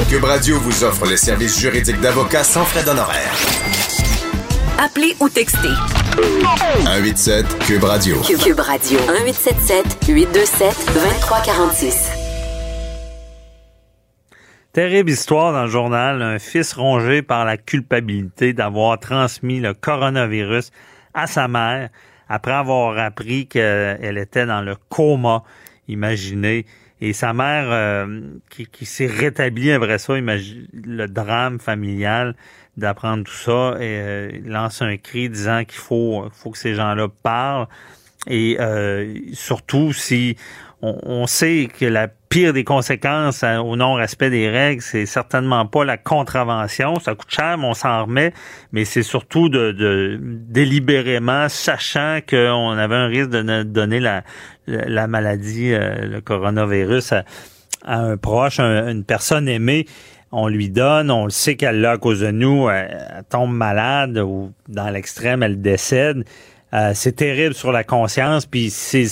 Cube 0.09 0.25
Radio 0.25 0.59
vous 0.61 0.83
offre 0.83 1.05
les 1.05 1.19
services 1.19 1.61
juridiques 1.61 2.01
d'avocats 2.01 2.45
sans 2.45 2.65
frais 2.65 2.83
d'honoraires. 2.83 3.37
Appelez 4.79 5.15
ou 5.21 5.29
textez. 5.29 5.69
187 6.87 7.59
Cube 7.59 7.85
Radio. 7.85 8.17
Cube 8.23 8.61
Radio. 8.61 8.99
1877 9.01 9.85
827 10.09 10.77
2346. 10.95 12.30
Terrible 14.73 15.11
histoire 15.11 15.53
dans 15.53 15.65
le 15.65 15.69
journal. 15.69 16.23
Un 16.23 16.39
fils 16.39 16.75
rongé 16.75 17.23
par 17.23 17.45
la 17.45 17.57
culpabilité 17.57 18.53
d'avoir 18.53 19.01
transmis 19.01 19.59
le 19.59 19.75
coronavirus 19.75 20.71
à 21.13 21.27
sa 21.27 21.49
mère 21.49 21.91
après 22.29 22.53
avoir 22.53 22.97
appris 22.97 23.49
qu'elle 23.49 24.17
était 24.17 24.47
dans 24.47 24.61
le 24.61 24.77
coma. 24.89 25.43
Imaginez. 25.89 26.67
Et 27.01 27.13
sa 27.13 27.33
mère 27.33 27.67
euh, 27.71 28.21
qui, 28.49 28.87
s'est 28.87 29.09
rétablie 29.09 29.73
après 29.73 29.99
ça, 29.99 30.17
imagine 30.17 30.69
le 30.73 31.09
drame 31.09 31.59
familial 31.59 32.37
d'apprendre 32.77 33.25
tout 33.25 33.33
ça 33.33 33.75
et 33.81 33.99
euh, 33.99 34.31
lance 34.45 34.83
un 34.83 34.97
cri 34.99 35.29
disant 35.29 35.65
qu'il 35.65 35.81
faut, 35.81 36.29
faut 36.33 36.51
que 36.51 36.59
ces 36.59 36.75
gens-là 36.75 37.09
parlent. 37.25 37.67
Et 38.29 38.57
euh, 38.61 39.17
surtout 39.33 39.93
si 39.93 40.37
on, 40.81 41.27
sait 41.27 41.69
que 41.77 41.87
la 41.87 42.09
pire 42.31 42.53
des 42.53 42.63
conséquences 42.63 43.43
hein, 43.43 43.61
au 43.61 43.75
non-respect 43.75 44.31
des 44.31 44.49
règles, 44.49 44.81
c'est 44.81 45.05
certainement 45.05 45.67
pas 45.67 45.85
la 45.85 45.99
contravention. 45.99 46.99
Ça 47.01 47.15
coûte 47.17 47.31
cher, 47.31 47.59
mais 47.59 47.67
on 47.67 47.75
s'en 47.75 48.05
remet. 48.05 48.33
Mais 48.73 48.85
c'est 48.85 49.03
surtout 49.03 49.49
de, 49.49 50.19
délibérément, 50.21 51.49
sachant 51.49 52.21
qu'on 52.27 52.71
avait 52.71 52.95
un 52.95 53.09
risque 53.09 53.31
de 53.31 53.65
donner 53.65 53.99
la, 53.99 54.23
la 54.67 55.09
maladie, 55.09 55.75
euh, 55.75 56.07
le 56.07 56.21
coronavirus 56.21 57.13
à, 57.13 57.25
un 57.85 58.17
proche, 58.17 58.61
une 58.61 59.05
personne 59.05 59.49
aimée 59.49 59.87
on 60.33 60.47
lui 60.47 60.71
donne, 60.71 61.11
on 61.11 61.25
le 61.25 61.31
sait 61.31 61.57
qu'elle 61.57 61.81
l'a 61.81 61.93
à 61.93 61.99
cause 61.99 62.21
de 62.21 62.31
nous, 62.31 62.71
elle, 62.71 63.25
tombe 63.29 63.53
malade 63.53 64.17
ou 64.19 64.53
dans 64.69 64.89
l'extrême, 64.91 65.43
elle 65.43 65.61
décède. 65.61 66.25
Euh, 66.73 66.93
c'est 66.95 67.17
terrible 67.17 67.55
sur 67.55 67.73
la 67.73 67.83
conscience, 67.83 68.47
puis 68.47 68.71
c'est 68.71 69.09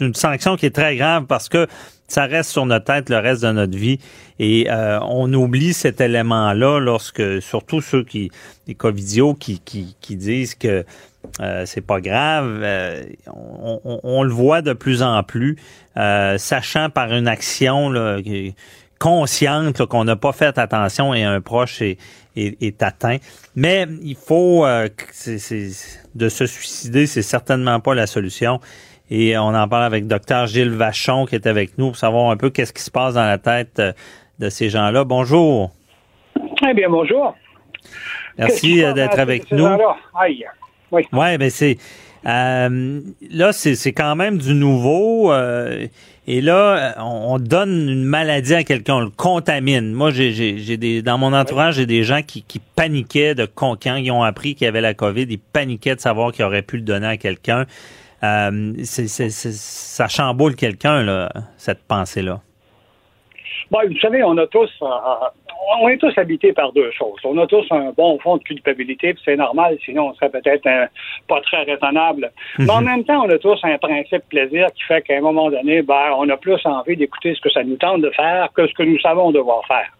une 0.00 0.14
sanction 0.14 0.56
qui 0.56 0.66
est 0.66 0.74
très 0.74 0.96
grave 0.96 1.26
parce 1.26 1.48
que 1.48 1.68
ça 2.08 2.26
reste 2.26 2.50
sur 2.50 2.66
notre 2.66 2.84
tête 2.84 3.10
le 3.10 3.18
reste 3.18 3.42
de 3.42 3.52
notre 3.52 3.76
vie 3.76 3.98
et 4.38 4.70
euh, 4.70 4.98
on 5.02 5.32
oublie 5.32 5.72
cet 5.72 6.00
élément-là 6.00 6.78
lorsque, 6.78 7.42
surtout 7.42 7.80
ceux 7.80 8.04
qui, 8.04 8.30
les 8.66 8.74
covidios 8.74 9.34
qui, 9.34 9.60
qui, 9.60 9.96
qui 10.00 10.16
disent 10.16 10.54
que 10.54 10.84
euh, 11.40 11.66
c'est 11.66 11.80
pas 11.80 12.00
grave, 12.00 12.64
on, 13.26 14.00
on, 14.04 14.22
le 14.22 14.32
voit 14.32 14.62
de 14.62 14.72
plus 14.72 15.02
en 15.02 15.24
plus, 15.24 15.56
sachant 15.96 16.88
par 16.88 17.12
une 17.12 17.26
action 17.26 17.90
là, 17.90 18.18
consciente 18.98 19.84
qu'on 19.86 20.04
n'a 20.04 20.16
pas 20.16 20.32
fait 20.32 20.58
attention 20.58 21.14
et 21.14 21.22
un 21.22 21.40
proche 21.40 21.82
est, 21.82 21.98
est, 22.36 22.82
atteint. 22.82 23.18
Mais 23.54 23.86
il 24.02 24.16
faut 24.16 24.64
euh, 24.64 24.88
de 26.14 26.28
se 26.28 26.46
suicider, 26.46 27.06
c'est 27.06 27.22
certainement 27.22 27.80
pas 27.80 27.94
la 27.94 28.06
solution. 28.06 28.60
Et 29.10 29.38
on 29.38 29.54
en 29.54 29.68
parle 29.68 29.84
avec 29.84 30.06
docteur 30.06 30.46
Gilles 30.46 30.70
Vachon 30.70 31.26
qui 31.26 31.34
est 31.34 31.46
avec 31.46 31.78
nous 31.78 31.88
pour 31.88 31.96
savoir 31.96 32.30
un 32.30 32.36
peu 32.36 32.50
qu'est-ce 32.50 32.72
qui 32.72 32.82
se 32.82 32.90
passe 32.90 33.14
dans 33.14 33.24
la 33.24 33.38
tête 33.38 33.78
euh, 33.78 33.92
de 34.38 34.48
ces 34.50 34.68
gens-là. 34.68 35.04
Bonjour. 35.04 35.70
Eh 36.68 36.74
bien, 36.74 36.88
bonjour. 36.88 37.34
Merci 38.38 38.82
euh, 38.82 38.92
d'être 38.92 39.18
avec 39.18 39.50
nous. 39.52 39.66
Aïe. 40.18 40.44
Oui. 40.90 41.06
Ouais, 41.12 41.36
ben 41.38 41.50
c'est 41.50 41.78
euh, 42.26 43.00
là, 43.30 43.52
c'est 43.52 43.92
quand 43.92 44.16
même 44.16 44.38
du 44.38 44.54
nouveau. 44.54 45.32
Euh, 45.32 45.86
et 46.26 46.40
là, 46.40 46.96
on, 46.98 47.38
donne 47.38 47.88
une 47.88 48.04
maladie 48.04 48.54
à 48.54 48.64
quelqu'un, 48.64 48.94
on 48.94 49.00
le 49.00 49.10
contamine. 49.10 49.92
Moi, 49.92 50.10
j'ai 50.10 50.76
des 50.76 51.02
dans 51.02 51.18
mon 51.18 51.32
entourage, 51.32 51.76
j'ai 51.76 51.86
des 51.86 52.02
gens 52.02 52.22
qui, 52.22 52.42
qui 52.42 52.58
paniquaient 52.58 53.36
de 53.36 53.46
quand 53.46 53.76
ils 53.84 54.10
ont 54.10 54.24
appris 54.24 54.56
qu'il 54.56 54.64
y 54.64 54.68
avait 54.68 54.80
la 54.80 54.94
COVID, 54.94 55.26
ils 55.28 55.38
paniquaient 55.38 55.94
de 55.94 56.00
savoir 56.00 56.32
qu'ils 56.32 56.44
auraient 56.44 56.62
pu 56.62 56.78
le 56.78 56.82
donner 56.82 57.06
à 57.06 57.16
quelqu'un. 57.16 57.66
Euh, 58.26 58.84
ça 58.84 60.08
chamboule 60.08 60.54
quelqu'un, 60.54 61.02
là, 61.02 61.30
cette 61.56 61.86
pensée-là. 61.86 62.40
Bon, 63.70 63.80
vous 63.88 63.98
savez, 63.98 64.22
on 64.22 64.36
a 64.38 64.46
tous, 64.46 64.70
euh, 64.82 64.86
on 65.80 65.88
est 65.88 65.96
tous 65.96 66.16
habités 66.16 66.52
par 66.52 66.72
deux 66.72 66.90
choses. 66.92 67.18
On 67.24 67.36
a 67.38 67.46
tous 67.46 67.64
un 67.70 67.90
bon 67.96 68.18
fond 68.20 68.36
de 68.36 68.42
culpabilité, 68.42 69.14
puis 69.14 69.22
c'est 69.24 69.36
normal, 69.36 69.76
sinon 69.84 70.10
on 70.10 70.14
serait 70.14 70.30
peut-être 70.30 70.68
pas 71.28 71.40
très 71.40 71.64
raisonnable. 71.64 72.30
Mais 72.58 72.70
en 72.70 72.80
mhm. 72.80 72.86
même 72.86 73.04
temps, 73.04 73.24
on 73.24 73.30
a 73.30 73.38
tous 73.38 73.58
un 73.64 73.76
principe 73.78 74.22
plaisir 74.28 74.68
qui 74.74 74.84
fait 74.84 75.02
qu'à 75.02 75.16
un 75.16 75.20
moment 75.20 75.50
donné, 75.50 75.82
ben, 75.82 76.14
on 76.16 76.28
a 76.28 76.36
plus 76.36 76.64
envie 76.64 76.96
d'écouter 76.96 77.34
ce 77.34 77.40
que 77.40 77.50
ça 77.50 77.64
nous 77.64 77.76
tente 77.76 78.02
de 78.02 78.10
faire 78.10 78.48
que 78.54 78.66
ce 78.68 78.74
que 78.74 78.84
nous 78.84 79.00
savons 79.00 79.32
devoir 79.32 79.66
faire. 79.66 79.90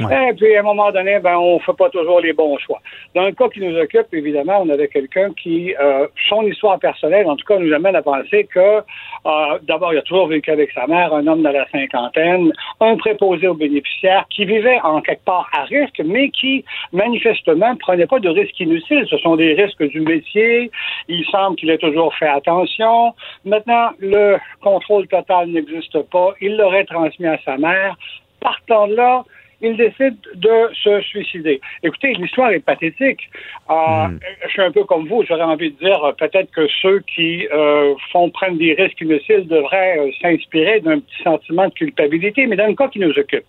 Et 0.00 0.32
puis, 0.34 0.56
à 0.56 0.60
un 0.60 0.62
moment 0.62 0.90
donné, 0.90 1.18
ben, 1.20 1.36
on 1.36 1.58
fait 1.60 1.76
pas 1.76 1.90
toujours 1.90 2.20
les 2.20 2.32
bons 2.32 2.56
choix. 2.58 2.80
Dans 3.14 3.24
le 3.24 3.32
cas 3.32 3.48
qui 3.48 3.60
nous 3.60 3.76
occupe, 3.78 4.06
évidemment, 4.12 4.62
on 4.62 4.68
avait 4.70 4.88
quelqu'un 4.88 5.32
qui, 5.34 5.74
euh, 5.80 6.06
son 6.28 6.42
histoire 6.42 6.78
personnelle, 6.78 7.26
en 7.26 7.36
tout 7.36 7.44
cas, 7.46 7.58
nous 7.58 7.72
amène 7.72 7.96
à 7.96 8.02
penser 8.02 8.48
que, 8.52 8.58
euh, 8.58 9.58
d'abord, 9.62 9.92
il 9.92 9.98
a 9.98 10.02
toujours 10.02 10.28
vécu 10.28 10.50
avec 10.50 10.70
sa 10.72 10.86
mère, 10.86 11.12
un 11.12 11.26
homme 11.26 11.42
de 11.42 11.48
la 11.48 11.68
cinquantaine, 11.70 12.52
un 12.80 12.96
préposé 12.96 13.46
aux 13.48 13.54
bénéficiaires, 13.54 14.24
qui 14.30 14.44
vivait 14.44 14.80
en 14.82 15.00
quelque 15.00 15.24
part 15.24 15.48
à 15.52 15.64
risque, 15.64 16.00
mais 16.04 16.30
qui, 16.30 16.64
manifestement, 16.92 17.76
prenait 17.76 18.06
pas 18.06 18.18
de 18.18 18.28
risques 18.28 18.58
inutiles. 18.60 19.06
Ce 19.08 19.18
sont 19.18 19.36
des 19.36 19.54
risques 19.54 19.84
du 19.84 20.00
métier. 20.00 20.70
Il 21.08 21.24
semble 21.26 21.56
qu'il 21.56 21.70
ait 21.70 21.78
toujours 21.78 22.14
fait 22.14 22.28
attention. 22.28 23.14
Maintenant, 23.44 23.90
le 23.98 24.38
contrôle 24.62 25.06
total 25.08 25.48
n'existe 25.48 26.00
pas. 26.10 26.34
Il 26.40 26.56
l'aurait 26.56 26.84
transmis 26.84 27.26
à 27.26 27.38
sa 27.44 27.56
mère. 27.56 27.96
Partant 28.40 28.88
de 28.88 28.94
là, 28.94 29.24
il 29.62 29.76
décide 29.76 30.16
de 30.34 30.74
se 30.82 31.00
suicider. 31.02 31.60
Écoutez, 31.82 32.12
l'histoire 32.14 32.50
est 32.50 32.60
pathétique. 32.60 33.30
Euh, 33.70 34.08
hmm. 34.08 34.18
Je 34.44 34.50
suis 34.50 34.62
un 34.62 34.72
peu 34.72 34.84
comme 34.84 35.06
vous, 35.06 35.24
j'aurais 35.26 35.42
envie 35.42 35.70
de 35.70 35.78
dire 35.78 36.04
euh, 36.04 36.12
peut-être 36.12 36.50
que 36.50 36.66
ceux 36.82 37.00
qui 37.14 37.46
euh, 37.52 37.94
font 38.10 38.28
prendre 38.30 38.58
des 38.58 38.74
risques 38.74 39.00
inutiles 39.00 39.46
devraient 39.46 40.10
s'inspirer 40.20 40.80
d'un 40.80 40.98
petit 40.98 41.22
sentiment 41.22 41.68
de 41.68 41.74
culpabilité, 41.74 42.46
mais 42.46 42.56
dans 42.56 42.66
le 42.66 42.74
cas 42.74 42.88
qui 42.88 42.98
nous 42.98 43.16
occupe. 43.16 43.44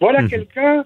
Voilà 0.00 0.22
hmm. 0.22 0.28
quelqu'un 0.28 0.84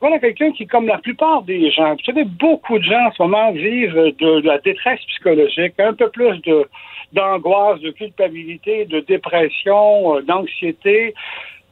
voilà 0.00 0.18
quelqu'un 0.18 0.50
qui, 0.52 0.66
comme 0.66 0.86
la 0.86 0.96
plupart 0.96 1.42
des 1.42 1.70
gens, 1.70 1.92
vous 1.92 2.04
savez, 2.06 2.24
beaucoup 2.24 2.78
de 2.78 2.84
gens 2.84 3.08
en 3.08 3.12
ce 3.12 3.22
moment 3.22 3.52
vivent 3.52 4.14
de, 4.18 4.40
la 4.46 4.56
détresse 4.56 5.00
psychologique, 5.08 5.74
un 5.78 5.92
peu 5.92 6.08
plus 6.08 6.38
de 6.42 6.66
d'angoisse, 7.12 7.80
de 7.80 7.90
culpabilité, 7.90 8.84
de 8.84 9.00
dépression, 9.00 10.20
d'anxiété 10.20 11.12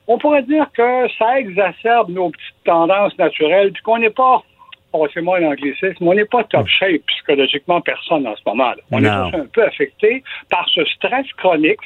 on 0.09 0.19
pourrait 0.19 0.43
dire 0.43 0.67
que 0.73 1.07
ça 1.19 1.39
exacerbe 1.39 2.11
nos 2.11 2.31
petites 2.31 2.65
tendances 2.65 3.17
naturelles, 3.19 3.73
puis 3.73 3.83
qu'on 3.83 3.99
n'est 3.99 4.11
pas, 4.11 4.43
passez-moi 4.91 5.39
l'anglicisme, 5.41 6.09
on 6.09 6.15
n'est 6.15 6.25
pas 6.25 6.45
top 6.45 6.67
shape 6.67 7.03
psychologiquement 7.07 7.81
personne 7.83 8.27
en 8.27 8.35
ce 8.35 8.43
moment. 8.47 8.71
-là. 8.71 8.81
On 8.91 9.05
est 9.05 9.31
tous 9.31 9.37
un 9.37 9.47
peu 9.47 9.65
affecté 9.65 10.25
par 10.51 10.67
ce 10.71 10.85
stress 10.87 11.27
chronique 11.35 11.81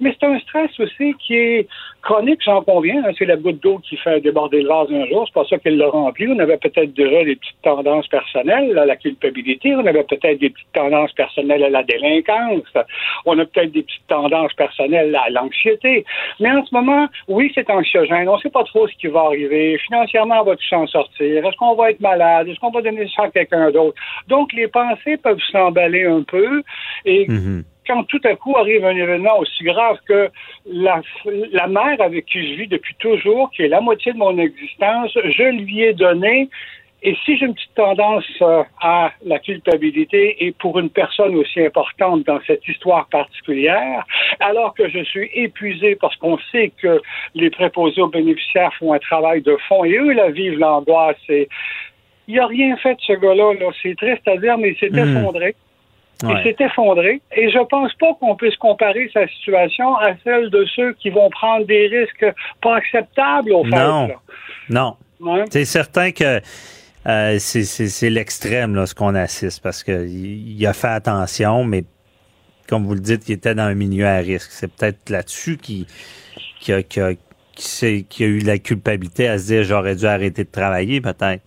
mais 0.00 0.14
c'est 0.18 0.26
un 0.26 0.38
stress 0.40 0.70
aussi 0.78 1.14
qui 1.18 1.34
est 1.34 1.68
chronique, 2.02 2.40
j'en 2.44 2.62
conviens. 2.62 3.02
Hein. 3.04 3.12
C'est 3.18 3.24
la 3.24 3.36
goutte 3.36 3.60
d'eau 3.62 3.78
qui 3.78 3.96
fait 3.96 4.20
déborder 4.20 4.62
le 4.62 4.68
vase 4.68 4.88
un 4.92 5.06
jour. 5.06 5.24
C'est 5.26 5.34
pas 5.34 5.44
ça 5.48 5.58
qu'elle 5.58 5.76
l'a 5.76 5.88
rempli. 5.88 6.26
On 6.28 6.38
avait 6.38 6.56
peut-être 6.56 6.94
déjà 6.94 7.24
des 7.24 7.36
petites 7.36 7.60
tendances 7.62 8.06
personnelles 8.08 8.78
à 8.78 8.86
la 8.86 8.96
culpabilité. 8.96 9.74
On 9.74 9.86
avait 9.86 10.04
peut-être 10.04 10.38
des 10.38 10.50
petites 10.50 10.72
tendances 10.72 11.12
personnelles 11.12 11.64
à 11.64 11.70
la 11.70 11.82
délinquance. 11.82 12.62
On 13.26 13.38
a 13.38 13.44
peut-être 13.44 13.72
des 13.72 13.82
petites 13.82 14.06
tendances 14.06 14.54
personnelles 14.54 15.14
à 15.16 15.30
l'anxiété. 15.30 16.04
Mais 16.40 16.50
en 16.50 16.64
ce 16.64 16.74
moment, 16.74 17.08
oui, 17.26 17.50
c'est 17.54 17.68
anxiogène. 17.68 18.28
On 18.28 18.36
ne 18.36 18.40
sait 18.40 18.50
pas 18.50 18.64
trop 18.64 18.86
ce 18.86 18.94
qui 18.94 19.08
va 19.08 19.20
arriver. 19.20 19.78
Financièrement, 19.78 20.42
on 20.42 20.44
va 20.44 20.56
tout 20.56 20.68
s'en 20.68 20.86
sortir? 20.86 21.44
Est-ce 21.44 21.56
qu'on 21.56 21.74
va 21.74 21.90
être 21.90 22.00
malade? 22.00 22.48
Est-ce 22.48 22.60
qu'on 22.60 22.70
va 22.70 22.82
donner 22.82 23.08
ça 23.14 23.24
à 23.24 23.30
quelqu'un 23.30 23.70
d'autre? 23.70 24.00
Donc, 24.28 24.52
les 24.52 24.68
pensées 24.68 25.16
peuvent 25.16 25.42
s'emballer 25.50 26.04
un 26.04 26.22
peu 26.22 26.62
mm-hmm 27.04 27.64
quand 27.88 28.04
tout 28.04 28.20
à 28.24 28.34
coup 28.36 28.54
arrive 28.56 28.84
un 28.84 28.94
événement 28.94 29.38
aussi 29.38 29.64
grave 29.64 29.98
que 30.06 30.28
la, 30.66 31.00
la 31.52 31.66
mère 31.66 32.00
avec 32.00 32.26
qui 32.26 32.40
je 32.52 32.60
vis 32.60 32.68
depuis 32.68 32.94
toujours, 32.98 33.50
qui 33.50 33.62
est 33.62 33.68
la 33.68 33.80
moitié 33.80 34.12
de 34.12 34.18
mon 34.18 34.36
existence, 34.38 35.10
je 35.24 35.42
lui 35.44 35.82
ai 35.82 35.94
donné 35.94 36.48
et 37.00 37.16
si 37.24 37.36
j'ai 37.38 37.46
une 37.46 37.54
petite 37.54 37.74
tendance 37.76 38.24
euh, 38.42 38.64
à 38.82 39.12
la 39.24 39.38
culpabilité 39.38 40.44
et 40.44 40.50
pour 40.52 40.80
une 40.80 40.90
personne 40.90 41.36
aussi 41.36 41.60
importante 41.64 42.24
dans 42.26 42.40
cette 42.44 42.66
histoire 42.66 43.06
particulière, 43.08 44.04
alors 44.40 44.74
que 44.74 44.88
je 44.88 45.04
suis 45.04 45.30
épuisé 45.32 45.94
parce 45.94 46.16
qu'on 46.16 46.38
sait 46.50 46.72
que 46.82 47.00
les 47.36 47.50
préposés 47.50 48.00
aux 48.00 48.08
bénéficiaires 48.08 48.74
font 48.74 48.92
un 48.92 48.98
travail 48.98 49.42
de 49.42 49.56
fond 49.68 49.84
et 49.84 49.96
eux 49.96 50.12
la 50.12 50.30
vivent 50.30 50.58
l'angoisse 50.58 51.16
et 51.28 51.48
il 52.26 52.38
a 52.40 52.46
rien 52.46 52.76
fait 52.78 52.96
de 52.96 53.00
ce 53.00 53.12
gars-là. 53.12 53.54
-là, 53.54 53.72
C'est 53.80 53.96
triste 53.96 54.26
à 54.26 54.36
dire, 54.36 54.58
mais 54.58 54.70
il 54.70 54.76
s'est 54.78 54.90
Mhm. 54.90 55.16
effondré. 55.16 55.54
Ouais. 56.24 56.34
Il 56.36 56.42
s'est 56.56 56.64
effondré. 56.64 57.20
Et 57.36 57.48
je 57.50 57.58
pense 57.68 57.92
pas 57.94 58.12
qu'on 58.18 58.34
puisse 58.34 58.56
comparer 58.56 59.08
sa 59.14 59.26
situation 59.28 59.96
à 59.96 60.14
celle 60.24 60.50
de 60.50 60.64
ceux 60.74 60.92
qui 60.94 61.10
vont 61.10 61.30
prendre 61.30 61.64
des 61.66 61.86
risques 61.86 62.26
pas 62.60 62.76
acceptables 62.76 63.52
au 63.52 63.62
fait. 63.64 63.70
Non. 63.70 64.08
là. 64.08 64.14
Non. 64.68 64.96
Ouais. 65.20 65.44
C'est 65.50 65.64
certain 65.64 66.10
que 66.10 66.40
euh, 67.06 67.36
c'est- 67.38 68.10
l'extrême, 68.10 68.74
là, 68.74 68.86
ce 68.86 68.94
qu'on 68.94 69.14
assiste, 69.14 69.62
parce 69.62 69.82
que 69.84 70.06
il 70.06 70.58
il 70.60 70.66
a 70.66 70.72
fait 70.72 70.88
attention, 70.88 71.62
mais 71.64 71.84
comme 72.68 72.84
vous 72.84 72.94
le 72.94 73.00
dites, 73.00 73.28
il 73.28 73.32
était 73.34 73.54
dans 73.54 73.62
un 73.62 73.74
milieu 73.74 74.06
à 74.06 74.18
risque. 74.18 74.50
C'est 74.50 74.70
peut-être 74.72 75.10
là-dessus 75.10 75.56
qu'il 75.56 75.86
qui 76.60 76.72
a, 76.72 76.82
qui 76.82 77.00
a- 77.00 77.12
qui 77.54 78.24
a 78.24 78.26
eu 78.26 78.38
la 78.40 78.58
culpabilité 78.58 79.26
à 79.28 79.38
se 79.38 79.46
dire 79.46 79.62
j'aurais 79.64 79.94
dû 79.96 80.06
arrêter 80.06 80.44
de 80.44 80.50
travailler, 80.50 81.00
peut-être. 81.00 81.42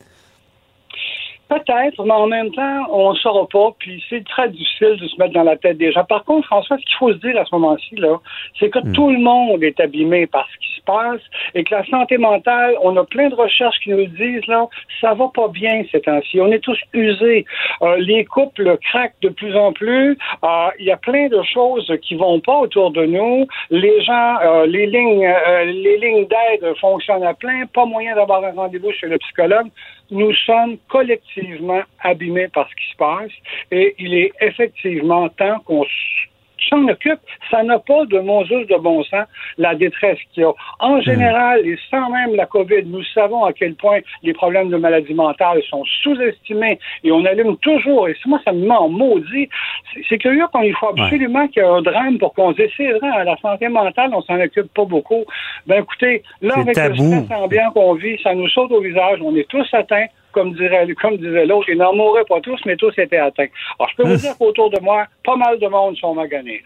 Peut-être, 1.51 2.05
mais 2.05 2.13
en 2.13 2.27
même 2.27 2.49
temps, 2.53 2.85
on 2.91 3.11
ne 3.11 3.17
saura 3.17 3.45
pas, 3.45 3.75
puis 3.77 4.01
c'est 4.09 4.23
très 4.23 4.47
difficile 4.47 4.95
de 4.95 5.05
se 5.05 5.17
mettre 5.17 5.33
dans 5.33 5.43
la 5.43 5.57
tête 5.57 5.77
des 5.77 5.91
gens. 5.91 6.05
Par 6.05 6.23
contre, 6.23 6.47
François, 6.47 6.77
ce 6.77 6.85
qu'il 6.85 6.95
faut 6.95 7.11
se 7.11 7.17
dire 7.17 7.37
à 7.37 7.43
ce 7.43 7.53
moment-ci, 7.53 7.93
là, 7.97 8.21
c'est 8.57 8.69
que 8.69 8.79
tout 8.93 9.11
le 9.11 9.19
monde 9.19 9.61
est 9.61 9.77
abîmé 9.81 10.27
par 10.27 10.47
ce 10.47 10.57
qui 10.65 10.75
se 10.77 10.81
passe 10.83 11.19
et 11.53 11.65
que 11.65 11.75
la 11.75 11.85
santé 11.87 12.17
mentale, 12.17 12.75
on 12.81 12.95
a 12.95 13.03
plein 13.03 13.27
de 13.27 13.35
recherches 13.35 13.77
qui 13.83 13.89
nous 13.89 13.97
le 13.97 14.07
disent, 14.07 14.47
là, 14.47 14.65
ça 15.01 15.13
va 15.13 15.29
pas 15.33 15.49
bien 15.49 15.83
ces 15.91 15.99
temps-ci. 15.99 16.39
On 16.39 16.49
est 16.53 16.63
tous 16.63 16.79
usés. 16.93 17.43
Euh, 17.81 17.97
les 17.97 18.23
couples 18.23 18.77
craquent 18.89 19.19
de 19.21 19.27
plus 19.27 19.53
en 19.53 19.73
plus. 19.73 20.17
Euh, 20.45 20.69
Il 20.79 20.85
y 20.85 20.91
a 20.91 20.97
plein 20.97 21.27
de 21.27 21.41
choses 21.53 21.91
qui 22.01 22.15
vont 22.15 22.39
pas 22.39 22.59
autour 22.59 22.91
de 22.91 23.05
nous. 23.05 23.45
Les 23.69 24.01
gens, 24.03 24.37
euh, 24.41 24.65
les 24.67 24.85
lignes, 24.85 25.27
euh, 25.27 25.65
les 25.65 25.97
lignes 25.97 26.27
d'aide 26.27 26.77
fonctionnent 26.79 27.25
à 27.25 27.33
plein. 27.33 27.65
Pas 27.73 27.83
moyen 27.83 28.15
d'avoir 28.15 28.41
un 28.45 28.53
rendez-vous 28.53 28.93
chez 28.93 29.07
le 29.07 29.17
psychologue 29.17 29.67
nous 30.11 30.33
sommes 30.45 30.77
collectivement 30.89 31.81
abîmés 31.99 32.49
par 32.49 32.69
ce 32.69 32.75
qui 32.75 32.91
se 32.91 32.97
passe 32.97 33.31
et 33.71 33.95
il 33.97 34.13
est 34.13 34.31
effectivement 34.41 35.29
temps 35.29 35.59
qu'on 35.61 35.85
s'en 36.69 36.87
occupe. 36.87 37.19
Ça 37.49 37.63
n'a 37.63 37.79
pas 37.79 38.05
de 38.05 38.19
Moses 38.19 38.49
de 38.67 38.77
bon 38.77 39.03
sens, 39.03 39.25
la 39.57 39.75
détresse 39.75 40.17
qu'il 40.33 40.43
y 40.43 40.45
a. 40.45 40.51
En 40.79 41.01
général, 41.01 41.65
et 41.65 41.77
sans 41.89 42.09
même 42.09 42.35
la 42.35 42.45
COVID, 42.45 42.83
nous 42.85 43.03
savons 43.13 43.43
à 43.45 43.53
quel 43.53 43.75
point 43.75 43.99
les 44.23 44.33
problèmes 44.33 44.69
de 44.69 44.77
maladie 44.77 45.13
mentale 45.13 45.61
sont 45.69 45.83
sous-estimés 46.03 46.79
et 47.03 47.11
on 47.11 47.25
allume 47.25 47.57
toujours, 47.57 48.07
et 48.07 48.15
moi 48.25 48.39
ça 48.45 48.51
me 48.51 48.69
en 48.71 48.89
maudit, 48.89 49.49
c'est- 50.07 50.17
curieux 50.17 50.45
quand 50.53 50.61
il 50.61 50.73
faut 50.75 50.89
absolument 50.89 51.47
qu'il 51.47 51.61
y 51.63 51.65
ait 51.65 51.69
un 51.69 51.81
drame 51.81 52.17
pour 52.19 52.33
qu'on 52.33 52.51
se 52.53 52.61
dise, 52.61 52.71
c'est 52.77 52.91
vrai, 52.91 53.09
à 53.09 53.23
la 53.23 53.35
santé 53.37 53.67
mentale, 53.67 54.11
on 54.13 54.21
s'en 54.21 54.39
occupe 54.39 54.71
pas 54.73 54.85
beaucoup. 54.85 55.25
Ben 55.67 55.81
écoutez, 55.81 56.23
là, 56.41 56.53
avec 56.59 56.75
tabou. 56.75 56.95
le 57.03 57.23
stress 57.23 57.37
ambiant 57.39 57.71
qu'on 57.71 57.93
vit, 57.95 58.17
ça 58.21 58.33
nous 58.35 58.47
saute 58.49 58.71
au 58.71 58.81
visage, 58.81 59.19
on 59.21 59.35
est 59.35 59.47
tous 59.49 59.67
atteints, 59.73 60.05
comme 60.31 60.53
dirait, 60.53 60.87
comme 61.01 61.17
disait 61.17 61.45
l'autre, 61.45 61.69
ils 61.69 61.77
n'en 61.77 61.93
mourraient 61.93 62.25
pas 62.27 62.39
tous, 62.41 62.59
mais 62.65 62.75
tous 62.75 62.93
étaient 62.97 63.17
atteints. 63.17 63.47
Alors, 63.79 63.89
je 63.91 63.95
peux 63.97 64.09
vous 64.09 64.15
dire 64.25 64.37
qu'autour 64.37 64.69
de 64.69 64.79
moi, 64.81 65.05
pas 65.23 65.35
mal 65.35 65.59
de 65.59 65.67
monde 65.67 65.95
sont 65.97 66.13
maganés. 66.15 66.61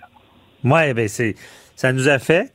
Ouais, 0.63 0.93
ben 0.93 1.07
c'est 1.07 1.35
ça 1.75 1.91
nous 1.93 2.07
affecte. 2.09 2.53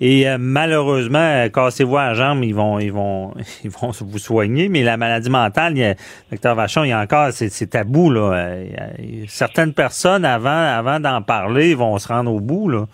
Et 0.00 0.28
euh, 0.28 0.36
malheureusement, 0.38 1.18
euh, 1.18 1.48
cassez-vous 1.48 1.96
la 1.96 2.14
jambe, 2.14 2.44
ils 2.44 2.54
vont, 2.54 2.78
ils 2.78 2.92
vont, 2.92 3.34
ils 3.64 3.70
vont 3.70 3.90
vous 4.00 4.18
soigner. 4.18 4.68
Mais 4.68 4.84
la 4.84 4.96
maladie 4.96 5.28
mentale, 5.30 5.72
il 5.76 5.80
y 5.80 5.84
a, 5.84 5.94
docteur 6.30 6.54
Vachon, 6.54 6.84
il 6.84 6.90
y 6.90 6.92
a 6.92 7.00
encore, 7.00 7.32
c'est 7.32 7.66
tabou 7.68 8.10
là. 8.10 8.20
Euh, 8.32 8.64
il 9.00 9.20
y 9.20 9.24
a- 9.24 9.26
certaines 9.26 9.74
personnes 9.74 10.24
avant, 10.24 10.50
avant 10.50 11.00
d'en 11.00 11.20
parler, 11.22 11.74
vont 11.74 11.98
se 11.98 12.06
rendre 12.06 12.32
au 12.32 12.38
bout 12.38 12.68
là. 12.68 12.84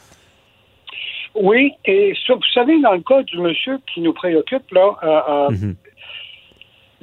Oui, 1.34 1.72
et 1.84 2.14
ça, 2.26 2.34
vous 2.34 2.40
savez, 2.54 2.80
dans 2.80 2.92
le 2.92 3.00
cas 3.02 3.22
du 3.24 3.38
monsieur 3.38 3.78
qui 3.92 4.00
nous 4.00 4.12
préoccupe, 4.12 4.70
là, 4.70 4.92
euh, 5.02 5.20
euh, 5.28 5.50
Mhm. 5.50 5.74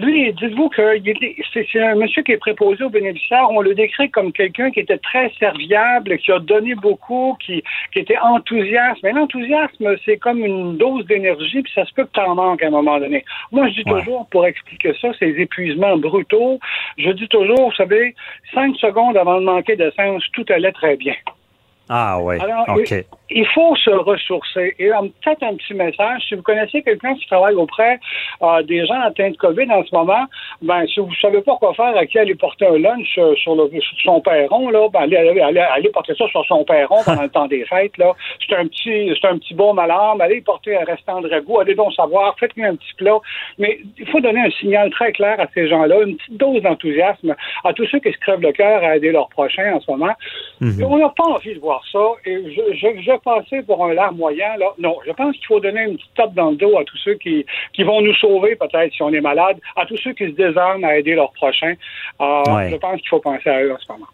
Lui, 0.01 0.33
dites-vous 0.33 0.69
que 0.69 0.97
c'est 1.53 1.79
un 1.79 1.93
monsieur 1.93 2.23
qui 2.23 2.31
est 2.31 2.37
préposé 2.37 2.83
aux 2.83 2.89
bénéficiaires. 2.89 3.47
On 3.51 3.61
le 3.61 3.75
décrit 3.75 4.09
comme 4.09 4.33
quelqu'un 4.33 4.71
qui 4.71 4.79
était 4.79 4.97
très 4.97 5.31
serviable, 5.37 6.17
qui 6.17 6.31
a 6.31 6.39
donné 6.39 6.73
beaucoup, 6.73 7.37
qui, 7.39 7.61
qui 7.93 7.99
était 7.99 8.17
enthousiaste. 8.17 8.99
Mais 9.03 9.11
l'enthousiasme, 9.11 9.95
c'est 10.03 10.17
comme 10.17 10.43
une 10.43 10.75
dose 10.77 11.05
d'énergie, 11.05 11.61
puis 11.61 11.71
ça 11.75 11.85
se 11.85 11.93
peut 11.93 12.05
que 12.05 12.13
tu 12.13 12.19
en 12.19 12.33
manques 12.33 12.63
à 12.63 12.67
un 12.67 12.71
moment 12.71 12.99
donné. 12.99 13.23
Moi, 13.51 13.67
je 13.67 13.73
dis 13.75 13.83
Ouais. 13.85 13.99
toujours, 13.99 14.27
pour 14.31 14.47
expliquer 14.47 14.93
ça, 14.99 15.09
ces 15.19 15.35
épuisements 15.39 15.97
brutaux, 15.97 16.59
je 16.97 17.11
dis 17.11 17.27
toujours, 17.27 17.69
vous 17.69 17.75
savez, 17.75 18.15
cinq 18.55 18.75
secondes 18.77 19.17
avant 19.17 19.39
de 19.39 19.45
manquer 19.45 19.75
d'essence, 19.75 20.23
tout 20.33 20.45
allait 20.49 20.71
très 20.71 20.95
bien. 20.97 21.15
Ah 21.89 22.21
ouais. 22.21 22.39
Alors, 22.41 22.65
il, 22.77 23.05
il 23.33 23.45
faut 23.47 23.75
se 23.75 23.89
ressourcer. 23.89 24.75
Et 24.79 24.89
peut-être 24.89 25.43
un 25.43 25.55
petit 25.55 25.73
message, 25.73 26.21
si 26.27 26.35
vous 26.35 26.41
connaissez 26.41 26.81
quelqu'un 26.81 27.15
qui 27.15 27.25
travaille 27.27 27.55
auprès 27.55 27.99
euh, 28.41 28.61
des 28.63 28.85
gens 28.85 28.99
atteints 29.01 29.31
de 29.31 29.37
COVID 29.37 29.71
en 29.71 29.83
ce 29.83 29.95
moment, 29.95 30.25
ben 30.61 30.85
si 30.87 30.99
vous 30.99 31.09
ne 31.09 31.15
savez 31.15 31.41
pas 31.41 31.55
quoi 31.57 31.73
faire, 31.73 31.95
à 31.95 32.05
qui 32.05 32.19
aller 32.19 32.35
porter 32.35 32.67
un 32.67 32.77
lunch 32.77 33.17
euh, 33.17 33.35
sur, 33.35 33.55
le, 33.55 33.69
sur 33.69 33.97
son 34.03 34.21
perron, 34.21 34.69
là, 34.69 34.87
ben 34.89 35.01
allez, 35.01 35.17
allez, 35.17 35.41
allez, 35.41 35.59
allez 35.59 35.89
porter 35.89 36.13
ça 36.15 36.27
sur 36.27 36.45
son 36.45 36.63
perron 36.63 36.97
pendant 37.05 37.23
le 37.23 37.29
temps 37.33 37.47
des 37.47 37.65
fêtes. 37.65 37.97
Là. 37.97 38.13
C'est 38.47 38.55
un 38.55 38.67
petit 38.67 39.13
c'est 39.19 39.27
un 39.27 39.37
petit 39.37 39.53
baume 39.53 39.79
à 39.79 39.87
l'âme, 39.87 40.21
allez 40.21 40.41
porter 40.41 40.77
un 40.77 40.85
restant 40.85 41.21
de 41.21 41.29
ragoût, 41.29 41.59
allez 41.59 41.75
donc 41.75 41.93
savoir, 41.93 42.35
faites-lui 42.39 42.65
un 42.65 42.75
petit 42.75 42.93
plat. 42.97 43.17
Mais 43.57 43.79
il 43.97 44.07
faut 44.07 44.19
donner 44.19 44.41
un 44.41 44.51
signal 44.51 44.89
très 44.91 45.11
clair 45.11 45.39
à 45.39 45.47
ces 45.53 45.67
gens-là, 45.67 46.01
une 46.05 46.17
petite 46.17 46.37
dose 46.37 46.61
d'enthousiasme 46.61 47.35
à 47.63 47.73
tous 47.73 47.85
ceux 47.87 47.99
qui 47.99 48.11
se 48.11 48.17
crèvent 48.17 48.41
le 48.41 48.51
cœur 48.51 48.83
à 48.83 48.97
aider 48.97 49.11
leurs 49.11 49.29
prochains 49.29 49.73
en 49.73 49.79
ce 49.79 49.89
moment. 49.89 50.13
Mhm. 50.59 50.83
On 50.83 50.97
n'a 50.97 51.09
pas 51.09 51.23
envie 51.23 51.53
de 51.53 51.59
voir 51.59 51.80
ça. 51.91 51.99
Et 52.25 52.35
je, 52.55 52.61
je, 52.75 53.01
je 53.01 53.17
passais 53.23 53.61
pour 53.63 53.85
un 53.85 53.93
larmoyant. 53.93 54.55
Là. 54.59 54.67
Non, 54.79 54.97
je 55.05 55.11
pense 55.11 55.35
qu'il 55.35 55.45
faut 55.45 55.59
donner 55.59 55.83
une 55.83 55.95
petite 55.97 56.13
tape 56.15 56.33
dans 56.33 56.51
le 56.51 56.57
dos 56.57 56.77
à 56.77 56.83
tous 56.83 56.97
ceux 56.97 57.15
qui, 57.15 57.45
qui 57.73 57.83
vont 57.83 58.01
nous 58.01 58.13
sauver, 58.15 58.55
peut-être, 58.55 58.93
si 58.93 59.01
on 59.01 59.11
est 59.13 59.21
malade, 59.21 59.57
à 59.75 59.85
tous 59.85 59.97
ceux 59.97 60.13
qui 60.13 60.25
se 60.25 60.35
désarment 60.35 60.83
à 60.83 60.97
aider 60.97 61.15
leurs 61.15 61.31
prochains. 61.33 61.75
Euh, 62.21 62.43
Ouais. 62.47 62.69
Je 62.71 62.75
pense 62.77 62.99
qu'il 62.99 63.09
faut 63.09 63.19
penser 63.19 63.49
à 63.49 63.61
eux 63.63 63.71
en 63.73 63.77
ce 63.77 63.91
moment. 63.91 64.07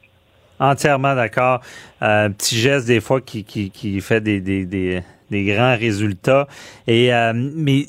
Entièrement 0.59 1.15
d'accord. 1.15 1.61
Euh, 2.01 2.25
Un 2.25 2.31
petit 2.31 2.57
geste 2.57 2.87
des 2.87 2.99
fois 2.99 3.21
qui, 3.21 3.43
qui, 3.43 3.69
qui 3.71 4.01
fait 4.01 4.21
des, 4.21 4.41
des, 4.41 4.65
des, 4.65 5.01
des 5.29 5.45
grands 5.45 5.75
résultats. 5.77 6.47
Et 6.87 7.13
euh, 7.13 7.31
mais 7.35 7.85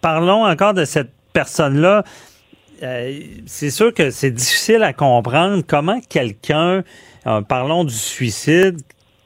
parlons 0.00 0.44
encore 0.44 0.74
de 0.74 0.84
cette 0.84 1.10
personne-là. 1.32 2.04
Euh, 2.82 3.18
c'est 3.46 3.70
sûr 3.70 3.92
que 3.92 4.10
c'est 4.10 4.30
difficile 4.30 4.82
à 4.82 4.92
comprendre 4.92 5.62
comment 5.66 6.00
quelqu'un, 6.08 6.82
euh, 7.26 7.40
parlons 7.42 7.84
du 7.84 7.94
suicide, 7.94 8.80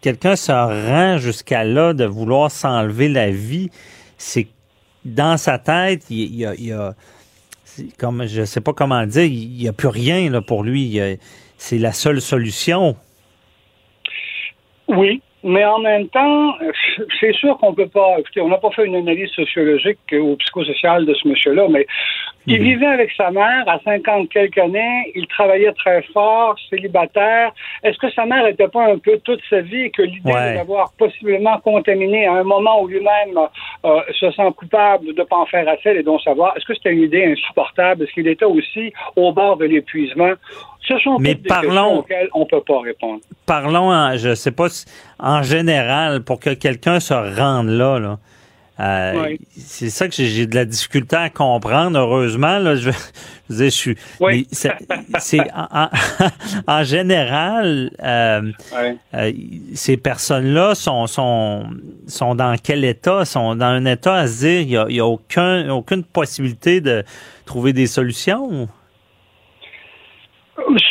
quelqu'un 0.04 0.36
se 0.36 0.52
rend 0.52 1.16
jusqu'à 1.16 1.64
là 1.64 1.94
de 1.94 2.04
vouloir 2.04 2.50
s'enlever 2.50 3.08
la 3.08 3.30
vie. 3.30 3.70
C'est 4.18 4.48
dans 5.02 5.38
sa 5.38 5.58
tête, 5.58 6.02
il, 6.10 6.36
y 6.36 6.72
a, 6.72 6.92
comme 7.98 8.26
je 8.26 8.44
sais 8.44 8.60
pas 8.60 8.74
comment 8.74 9.06
dire, 9.06 9.24
il 9.24 9.56
n'y 9.56 9.66
a 9.66 9.72
plus 9.72 9.88
rien 9.88 10.30
là, 10.30 10.42
pour 10.42 10.62
lui. 10.62 11.00
C'est 11.56 11.78
la 11.78 11.92
seule 11.92 12.20
solution. 12.20 12.96
Oui, 14.88 15.22
mais 15.42 15.64
en 15.64 15.78
même 15.78 16.08
temps, 16.08 16.54
c'est 17.18 17.32
sûr 17.32 17.56
qu'on 17.56 17.72
peut 17.72 17.88
pas. 17.88 18.18
Écoutez, 18.18 18.42
on 18.42 18.48
n'a 18.48 18.58
pas 18.58 18.70
fait 18.72 18.84
une 18.84 18.96
analyse 18.96 19.30
sociologique 19.30 20.00
ou 20.12 20.36
psychosociale 20.36 21.06
de 21.06 21.14
ce 21.14 21.26
monsieur-là, 21.28 21.66
mais 21.70 21.86
il 22.46 22.62
vivait 22.62 22.86
avec 22.86 23.10
sa 23.16 23.30
mère 23.30 23.64
à 23.66 23.78
50 23.84 24.28
quelques 24.28 24.58
années, 24.58 25.12
il 25.14 25.26
travaillait 25.26 25.72
très 25.72 26.02
fort, 26.12 26.56
célibataire. 26.70 27.52
Est-ce 27.82 27.98
que 27.98 28.10
sa 28.12 28.26
mère 28.26 28.44
n'était 28.44 28.68
pas 28.68 28.86
un 28.92 28.98
peu 28.98 29.18
toute 29.24 29.40
sa 29.48 29.60
vie 29.60 29.82
et 29.82 29.90
que 29.90 30.02
l'idée 30.02 30.32
Ouais. 30.32 30.50
de 30.52 30.56
l'avoir 30.56 30.92
possiblement 30.98 31.58
contaminé 31.60 32.26
à 32.26 32.32
un 32.34 32.44
moment 32.44 32.80
où 32.82 32.88
lui-même 32.88 33.38
euh, 33.84 34.00
se 34.18 34.30
sent 34.32 34.48
coupable 34.56 35.06
de 35.14 35.20
ne 35.20 35.24
pas 35.24 35.36
en 35.36 35.46
faire 35.46 35.68
assez 35.68 35.90
et 35.90 36.02
donc 36.02 36.20
savoir, 36.22 36.56
est-ce 36.56 36.64
que 36.64 36.74
c'était 36.74 36.92
une 36.92 37.02
idée 37.02 37.24
insupportable? 37.24 38.04
Est-ce 38.04 38.12
qu'il 38.12 38.28
était 38.28 38.44
aussi 38.44 38.92
au 39.16 39.32
bord 39.32 39.56
de 39.56 39.64
l'épuisement? 39.66 40.32
Ce 40.86 40.98
sont 40.98 41.18
Mais 41.18 41.34
des 41.34 41.48
parlons- 41.48 41.68
questions 41.68 41.98
auxquelles 41.98 42.28
on 42.34 42.40
ne 42.40 42.44
peut 42.44 42.60
pas 42.60 42.80
répondre. 42.80 43.20
Parlons, 43.46 43.90
en, 43.90 44.16
je 44.16 44.34
sais 44.34 44.52
pas, 44.52 44.66
en 45.18 45.42
général, 45.42 46.22
pour 46.24 46.40
que 46.40 46.50
quelqu'un 46.54 47.00
se 47.00 47.14
rende 47.14 47.68
là, 47.68 47.98
là 47.98 48.18
euh, 48.80 49.22
Oui. 49.24 49.40
c'est 49.56 49.90
ça 49.90 50.08
que 50.08 50.14
j'ai- 50.14 50.46
de 50.46 50.54
la 50.54 50.64
difficulté 50.64 51.14
à 51.16 51.30
comprendre. 51.30 51.98
Heureusement, 51.98 52.58
là, 52.58 52.74
je, 52.74 52.90
je 53.50 53.54
je 53.64 53.64
suis. 53.70 53.96
Oui. 54.20 54.46
c'est 54.50 54.72
en, 55.54 55.88
en- 56.66 56.84
général, 56.84 57.90
euh, 58.02 58.50
euh, 59.14 59.32
ces 59.74 59.96
personnes-là 59.96 60.74
sont, 60.74 61.06
sont, 61.06 61.64
sont 62.08 62.34
dans 62.34 62.56
quel 62.62 62.84
état? 62.84 63.24
Sont 63.24 63.54
dans 63.56 63.66
un 63.66 63.84
état 63.84 64.14
à 64.16 64.26
se 64.26 64.40
dire, 64.40 64.60
il 64.60 64.70
y 64.70 64.76
a, 64.76 64.86
il 64.88 64.96
y 64.96 65.00
a 65.00 65.06
aucun, 65.06 65.68
aucune 65.70 66.02
possibilité 66.04 66.80
de 66.80 67.04
trouver 67.46 67.72
des 67.72 67.86
solutions? 67.86 68.68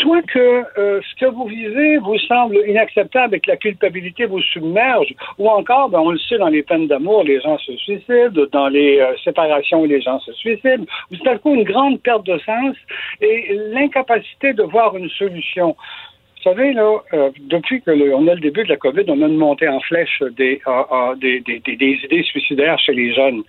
Soit 0.02 0.22
que 0.24 0.64
euh, 0.78 1.02
ce 1.02 1.16
que 1.20 1.26
vous 1.26 1.46
vivez 1.46 1.98
vous 1.98 2.18
semble 2.20 2.58
inacceptable 2.68 3.36
et 3.36 3.40
que 3.40 3.50
la 3.50 3.58
culpabilité 3.58 4.26
vous 4.26 4.42
submerge, 4.42 5.14
ou 5.38 5.50
encore, 5.50 5.90
ben, 5.90 6.00
on 6.00 6.12
le 6.12 6.20
sait, 6.20 6.38
dans 6.38 6.50
les 6.50 6.64
peines 6.64 6.88
d'amour, 6.88 7.24
les 7.24 7.40
gens 7.40 7.58
se 7.60 7.76
suicident, 7.78 8.46
dans 8.52 8.68
les 8.68 9.00
euh, 9.00 9.16
séparations, 9.24 9.86
les 9.86 10.02
gens 10.02 10.20
se 10.20 10.34
suicident. 10.34 10.86
Tout 11.12 11.30
à 11.30 11.38
coup, 11.38 11.56
une 11.56 11.64
grande 11.64 12.02
perte 12.02 12.26
de 12.26 12.38
sens 12.40 12.76
et 13.22 13.58
l'incapacité 13.72 14.54
de 14.54 14.64
voir 14.64 14.96
une 14.98 15.10
solution. 15.10 15.76
Vous 16.38 16.52
savez, 16.52 16.74
là, 16.74 16.98
euh, 17.14 17.32
depuis 17.40 17.82
que 17.82 17.92
on 18.14 18.28
a 18.28 18.34
le 18.34 18.42
début 18.42 18.64
de 18.64 18.70
la 18.70 18.78
COVID, 18.78 19.06
on 19.08 19.22
a 19.22 19.28
une 19.28 19.38
montée 19.38 19.70
en 19.70 19.80
flèche 19.80 20.22
des, 20.36 20.60
euh, 20.68 21.16
des, 21.16 21.40
des, 21.40 21.60
des, 21.60 22.00
idées 22.04 22.24
suicidaires 22.24 22.80
chez 22.80 22.94
les 22.94 23.14
jeunes. 23.14 23.44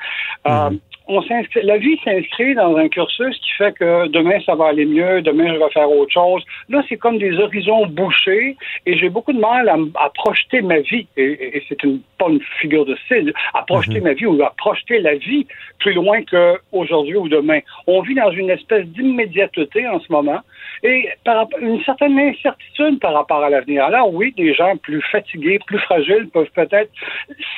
Mhm 0.47 0.79
on 1.07 1.23
s'inscrit, 1.23 1.63
la 1.63 1.77
vie 1.77 1.99
s'inscrit 2.03 2.55
dans 2.55 2.77
un 2.77 2.89
cursus 2.89 3.37
qui 3.39 3.51
fait 3.59 3.73
que 3.73 4.09
demain 4.09 4.39
ça 4.47 4.55
va 4.55 4.69
aller 4.69 4.87
mieux, 4.87 5.21
demain 5.21 5.53
je 5.53 5.59
vais 5.59 5.71
faire 5.71 5.91
autre 5.91 6.13
chose. 6.13 6.43
Là, 6.71 6.83
c'est 6.89 6.97
comme 6.97 7.19
des 7.19 7.39
horizons 7.39 7.87
bouchés 7.87 8.57
et 8.87 8.97
j'ai 8.97 9.11
beaucoup 9.11 9.33
de 9.33 9.41
mal 9.41 9.69
à, 9.69 9.77
à 9.97 10.11
projeter 10.11 10.63
ma 10.63 10.79
vie. 10.79 11.07
Et, 11.17 11.63
c'est 11.69 11.83
une, 11.83 12.01
pas 12.19 12.29
une 12.29 12.41
figure 12.61 12.87
de 12.87 12.97
style, 13.05 13.33
à 13.53 13.63
projeter 13.63 13.99
mhm. 13.99 14.05
ma 14.05 14.13
vie 14.15 14.27
ou 14.27 14.43
à 14.43 14.53
projeter 14.57 15.01
la 15.01 15.17
vie 15.17 15.47
plus 15.79 15.93
loin 15.93 16.23
qu'aujourd'hui 16.23 17.17
ou 17.17 17.29
demain. 17.29 17.61
On 17.87 18.01
vit 18.01 18.15
dans 18.15 18.31
une 18.31 18.51
espèce 18.51 18.87
d'immédiateté 18.87 19.87
en 19.87 20.01
ce 20.01 20.11
moment 20.11 20.41
et 20.85 21.09
par, 21.25 21.49
une 21.61 21.83
certaine 21.83 22.19
incertitude 22.19 23.01
par 23.01 23.15
rapport 23.15 23.43
à 23.43 23.51
l'avenir. 23.51 23.85
Alors 23.85 24.13
oui, 24.13 24.33
des 24.37 24.55
gens 24.55 24.77
plus 24.77 25.03
fatigués, 25.11 25.59
plus 25.67 25.79
fragiles 25.79 26.29
peuvent 26.33 26.51
peut-être 26.55 26.91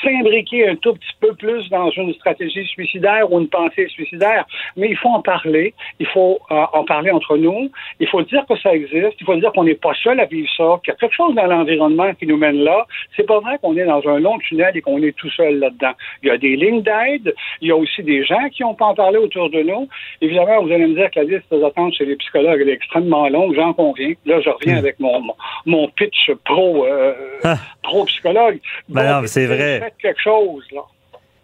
s'imbriquer 0.02 0.68
un 0.68 0.76
tout 0.76 0.94
petit 0.94 1.14
peu 1.20 1.34
plus 1.34 1.68
dans 1.70 1.90
une 1.90 2.14
stratégie 2.14 2.64
suicidaire 2.66 3.26
une 3.38 3.48
pensée 3.48 3.88
suicidaire, 3.88 4.44
mais 4.76 4.88
il 4.88 4.96
faut 4.96 5.08
en 5.08 5.22
parler, 5.22 5.74
il 5.98 6.06
faut 6.06 6.38
euh, 6.50 6.64
en 6.72 6.84
parler 6.84 7.10
entre 7.10 7.36
nous, 7.36 7.70
il 8.00 8.08
faut 8.08 8.22
dire 8.22 8.44
que 8.48 8.56
ça 8.58 8.74
existe, 8.74 9.14
il 9.20 9.26
faut 9.26 9.36
dire 9.36 9.52
qu'on 9.52 9.64
n'est 9.64 9.74
pas 9.74 9.94
seul 10.02 10.20
à 10.20 10.24
vivre 10.24 10.48
ça, 10.56 10.80
qu'il 10.84 10.92
y 10.92 10.96
a 10.96 10.98
quelque 10.98 11.14
chose 11.14 11.34
dans 11.34 11.46
l'environnement 11.46 12.12
qui 12.14 12.26
nous 12.26 12.36
mène 12.36 12.62
là. 12.62 12.86
C'est 13.16 13.26
pas 13.26 13.40
vrai 13.40 13.58
qu'on 13.60 13.76
est 13.76 13.84
dans 13.84 14.06
un 14.08 14.18
long 14.20 14.38
tunnel 14.38 14.76
et 14.76 14.80
qu'on 14.80 15.02
est 15.02 15.16
tout 15.16 15.30
seul 15.30 15.58
là-dedans. 15.58 15.92
Il 16.22 16.28
y 16.28 16.30
a 16.30 16.38
des 16.38 16.56
lignes 16.56 16.82
d'aide, 16.82 17.34
il 17.60 17.68
y 17.68 17.70
a 17.70 17.76
aussi 17.76 18.02
des 18.02 18.24
gens 18.24 18.48
qui 18.50 18.62
n'ont 18.62 18.74
pas 18.74 18.86
en 18.86 18.94
parlé 18.94 19.18
autour 19.18 19.50
de 19.50 19.62
nous. 19.62 19.88
Évidemment, 20.20 20.62
vous 20.62 20.72
allez 20.72 20.86
me 20.86 20.94
dire 20.94 21.10
que 21.10 21.20
la 21.20 21.24
liste 21.24 21.52
d'attente 21.52 21.94
chez 21.94 22.04
les 22.04 22.16
psychologues 22.16 22.60
est 22.60 22.72
extrêmement 22.72 23.15
longue, 23.28 23.54
j'en 23.54 23.72
conviens. 23.72 24.12
Là, 24.24 24.40
je 24.40 24.50
reviens 24.50 24.74
hmm. 24.74 24.78
avec 24.78 25.00
mon, 25.00 25.22
mon 25.64 25.88
pitch 25.88 26.30
pro, 26.44 26.86
euh, 26.86 27.12
ah. 27.44 27.58
pro 27.82 28.04
psychologue. 28.04 28.60
Ben 28.88 29.20
non, 29.20 29.26
c'est 29.26 29.46
vrai. 29.46 29.80
Faites 29.80 29.96
quelque 30.00 30.22
chose, 30.22 30.64
là. 30.72 30.82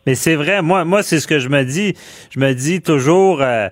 Mais 0.06 0.14
c'est 0.14 0.34
vrai, 0.34 0.62
moi, 0.62 0.84
moi 0.84 1.02
c'est 1.02 1.20
ce 1.20 1.26
que 1.26 1.38
je 1.38 1.48
me 1.48 1.64
dis. 1.64 1.94
Je 2.30 2.40
me 2.40 2.52
dis 2.54 2.80
toujours, 2.82 3.40
euh, 3.40 3.68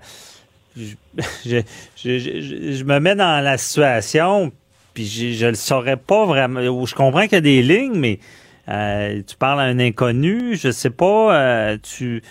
je, 0.77 1.63
je, 1.97 2.85
me 2.85 2.99
mets 3.01 3.17
dans 3.17 3.43
la 3.43 3.59
situation, 3.59 4.53
puis 4.95 5.07
je 5.07 5.45
ne 5.45 5.51
le 5.51 5.57
saurais 5.57 5.97
pas 5.97 6.27
vraiment. 6.27 6.61
Je 6.61 6.95
comprends 6.95 7.23
qu'il 7.23 7.33
y 7.33 7.37
a 7.37 7.41
des 7.41 7.63
lignes, 7.63 7.99
mais 7.99 8.21
euh, 8.69 9.23
tu 9.27 9.37
parles 9.37 9.61
à 9.61 9.65
un 9.65 9.81
inconnu, 9.81 10.57
je 10.57 10.71
sais 10.71 10.91
pas, 10.91 11.35
euh, 11.35 11.79
tu... 11.83 12.23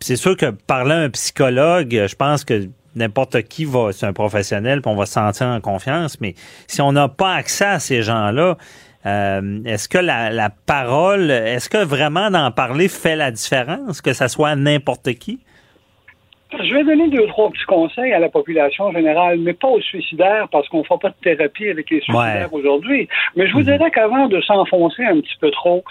c'est 0.00 0.16
sûr 0.16 0.36
que 0.36 0.50
parler 0.50 0.94
à 0.94 0.98
un 0.98 1.10
psychologue, 1.10 2.06
je 2.08 2.14
pense 2.16 2.44
que 2.44 2.68
n'importe 2.94 3.42
qui 3.42 3.64
va, 3.64 3.92
c'est 3.92 4.06
un 4.06 4.12
professionnel, 4.12 4.82
puis 4.82 4.90
on 4.90 4.96
va 4.96 5.06
se 5.06 5.12
sentir 5.12 5.46
en 5.46 5.60
confiance, 5.60 6.20
mais 6.20 6.34
si 6.66 6.80
on 6.80 6.92
n'a 6.92 7.08
pas 7.08 7.34
accès 7.34 7.64
à 7.64 7.78
ces 7.78 8.02
gens-là, 8.02 8.56
euh, 9.04 9.58
est-ce 9.64 9.88
que 9.88 9.98
la, 9.98 10.50
parole, 10.66 11.30
est-ce 11.30 11.68
que 11.68 11.82
vraiment 11.84 12.30
d'en 12.30 12.50
parler 12.50 12.88
fait 12.88 13.16
la 13.16 13.30
différence, 13.30 14.00
que 14.00 14.12
ça 14.12 14.28
soit 14.28 14.54
n'importe 14.54 15.14
qui? 15.14 15.40
Je 16.60 16.74
vais 16.74 16.84
donner 16.84 17.08
deux, 17.08 17.26
trois 17.28 17.50
petits 17.50 17.64
conseils 17.64 18.12
à 18.12 18.18
la 18.18 18.28
population 18.28 18.92
générale, 18.92 19.38
mais 19.38 19.54
pas 19.54 19.68
aux 19.68 19.80
suicidaires, 19.80 20.48
parce 20.52 20.68
qu'on 20.68 20.80
ne 20.80 20.82
fera 20.82 20.98
pas 20.98 21.08
de 21.08 21.14
thérapie 21.22 21.68
avec 21.68 21.88
les 21.90 22.00
suicidaires 22.00 22.52
aujourd'hui. 22.52 23.08
Mais 23.36 23.46
je 23.46 23.52
vous 23.52 23.60
mhm. 23.60 23.64
dirais 23.76 23.90
qu'avant 23.90 24.28
de 24.28 24.40
s'enfoncer 24.42 25.02
un 25.02 25.20
petit 25.20 25.36
peu 25.40 25.50
trop, 25.50 25.82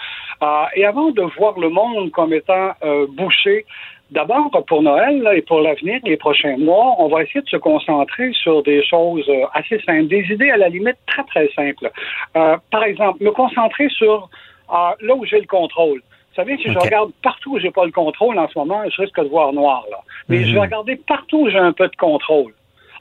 euh, 0.42 0.64
et 0.76 0.84
avant 0.84 1.10
de 1.10 1.22
voir 1.36 1.58
le 1.58 1.68
monde 1.68 2.12
comme 2.12 2.32
étant 2.32 2.72
euh, 2.84 3.06
bouché, 3.10 3.66
D'abord, 4.12 4.50
pour 4.66 4.82
Noël 4.82 5.26
et 5.34 5.40
pour 5.40 5.62
l'avenir, 5.62 5.98
les 6.04 6.18
prochains 6.18 6.58
mois, 6.58 6.96
on 6.98 7.08
va 7.08 7.22
essayer 7.22 7.40
de 7.40 7.48
se 7.48 7.56
concentrer 7.56 8.30
sur 8.34 8.62
des 8.62 8.84
choses 8.84 9.26
euh, 9.30 9.46
assez 9.54 9.80
simples, 9.86 10.08
des 10.08 10.26
idées 10.30 10.50
à 10.50 10.58
la 10.58 10.68
limite 10.68 10.98
très, 11.06 11.24
très 11.24 11.48
simples. 11.56 11.90
Euh, 12.36 12.58
par 12.70 12.84
exemple, 12.84 13.24
me 13.24 13.30
concentrer 13.30 13.88
sur 13.88 14.28
euh, 14.70 14.74
là 15.00 15.14
où 15.14 15.24
j'ai 15.24 15.40
le 15.40 15.46
contrôle. 15.46 16.02
Vous 16.28 16.36
savez, 16.36 16.58
si 16.58 16.70
je 16.70 16.78
regarde 16.78 17.10
partout 17.22 17.54
où 17.54 17.58
j'ai 17.58 17.70
pas 17.70 17.86
le 17.86 17.90
contrôle 17.90 18.38
en 18.38 18.48
ce 18.48 18.58
moment, 18.58 18.82
je 18.86 19.00
risque 19.00 19.18
de 19.18 19.28
voir 19.28 19.54
noir. 19.54 19.82
Là. 19.90 19.98
Mais 20.28 20.44
je 20.44 20.52
vais 20.52 20.58
mhm. 20.58 20.66
regarder 20.66 20.96
partout 20.96 21.44
où 21.44 21.48
j'ai 21.48 21.58
un 21.58 21.72
peu 21.72 21.88
de 21.88 21.96
contrôle. 21.96 22.52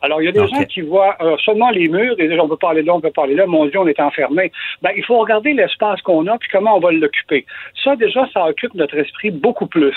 Alors, 0.02 0.22
il 0.22 0.26
y 0.26 0.28
a 0.28 0.32
des 0.32 0.48
gens 0.48 0.64
qui 0.64 0.82
voient 0.82 1.16
euh, 1.22 1.38
seulement 1.46 1.70
les 1.70 1.88
murs 1.88 2.16
et 2.18 2.28
disent 2.28 2.40
on 2.40 2.50
peut 2.50 2.58
pas 2.58 2.72
aller 2.72 2.82
là, 2.82 2.94
on 2.96 3.02
peut 3.02 3.12
pas 3.12 3.24
aller 3.24 3.36
là, 3.36 3.46
mon 3.46 3.66
Dieu, 3.66 3.80
on 3.80 3.88
est 3.88 4.00
enfermé. 4.00 4.52
Ben, 4.82 4.92
il 4.96 5.04
faut 5.04 5.18
regarder 5.20 5.54
l'espace 5.54 6.02
qu'on 6.02 6.26
a 6.28 6.38
puis 6.38 6.50
comment 6.52 6.78
on 6.78 6.80
va 6.80 6.92
l'occuper. 6.92 7.46
Ça, 7.84 7.96
déjà, 7.96 8.28
ça 8.34 8.46
occupe 8.46 8.74
notre 8.74 8.98
esprit 8.98 9.32
beaucoup 9.32 9.68
plus. 9.68 9.96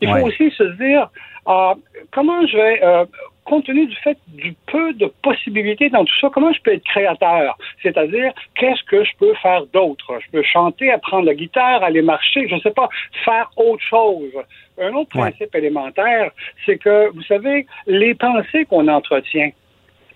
Il 0.00 0.08
faut 0.08 0.26
aussi 0.26 0.50
se 0.50 0.64
dire 0.82 1.08
euh, 1.48 1.74
comment 2.12 2.46
je 2.46 2.56
vais 2.56 2.84
euh, 2.84 3.04
compte 3.44 3.64
tenu 3.64 3.86
du 3.86 3.96
fait 3.96 4.16
du 4.28 4.54
peu 4.66 4.92
de 4.94 5.06
possibilités 5.22 5.88
dans 5.90 6.04
tout 6.04 6.14
ça, 6.20 6.28
comment 6.32 6.52
je 6.52 6.60
peux 6.62 6.74
être 6.74 6.84
créateur? 6.84 7.56
C'est-à-dire, 7.82 8.32
qu'est-ce 8.54 8.82
que 8.84 9.04
je 9.04 9.10
peux 9.18 9.34
faire 9.34 9.66
d'autre? 9.66 10.18
Je 10.24 10.30
peux 10.30 10.42
chanter, 10.42 10.90
apprendre 10.92 11.26
la 11.26 11.34
guitare, 11.34 11.82
aller 11.82 12.02
marcher, 12.02 12.48
je 12.48 12.54
ne 12.54 12.60
sais 12.60 12.70
pas, 12.70 12.88
faire 13.24 13.50
autre 13.56 13.82
chose. 13.82 14.32
Un 14.78 14.92
autre 14.94 15.10
principe 15.10 15.54
élémentaire, 15.54 16.30
c'est 16.64 16.78
que, 16.78 17.10
vous 17.10 17.22
savez, 17.22 17.66
les 17.86 18.14
pensées 18.14 18.64
qu'on 18.64 18.88
entretient, 18.88 19.50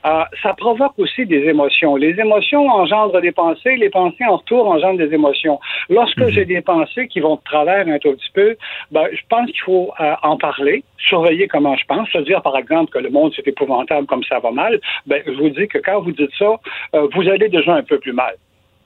euh, 0.04 0.24
ça 0.42 0.54
provoque 0.54 0.92
aussi 0.98 1.26
des 1.26 1.44
émotions. 1.44 1.96
Les 1.96 2.18
émotions 2.18 2.68
engendrent 2.68 3.20
des 3.20 3.32
pensées, 3.32 3.76
les 3.76 3.90
pensées 3.90 4.24
en 4.24 4.36
retour 4.36 4.68
engendrent 4.68 4.98
des 4.98 5.12
émotions. 5.12 5.58
Lorsque 5.88 6.18
mhm. 6.18 6.30
j'ai 6.30 6.44
des 6.44 6.60
pensées 6.60 7.08
qui 7.08 7.20
vont 7.20 7.36
de 7.36 7.40
travers 7.44 7.86
un 7.88 7.98
tout 7.98 8.12
petit 8.12 8.30
peu, 8.34 8.56
ben, 8.90 9.06
je 9.12 9.20
pense 9.28 9.46
qu'il 9.46 9.60
faut 9.60 9.92
euh, 10.00 10.14
en 10.22 10.36
parler, 10.36 10.84
surveiller 10.98 11.48
comment 11.48 11.76
je 11.76 11.84
pense, 11.86 12.08
se 12.10 12.18
dire 12.18 12.42
par 12.42 12.56
exemple 12.56 12.90
que 12.92 12.98
le 12.98 13.10
monde 13.10 13.32
c'est 13.34 13.46
épouvantable 13.46 14.06
comme 14.06 14.24
ça 14.24 14.38
va 14.38 14.50
mal. 14.50 14.80
Ben, 15.06 15.22
je 15.26 15.32
vous 15.32 15.50
dis 15.50 15.68
que 15.68 15.78
quand 15.78 16.00
vous 16.00 16.12
dites 16.12 16.32
ça, 16.38 16.56
euh, 16.94 17.08
vous 17.14 17.28
allez 17.28 17.48
déjà 17.48 17.74
un 17.74 17.82
peu 17.82 17.98
plus 17.98 18.12
mal. 18.12 18.34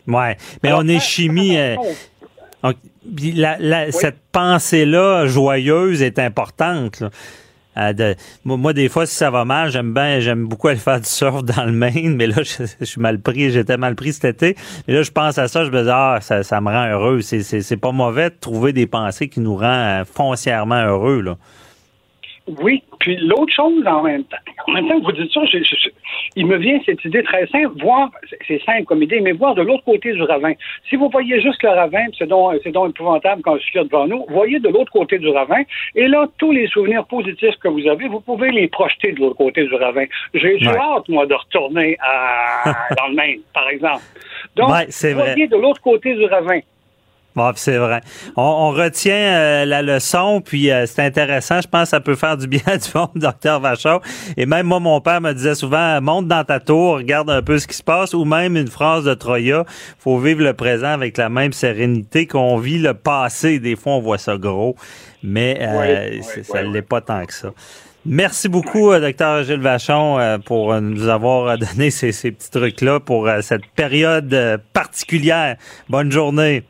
Ouais, 0.07 0.37
mais 0.63 0.73
on 0.73 0.87
est 0.89 1.01
chimie. 1.01 1.57
Cette 3.91 4.21
pensée-là 4.33 5.27
joyeuse 5.27 6.03
est 6.03 6.19
importante. 6.19 7.01
Là. 7.01 7.11
Moi, 8.45 8.73
des 8.73 8.89
fois, 8.89 9.07
si 9.07 9.15
ça 9.15 9.31
va 9.31 9.45
mal, 9.45 9.71
j'aime 9.71 9.95
bien, 9.95 10.21
j'aime 10.21 10.47
beaucoup 10.47 10.69
aller 10.69 10.79
faire 10.79 11.01
du 11.01 11.09
surf 11.09 11.43
dans 11.45 11.65
le 11.65 11.73
Maine, 11.73 12.17
mais 12.17 12.27
là, 12.27 12.37
je, 12.43 12.85
suis 12.85 13.01
mal 13.01 13.21
pris, 13.21 13.51
j'étais 13.51 13.77
mal 13.77 13.95
pris 13.95 14.13
cet 14.13 14.25
été. 14.25 14.57
Mais 14.87 14.95
là, 14.95 15.03
je 15.03 15.11
pense 15.11 15.39
à 15.39 15.49
ça, 15.49 15.65
je 15.65 15.71
me 15.71 15.83
dis, 15.83 15.91
ah, 15.91 16.19
ça, 16.21 16.43
ça 16.43 16.61
me 16.61 16.69
rend 16.69 16.87
heureux. 16.91 17.21
C'est 17.23 17.77
pas 17.77 17.93
mauvais 17.93 18.31
de 18.31 18.37
trouver 18.39 18.73
des 18.73 18.87
pensées 18.87 19.29
qui 19.29 19.41
nous 19.41 19.57
rendent 19.57 20.03
euh, 20.03 20.05
foncièrement 20.05 20.83
heureux, 20.83 21.21
là. 21.21 21.37
Oui, 22.59 22.83
puis 22.99 23.17
l'autre 23.17 23.53
chose 23.55 23.87
en 23.87 24.03
même 24.03 24.25
temps, 24.25 24.37
en 24.67 24.73
même 24.73 24.89
temps 24.89 24.99
que 25.01 25.05
vous 25.05 25.13
dites 25.13 25.33
ça, 25.33 25.43
il 26.37 26.47
me 26.47 26.57
vient 26.57 26.81
cette 26.85 27.05
idée 27.05 27.23
très 27.23 27.47
simple, 27.47 27.71
voir, 27.81 28.11
c'est 28.47 28.63
simple 28.65 28.85
comme 28.85 29.03
idée, 29.03 29.21
mais 29.21 29.33
voir 29.33 29.55
de 29.55 29.63
l'autre 29.63 29.85
côté 29.85 30.13
du 30.13 30.23
ravin. 30.23 30.53
Si 30.89 30.97
vous 30.97 31.09
voyez 31.11 31.41
juste 31.41 31.63
le 31.63 31.71
ravin, 31.71 32.07
c'est 32.19 32.27
donc, 32.27 32.55
c'est 32.65 32.73
donc 32.73 32.91
épouvantable 32.91 33.43
quand 33.43 33.57
je 33.57 33.63
suis 33.63 33.79
devant 33.85 34.07
nous, 34.07 34.25
voyez 34.29 34.59
de 34.59 34.69
l'autre 34.69 34.91
côté 34.93 35.19
du 35.19 35.29
ravin, 35.29 35.63
et 35.95 36.09
là, 36.09 36.27
tous 36.39 36.53
les 36.53 36.67
souvenirs 36.67 37.05
positifs 37.07 37.57
que 37.63 37.69
vous 37.69 37.87
avez, 37.87 38.09
vous 38.09 38.21
pouvez 38.21 38.51
les 38.51 38.69
projeter 38.69 39.13
de 39.13 39.21
l'autre 39.21 39.37
côté 39.37 39.65
du 39.65 39.75
ravin. 39.75 40.05
J'ai 40.35 40.57
ouais. 40.57 40.67
hâte, 40.67 41.09
moi, 41.09 41.27
de 41.27 41.35
retourner 41.35 41.97
à, 42.01 42.65
dans 42.97 43.09
le 43.09 43.15
Maine, 43.15 43.41
par 43.55 43.69
exemple. 43.69 44.03
Donc, 44.57 44.69
voyez 44.69 45.47
de 45.47 45.57
l'autre 45.57 45.81
côté 45.81 46.15
du 46.15 46.25
ravin. 46.25 46.61
Bon, 47.41 47.53
c'est 47.55 47.79
vrai. 47.79 48.03
On, 48.37 48.69
retient 48.69 49.15
euh, 49.15 49.65
la 49.65 49.81
leçon, 49.81 50.43
puis 50.45 50.71
euh, 50.71 50.85
c'est 50.85 51.03
intéressant. 51.03 51.63
Je 51.63 51.69
pense 51.69 51.85
que 51.85 51.89
ça 51.89 52.01
peut 52.01 52.15
faire 52.15 52.37
du 52.37 52.47
bien 52.47 52.61
du 52.67 52.89
monde, 52.95 53.09
docteur 53.15 53.61
Vachon. 53.61 54.01
Et 54.37 54.45
même 54.45 54.67
moi, 54.67 54.79
mon 54.79 55.01
père 55.01 55.23
me 55.23 55.33
disait 55.33 55.55
souvent, 55.55 56.03
monte 56.03 56.29
dans 56.29 56.45
ta 56.45 56.61
tour, 56.61 56.97
regarde 56.97 57.31
un 57.31 57.41
peu 57.41 57.59
ce 57.59 57.67
qui 57.67 57.79
se 57.79 57.83
passe, 57.83 58.13
ou 58.13 58.27
même 58.27 58.59
une 58.59 58.69
phrase 58.69 59.05
de 59.05 59.15
Troya, 59.15 59.65
faut 59.99 60.19
vivre 60.19 60.43
le 60.43 60.53
présent 60.53 60.89
avec 60.89 61.17
la 61.17 61.31
même 61.31 61.55
sérénité 61.55 62.27
qu'on 62.27 62.59
vit 62.59 62.79
le 62.79 62.93
passé. 62.93 63.59
Des 63.59 63.75
fois, 63.75 63.95
on 63.95 64.01
voit 64.01 64.19
ça 64.19 64.37
gros, 64.37 64.77
mais 65.23 65.57
euh, 65.63 66.21
ça 66.43 66.63
ne 66.63 66.71
l'est 66.75 66.83
pas 66.83 67.01
tant 67.01 67.25
que 67.25 67.33
ça. 67.33 67.53
Merci 68.05 68.51
beaucoup, 68.51 68.95
docteur 68.99 69.45
Gilles 69.45 69.63
Vachon, 69.63 70.39
pour 70.45 70.79
nous 70.79 71.09
avoir 71.09 71.57
donné 71.57 71.91
ces, 71.91 72.13
ces 72.13 72.33
petits 72.33 72.51
trucs-là 72.51 73.01
pour 73.01 73.31
cette 73.41 73.65
période 73.75 74.61
particulière. 74.75 75.57
Bonne 75.89 76.13
journée. 76.13 76.65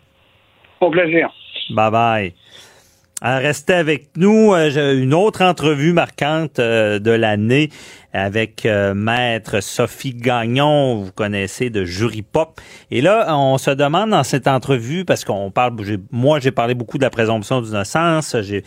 Au 0.80 0.90
plaisir. 0.90 1.30
Bye 1.70 1.90
bye. 1.90 2.34
Restez 3.22 3.74
avec 3.74 4.16
nous. 4.16 4.54
Euh, 4.54 4.98
une 4.98 5.12
autre 5.12 5.42
entrevue 5.42 5.92
marquante 5.92 6.58
euh, 6.58 6.98
de 6.98 7.10
l'année 7.10 7.68
avec 8.14 8.64
euh, 8.64 8.94
Maître 8.94 9.60
Sophie 9.60 10.14
Gagnon, 10.14 10.96
vous 10.96 11.12
connaissez 11.12 11.70
de 11.70 11.84
Jury 11.84 12.22
Pop. 12.22 12.60
Et 12.90 13.02
là, 13.02 13.36
on 13.36 13.58
se 13.58 13.70
demande 13.70 14.10
dans 14.10 14.24
cette 14.24 14.48
entrevue, 14.48 15.04
parce 15.04 15.24
qu'on 15.24 15.50
parle, 15.52 15.76
moi 16.10 16.40
j'ai 16.40 16.50
parlé 16.50 16.74
beaucoup 16.74 16.98
de 16.98 17.04
la 17.04 17.10
présomption 17.10 17.60
d'innocence, 17.60 18.36
j'ai, 18.40 18.64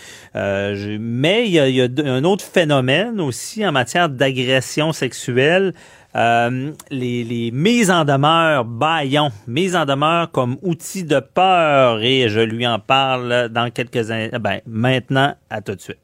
mais 0.97 1.45
il 1.45 1.51
y, 1.51 1.81
a, 1.81 1.87
un 2.05 2.23
autre 2.23 2.45
phénomène 2.45 3.19
aussi 3.19 3.67
en 3.67 3.73
matière 3.73 4.07
d'agression 4.07 4.93
sexuelle 4.93 5.73
Euh, 6.15 6.71
les, 6.91 7.23
les 7.23 7.49
mises 7.51 7.89
en 7.89 8.05
demeure 8.05 8.65
Bayon, 8.65 9.31
mises 9.47 9.75
en 9.75 9.85
demeure 9.85 10.29
comme 10.31 10.57
outil 10.61 11.03
de 11.03 11.19
peur 11.19 12.01
et 12.03 12.29
je 12.29 12.39
lui 12.39 12.67
en 12.67 12.77
parle 12.77 13.49
dans 13.49 13.71
quelques 13.71 14.11
instants. 14.11 14.39
Ben, 14.39 14.61
maintenant, 14.67 15.35
à 15.49 15.61
tout 15.61 15.73
de 15.73 15.81
suite. 15.81 15.97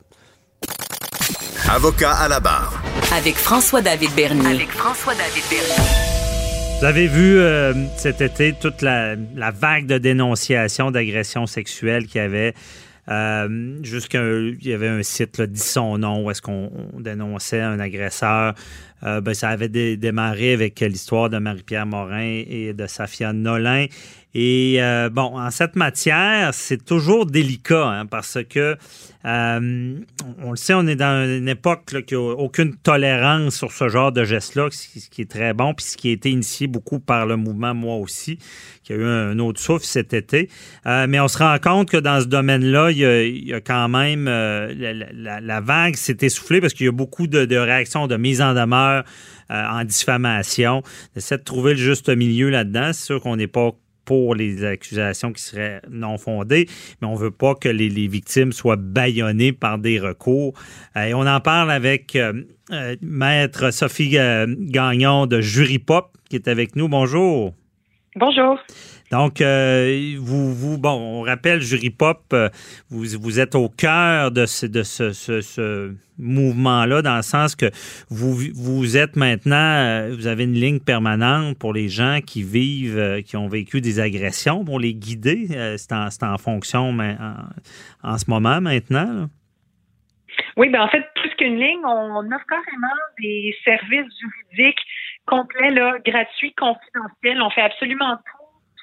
Avocat 1.69 2.14
à 2.14 2.27
la 2.27 2.40
barre. 2.40 2.81
Avec 3.15 3.36
François-David 3.36 4.10
Bernier. 4.15 4.56
Avec 4.56 4.72
François-David 4.72 5.44
Bernier. 5.49 6.10
Vous 6.80 6.86
avez 6.86 7.07
vu 7.07 7.40
euh, 7.40 7.73
cet 7.98 8.22
été 8.22 8.53
toute 8.60 8.81
la, 8.81 9.15
la 9.36 9.52
vague 9.52 9.86
de 9.86 9.98
dénonciations 9.99 10.90
d'agressions 10.90 11.45
sexuelles 11.45 12.07
qu'il 12.07 12.22
y 12.22 12.23
avait. 12.23 12.56
Euh, 13.10 13.80
Jusqu'à 13.84 14.22
il 14.23 14.65
y 14.68 14.73
avait 14.73 14.88
un 14.88 15.03
site, 15.03 15.38
là, 15.38 15.48
dit 15.48 15.60
son 15.60 15.98
nom, 15.98 16.23
où 16.26 16.31
est-ce 16.31 16.41
qu'on 16.41 16.72
on 16.94 16.99
dénonçait 16.99 17.61
un 17.61 17.80
agresseur. 17.80 18.53
Euh, 19.03 19.22
ben, 19.22 19.34
ça 19.34 19.49
avait 19.49 19.69
dé- 19.69 19.98
démarré 19.98 20.53
avec 20.53 20.80
l'histoire 20.81 21.30
de 21.30 21.38
Marie-Pierre 21.38 21.86
Morin 21.86 22.44
et 22.48 22.73
de 22.73 22.86
Safia 22.86 23.31
Nolin. 23.34 23.86
Et 24.36 24.76
euh, 24.80 25.10
bon, 25.10 25.40
en 25.40 25.49
cette 25.52 25.76
matière, 25.76 26.53
c'est 26.53 26.84
toujours 26.86 27.26
délicat 27.26 27.88
hein, 27.88 28.06
parce 28.06 28.38
que 28.48 28.76
euh, 29.26 30.00
on 30.41 30.52
le 30.52 30.56
sait, 30.56 30.74
on 30.74 30.88
est 30.88 30.96
dans 30.96 31.28
une 31.28 31.50
époque 31.50 31.91
là, 31.91 32.02
qui 32.02 32.14
n'a 32.14 32.22
aucune 32.22 32.76
tolérance 32.78 33.56
sur 33.56 33.72
ce 33.72 33.90
genre 33.90 34.14
de 34.14 34.24
geste-là, 34.24 34.70
ce 34.72 35.10
qui- 35.10 35.22
est 35.22 35.30
très 35.30 35.54
bon, 35.54 35.74
puis 35.74 35.86
ce 35.86 35.98
qui 35.98 36.10
a 36.10 36.12
été 36.14 36.30
initié 36.30 36.68
beaucoup 36.68 37.00
par 37.00 37.26
le 37.26 37.36
mouvement 37.36 37.74
Moi 37.74 37.96
aussi, 37.96 38.40
qui 38.84 38.94
a 38.94 38.96
eu 38.96 39.04
un 39.04 39.38
autre 39.40 39.60
souffle 39.60 39.86
cet 39.86 40.14
été. 40.14 40.50
Euh, 40.86 41.06
mais 41.08 41.20
on 41.20 41.28
se 41.28 41.38
rend 41.38 41.58
compte 41.60 41.90
que 41.90 41.98
dans 41.98 42.22
ce 42.22 42.28
domaine-là, 42.28 42.91
il 42.91 43.48
y 43.48 43.54
a, 43.54 43.60
quand 43.60 43.90
même 43.90 44.28
euh, 44.28 44.74
la, 45.14 45.62
vague 45.62 45.96
s'est 45.96 46.18
essoufflée 46.22 46.62
parce 46.62 46.74
qu'il 46.74 46.86
y 46.86 46.90
a 46.90 46.94
beaucoup 46.94 47.28
de, 47.28 47.58
réactions, 47.58 48.08
de 48.08 48.16
mise 48.16 48.41
en 48.41 48.54
demeure 48.54 49.04
en 49.50 49.84
diffamation. 49.84 50.84
On 51.16 51.18
essaie 51.18 51.38
de 51.38 51.44
trouver 51.44 51.72
le 51.72 51.80
juste 51.80 52.08
milieu 52.10 52.50
là-dedans. 52.50 52.91
C'est 52.94 53.06
sûr 53.06 53.20
qu'on 53.20 53.36
n'est 53.36 53.48
pas 53.48 53.72
pour 54.10 54.34
les 54.34 54.65
accusations 54.65 55.31
qui 55.31 55.44
seraient 55.44 55.84
non 55.88 56.18
fondées, 56.18 56.65
mais 56.99 57.07
on 57.07 57.14
veut 57.14 57.30
pas 57.30 57.53
que 57.53 57.69
les, 57.69 58.07
victimes 58.07 58.52
soient 58.52 58.76
bâillonnées 58.76 59.52
par 59.53 59.77
des 59.77 59.99
recours. 59.99 60.53
Euh, 60.98 61.03
et 61.03 61.14
on 61.14 61.27
en 61.27 61.40
parle 61.40 61.69
avec 61.69 62.15
euh, 62.15 62.34
euh, 62.72 62.95
Maître 63.03 63.69
Sophie 63.69 64.18
Gagnon 64.48 65.27
de 65.27 65.41
Jury 65.41 65.77
Pop 65.77 66.07
qui 66.27 66.38
est 66.38 66.48
avec 66.48 66.76
nous. 66.76 66.90
Bonjour. 66.90 67.53
Bonjour. 68.15 68.57
Donc, 69.11 69.41
euh, 69.41 70.15
vous, 70.19 70.53
vous, 70.53 70.77
bon, 70.77 70.91
on 70.91 71.22
rappelle, 71.22 71.61
Jury 71.61 71.90
Pop, 71.90 72.22
euh, 72.34 72.49
vous, 72.90 73.06
vous 73.19 73.40
êtes 73.40 73.56
au 73.56 73.68
cœur 73.69 74.31
de 74.31 74.45
ce, 74.45 74.65
de 74.68 74.84
ce, 74.84 75.14
ce- 75.14 75.41
ce 75.41 75.94
mouvement-là, 76.19 77.02
dans 77.02 77.15
le 77.15 77.22
sens 77.23 77.56
que 77.56 77.65
vous, 78.10 78.36
vous 78.53 78.98
êtes 78.98 79.15
maintenant, 79.15 79.56
euh, 79.56 80.14
vous 80.15 80.27
avez 80.27 80.44
une 80.44 80.53
ligne 80.53 80.80
permanente 80.80 81.57
pour 81.57 81.73
les 81.73 81.90
gens 81.90 82.19
qui 82.26 82.44
vivent, 82.44 82.98
euh, 82.99 83.22
qui 83.22 83.36
ont 83.38 83.48
vécu 83.48 83.81
des 83.81 83.99
agressions, 83.99 84.64
pour 84.64 84.80
les 84.80 84.94
guider. 84.94 85.48
C'est 85.77 85.91
en, 85.94 86.07
en 86.22 86.38
fonction 86.38 86.91
mais 86.91 87.15
en, 88.03 88.11
en 88.11 88.18
ce 88.18 88.30
moment 88.30 88.61
maintenant. 88.61 89.11
là. 89.22 89.27
Oui, 90.56 90.69
ben 90.69 90.81
en 90.81 90.88
fait, 90.90 91.03
plus 91.15 91.30
qu'une 91.38 91.56
ligne, 91.60 91.84
on 91.86 92.19
offre 92.26 92.45
carrément 92.48 92.95
des 93.22 93.56
services 93.64 94.11
juridiques 94.19 94.80
complets, 95.26 95.72
là, 95.72 95.95
gratuits, 96.06 96.53
confidentiels. 96.57 97.41
On 97.41 97.49
fait 97.49 97.61
absolument 97.61 98.15
tout 98.18 98.39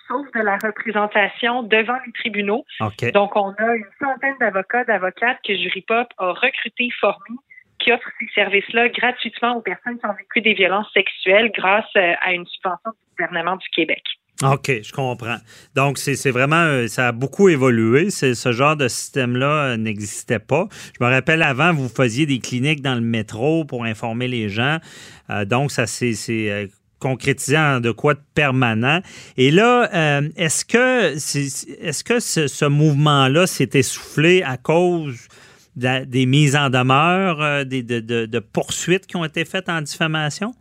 sauf 0.08 0.26
de 0.34 0.40
la 0.40 0.56
représentation 0.56 1.62
devant 1.62 1.96
les 2.06 2.12
tribunaux. 2.12 2.64
OK. 2.80 3.12
Donc, 3.12 3.34
on 3.36 3.50
a 3.52 3.74
une 3.76 3.84
centaine 4.00 4.34
d'avocats, 4.40 4.84
d'avocates 4.84 5.38
que 5.46 5.54
Jurypop 5.56 6.08
a 6.18 6.32
recrutés, 6.32 6.88
formés, 7.00 7.36
qui 7.78 7.92
offrent 7.92 8.10
ces 8.18 8.26
services-là 8.34 8.88
gratuitement 8.88 9.56
aux 9.56 9.60
personnes 9.62 9.98
qui 9.98 10.06
ont 10.06 10.14
vécu 10.14 10.40
des 10.40 10.54
violences 10.54 10.90
sexuelles 10.94 11.50
grâce 11.56 11.84
euh, 11.96 12.12
à 12.22 12.32
une 12.32 12.46
subvention 12.46 12.90
du 12.90 13.16
gouvernement 13.24 13.56
du 13.56 13.66
Québec. 13.74 14.02
OK, 14.42 14.70
je 14.82 14.92
comprends. 14.92 15.38
Donc, 15.74 15.96
c'est 15.96 16.14
c'est 16.14 16.30
vraiment, 16.30 16.56
euh, 16.56 16.88
ça 16.88 17.08
a 17.08 17.12
beaucoup 17.12 17.48
évolué. 17.48 18.10
C'est- 18.10 18.34
Ce 18.34 18.52
genre 18.52 18.76
de 18.76 18.86
système-là 18.86 19.46
euh, 19.72 19.76
n'existait 19.78 20.38
pas. 20.38 20.66
Je 20.98 21.02
me 21.02 21.10
rappelle 21.10 21.42
avant, 21.42 21.72
vous 21.72 21.88
faisiez 21.88 22.26
des 22.26 22.38
cliniques 22.38 22.82
dans 22.82 22.94
le 22.94 23.00
métro 23.00 23.64
pour 23.64 23.84
informer 23.84 24.28
les 24.28 24.50
gens. 24.50 24.76
Euh, 25.30 25.46
donc, 25.46 25.70
ça 25.70 25.86
s'est 25.86 26.68
concrétisé 27.00 27.58
en 27.58 27.80
de 27.80 27.90
quoi 27.90 28.14
de 28.14 28.20
permanent. 28.34 29.00
Et 29.36 29.50
là, 29.50 29.88
euh, 29.94 30.28
est-ce 30.36 30.64
que, 30.64 31.12
est-ce 31.14 32.04
que 32.04 32.20
ce, 32.20 32.64
mouvement-là 32.66 33.46
s'est 33.46 33.70
essoufflé 33.74 34.42
à 34.42 34.56
cause 34.56 35.28
des 35.76 36.24
mises 36.26 36.56
en 36.56 36.70
demeure, 36.70 37.42
euh, 37.42 37.64
des, 37.64 37.82
de, 37.82 38.00
de- 38.00 38.26
de 38.26 38.38
poursuites 38.38 39.06
qui 39.06 39.16
ont 39.16 39.24
été 39.24 39.44
faites 39.44 39.68
en 39.68 39.82
diffamation? 39.82 40.54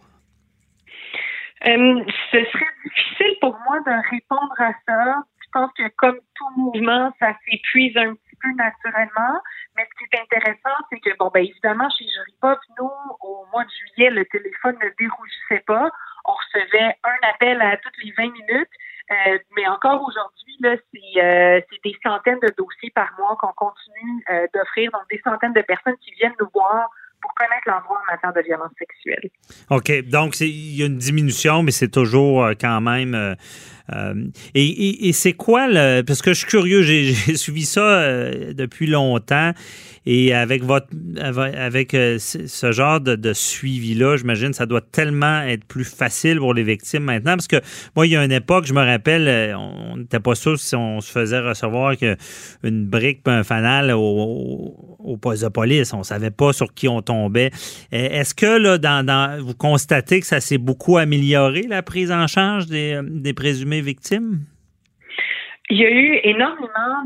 Euh, 1.66 2.04
ce 2.32 2.38
serait 2.38 2.76
difficile 2.84 3.36
pour 3.42 3.58
moi 3.68 3.80
de 3.86 4.12
répondre 4.12 4.54
à 4.60 4.72
ça. 4.86 5.24
Je 5.42 5.48
pense 5.54 5.72
que 5.78 5.88
comme 5.96 6.20
tout 6.36 6.62
mouvement, 6.62 7.14
ça 7.20 7.34
s'épuise 7.50 7.96
un 7.96 8.14
petit 8.14 8.36
peu 8.42 8.50
naturellement. 8.58 9.40
Mais 9.78 9.84
ce 9.90 9.98
qui 9.98 10.04
est 10.12 10.20
intéressant, 10.22 10.76
c'est 10.92 11.00
que, 11.00 11.16
bon, 11.18 11.32
ben 11.34 11.46
évidemment, 11.46 11.90
chez 11.98 12.06
Jury 12.06 12.36
Pop, 12.42 12.60
nous, 12.78 12.92
au 13.22 13.46
mois 13.54 13.64
de 13.64 13.70
juillet, 13.70 14.10
le 14.10 14.26
téléphone 14.26 14.76
ne 14.84 14.90
dérougissait 15.00 15.64
pas. 15.66 15.90
On 16.26 16.34
recevait 16.34 16.96
un 17.04 17.30
appel 17.30 17.62
à 17.62 17.78
toutes 17.78 17.98
les 18.04 18.12
20 18.12 18.32
minutes. 18.32 18.70
Euh, 19.12 19.38
mais 19.56 19.68
encore 19.68 20.02
aujourd'hui, 20.02 20.58
là, 20.62 20.76
c'est 20.92 21.22
euh, 21.22 21.62
c'est 21.70 21.80
des 21.84 21.96
centaines 22.02 22.40
de 22.42 22.52
dossiers 22.58 22.92
par 22.96 23.14
mois 23.20 23.38
qu'on 23.40 23.54
continue 23.54 24.24
euh, 24.32 24.48
d'offrir. 24.54 24.92
Donc, 24.92 25.04
des 25.12 25.22
centaines 25.24 25.54
de 25.54 25.62
personnes 25.62 25.96
qui 26.04 26.12
viennent 26.14 26.34
nous 26.40 26.50
voir 26.54 26.90
pour 27.22 27.32
connaître 27.36 27.68
l'endroit 27.68 28.02
en 28.02 28.12
matière 28.12 28.34
de 28.34 28.42
violence 28.42 28.72
sexuelle. 28.80 29.30
OK. 29.70 30.10
Donc, 30.10 30.40
il 30.40 30.76
y 30.76 30.82
a 30.82 30.88
une 30.88 30.98
diminution, 30.98 31.62
mais 31.62 31.72
c'est 31.72 31.92
toujours 31.92 32.50
quand 32.60 32.82
même. 32.82 33.36
Euh, 33.94 34.14
et 34.54 35.12
c'est 35.14 35.34
quoi 35.34 35.68
le. 35.68 36.02
Parce 36.02 36.22
que 36.22 36.34
je 36.34 36.40
suis 36.40 36.48
curieux, 36.48 36.82
j'ai 36.82 37.14
suivi 37.36 37.66
ça 37.66 37.82
euh, 37.82 38.54
depuis 38.54 38.88
longtemps. 38.88 39.52
Et 40.08 40.36
avec 40.36 40.64
votre 40.64 40.88
avec 41.20 41.96
euh, 41.96 42.20
ce 42.20 42.72
genre 42.72 43.02
de, 43.02 43.34
suivi-là, 43.34 44.18
j'imagine 44.18 44.54
ça 44.54 44.68
doit 44.68 44.82
tellement 44.82 45.42
être 45.42 45.66
plus 45.66 45.84
facile 45.84 46.38
pour 46.38 46.54
les 46.54 46.64
victimes 46.64 47.04
maintenant. 47.04 47.36
Parce 47.36 47.48
que 47.48 47.60
moi, 47.96 48.06
il 48.06 48.12
y 48.12 48.16
a 48.16 48.24
une 48.24 48.32
époque, 48.32 48.68
je 48.68 48.74
me 48.74 48.84
rappelle, 48.84 49.56
on 49.56 49.98
n'était 49.98 50.20
pas 50.20 50.36
sûr 50.36 50.60
si 50.60 50.76
on 50.76 51.02
se 51.02 51.12
faisait 51.12 51.40
recevoir 51.40 51.98
que 51.98 52.16
une 52.64 52.86
brique 52.86 53.22
un 53.26 53.44
fanal 53.44 53.92
au, 53.92 54.96
au, 55.00 55.18
poste 55.18 55.44
de 55.44 55.50
police. 55.50 55.94
On 55.94 56.04
savait 56.04 56.32
pas 56.32 56.54
sur 56.54 56.74
qui 56.74 56.88
on 56.88 57.02
tombait. 57.02 57.52
Euh, 57.94 58.10
Est-ce 58.10 58.34
que 58.34 58.58
là, 58.58 58.78
dans, 58.78 59.42
vous 59.42 59.54
constatez 59.54 60.20
que 60.20 60.28
ça 60.28 60.40
s'est 60.40 60.58
beaucoup 60.58 60.98
amélioré, 60.98 61.66
la 61.68 61.82
prise 61.82 62.12
en 62.12 62.28
charge 62.28 62.68
des, 62.68 63.00
des 63.04 63.34
victimes? 63.82 64.46
Il 65.70 65.78
y 65.78 65.86
a 65.86 65.90
eu 65.90 66.20
énormément 66.24 67.06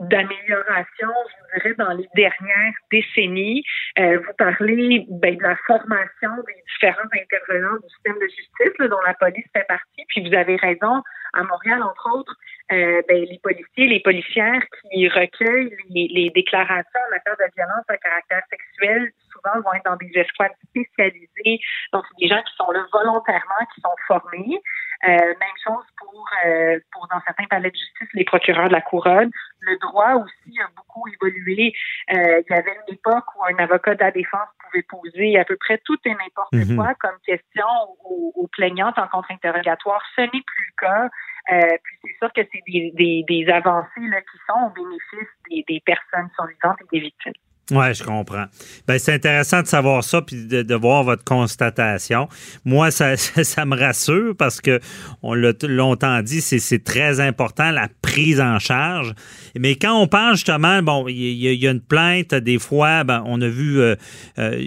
d'améliorations, 0.00 1.14
je 1.54 1.60
dirais, 1.60 1.74
dans 1.78 1.92
les 1.92 2.08
dernières 2.16 2.74
décennies. 2.90 3.62
Euh, 4.00 4.18
vous 4.18 4.32
parlez 4.36 5.06
ben, 5.08 5.36
de 5.36 5.42
la 5.42 5.54
formation 5.64 6.30
des 6.44 6.56
différents 6.72 7.08
intervenants 7.14 7.76
du 7.76 7.88
système 7.88 8.16
de 8.16 8.26
justice, 8.26 8.88
dont 8.90 9.00
la 9.06 9.14
police 9.14 9.46
fait 9.52 9.66
partie. 9.68 10.04
Puis 10.08 10.28
vous 10.28 10.34
avez 10.34 10.56
raison, 10.56 11.00
à 11.34 11.44
Montréal, 11.44 11.84
entre 11.84 12.16
autres, 12.16 12.34
euh, 12.72 13.00
ben, 13.08 13.24
les 13.24 13.38
policiers, 13.44 13.86
les 13.86 14.00
policières 14.00 14.62
qui 14.90 15.08
recueillent 15.08 15.76
les, 15.90 16.08
les 16.08 16.30
déclarations 16.30 17.00
en 17.06 17.10
matière 17.10 17.36
de 17.36 17.54
violence 17.54 17.84
à 17.86 17.96
caractère 17.98 18.42
sexuel, 18.50 19.12
souvent 19.30 19.60
vont 19.60 19.72
être 19.74 19.84
dans 19.84 19.96
des 19.96 20.10
escouades 20.14 20.50
spécialisées. 20.68 21.60
Donc, 21.92 22.04
c'est 22.08 22.26
des 22.26 22.28
gens 22.28 22.42
qui 22.42 22.54
sont 22.56 22.72
là 22.72 22.84
volontairement, 22.92 23.62
qui 23.72 23.80
sont 23.80 23.96
formés. 24.08 24.60
Euh, 25.04 25.08
même 25.08 25.58
chose 25.64 25.84
pour, 25.96 26.26
euh, 26.44 26.78
pour, 26.92 27.06
dans 27.08 27.20
certains 27.24 27.44
palais 27.44 27.70
de 27.70 27.76
justice, 27.76 28.08
les 28.14 28.24
procureurs 28.24 28.66
de 28.68 28.72
la 28.72 28.80
couronne. 28.80 29.30
Le 29.60 29.78
droit 29.78 30.14
aussi 30.14 30.60
a 30.60 30.68
beaucoup 30.76 31.04
évolué. 31.08 31.72
Euh, 32.12 32.42
il 32.48 32.52
y 32.52 32.54
avait 32.54 32.74
une 32.88 32.94
époque 32.94 33.24
où 33.36 33.44
un 33.44 33.56
avocat 33.62 33.94
de 33.94 34.00
la 34.00 34.10
défense 34.10 34.48
pouvait 34.64 34.82
poser 34.82 35.38
à 35.38 35.44
peu 35.44 35.56
près 35.56 35.78
tout 35.84 35.98
et 36.04 36.10
n'importe 36.10 36.52
Mhm. 36.52 36.76
quoi 36.76 36.94
comme 36.98 37.18
question 37.24 37.66
aux, 38.04 38.32
aux 38.34 38.48
plaignantes 38.48 38.98
en 38.98 39.06
contre-interrogatoire. 39.06 40.02
Ce 40.16 40.22
n'est 40.22 40.28
plus 40.30 40.72
le 40.76 40.86
cas. 40.86 41.08
Euh, 41.52 41.76
puis 41.82 41.96
c'est 42.02 42.16
sûr 42.18 42.32
que 42.32 42.42
c'est 42.52 42.62
des, 42.66 42.90
des, 42.94 43.24
des 43.28 43.50
avancées 43.52 43.88
là, 44.00 44.20
qui 44.20 44.38
sont 44.48 44.66
au 44.66 44.70
bénéfice 44.70 45.28
des, 45.48 45.64
des 45.68 45.80
personnes 45.80 46.28
survivantes 46.34 46.78
et 46.82 46.96
des 46.96 47.00
victimes. 47.00 47.32
Oui, 47.70 47.92
je 47.92 48.02
comprends. 48.02 48.46
Ben, 48.86 48.98
c'est 48.98 49.12
intéressant 49.12 49.60
de 49.60 49.66
savoir 49.66 50.02
ça 50.02 50.22
puis 50.22 50.46
de, 50.46 50.74
voir 50.74 51.04
votre 51.04 51.24
constatation. 51.24 52.28
Moi, 52.64 52.90
ça, 52.92 53.16
ça, 53.16 53.64
me 53.66 53.76
rassure 53.76 54.34
parce 54.36 54.60
que 54.60 54.80
on 55.22 55.34
l'a 55.34 55.52
longtemps 55.62 56.22
dit, 56.22 56.40
c'est, 56.40 56.82
très 56.82 57.20
important 57.20 57.70
la 57.70 57.88
prise 58.02 58.40
en 58.40 58.58
charge. 58.58 59.14
Mais 59.58 59.76
quand 59.76 60.00
on 60.00 60.06
parle 60.06 60.36
justement, 60.36 60.82
bon, 60.82 61.08
il 61.08 61.16
y, 61.16 61.48
a- 61.48 61.52
il 61.52 61.62
y 61.62 61.66
a 61.68 61.70
une 61.70 61.80
plainte, 61.80 62.34
des 62.34 62.58
fois, 62.58 63.04
ben, 63.04 63.22
on 63.26 63.40
a 63.42 63.48
vu 63.48 63.80
euh, 63.80 63.96
euh, 64.38 64.62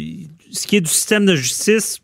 ce 0.52 0.68
qui 0.68 0.76
est 0.76 0.82
du 0.82 0.90
système 0.90 1.26
de 1.26 1.36
justice 1.36 2.02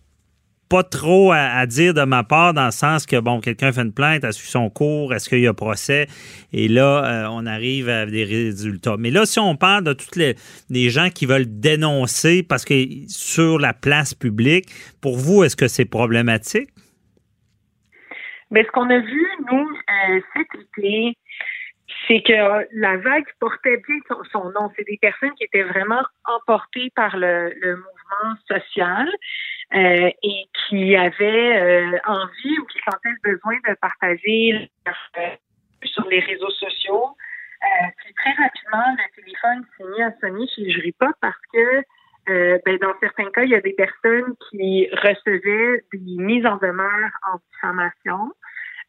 pas 0.70 0.84
trop 0.84 1.32
à, 1.32 1.66
dire 1.66 1.94
de 1.94 2.04
ma 2.04 2.24
part 2.24 2.54
dans 2.54 2.66
le 2.66 2.72
sens 2.72 3.06
que, 3.06 3.20
bon, 3.20 3.40
quelqu'un 3.40 3.72
fait 3.72 3.82
une 3.82 3.94
plainte, 3.94 4.24
a 4.24 4.32
su 4.32 4.48
son 4.48 4.70
cours, 4.70 5.14
est-ce 5.14 5.30
qu'il 5.30 5.40
y 5.40 5.48
a 5.48 5.54
procès? 5.54 6.08
Et 6.54 6.68
là, 6.68 7.04
euh, 7.06 7.28
on 7.32 7.46
arrive 7.46 7.90
à 7.90 8.06
des 8.06 8.24
résultats. 8.24 8.96
Mais 8.98 9.12
là, 9.12 9.26
si 9.26 9.40
on 9.40 9.56
parle 9.56 9.84
de 9.84 9.94
toutes 9.94 10.16
les, 10.16 10.36
gens 10.90 11.10
qui 11.10 11.26
veulent 11.26 11.60
dénoncer 11.60 12.44
parce 12.44 12.66
que 12.66 12.74
sur 13.08 13.60
la 13.60 13.74
place 13.74 14.14
publique, 14.14 14.70
pour 15.02 15.18
vous, 15.18 15.44
est-ce 15.44 15.56
que 15.56 15.68
c'est 15.68 15.86
problématique? 15.86 16.70
Mais 18.52 18.64
ce 18.64 18.72
qu'on 18.72 18.90
a 18.90 19.00
vu, 19.00 19.28
nous, 19.52 19.68
euh, 19.68 20.22
cet 20.34 20.48
été, 20.62 21.18
c'est 22.08 22.22
que 22.22 22.68
la 22.74 22.98
vague 22.98 23.26
portait 23.40 23.82
bien 23.88 23.98
son, 24.32 24.50
nom. 24.52 24.72
C'est 24.76 24.86
des 24.88 24.98
personnes 24.98 25.34
qui 25.38 25.44
étaient 25.44 25.64
vraiment 25.64 26.02
emportées 26.26 26.92
par 26.96 27.18
le, 27.18 27.50
mouvement 27.76 28.36
social 28.48 29.08
euh, 29.74 30.10
et 30.24 30.46
qui 30.54 30.96
avaient 30.96 31.58
euh, 31.58 32.00
envie 32.06 32.60
ou 32.60 32.66
qui 32.66 32.80
sentaient 32.90 33.10
le 33.10 33.34
besoin 33.34 33.56
de 33.68 33.76
partager 33.82 34.70
euh, 34.88 35.22
sur 35.84 36.08
les 36.08 36.20
réseaux 36.20 36.52
sociaux. 36.52 37.16
puis 37.98 38.14
très 38.14 38.32
rapidement, 38.32 38.96
le 38.98 39.22
téléphone 39.22 39.66
s'est 39.78 39.84
mis 39.84 40.04
à 40.04 40.12
sonner 40.20 40.48
chez 40.56 40.70
Jury 40.70 40.94
Pop 40.94 41.16
parce 41.22 41.42
que 41.54 41.84
ben, 42.66 42.78
dans 42.82 42.94
certains 43.00 43.30
cas, 43.32 43.44
il 43.44 43.52
y 43.52 43.56
a 43.56 43.62
des 43.62 43.74
personnes 43.74 44.36
qui 44.50 44.90
recevaient 44.92 45.84
des 45.94 46.24
mises 46.24 46.46
en 46.46 46.58
demeure 46.58 47.10
en 47.32 47.38
diffamation. 47.54 48.32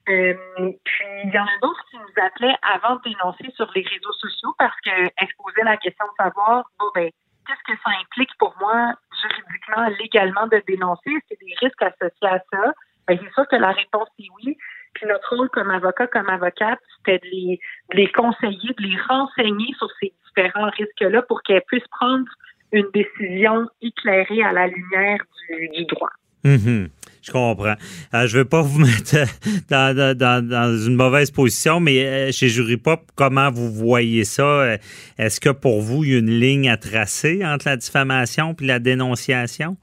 Euh, 0.09 0.34
puis 0.56 1.06
il 1.24 1.34
y 1.34 1.38
en 1.38 1.44
a 1.44 1.59
d'autres 1.60 1.84
qui 1.90 1.96
nous 1.96 2.24
appelaient 2.24 2.56
avant 2.62 2.96
de 2.96 3.02
dénoncer 3.10 3.50
sur 3.55 3.70
les 3.74 3.82
réseaux 3.82 4.12
sociaux 4.12 4.55
parce 4.59 4.78
qu'elles 4.80 5.10
se 5.20 5.36
posaient 5.36 5.64
la 5.64 5.76
question 5.76 6.06
de 6.06 6.24
savoir 6.24 6.70
bon 6.78 6.86
ben 6.94 7.10
qu'est-ce 7.49 7.75
que 7.75 7.81
ça 7.83 7.91
implique 8.01 8.31
pour 8.39 8.55
moi 8.61 8.95
juridiquement, 9.23 9.89
légalement 9.99 10.47
de 10.47 10.62
dénoncer? 10.66 11.11
Est-ce 11.11 11.39
qu'il 11.39 11.49
y 11.49 11.53
a 11.53 11.57
des 11.57 11.66
risques 11.66 11.83
associés 11.83 12.29
à 12.29 12.39
ça? 12.53 12.73
Ben, 13.07 13.19
c'est 13.23 13.33
sûr 13.33 13.49
que 13.49 13.57
la 13.57 13.73
réponse 13.73 14.09
est 14.19 14.29
oui. 14.45 14.57
Puis 14.95 15.07
notre 15.07 15.37
rôle 15.37 15.49
comme 15.51 15.70
avocat, 15.70 16.07
comme 16.09 16.29
avocate, 16.29 16.79
c'était 16.99 17.19
de 17.19 17.59
les, 17.95 18.12
conseiller, 18.12 18.75
de 18.77 18.83
les 18.83 18.99
renseigner 19.09 19.75
sur 19.79 19.89
ces 20.01 20.12
différents 20.27 20.70
risques-là 20.70 21.23
pour 21.23 21.43
qu'elles 21.43 21.62
puissent 21.66 21.89
prendre 21.89 22.27
une 22.73 22.89
décision 22.93 23.69
éclairée 23.81 24.43
à 24.43 24.53
la 24.53 24.66
lumière 24.66 25.19
du, 25.49 25.69
du 25.70 25.85
droit. 25.87 26.11
Mm-hmm. 26.45 26.91
Je 27.28 27.32
comprends. 27.32 27.74
Euh, 28.14 28.26
je 28.26 28.38
ne 28.38 28.42
veux 28.42 28.48
pas 28.48 28.62
vous 28.62 28.78
mettre 28.86 29.28
dans, 29.68 30.86
une 30.86 30.94
mauvaise 30.94 31.30
position, 31.30 31.78
mais 31.78 32.06
euh, 32.06 32.32
chez 32.32 32.48
Jury 32.48 32.78
Pop, 32.78 33.00
comment 33.16 33.50
vous 33.50 33.70
voyez 33.70 34.24
ça? 34.24 34.42
Euh, 34.42 34.76
est-ce 35.18 35.38
que 35.38 35.50
pour 35.50 35.82
vous, 35.82 36.05
il 36.05 36.12
y 36.12 36.14
a 36.14 36.18
une 36.18 36.30
ligne 36.30 36.70
à 36.70 36.78
tracer 36.78 37.44
entre 37.44 37.68
la 37.68 37.76
diffamation 37.76 38.56
et 38.59 38.64
la 38.64 38.78
dénonciation? 38.78 39.76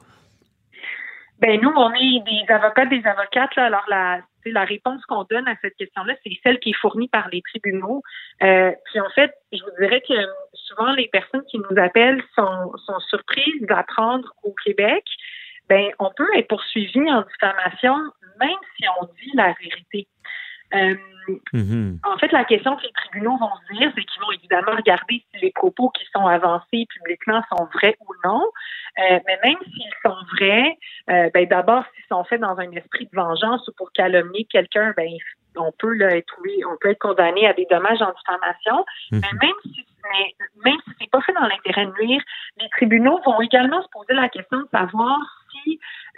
Ben 1.40 1.62
nous, 1.62 1.72
on 1.76 1.94
est 1.94 2.24
des 2.26 2.52
avocats, 2.52 2.86
des 2.88 3.04
avocates. 3.06 3.58
Alors 3.58 3.86
la, 3.90 4.22
la 4.46 4.64
réponse 4.64 5.06
qu'on 5.06 5.24
donne 5.30 5.48
à 5.48 5.56
cette 5.62 5.76
question-là, 5.76 6.16
c'est 6.24 6.32
celle 6.42 6.60
qui 6.60 6.72
est 6.72 6.80
fournie 6.82 7.10
par 7.10 7.30
les 7.32 7.44
tribunaux. 7.44 8.02
puis 8.40 9.00
en 9.00 9.10
fait, 9.14 9.32
je 9.52 9.62
vous 9.62 9.84
dirais 9.84 10.02
que 10.02 10.16
souvent 10.54 10.94
les 10.94 11.10
personnes 11.10 11.44
qui 11.52 11.60
nous 11.60 11.78
appellent 11.78 12.24
sont, 12.34 12.72
sont 12.88 13.00
surprises 13.02 13.62
d'apprendre 13.62 14.34
au 14.42 14.56
Québec 14.64 15.04
ben 15.70 15.92
on 16.00 16.12
peut 16.16 16.28
être 16.36 16.48
poursuivi 16.48 17.00
en 17.12 17.22
diffamation 17.22 17.96
même 18.40 18.58
si 18.76 18.86
on 19.00 19.06
dit 19.06 19.32
la 19.34 19.54
vérité. 19.62 20.08
Euh, 20.74 20.96
mm-hmm. 21.54 22.00
En 22.04 22.18
fait, 22.18 22.32
la 22.32 22.44
question 22.44 22.76
que 22.76 22.84
les 22.84 22.92
tribunaux 22.92 23.38
vont 23.38 23.52
se 23.68 23.74
dire, 23.78 23.92
c'est 23.96 24.04
qu'ils 24.04 24.22
vont 24.22 24.32
évidemment 24.32 24.76
regarder 24.76 25.24
si 25.32 25.42
les 25.42 25.52
propos 25.52 25.90
qui 25.90 26.06
sont 26.14 26.26
avancés 26.26 26.88
publiquement 26.90 27.42
sont 27.50 27.66
vrais 27.74 27.96
ou 28.02 28.14
non. 28.24 28.44
Euh, 29.00 29.20
mais 29.28 29.40
même 29.44 29.58
s'ils 29.64 29.94
sont 30.04 30.18
vrais, 30.36 30.78
euh, 31.10 31.30
ben 31.34 31.48
d'abord, 31.48 31.84
s'ils 31.96 32.06
sont 32.10 32.24
faits 32.24 32.42
dans 32.42 32.58
un 32.58 32.72
esprit 32.72 33.06
de 33.06 33.16
vengeance 33.16 33.68
ou 33.68 33.72
pour 33.78 33.92
calomnier 33.92 34.46
quelqu'un, 34.46 34.94
ben 34.98 35.10
on 35.58 35.72
peut 35.78 35.94
là, 35.94 36.18
être 36.18 36.34
on 36.68 36.78
peut 36.82 36.90
être 36.90 37.00
condamné 37.00 37.48
à 37.48 37.54
des 37.54 37.68
dommages 37.70 38.02
en 38.02 38.12
diffamation. 38.12 38.86
Mm-hmm. 39.12 39.22
Mais 39.22 39.48
même 39.48 39.56
si 39.64 39.86
mais 40.12 40.36
même 40.64 40.80
si 40.86 40.92
c'est 41.00 41.10
pas 41.10 41.22
fait 41.22 41.34
dans 41.34 41.48
l'intérêt 41.48 41.88
de 41.88 41.94
nuire, 42.04 42.22
les 42.60 42.70
tribunaux 42.70 43.20
vont 43.26 43.42
également 43.42 43.82
se 43.82 43.88
poser 43.92 44.14
la 44.14 44.30
question 44.30 44.60
de 44.60 44.68
savoir 44.72 45.20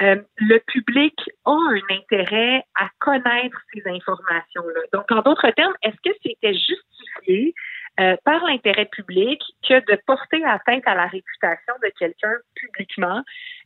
euh, 0.01 0.17
le 0.37 0.59
public 0.59 1.15
a 1.45 1.51
un 1.51 1.95
intérêt 1.95 2.63
à 2.75 2.89
connaître 2.99 3.57
ces 3.73 3.81
informations-là. 3.87 4.81
Donc, 4.93 5.11
en 5.11 5.21
d'autres 5.21 5.49
termes, 5.51 5.73
est-ce 5.81 5.97
que 6.03 6.15
c'était 6.23 6.53
justifié 6.53 7.53
euh, 7.99 8.15
par 8.23 8.43
l'intérêt 8.45 8.85
public 8.85 9.41
que 9.67 9.79
de 9.91 9.99
porter 10.05 10.43
atteinte 10.45 10.83
à 10.85 10.93
la 10.93 11.07
réputation 11.07 11.73
de 11.83 11.91
quelqu'un 11.97 12.33
publiquement? 12.55 13.23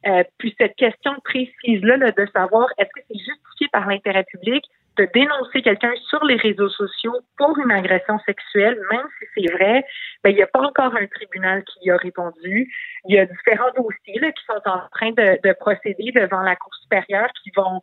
Euh, 0.07 0.23
puis 0.37 0.55
cette 0.57 0.75
question 0.75 1.13
précise-là 1.25 1.97
de 1.97 2.25
savoir 2.33 2.69
est-ce 2.77 2.89
que 2.95 3.05
c'est 3.09 3.19
justifié 3.19 3.67
par 3.71 3.87
l'intérêt 3.87 4.23
public 4.23 4.63
de 4.97 5.07
dénoncer 5.13 5.61
quelqu'un 5.61 5.93
sur 6.09 6.23
les 6.25 6.35
réseaux 6.35 6.69
sociaux 6.69 7.17
pour 7.37 7.57
une 7.59 7.71
agression 7.71 8.19
sexuelle, 8.25 8.77
même 8.91 9.05
si 9.19 9.25
c'est 9.35 9.53
vrai, 9.53 9.85
ben, 10.23 10.31
il 10.31 10.35
n'y 10.35 10.43
a 10.43 10.47
pas 10.47 10.61
encore 10.61 10.95
un 10.95 11.07
tribunal 11.07 11.63
qui 11.63 11.87
y 11.87 11.91
a 11.91 11.97
répondu. 11.97 12.71
Il 13.05 13.15
y 13.15 13.19
a 13.19 13.25
différents 13.25 13.71
dossiers 13.75 14.19
là, 14.19 14.31
qui 14.31 14.43
sont 14.45 14.61
en 14.65 14.81
train 14.91 15.11
de, 15.11 15.39
de 15.47 15.53
procéder 15.53 16.11
devant 16.11 16.41
la 16.41 16.55
Cour 16.55 16.73
supérieure 16.75 17.29
qui 17.41 17.51
vont 17.55 17.81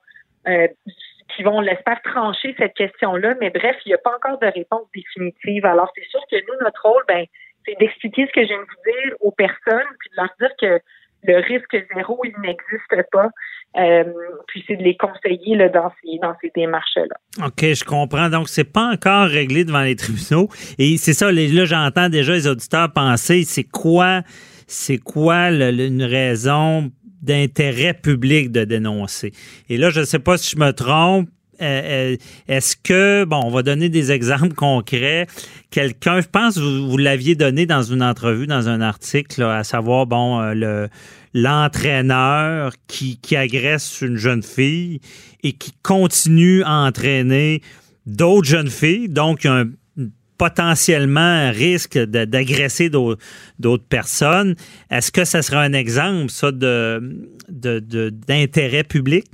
euh, 0.48 0.68
qui 1.36 1.43
vont, 1.43 1.60
l'espère, 1.60 2.01
trancher 2.02 2.55
cette 2.59 2.74
question-là. 2.74 3.35
Mais 3.40 3.51
bref, 3.51 3.76
il 3.85 3.90
n'y 3.90 3.94
a 3.94 3.98
pas 3.98 4.16
encore 4.16 4.39
de 4.39 4.47
réponse 4.47 4.89
définitive. 4.94 5.64
Alors, 5.66 5.90
c'est 5.94 6.06
sûr 6.09 6.20
que 6.30 6.36
nous, 6.36 6.64
notre 6.64 6.82
rôle, 6.82 7.02
ben, 7.06 7.26
c'est 7.66 7.78
d'expliquer 7.78 8.26
ce 8.26 8.32
que 8.32 8.43
je 8.43 8.48
viens 8.48 8.59
de 8.59 8.62
vous 8.62 8.82
dire 8.85 9.16
aux 9.20 9.32
personnes, 9.32 9.86
puis 9.98 10.10
de 10.10 10.16
leur 10.16 10.30
dire 10.40 10.51
que 10.59 10.80
le 11.23 11.36
risque 11.36 11.77
zéro, 11.95 12.20
il 12.24 12.35
n'existe 12.40 13.11
pas. 13.12 13.28
Euh, 13.77 14.05
puis 14.47 14.65
c'est 14.66 14.77
de 14.77 14.82
les 14.82 14.97
conseiller 14.97 15.57
là, 15.57 15.69
dans 15.69 15.93
ces, 16.03 16.19
dans 16.23 16.35
ces 16.40 16.51
démarches-là. 16.55 17.47
OK, 17.47 17.61
je 17.61 17.85
comprends. 17.85 18.28
Donc, 18.31 18.49
c'est 18.49 18.65
pas 18.65 18.93
encore 18.93 19.27
réglé 19.27 19.65
devant 19.65 19.82
les 19.82 19.95
tribunaux. 19.95 20.49
Et 20.78 20.97
c'est 20.97 21.12
ça, 21.12 21.31
là, 21.31 21.65
j'entends 21.65 22.09
déjà 22.09 22.32
les 22.32 22.47
auditeurs 22.47 22.93
penser, 22.93 23.45
c'est 23.45 23.65
quoi, 23.65 24.23
c'est 24.66 24.99
quoi 24.99 25.51
une 25.51 26.03
raison 26.03 26.90
d'intérêt 27.20 27.95
public 27.95 28.51
de 28.51 28.65
dénoncer? 28.65 29.32
Et 29.69 29.77
là, 29.77 29.90
je 29.90 30.01
ne 30.01 30.05
sais 30.05 30.19
pas 30.19 30.39
si 30.39 30.57
je 30.57 30.61
me 30.61 30.73
trompe, 30.73 31.28
euh, 31.60 32.12
euh, 32.12 32.16
est-ce 32.47 32.76
que, 32.76 33.24
bon, 33.24 33.40
on 33.44 33.51
va 33.51 33.62
donner 33.62 33.89
des 33.89 34.12
exemples 34.12 34.55
concrets. 34.55 35.26
Quelqu'un, 35.70 36.20
je 36.20 36.28
pense, 36.28 36.56
vous, 36.56 36.89
vous 36.89 36.97
l'aviez 36.97 37.35
donné 37.35 37.66
dans 37.66 37.82
une 37.82 38.02
entrevue, 38.02 38.47
dans 38.47 38.68
un 38.68 38.80
article, 38.80 39.43
à 39.43 39.64
savoir, 39.64 40.06
bon, 40.06 40.40
euh, 40.40 40.55
le 40.55 40.89
l'entraîneur 41.35 42.72
qui, 42.86 43.18
agresse 43.36 44.01
une 44.01 44.16
jeune 44.16 44.43
fille 44.43 45.01
et 45.43 45.52
qui 45.52 45.72
continue 45.82 46.62
à 46.64 46.86
entraîner 46.86 47.60
d'autres 48.06 48.48
jeunes 48.48 48.70
filles, 48.70 49.10
donc 49.10 49.47
potentiellement 50.39 51.20
un 51.20 51.51
risque 51.51 51.98
d'agresser 51.98 52.89
d'autres 52.89 53.85
personnes. 53.89 54.55
Est-ce 54.90 55.12
que 55.12 55.24
ça 55.24 55.43
serait 55.43 55.59
un 55.59 55.74
exemple, 55.74 56.30
ça, 56.30 56.51
d'intérêt 57.51 58.85
public? 58.85 59.26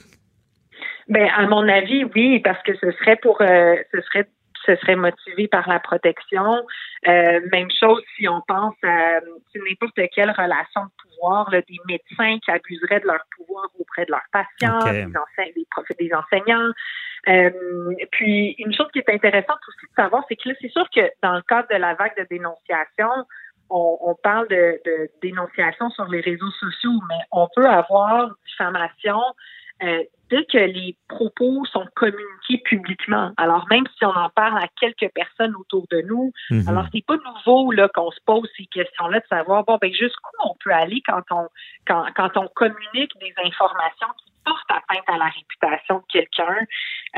Ben, 1.15 1.31
à 1.36 1.47
mon 1.47 1.69
avis, 1.69 2.03
oui, 2.16 2.41
parce 2.41 2.61
que 2.65 2.74
ce 2.74 2.91
serait 2.91 3.15
pour, 3.15 3.41
euh, 3.41 3.77
ce 3.93 4.01
serait, 4.01 4.27
ce 4.66 4.74
serait 4.74 4.97
motivé 4.97 5.47
par 5.47 5.69
la 5.69 5.78
protection. 5.78 6.57
Euh, 7.07 7.41
même 7.53 7.70
chose 7.70 8.03
si 8.16 8.28
on 8.28 8.43
pense 8.49 8.74
à 8.82 9.20
n'importe 9.55 10.01
quelle 10.12 10.32
relation 10.32 10.81
de 10.82 10.91
pouvoir, 11.03 11.49
là, 11.53 11.61
des 11.69 11.78
médecins 11.86 12.41
qui 12.45 12.51
abuseraient 12.51 12.99
de 12.99 13.07
leur 13.07 13.20
pouvoir 13.36 13.66
auprès 13.78 14.07
de 14.07 14.11
leurs 14.11 14.27
patients, 14.32 14.81
des, 14.91 15.07
des, 15.55 16.09
des 16.09 16.15
enseignants. 16.15 16.73
Euh, 17.28 17.51
puis 18.11 18.57
une 18.59 18.74
chose 18.74 18.89
qui 18.93 18.99
est 18.99 19.09
intéressante 19.09 19.61
aussi 19.69 19.86
de 19.86 19.95
savoir, 20.03 20.24
c'est 20.28 20.35
que 20.35 20.49
là, 20.49 20.57
c'est 20.61 20.73
sûr 20.73 20.89
que 20.93 21.03
dans 21.23 21.35
le 21.35 21.43
cadre 21.43 21.69
de 21.70 21.77
la 21.77 21.95
vague 21.95 22.16
de 22.19 22.27
dénonciation, 22.28 23.24
on, 23.70 23.99
on 24.01 24.16
parle 24.16 24.49
de, 24.49 24.81
de, 24.85 25.09
dénonciation 25.23 25.91
sur 25.91 26.09
les 26.09 26.23
réseaux 26.23 26.51
sociaux, 26.59 26.99
mais 27.09 27.20
on 27.31 27.47
peut 27.55 27.66
avoir 27.66 28.31
diffamation 28.49 29.20
euh, 29.85 30.02
dès 30.31 30.44
que 30.47 30.59
les 30.59 30.97
propos 31.09 31.65
sont 31.66 31.86
communiqués 31.94 32.59
publiquement, 32.65 33.32
alors 33.36 33.66
même 33.70 33.85
si 33.97 34.05
on 34.05 34.16
en 34.16 34.31
parle 34.31 34.59
à 34.59 34.69
quelques 34.81 35.12
personnes 35.12 35.55
autour 35.56 35.86
de 35.90 36.01
nous, 36.02 36.32
mhm. 36.51 36.69
alors 36.69 36.86
c'est 36.93 37.05
pas 37.05 37.16
nouveau 37.16 37.70
là 37.73 37.89
qu'on 37.94 38.11
se 38.11 38.20
pose 38.24 38.48
ces 38.56 38.66
questions-là 38.66 39.20
de 39.20 39.27
savoir 39.28 39.65
bon 39.65 39.78
ben 39.81 39.93
jusqu'où 39.93 40.31
on 40.44 40.55
peut 40.62 40.73
aller 40.73 41.02
quand 41.06 41.23
on 41.31 41.48
quand, 41.86 42.06
quand 42.16 42.36
on 42.36 42.48
communique 42.48 43.12
des 43.20 43.35
informations 43.44 44.09
qui 44.19 44.34
portent 44.44 44.70
atteinte 44.70 45.04
à 45.08 45.18
la 45.18 45.26
réputation 45.26 45.96
de 45.96 46.04
quelqu'un. 46.12 46.56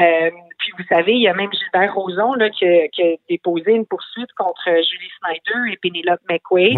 Euh, 0.01 0.31
puis 0.59 0.73
vous 0.79 0.85
savez, 0.89 1.13
il 1.13 1.23
y 1.23 1.29
a 1.29 1.35
même 1.35 1.51
Gilbert 1.53 1.95
Rozon 1.95 2.35
là, 2.35 2.51
qui, 2.51 2.67
qui 2.93 3.03
a 3.03 3.17
déposé 3.29 3.73
une 3.73 3.87
poursuite 3.87 4.33
contre 4.37 4.65
Julie 4.67 5.11
Snyder 5.21 5.73
et 5.73 5.77
Penelope 5.77 6.21
McQuaid, 6.29 6.77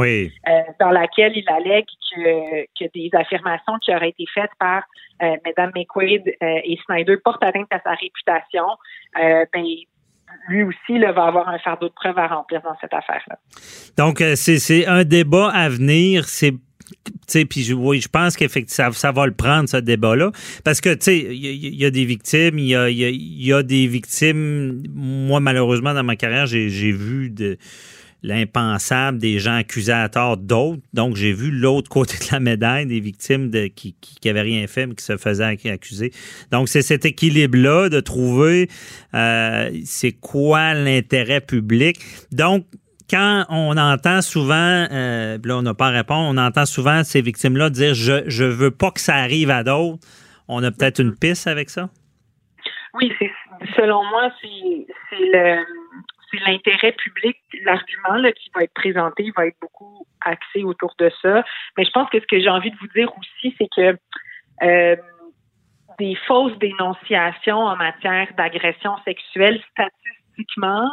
euh, 0.49 0.61
dans 0.81 0.91
laquelle 0.91 1.33
il 1.37 1.49
allègue 1.49 1.87
que, 2.15 2.63
que 2.79 2.91
des 2.95 3.11
affirmations 3.13 3.79
qui 3.83 3.95
auraient 3.95 4.11
été 4.11 4.25
faites 4.33 4.51
par 4.59 4.83
euh, 5.23 5.37
Mme 5.45 5.73
McQuaid 5.75 6.23
euh, 6.29 6.61
et 6.65 6.79
Snyder 6.87 7.17
portent 7.25 7.43
atteinte 7.43 7.69
à 7.71 7.81
sa 7.81 7.91
réputation. 7.91 8.67
Ben, 9.15 9.65
lui 10.49 10.63
aussi 10.63 10.99
là, 10.99 11.13
va 11.13 11.25
avoir 11.25 11.49
un 11.49 11.59
fardeau 11.59 11.89
de 11.89 11.95
preuve 11.95 12.19
à 12.19 12.27
remplir 12.27 12.61
dans 12.63 12.77
cette 12.81 12.93
affaire-là. 12.93 13.39
Donc, 13.97 14.19
c'est 14.19 14.87
un 14.87 15.05
débat 15.05 15.51
à 15.53 15.69
venir. 15.71 16.27
C'est 16.27 16.53
puis 17.49 17.63
je, 17.63 18.09
pense 18.09 18.37
qu'effectivement, 18.37 18.93
ça, 18.93 19.13
va 19.13 19.27
le 19.27 19.35
prendre, 19.35 19.69
ce 19.69 19.77
débat-là. 19.77 20.33
parce 20.65 20.81
que, 20.81 20.95
tu 20.95 21.05
sais, 21.05 21.19
il 21.19 21.75
y, 21.75 21.85
a 21.85 21.91
des 21.91 22.05
victimes, 22.05 22.59
il 22.59 22.69
y 22.69 23.53
a, 23.53 23.63
des 23.63 23.87
victimes. 23.87 24.83
Moi, 24.95 25.41
malheureusement, 25.41 25.95
dans 25.95 26.05
ma 26.05 26.17
carrière, 26.17 26.47
j'ai 26.47 26.93
vu 26.93 27.31
de 27.31 27.59
l'impensable 28.23 29.19
des 29.19 29.39
gens 29.39 29.57
accusés 29.57 29.93
à 29.93 30.09
tort 30.09 30.37
d'autres. 30.37 30.83
Donc, 30.93 31.17
j'ai 31.17 31.33
vu 31.33 31.51
l'autre 31.51 31.89
côté 31.89 32.17
de 32.19 32.33
la 32.33 32.41
médaille 32.41 32.87
des 32.87 33.01
victimes 33.01 33.51
qui, 33.75 33.95
qui, 34.01 34.31
rien 34.31 34.67
fait, 34.67 34.87
mais 34.87 34.95
qui 34.95 35.05
se 35.05 35.17
faisaient 35.17 35.45
accuser. 35.45 36.13
Donc, 36.51 36.69
c'est 36.69 36.83
cet 36.83 37.05
équilibre-là 37.05 37.89
de 37.89 38.01
trouver 38.01 38.69
euh, 39.15 39.71
c'est 39.85 40.13
quoi 40.13 40.75
l'intérêt 40.75 41.41
public. 41.41 42.01
Donc, 42.33 42.65
quand 43.09 43.45
on 43.49 43.77
entend 43.77 44.23
souvent, 44.23 44.87
euh, 44.91 45.39
là 45.43 45.57
on 45.57 45.63
n'a 45.63 45.75
pas 45.75 45.89
à 45.89 45.91
répondre, 45.91 46.29
on 46.29 46.37
entend 46.37 46.67
souvent 46.67 47.05
ces 47.05 47.21
victimes-là 47.21 47.71
dire 47.71 47.95
je 47.95 48.25
je 48.27 48.45
veux 48.45 48.71
pas 48.71 48.91
que 48.91 49.01
ça 49.01 49.15
arrive 49.15 49.51
à 49.51 49.65
d'autres. 49.65 49.99
On 50.49 50.63
a 50.63 50.71
peut-être 50.71 51.01
une 51.01 51.15
piste 51.15 51.47
avec 51.47 51.71
ça? 51.71 51.89
Oui, 52.95 53.13
selon 53.77 54.03
moi 54.05 54.31
c'est 54.41 54.87
l'intérêt 56.47 56.93
public, 56.93 57.37
l'argument 57.65 58.31
qui 58.37 58.51
va 58.55 58.63
être 58.63 58.75
présenté 58.75 59.31
va 59.37 59.47
être 59.47 59.57
beaucoup 59.61 60.07
axé 60.25 60.63
autour 60.63 60.95
de 60.99 61.11
ça. 61.23 61.45
Mais 61.77 61.85
je 61.85 61.91
pense 61.91 62.09
que 62.11 62.21
ce 62.21 62.27
que 62.27 62.41
j'ai 62.41 62.49
envie 62.49 62.71
de 62.71 62.77
vous 62.77 62.89
dire 62.89 63.11
aussi, 63.17 63.55
c'est 63.59 63.69
que 63.75 63.99
euh, 64.63 64.97
des 65.99 66.17
fausses 66.27 66.57
dénonciations 66.59 67.59
en 67.59 67.77
matière 67.77 68.29
d'agression 68.37 68.97
sexuelle, 69.05 69.61
statistiquement, 69.73 70.89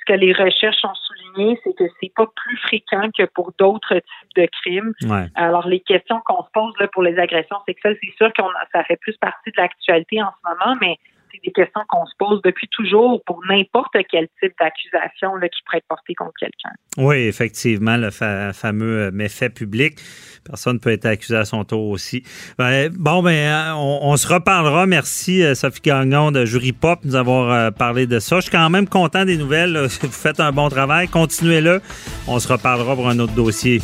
ce 0.00 0.12
que 0.12 0.18
les 0.18 0.32
recherches 0.32 0.84
ont 0.84 0.94
souligné, 0.94 1.60
c'est 1.62 1.76
que 1.76 1.84
c'est 2.00 2.12
pas 2.14 2.26
plus 2.26 2.56
fréquent 2.58 3.10
que 3.16 3.24
pour 3.34 3.52
d'autres 3.58 3.94
types 3.94 4.36
de 4.36 4.48
crimes. 4.62 4.92
Alors, 5.34 5.68
les 5.68 5.80
questions 5.80 6.20
qu'on 6.24 6.42
se 6.42 6.50
pose 6.52 6.74
là, 6.80 6.88
pour 6.88 7.02
les 7.02 7.18
agressions 7.18 7.58
sexuelles, 7.66 7.96
c'est 8.02 8.14
sûr 8.16 8.32
que 8.32 8.42
ça 8.72 8.84
fait 8.84 8.96
plus 8.96 9.16
partie 9.18 9.50
de 9.50 9.60
l'actualité 9.60 10.22
en 10.22 10.30
ce 10.30 10.48
moment, 10.48 10.76
mais 10.80 10.98
c'est 11.32 11.40
des 11.44 11.52
questions 11.52 11.80
qu'on 11.88 12.06
se 12.06 12.12
pose 12.18 12.40
depuis 12.42 12.68
toujours 12.68 13.22
pour 13.24 13.40
n'importe 13.48 13.96
quel 14.10 14.28
type 14.40 14.52
d'accusation 14.58 15.32
qui 15.40 15.62
pourrait 15.64 15.78
être 15.78 15.88
portée 15.88 16.14
contre 16.14 16.32
quelqu'un. 16.38 16.70
Oui, 16.98 17.16
effectivement, 17.16 17.96
le 17.96 18.10
fameux 18.10 19.06
euh, 19.06 19.10
méfait 19.12 19.50
public. 19.50 19.98
Personne 20.44 20.80
peut 20.80 20.90
être 20.90 21.06
accusé 21.06 21.36
à 21.36 21.44
son 21.44 21.64
tour 21.64 21.88
aussi. 21.88 22.22
Ben, 22.58 22.90
bon, 22.90 23.22
ben, 23.22 23.30
euh, 23.32 23.74
on, 23.74 24.16
se 24.16 24.26
reparlera. 24.32 24.86
Merci, 24.86 25.42
euh, 25.42 25.54
Sophie 25.54 25.82
Gagnon 25.82 26.32
de 26.32 26.44
Jury 26.44 26.72
Pop, 26.72 27.02
de 27.02 27.08
nous 27.08 27.16
avoir 27.16 27.72
parlé 27.72 28.06
de 28.06 28.18
ça. 28.18 28.36
Je 28.36 28.42
suis 28.42 28.50
quand 28.50 28.70
même 28.70 28.88
content 28.88 29.24
des 29.24 29.36
nouvelles. 29.36 29.76
Vous 30.02 30.10
faites 30.10 30.40
un 30.40 30.52
bon 30.52 30.68
travail. 30.68 31.08
Continuez-le. 31.08 31.80
On 32.26 32.38
se 32.38 32.48
reparlera 32.52 32.94
pour 32.94 33.08
un 33.08 33.18
autre 33.18 33.34
dossier. 33.34 33.80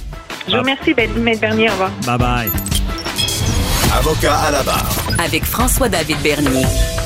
Je 0.47 0.53
vous 0.53 0.59
remercie, 0.59 0.95
Maître 0.95 1.41
Bernier. 1.41 1.69
Au 1.69 1.73
revoir. 1.73 1.91
Bye 2.07 2.19
bye. 2.19 2.51
Avocat 3.93 4.37
à 4.37 4.51
la 4.51 4.63
barre. 4.63 4.91
Avec 5.19 5.45
François-David 5.45 6.19
Bernier. 6.23 7.06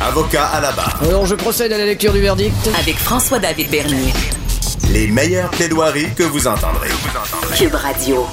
Avocat 0.00 0.46
à 0.46 0.60
la 0.60 0.72
barre. 0.72 1.00
Alors, 1.02 1.26
je 1.26 1.36
procède 1.36 1.72
à 1.72 1.78
la 1.78 1.84
lecture 1.84 2.12
du 2.12 2.20
verdict. 2.20 2.54
Avec 2.76 2.96
François-David 2.96 3.70
Bernier. 3.70 4.12
Les 4.92 5.06
meilleures 5.06 5.50
plaidoiries 5.50 6.12
que 6.16 6.24
vous 6.24 6.48
entendrez. 6.48 6.88
Cube 7.56 7.74
Radio. 7.74 8.26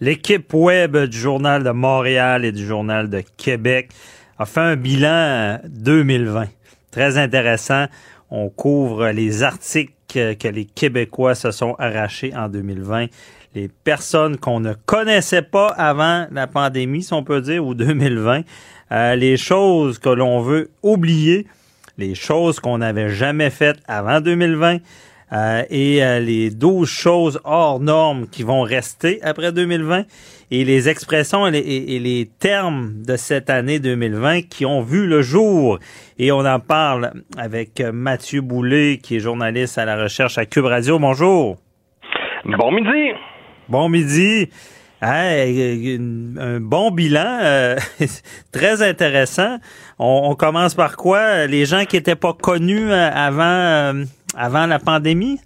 L'équipe 0.00 0.52
web 0.52 0.96
du 0.96 1.18
Journal 1.18 1.64
de 1.64 1.70
Montréal 1.70 2.44
et 2.44 2.52
du 2.52 2.66
Journal 2.66 3.08
de 3.08 3.22
Québec 3.38 3.88
a 4.38 4.44
fait 4.44 4.60
un 4.60 4.76
bilan 4.76 5.58
2020. 5.66 6.48
Très 6.90 7.16
intéressant. 7.16 7.86
On 8.30 8.50
couvre 8.50 9.08
les 9.08 9.42
articles 9.42 9.94
que 10.12 10.48
les 10.48 10.66
Québécois 10.66 11.34
se 11.34 11.50
sont 11.50 11.74
arrachés 11.78 12.34
en 12.36 12.50
2020 12.50 13.06
les 13.54 13.68
personnes 13.68 14.36
qu'on 14.36 14.60
ne 14.60 14.74
connaissait 14.86 15.42
pas 15.42 15.68
avant 15.68 16.26
la 16.30 16.46
pandémie, 16.46 17.02
si 17.02 17.12
on 17.12 17.24
peut 17.24 17.40
dire, 17.40 17.64
ou 17.64 17.74
2020, 17.74 18.42
euh, 18.92 19.14
les 19.16 19.36
choses 19.36 19.98
que 19.98 20.08
l'on 20.08 20.40
veut 20.40 20.70
oublier, 20.82 21.46
les 21.98 22.14
choses 22.14 22.60
qu'on 22.60 22.78
n'avait 22.78 23.10
jamais 23.10 23.50
faites 23.50 23.78
avant 23.86 24.20
2020, 24.20 24.78
euh, 25.30 25.62
et 25.68 26.02
euh, 26.02 26.20
les 26.20 26.50
12 26.50 26.88
choses 26.88 27.40
hors 27.44 27.80
normes 27.80 28.26
qui 28.28 28.42
vont 28.42 28.62
rester 28.62 29.20
après 29.22 29.52
2020 29.52 30.04
et 30.50 30.64
les 30.64 30.88
expressions 30.88 31.46
et 31.46 31.50
les, 31.60 32.30
termes 32.40 33.02
de 33.06 33.16
cette 33.16 33.50
année 33.50 33.78
2020 33.78 34.48
qui 34.48 34.64
ont 34.64 34.80
vu 34.80 35.06
le 35.06 35.20
jour. 35.20 35.78
Et 36.18 36.32
on 36.32 36.46
en 36.46 36.60
parle 36.60 37.12
avec 37.36 37.82
Mathieu 37.82 38.40
Boulay, 38.40 38.98
qui 39.02 39.16
est 39.16 39.20
journaliste 39.20 39.76
à 39.76 39.84
la 39.84 40.02
recherche 40.02 40.38
à 40.38 40.46
Cube 40.46 40.64
Radio. 40.64 40.98
Bonjour. 40.98 41.58
Bon 42.46 42.72
midi. 42.72 43.12
Bon 43.68 43.90
midi. 43.90 44.48
Un 45.02 46.60
bon 46.60 46.90
bilan, 46.90 47.38
euh, 47.42 47.76
très 48.52 48.82
intéressant. 48.82 49.58
On, 49.98 50.34
commence 50.34 50.74
par 50.74 50.96
quoi? 50.96 51.46
Les 51.46 51.66
gens 51.66 51.84
qui 51.84 51.96
n'étaient 51.96 52.16
pas 52.16 52.32
connus 52.32 52.90
euh, 52.90 53.10
avant, 53.12 53.42
euh, 53.42 54.04
avant 54.34 54.66
la 54.66 54.78
pandémie? 54.78 55.40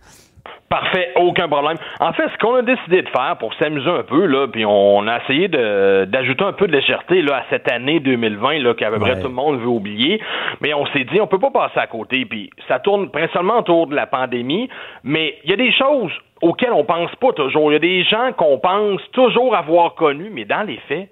Parfait, 0.72 1.12
aucun 1.16 1.48
problème. 1.48 1.76
En 2.00 2.14
fait, 2.14 2.30
ce 2.32 2.38
qu'on 2.38 2.54
a 2.54 2.62
décidé 2.62 3.02
de 3.02 3.08
faire 3.10 3.36
pour 3.38 3.52
s'amuser 3.56 3.90
un 3.90 4.04
peu, 4.04 4.24
là, 4.24 4.48
puis 4.48 4.64
on 4.64 5.06
a 5.06 5.18
essayé 5.18 5.46
d'ajouter 5.46 6.44
un 6.44 6.54
peu 6.54 6.66
de 6.66 6.72
légèreté 6.72 7.20
là, 7.20 7.40
à 7.40 7.42
cette 7.50 7.70
année 7.70 8.00
2020 8.00 8.60
là, 8.60 8.72
qu'à 8.72 8.90
peu 8.90 8.98
près 8.98 9.20
tout 9.20 9.28
le 9.28 9.34
monde 9.34 9.60
veut 9.60 9.66
oublier, 9.66 10.18
mais 10.62 10.72
on 10.72 10.86
s'est 10.86 11.04
dit 11.04 11.20
on 11.20 11.26
peut 11.26 11.38
pas 11.38 11.50
passer 11.50 11.78
à 11.78 11.86
côté. 11.86 12.24
Puis 12.24 12.48
ça 12.68 12.78
tourne 12.78 13.10
principalement 13.10 13.58
autour 13.58 13.86
de 13.86 13.94
la 13.94 14.06
pandémie, 14.06 14.70
mais 15.04 15.36
il 15.44 15.50
y 15.50 15.52
a 15.52 15.58
des 15.58 15.72
choses 15.72 16.12
auxquelles 16.40 16.72
on 16.72 16.84
pense 16.84 17.14
pas 17.16 17.32
toujours. 17.32 17.70
Il 17.70 17.74
y 17.74 17.76
a 17.76 17.78
des 17.78 18.04
gens 18.04 18.32
qu'on 18.32 18.56
pense 18.56 19.02
toujours 19.12 19.54
avoir 19.54 19.94
connus, 19.94 20.30
mais 20.32 20.46
dans 20.46 20.66
les 20.66 20.78
faits, 20.88 21.10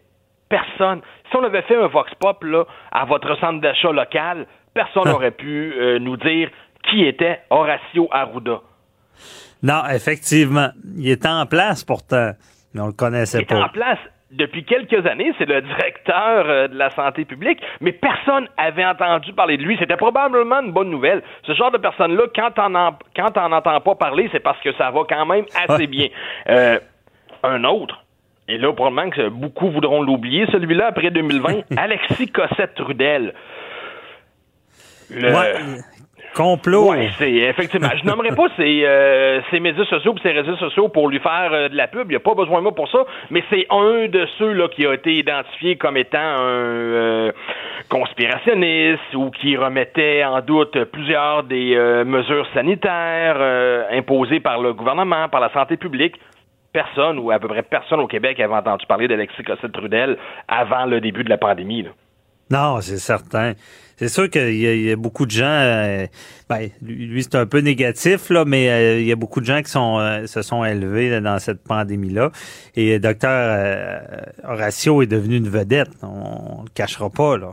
personne. 0.49 1.03
Si 1.31 1.37
on 1.37 1.45
avait 1.45 1.63
fait 1.63 1.77
un 1.77 1.89
vox 1.89 2.11
pop 2.15 2.43
là, 2.45 2.65
à 2.93 3.05
votre 3.05 3.39
centre 3.39 3.61
d'achat 3.61 3.93
local, 3.93 4.47
personne 4.73 5.05
n'aurait 5.05 5.33
pu 5.33 5.75
euh, 5.79 5.99
nous 5.99 6.17
dire 6.17 6.49
qui 6.89 7.05
était 7.05 7.41
Horacio 7.51 8.09
Arruda. 8.11 8.61
Non, 9.63 9.83
effectivement. 9.93 10.71
Il 10.97 11.09
était 11.11 11.29
en 11.29 11.47
place 11.47 11.85
pourtant, 11.85 12.33
mais 12.75 12.81
on 12.81 12.87
le 12.87 12.93
connaissait 12.93 13.45
pas. 13.45 13.55
Il 13.55 13.59
était 13.59 13.65
en 13.65 13.69
place 13.69 13.99
depuis 14.31 14.65
quelques 14.65 15.05
années, 15.07 15.33
c'est 15.39 15.47
le 15.47 15.61
directeur 15.61 16.49
euh, 16.49 16.69
de 16.69 16.77
la 16.77 16.91
santé 16.91 17.25
publique, 17.25 17.61
mais 17.81 17.93
personne 17.93 18.49
avait 18.57 18.85
entendu 18.85 19.33
parler 19.33 19.57
de 19.57 19.63
lui. 19.63 19.77
C'était 19.79 19.97
probablement 19.97 20.61
une 20.61 20.73
bonne 20.73 20.91
nouvelle. 20.91 21.23
Ce 21.45 21.53
genre 21.55 21.73
de 21.73 21.79
personne-là, 21.79 22.25
quand 22.35 22.53
on 22.59 22.75
en, 22.75 22.97
quand 23.17 23.37
on 23.37 23.49
n'entend 23.49 23.81
pas 23.81 23.95
parler, 23.97 24.29
c'est 24.33 24.41
parce 24.41 24.61
que 24.61 24.73
ça 24.75 24.91
va 24.91 25.01
quand 25.09 25.27
même 25.27 25.47
assez 25.55 25.87
bien. 25.87 26.09
Euh, 26.49 26.79
un 27.43 27.65
autre, 27.65 28.05
et 28.49 28.59
là, 28.59 28.73
probablement 28.73 29.11
que 29.11 29.29
beaucoup 29.29 29.71
voudront 29.71 30.03
l'oublier, 30.03 30.47
celui-là, 30.53 30.89
après 30.89 31.11
2020, 31.11 31.63
Alexis 31.77 32.29
Cossette-Trudel. 32.29 33.35
Le, 35.11 35.81
Complot. 36.35 36.93
Oui, 36.93 37.09
c'est 37.19 37.31
effectivement. 37.31 37.89
Je 37.97 38.07
nommerai 38.07 38.31
pas 38.35 38.49
ses, 38.57 38.85
euh, 38.85 39.41
ses 39.51 39.59
médias 39.59 39.85
sociaux 39.87 40.15
et 40.17 40.21
ses 40.23 40.33
réseaux 40.33 40.57
sociaux 40.57 40.89
pour 40.89 41.09
lui 41.09 41.19
faire 41.19 41.51
euh, 41.53 41.69
de 41.69 41.77
la 41.77 41.89
pub. 41.89 42.07
Il 42.07 42.11
n'y 42.11 42.17
a 42.17 42.21
pas 42.21 42.35
besoin 42.35 42.59
de 42.59 42.63
moi 42.63 42.75
pour 42.75 42.89
ça. 42.89 43.05
Mais 43.31 43.43
c'est 43.51 43.67
un 43.71 44.07
de 44.07 44.27
ceux 44.39 44.53
là 44.53 44.69
qui 44.69 44.87
a 44.87 44.95
été 44.95 45.15
identifié 45.15 45.77
comme 45.77 45.97
étant 45.97 46.19
un 46.19 46.41
euh, 46.41 47.33
conspirationniste 47.89 49.15
ou 49.15 49.31
qui 49.31 49.57
remettait 49.57 50.25
en 50.25 50.41
doute 50.41 50.85
plusieurs 50.85 51.43
des 51.43 51.77
mesures 52.05 52.47
sanitaires 52.55 53.41
imposées 53.91 54.41
par 54.41 54.61
le 54.61 54.73
gouvernement, 54.73 55.29
par 55.29 55.41
la 55.41 55.53
santé 55.53 55.77
publique 55.77 56.17
personne 56.73 57.19
ou 57.19 57.33
à 57.33 57.39
peu 57.41 57.49
près 57.49 57.63
personne 57.63 57.99
au 57.99 58.07
Québec 58.07 58.39
avait 58.39 58.55
entendu 58.55 58.87
parler 58.87 59.09
d'Alexis 59.09 59.43
Cossette-Trudel 59.43 60.17
avant 60.47 60.87
le 60.87 61.01
début 61.01 61.25
de 61.25 61.29
la 61.29 61.39
pandémie. 61.39 61.83
Là. 61.83 61.91
Non, 62.51 62.81
c'est 62.81 62.99
certain. 62.99 63.53
C'est 64.01 64.09
sûr 64.09 64.31
qu'il 64.31 64.57
y, 64.57 64.91
a 64.91 64.97
beaucoup 64.97 65.27
de 65.27 65.31
gens. 65.31 65.45
Euh, 65.45 66.07
ben, 66.49 66.71
lui, 66.81 67.23
c'est 67.23 67.35
un 67.35 67.45
peu 67.45 67.59
négatif 67.59 68.31
là, 68.31 68.47
mais 68.47 68.71
euh, 68.71 68.99
il 68.99 69.07
y 69.07 69.13
a 69.13 69.15
beaucoup 69.15 69.43
de 69.43 69.45
gens 69.45 69.61
qui 69.61 69.71
sont 69.71 69.99
euh, 69.99 70.25
se 70.25 70.41
sont 70.41 70.65
élevés 70.65 71.21
dans 71.21 71.39
cette 71.39 71.63
pandémie 71.63 72.09
là. 72.09 72.31
Et 72.75 72.99
docteur 72.99 74.01
Horacio 74.43 75.03
est 75.03 75.07
devenu 75.07 75.37
une 75.37 75.51
vedette. 75.51 75.91
On, 76.03 76.63
le 76.63 76.71
cachera 76.75 77.11
pas 77.11 77.37
là. 77.37 77.53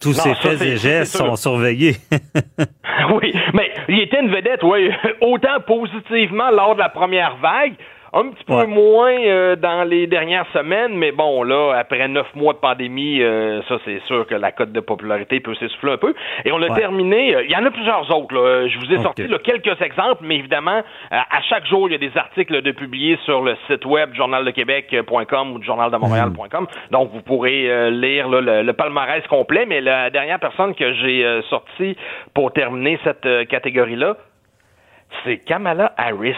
tous 0.00 0.16
Non, 0.16 0.22
ses 0.22 0.34
faits 0.36 0.62
et 0.62 0.78
gestes 0.78 1.14
sont 1.14 1.36
surveillés. 1.36 1.96
oui, 3.12 3.34
mais 3.52 3.70
il 3.86 4.00
était 4.00 4.20
une 4.20 4.34
vedette, 4.34 4.62
oui, 4.62 4.88
autant 5.20 5.60
positivement 5.66 6.50
lors 6.50 6.74
de 6.74 6.80
la 6.80 6.88
première 6.88 7.36
vague, 7.36 7.74
un 8.14 8.28
petit 8.28 8.44
peu 8.44 8.66
moins 8.66 9.16
euh, 9.18 9.56
dans 9.56 9.84
les 9.84 10.06
dernières 10.06 10.46
semaines, 10.52 10.94
mais 10.96 11.12
bon, 11.12 11.42
là, 11.44 11.72
après 11.78 12.06
neuf 12.08 12.26
mois 12.34 12.52
de 12.52 12.58
pandémie, 12.58 13.22
euh, 13.22 13.62
ça, 13.68 13.78
c'est 13.86 14.00
sûr 14.06 14.26
que 14.26 14.34
la 14.34 14.52
cote 14.52 14.70
de 14.72 14.80
popularité 14.80 15.40
peut 15.40 15.54
s'essouffler 15.54 15.92
un 15.92 15.96
peu. 15.96 16.12
Et 16.44 16.52
on 16.52 16.60
a 16.62 16.68
Ouais. 16.68 16.78
terminé, 16.78 17.34
euh, 17.34 17.42
il 17.44 17.50
y 17.50 17.56
en 17.56 17.64
a 17.64 17.70
plusieurs 17.70 18.14
autres, 18.14 18.34
là. 18.34 18.68
Je 18.68 18.78
vous 18.78 18.92
ai 18.92 19.02
sorti 19.02 19.26
là, 19.26 19.38
quelques 19.38 19.80
exemples, 19.80 20.22
mais 20.22 20.36
évidemment, 20.36 20.82
euh, 21.12 21.16
à 21.30 21.40
chaque 21.48 21.66
jour, 21.66 21.88
il 21.88 21.92
y 21.92 21.94
a 21.94 21.98
des 21.98 22.16
articles 22.18 22.60
de 22.60 22.70
publiés 22.72 23.18
sur 23.24 23.40
le 23.42 23.56
site 23.66 23.86
web 23.86 24.12
journaldequebec.com 24.14 25.52
ou 25.52 25.62
journaldemontréal.com. 25.62 26.66
Donc, 26.90 27.10
vous 27.12 27.22
pourrez 27.22 27.70
euh, 27.70 27.90
lire 27.90 28.28
là, 28.28 28.40
le, 28.40 28.62
le 28.62 28.72
palmarès 28.74 29.26
complet, 29.28 29.64
mais 29.66 29.80
la 29.80 30.10
dernière 30.10 30.38
personne 30.38 30.74
que 30.74 30.92
j'ai 30.94 31.40
sortie 31.48 31.96
pour 32.34 32.52
terminer 32.52 32.98
cette 33.04 33.48
catégorie-là, 33.48 34.16
c'est 35.24 35.38
Kamala 35.38 35.92
Harris, 35.96 36.34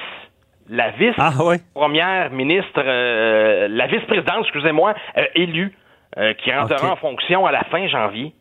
la 0.68 0.90
vice-première 0.92 2.30
ministre, 2.30 2.78
euh, 2.78 3.68
la 3.68 3.86
vice-présidente, 3.86 4.42
excusez-moi, 4.44 4.94
euh, 5.16 5.24
élue, 5.34 5.72
euh, 6.18 6.32
qui 6.34 6.52
rentrera 6.52 6.92
en 6.92 6.96
fonction 6.96 7.46
à 7.46 7.52
la 7.52 7.64
fin 7.64 7.86
janvier. 7.88 8.32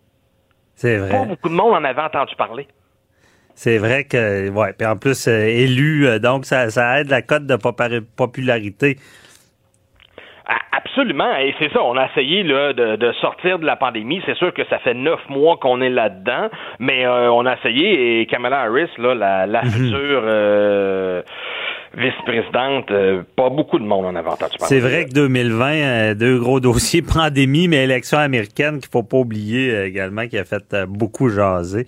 C'est 0.76 0.98
Pas 0.98 1.18
vrai. 1.18 1.26
beaucoup 1.28 1.50
de 1.50 1.54
monde 1.54 1.74
en 1.74 1.84
avait 1.84 2.02
entendu 2.02 2.36
parler. 2.36 2.68
C'est 3.56 3.78
vrai 3.78 4.06
que, 4.06 4.50
ouais. 4.50 4.74
Puis 4.74 4.88
en 4.88 4.98
plus, 4.98 5.28
élu, 5.28 6.08
donc 6.20 6.46
ça, 6.46 6.70
ça 6.72 7.00
aide 7.02 7.10
la 7.10 7.22
cote 7.22 7.46
de 7.46 7.56
popularité. 7.56 8.98
Absolument, 10.76 11.36
et 11.38 11.56
c'est 11.60 11.72
ça. 11.72 11.82
On 11.84 11.96
a 11.96 12.08
essayé 12.08 12.44
là, 12.44 12.74
de, 12.74 12.96
de 12.98 13.12
sortir 13.14 13.58
de 13.60 13.66
la 13.66 13.76
pandémie. 13.76 14.22
C'est 14.26 14.36
sûr 14.36 14.54
que 14.54 14.66
ça 14.66 14.80
fait 14.80 14.94
neuf 14.94 15.20
mois 15.30 15.58
qu'on 15.58 15.82
est 15.82 15.90
là-dedans, 15.90 16.50
mais 16.80 17.08
on 17.08 17.46
a 17.46 17.56
essayé. 17.56 18.22
Et 18.22 18.26
Kamala 18.26 18.62
Harris, 18.62 18.90
là, 18.98 19.16
la, 19.16 19.46
la 19.48 19.64
future 19.64 21.24
vice-présidente, 21.96 22.90
euh, 22.92 23.24
pas 23.36 23.50
beaucoup 23.50 23.80
de 23.80 23.86
monde 23.86 24.06
en 24.06 24.24
parler. 24.24 24.48
C'est 24.60 24.80
vrai 24.80 25.06
que 25.06 25.14
2020, 25.14 25.72
euh, 25.74 26.14
deux 26.16 26.40
gros 26.40 26.60
dossiers, 26.60 27.02
pandémie, 27.14 27.68
mais 27.68 27.84
élection 27.84 28.18
américaine 28.18 28.80
qu'il 28.80 28.90
faut 28.90 29.04
pas 29.04 29.18
oublier 29.18 29.72
euh, 29.72 29.88
également, 29.88 30.28
qui 30.28 30.38
a 30.38 30.46
fait 30.46 30.74
euh, 30.74 30.86
beaucoup 30.86 31.30
jaser. 31.30 31.88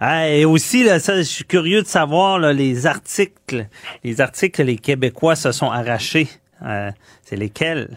Ah, 0.00 0.28
et 0.28 0.44
aussi, 0.44 0.84
là, 0.84 0.98
ça, 0.98 1.16
je 1.16 1.22
suis 1.22 1.44
curieux 1.44 1.82
de 1.82 1.86
savoir 1.86 2.38
là, 2.38 2.52
les 2.52 2.86
articles, 2.86 3.66
les 4.02 4.20
articles 4.20 4.56
que 4.56 4.62
les 4.62 4.76
Québécois 4.76 5.36
se 5.36 5.52
sont 5.52 5.70
arrachés. 5.70 6.26
C'est 7.22 7.36
lesquels? 7.36 7.88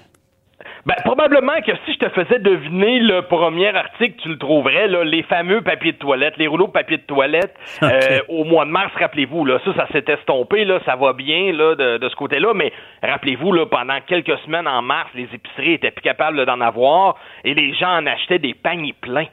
Ben, 0.85 0.93
probablement 1.03 1.59
que 1.65 1.71
si 1.85 1.93
je 1.93 1.97
te 1.97 2.09
faisais 2.09 2.37
deviner 2.37 2.99
le 2.99 3.23
premier 3.23 3.75
article, 3.75 4.21
tu 4.21 4.29
le 4.29 4.37
trouverais, 4.37 4.87
là, 4.87 5.03
les 5.03 5.23
fameux 5.23 5.61
papiers 5.61 5.93
de 5.93 5.97
toilette, 5.97 6.37
les 6.37 6.45
rouleaux 6.45 6.67
de 6.67 6.71
papier 6.71 6.97
de 6.97 7.03
toilette, 7.03 7.55
euh, 7.83 8.19
au 8.29 8.43
mois 8.43 8.65
de 8.65 8.69
mars, 8.69 8.91
rappelez-vous, 8.99 9.45
là, 9.45 9.59
ça, 9.65 9.73
ça 9.73 9.87
s'est 9.91 10.05
estompé, 10.07 10.63
là, 10.63 10.79
ça 10.85 10.95
va 10.95 11.13
bien, 11.13 11.51
là, 11.53 11.73
de, 11.73 11.97
de 11.97 12.09
ce 12.09 12.15
côté-là, 12.15 12.53
mais 12.53 12.71
rappelez-vous, 13.01 13.51
là, 13.51 13.65
pendant 13.65 13.99
quelques 14.05 14.37
semaines 14.45 14.67
en 14.67 14.83
mars, 14.83 15.09
les 15.15 15.27
épiceries 15.33 15.73
étaient 15.73 15.89
plus 15.89 16.03
capables 16.03 16.45
d'en 16.45 16.61
avoir 16.61 17.15
et 17.43 17.55
les 17.55 17.73
gens 17.73 17.97
en 17.97 18.05
achetaient 18.05 18.39
des 18.39 18.53
paniers 18.53 18.93
pleins. 19.01 19.27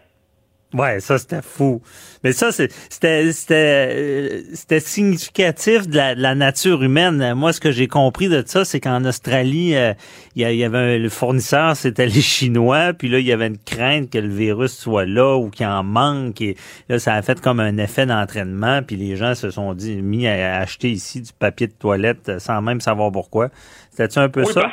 Ouais, 0.74 1.00
ça 1.00 1.18
c'était 1.18 1.42
fou. 1.42 1.82
Mais 2.24 2.32
ça 2.32 2.50
c'est- 2.52 2.72
c'était 2.88 3.30
c'était 3.32 3.88
euh, 3.92 4.40
c'était 4.54 4.80
significatif 4.80 5.86
de 5.88 5.96
la, 5.96 6.14
de 6.14 6.20
la 6.22 6.34
nature 6.34 6.82
humaine. 6.82 7.34
Moi, 7.34 7.52
ce 7.52 7.60
que 7.60 7.70
j'ai 7.70 7.88
compris 7.88 8.28
de 8.28 8.42
ça, 8.46 8.64
c'est 8.64 8.80
qu'en 8.80 9.04
Australie, 9.04 9.74
euh, 9.74 9.92
il 10.34 10.42
y, 10.50 10.64
avait 10.64 10.78
un, 10.78 10.98
le 10.98 11.08
fournisseur, 11.08 11.76
c'était 11.76 12.06
les 12.06 12.20
Chinois, 12.22 12.92
puis 12.94 13.08
là 13.08 13.18
il 13.18 13.26
y 13.26 13.32
avait 13.32 13.48
une 13.48 13.58
crainte 13.58 14.10
que 14.10 14.18
le 14.18 14.28
virus 14.28 14.72
soit 14.76 15.04
là 15.04 15.36
ou 15.36 15.50
qu'il 15.50 15.66
en 15.66 15.82
manque. 15.82 16.40
Et 16.40 16.56
là, 16.88 16.98
ça 16.98 17.14
a 17.14 17.22
fait 17.22 17.40
comme 17.40 17.60
un 17.60 17.76
effet 17.76 18.06
d'entraînement, 18.06 18.80
puis 18.82 18.96
les 18.96 19.16
gens 19.16 19.34
se 19.34 19.50
sont 19.50 19.74
dit 19.74 20.00
mis 20.00 20.26
à 20.26 20.56
acheter 20.58 20.88
ici 20.90 21.20
du 21.20 21.32
papier 21.38 21.66
de 21.66 21.72
toilette 21.72 22.28
euh, 22.28 22.38
sans 22.38 22.62
même 22.62 22.80
savoir 22.80 23.12
pourquoi. 23.12 23.48
C'était-tu 23.90 24.18
un 24.20 24.28
peu 24.30 24.42
Oui, 24.44 24.52
ça? 24.52 24.72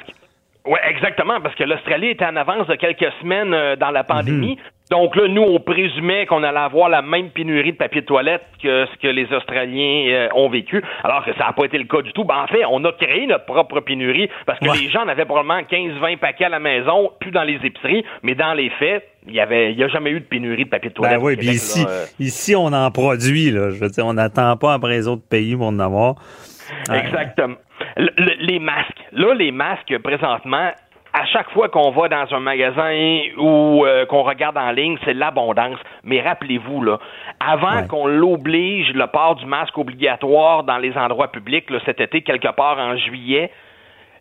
Ouais, 0.66 0.80
exactement, 0.88 1.42
parce 1.42 1.56
que 1.56 1.64
l'Australie 1.64 2.10
était 2.10 2.26
en 2.26 2.36
avance 2.36 2.68
de 2.68 2.76
quelques 2.76 3.12
semaines 3.22 3.76
dans 3.80 3.90
la 3.92 4.04
pandémie. 4.04 4.58
Donc 4.90 5.16
là, 5.16 5.28
nous, 5.28 5.44
on 5.44 5.60
présumait 5.60 6.26
qu'on 6.26 6.42
allait 6.44 6.58
avoir 6.58 6.90
la 6.90 7.04
même 7.04 7.30
pénurie 7.30 7.74
de 7.74 7.78
papier 7.78 8.02
de 8.02 8.08
toilette 8.08 8.42
que 8.62 8.88
ce 8.92 8.98
que 9.00 9.08
les 9.08 9.32
Australiens 9.32 10.06
euh, 10.10 10.28
ont 10.34 10.50
vécu, 10.50 10.84
alors 11.04 11.24
que 11.24 11.32
ça 11.34 11.46
n'a 11.46 11.54
pas 11.54 11.66
été 11.66 11.78
le 11.78 11.84
cas 11.84 12.02
du 12.02 12.12
tout. 12.12 12.24
Ben, 12.24 12.38
en 12.44 12.48
fait, 12.48 12.66
on 12.68 12.84
a 12.86 12.92
créé 12.94 13.28
notre 13.28 13.46
propre 13.46 13.82
pénurie 13.82 14.30
parce 14.48 14.58
que 14.60 14.66
les 14.66 14.90
gens 14.90 15.04
en 15.04 15.08
avaient 15.08 15.26
probablement 15.26 15.60
15-20 15.62 16.18
paquets 16.18 16.46
à 16.46 16.50
la 16.50 16.60
maison, 16.60 17.12
plus 17.20 17.30
dans 17.32 17.44
les 17.44 17.60
épiceries, 17.64 18.04
mais 18.24 18.34
dans 18.34 18.54
les 18.54 18.72
faits, 18.72 19.08
il 19.28 19.36
y 19.36 19.40
avait, 19.40 19.74
il 19.74 19.78
y 19.78 19.84
a 19.84 19.88
jamais 19.90 20.10
eu 20.10 20.22
de 20.22 20.26
pénurie 20.26 20.66
de 20.66 20.70
papier 20.70 20.90
de 20.90 20.96
toilette. 20.96 21.20
Ben 21.20 21.24
oui, 21.26 21.36
Québec, 21.38 21.54
ici, 21.54 21.84
là, 21.84 21.90
euh. 21.92 22.06
ici, 22.20 22.56
on 22.56 22.74
en 22.74 22.90
produit, 22.90 23.52
là. 23.52 23.70
Je 23.70 23.76
veux 23.80 23.90
dire, 23.90 24.06
on 24.08 24.14
n'attend 24.14 24.58
pas 24.58 24.74
après 24.74 24.92
les 24.92 25.08
autres 25.08 25.28
pays 25.30 25.56
pour 25.56 25.68
en 25.68 25.78
avoir. 25.80 26.16
Ouais. 26.90 27.00
Exactement. 27.00 27.56
Le- 27.96 28.10
le- 28.18 28.36
les 28.40 28.60
masques. 28.60 29.04
Là, 29.12 29.34
les 29.36 29.52
masques, 29.52 29.98
présentement, 30.00 30.72
à 31.14 31.26
chaque 31.26 31.50
fois 31.52 31.70
qu'on 31.70 31.92
va 31.92 32.08
dans 32.08 32.34
un 32.34 32.40
magasin 32.40 33.22
ou 33.38 33.86
euh, 33.86 34.06
qu'on 34.06 34.24
regarde 34.24 34.58
en 34.58 34.72
ligne, 34.72 34.98
c'est 35.04 35.14
l'abondance. 35.14 35.80
Mais 36.04 36.22
rappelez-vous, 36.22 36.84
là, 36.84 37.00
avant 37.40 37.88
qu'on 37.88 38.06
l'oblige, 38.06 38.94
le 38.94 39.08
port 39.08 39.36
du 39.36 39.46
masque 39.46 39.78
obligatoire 39.78 40.64
dans 40.64 40.78
les 40.78 40.96
endroits 40.98 41.30
publics, 41.30 41.70
là, 41.70 41.80
cet 41.86 42.00
été, 42.00 42.22
quelque 42.22 42.52
part 42.56 42.78
en 42.78 42.96
juillet, 42.96 43.52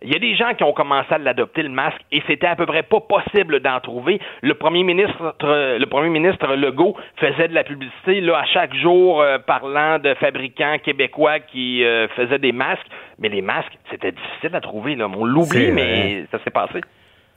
il 0.02 0.12
y 0.12 0.16
a 0.16 0.18
des 0.18 0.36
gens 0.36 0.54
qui 0.54 0.64
ont 0.64 0.72
commencé 0.72 1.12
à 1.12 1.18
l'adopter 1.18 1.62
le 1.62 1.68
masque 1.68 2.00
et 2.12 2.22
c'était 2.26 2.46
à 2.46 2.56
peu 2.56 2.66
près 2.66 2.82
pas 2.82 3.00
possible 3.00 3.60
d'en 3.60 3.80
trouver. 3.80 4.20
Le 4.42 4.54
premier 4.54 4.84
ministre, 4.84 5.34
le 5.40 5.84
premier 5.86 6.08
ministre 6.08 6.54
Legault 6.54 6.96
faisait 7.16 7.48
de 7.48 7.54
la 7.54 7.64
publicité 7.64 8.20
là 8.20 8.38
à 8.38 8.44
chaque 8.46 8.74
jour 8.74 9.20
euh, 9.20 9.38
parlant 9.38 9.98
de 9.98 10.14
fabricants 10.14 10.78
québécois 10.84 11.40
qui 11.40 11.84
euh, 11.84 12.08
faisaient 12.08 12.38
des 12.38 12.52
masques, 12.52 12.86
mais 13.18 13.28
les 13.28 13.42
masques 13.42 13.76
c'était 13.90 14.12
difficile 14.12 14.54
à 14.54 14.60
trouver 14.60 14.94
là. 14.94 15.08
On 15.08 15.24
l'oublie, 15.24 15.72
mais 15.72 16.26
ça 16.30 16.38
s'est 16.44 16.50
passé. 16.50 16.80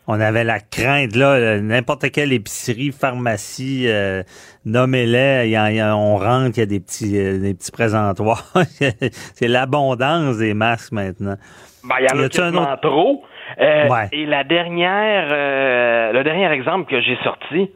On 0.08 0.20
avait 0.20 0.44
la 0.44 0.60
crainte, 0.60 1.16
là, 1.16 1.34
euh, 1.36 1.62
n'importe 1.62 2.12
quelle 2.12 2.34
épicerie, 2.34 2.92
pharmacie, 2.92 3.86
euh, 3.88 4.24
nommez-les, 4.66 5.56
on 5.94 6.18
rentre, 6.18 6.58
il 6.58 6.60
y 6.60 6.64
a 6.64 6.66
des 6.66 6.80
petits, 6.80 7.12
des 7.12 7.54
petits 7.54 7.72
présentoirs. 7.72 8.52
c'est 9.36 9.48
l'abondance 9.48 10.38
des 10.38 10.54
masques 10.56 10.92
maintenant. 10.92 11.38
Ben, 11.84 11.96
il 12.00 12.04
y 12.04 12.06
en 12.06 12.16
Y 12.22 12.40
a 12.40 12.46
un 12.46 12.54
autre- 12.54 12.80
trop. 12.82 13.24
Euh, 13.60 13.88
Ouais. 13.90 14.08
Et 14.12 14.26
la 14.26 14.44
dernière, 14.44 15.28
euh, 15.32 16.14
le 16.14 16.24
dernier 16.24 16.50
exemple 16.52 16.90
que 16.90 17.02
j'ai 17.02 17.18
sorti, 17.24 17.70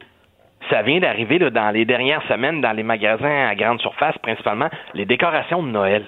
ça 0.70 0.82
vient 0.82 1.00
d'arriver 1.00 1.38
là, 1.38 1.50
dans 1.50 1.70
les 1.70 1.84
dernières 1.84 2.22
semaines 2.28 2.60
dans 2.60 2.72
les 2.72 2.82
magasins 2.82 3.48
à 3.48 3.54
grande 3.54 3.80
surface, 3.80 4.16
principalement 4.18 4.68
les 4.94 5.04
décorations 5.04 5.62
de 5.62 5.68
Noël. 5.68 6.04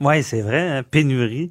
Oui, 0.00 0.22
c'est 0.22 0.42
vrai, 0.42 0.60
hein, 0.68 0.80
pénurie. 0.90 1.50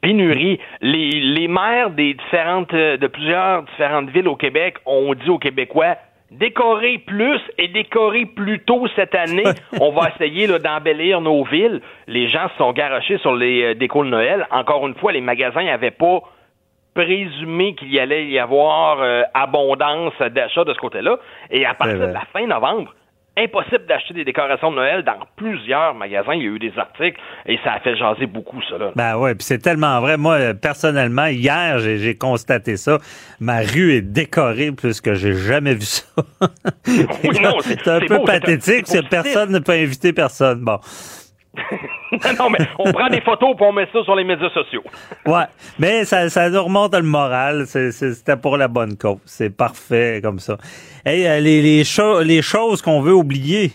Pénurie. 0.00 0.60
Les, 0.82 1.10
les 1.20 1.48
maires 1.48 1.90
des 1.90 2.14
différentes, 2.14 2.72
euh, 2.74 2.96
de 2.98 3.06
plusieurs 3.06 3.62
différentes 3.62 4.10
villes 4.10 4.28
au 4.28 4.36
Québec 4.36 4.76
ont 4.86 5.14
dit 5.14 5.30
aux 5.30 5.38
Québécois 5.38 5.96
décorer 6.38 6.98
plus 6.98 7.40
et 7.58 7.68
décorer 7.68 8.26
plus 8.26 8.60
tôt 8.60 8.86
cette 8.96 9.14
année. 9.14 9.44
On 9.80 9.92
va 9.92 10.10
essayer 10.10 10.46
là, 10.46 10.58
d'embellir 10.58 11.20
nos 11.20 11.44
villes. 11.44 11.80
Les 12.06 12.28
gens 12.28 12.48
se 12.50 12.56
sont 12.56 12.72
garochés 12.72 13.18
sur 13.18 13.34
les 13.34 13.62
euh, 13.62 13.74
décos 13.74 14.04
de 14.04 14.10
Noël. 14.10 14.46
Encore 14.50 14.86
une 14.86 14.94
fois, 14.94 15.12
les 15.12 15.20
magasins 15.20 15.62
n'avaient 15.62 15.90
pas 15.90 16.20
présumé 16.94 17.74
qu'il 17.74 17.92
y 17.92 17.98
allait 17.98 18.26
y 18.26 18.38
avoir 18.38 19.00
euh, 19.00 19.22
abondance 19.34 20.14
d'achats 20.30 20.64
de 20.64 20.72
ce 20.72 20.78
côté-là. 20.78 21.18
Et 21.50 21.66
à 21.66 21.74
partir 21.74 21.98
de 21.98 22.12
la 22.12 22.22
fin 22.32 22.46
novembre, 22.46 22.94
impossible 23.36 23.86
d'acheter 23.86 24.14
des 24.14 24.24
décorations 24.24 24.70
de 24.70 24.76
Noël 24.76 25.02
dans 25.02 25.18
plusieurs 25.36 25.94
magasins. 25.94 26.34
Il 26.34 26.42
y 26.42 26.46
a 26.46 26.50
eu 26.50 26.58
des 26.58 26.72
articles 26.78 27.20
et 27.46 27.58
ça 27.64 27.72
a 27.72 27.80
fait 27.80 27.96
jaser 27.96 28.26
beaucoup, 28.26 28.60
ça. 28.68 28.78
Là. 28.78 28.92
Ben 28.94 29.16
ouais, 29.16 29.34
puis 29.34 29.44
c'est 29.44 29.58
tellement 29.58 30.00
vrai. 30.00 30.16
Moi, 30.16 30.34
euh, 30.34 30.54
personnellement, 30.54 31.26
hier, 31.26 31.78
j'ai 31.78 32.16
constaté 32.16 32.76
ça. 32.76 32.98
Ma 33.40 33.58
rue 33.60 33.92
est 33.94 34.02
décorée 34.02 34.70
plus 34.72 35.00
que 35.00 35.14
j'ai 35.14 35.32
jamais 35.34 35.74
vu 35.74 35.82
ça. 35.86 36.04
Oui, 36.86 37.06
c'est- 37.62 37.88
un 37.88 38.00
peu 38.00 38.16
beau, 38.18 38.22
un- 38.22 38.26
pathétique. 38.26 38.86
c'est 38.86 38.98
c'est 39.02 39.08
personne 39.08 39.50
ne 39.52 39.58
peut 39.58 39.72
inviter 39.72 40.12
personne. 40.12 40.60
Bon. 40.64 40.78
non, 42.38 42.50
mais 42.50 42.58
on 42.78 42.92
prend 42.92 43.08
des 43.08 43.20
photos 43.20 43.56
pour 43.56 43.68
on 43.68 43.72
met 43.72 43.88
ça 43.92 44.02
sur 44.04 44.14
les 44.14 44.24
médias 44.24 44.50
sociaux. 44.50 44.82
Ouais, 45.26 45.44
mais 45.78 46.04
ça, 46.04 46.28
ça 46.28 46.48
nous 46.50 46.62
remonte 46.64 46.94
le 46.94 47.02
moral. 47.02 47.66
C'était 47.66 48.36
pour 48.36 48.56
la 48.56 48.68
bonne 48.68 48.96
cause. 48.96 49.18
C'est 49.24 49.54
parfait 49.56 50.20
comme 50.22 50.38
ça. 50.38 50.56
Hey, 51.04 51.26
euh, 51.26 51.40
les, 51.40 51.62
les, 51.62 51.84
cho- 51.84 52.22
les 52.22 52.42
choses 52.42 52.80
qu'on 52.82 53.00
veut 53.00 53.14
oublier, 53.14 53.72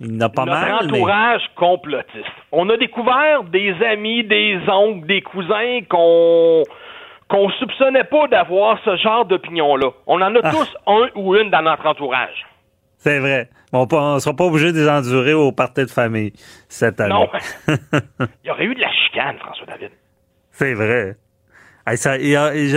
il 0.00 0.14
y 0.14 0.16
en 0.18 0.20
a 0.22 0.28
pas 0.28 0.44
Notre 0.44 0.60
mal. 0.60 0.86
mais- 0.90 0.98
entourage 0.98 1.42
complotiste. 1.56 2.24
On 2.52 2.68
a 2.70 2.76
découvert 2.76 3.44
des 3.44 3.74
amis, 3.90 4.24
des 4.24 4.58
oncles, 4.68 5.06
des 5.06 5.22
cousins 5.22 5.80
qu'on 5.88 6.62
qu'on 7.28 7.50
soupçonnait 7.58 8.04
pas 8.04 8.28
d'avoir 8.28 8.78
ce 8.84 8.94
genre 8.98 9.24
d'opinion-là. 9.24 9.88
On 10.06 10.20
en 10.22 10.32
a 10.36 10.38
Ah. 10.44 10.50
tous 10.52 10.76
un 10.86 11.08
ou 11.16 11.34
une 11.34 11.50
dans 11.50 11.62
notre 11.62 11.84
entourage. 11.84 12.46
C'est 12.98 13.18
vrai. 13.18 13.48
On 13.72 13.86
ne 14.14 14.18
sera 14.20 14.34
pas 14.34 14.44
obligé 14.44 14.72
de 14.72 14.78
les 14.78 14.88
endurer 14.88 15.34
au 15.34 15.52
party 15.52 15.82
de 15.84 15.90
famille 15.90 16.32
cette 16.68 17.00
année. 17.00 17.12
Non. 17.14 17.28
Il 18.44 18.48
y 18.48 18.50
aurait 18.50 18.64
eu 18.64 18.74
de 18.74 18.80
la 18.80 18.90
chicane, 18.92 19.36
François 19.38 19.66
David. 19.66 19.90
C'est 20.50 20.74
vrai. 20.74 21.16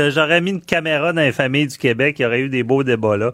J'aurais 0.10 0.42
mis 0.42 0.52
une 0.52 0.62
caméra 0.62 1.14
dans 1.14 1.22
les 1.22 1.32
familles 1.32 1.68
du 1.68 1.78
Québec, 1.78 2.20
il 2.20 2.24
y 2.24 2.26
aurait 2.26 2.42
eu 2.42 2.50
des 2.50 2.64
beaux 2.64 2.84
débats 2.84 3.18
là. 3.18 3.32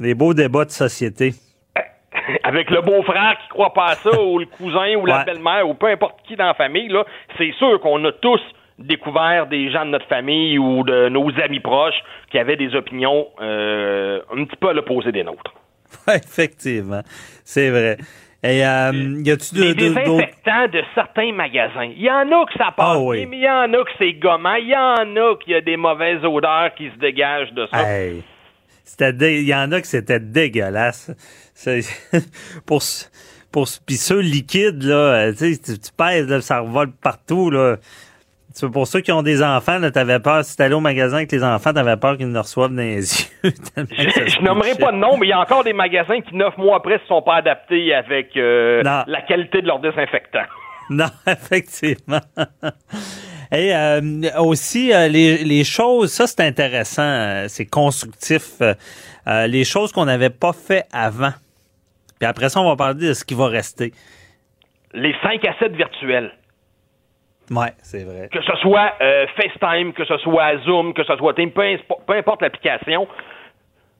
Des 0.00 0.14
beaux 0.14 0.34
débats 0.34 0.64
de 0.64 0.70
société. 0.70 1.32
Avec 2.42 2.70
le 2.70 2.80
beau-frère 2.82 3.36
qui 3.42 3.48
croit 3.48 3.72
pas 3.72 3.86
à 3.86 3.94
ça, 3.94 4.20
ou 4.20 4.38
le 4.38 4.46
cousin, 4.46 4.94
ou 4.96 5.06
la 5.06 5.18
Ouais. 5.18 5.24
belle-mère, 5.24 5.68
ou 5.68 5.74
peu 5.74 5.86
importe 5.86 6.20
qui 6.26 6.36
dans 6.36 6.46
la 6.46 6.54
famille, 6.54 6.88
là, 6.88 7.04
c'est 7.38 7.52
sûr 7.52 7.80
qu'on 7.80 8.04
a 8.04 8.12
tous 8.12 8.40
découvert 8.78 9.46
des 9.46 9.70
gens 9.70 9.84
de 9.86 9.90
notre 9.90 10.06
famille 10.08 10.58
ou 10.58 10.82
de 10.82 11.08
nos 11.08 11.30
amis 11.40 11.60
proches 11.60 11.94
qui 12.30 12.38
avaient 12.38 12.56
des 12.56 12.74
opinions 12.74 13.28
euh, 13.40 14.20
un 14.36 14.44
petit 14.44 14.56
peu 14.56 14.68
à 14.70 14.72
l'opposé 14.72 15.12
des 15.12 15.22
nôtres. 15.22 15.54
Effectivement. 16.14 17.02
C'est 17.44 17.70
vrai. 17.70 17.96
Et 18.42 18.64
euh, 18.66 19.22
y 19.24 19.30
a-tu 19.30 19.54
de- 19.54 19.62
Les 19.62 19.74
de- 19.74 19.88
d'autres... 19.88 20.00
désinfectants 20.04 20.68
de 20.68 20.82
certains 20.94 21.32
magasins. 21.32 21.90
Il 21.96 22.02
y 22.02 22.10
en 22.10 22.30
a 22.30 22.44
que 22.46 22.52
ça 22.58 22.72
passe 22.72 22.74
Ah 22.78 22.98
oui. 23.00 23.20
bien, 23.20 23.28
mais 23.30 23.36
il 23.38 23.42
y 23.42 23.48
en 23.48 23.72
a 23.72 23.84
que 23.84 23.90
c'est 23.98 24.12
gommant. 24.14 24.54
Il 24.56 24.68
y 24.68 24.76
en 24.76 25.16
a 25.16 25.36
qu'il 25.38 25.52
y 25.52 25.56
a 25.56 25.60
des 25.62 25.76
mauvaises 25.78 26.22
odeurs 26.24 26.74
qui 26.74 26.90
se 26.90 26.96
dégagent 26.98 27.52
de 27.52 27.66
ça. 27.72 27.82
Hey, 27.90 28.22
c'était 28.84 29.14
il 29.40 29.46
y 29.48 29.54
en 29.54 29.72
a 29.72 29.80
que 29.80 29.86
c'était 29.86 30.20
dégueulasse. 30.20 31.10
C'est- 31.54 31.80
pour 32.66 32.82
pour 33.50 33.66
puis 33.86 33.94
ceux 33.96 34.20
liquides 34.20 34.82
là, 34.82 35.28
euh, 35.28 35.32
tu 35.32 35.92
pèses 35.96 36.28
là, 36.28 36.40
ça 36.42 36.60
revole 36.60 36.92
partout 36.92 37.48
là. 37.50 37.76
C'est 38.54 38.70
pour 38.70 38.86
ceux 38.86 39.00
qui 39.00 39.10
ont 39.10 39.22
des 39.22 39.42
enfants, 39.42 39.78
là, 39.78 39.90
t'avais 39.90 40.20
peur, 40.20 40.44
si 40.44 40.56
t'allais 40.56 40.76
au 40.76 40.80
magasin 40.80 41.16
avec 41.16 41.32
les 41.32 41.42
enfants, 41.42 41.72
t'avais 41.72 41.96
peur 41.96 42.16
qu'ils 42.16 42.30
ne 42.30 42.38
reçoivent 42.38 42.72
dans 42.72 42.82
les 42.82 42.94
yeux. 43.44 43.52
Je, 43.90 44.40
nommerai 44.42 44.76
pas 44.76 44.92
de 44.92 44.96
nom, 44.96 45.16
mais 45.16 45.26
il 45.26 45.30
y 45.30 45.32
a 45.32 45.40
encore 45.40 45.64
des 45.64 45.72
magasins 45.72 46.20
qui, 46.20 46.36
neuf 46.36 46.56
mois 46.56 46.76
après, 46.76 46.98
se 47.00 47.06
sont 47.06 47.20
pas 47.20 47.34
adaptés 47.34 47.92
avec 47.92 48.36
euh, 48.36 48.80
la 48.84 49.22
qualité 49.22 49.60
de 49.60 49.66
leur 49.66 49.80
désinfectant. 49.80 50.44
Non, 50.90 51.06
effectivement. 51.26 52.20
Et 53.52 53.74
euh, 53.74 54.00
aussi, 54.38 54.92
euh, 54.92 55.08
les, 55.08 55.38
les 55.42 55.64
choses, 55.64 56.12
ça 56.12 56.26
c'est 56.26 56.42
intéressant, 56.42 57.02
euh, 57.02 57.46
c'est 57.48 57.64
constructif. 57.64 58.60
euh, 58.60 59.46
les 59.46 59.64
choses 59.64 59.92
qu'on 59.92 60.04
n'avait 60.04 60.28
pas 60.28 60.52
fait 60.52 60.84
avant. 60.92 61.32
Puis 62.18 62.28
après 62.28 62.50
ça, 62.50 62.60
on 62.60 62.68
va 62.68 62.76
parler 62.76 63.08
de 63.08 63.14
ce 63.14 63.24
qui 63.24 63.32
va 63.34 63.46
rester. 63.46 63.92
Les 64.92 65.14
5 65.22 65.42
à 65.46 65.54
7 65.58 65.72
virtuels. 65.72 66.32
Ouais, 67.50 67.72
c'est 67.82 68.04
vrai. 68.04 68.28
Que 68.32 68.42
ce 68.42 68.56
soit 68.62 68.92
euh, 69.00 69.26
FaceTime, 69.36 69.92
que 69.92 70.04
ce 70.04 70.16
soit 70.18 70.58
Zoom, 70.64 70.94
que 70.94 71.04
ce 71.04 71.16
soit 71.16 71.34
Team, 71.34 71.50
peu, 71.50 71.62
importe 72.14 72.42
l'application. 72.42 73.06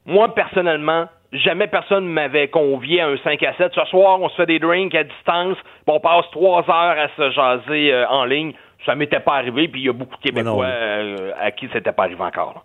Moi, 0.07 0.35
personnellement, 0.35 1.09
jamais 1.33 1.67
personne 1.67 2.07
m'avait 2.07 2.49
convié 2.49 3.01
à 3.01 3.09
un 3.09 3.17
5 3.19 3.43
à 3.43 3.55
7. 3.57 3.73
Ce 3.75 3.85
soir, 3.87 4.21
on 4.21 4.29
se 4.29 4.37
fait 4.37 4.47
des 4.47 4.59
drinks 4.59 4.95
à 4.95 5.05
distance, 5.05 5.57
on 5.87 6.01
passe 6.01 6.27
trois 6.33 6.61
heures 6.69 6.99
à 6.99 7.09
se 7.17 7.31
jaser 7.31 7.93
euh, 7.93 8.07
en 8.09 8.25
ligne. 8.25 8.53
Ça 8.87 8.95
m'était 8.95 9.21
pas 9.21 9.37
arrivé, 9.37 9.67
puis 9.69 9.81
il 9.81 9.87
y 9.87 9.89
a 9.89 9.93
beaucoup 9.95 10.17
de 10.17 10.23
Québécois 10.23 10.67
euh, 10.67 11.33
à 11.41 11.51
qui 11.51 11.69
c'était 11.73 11.93
pas 11.93 12.05
arrivé 12.05 12.21
encore. 12.23 12.53
là. 12.55 12.63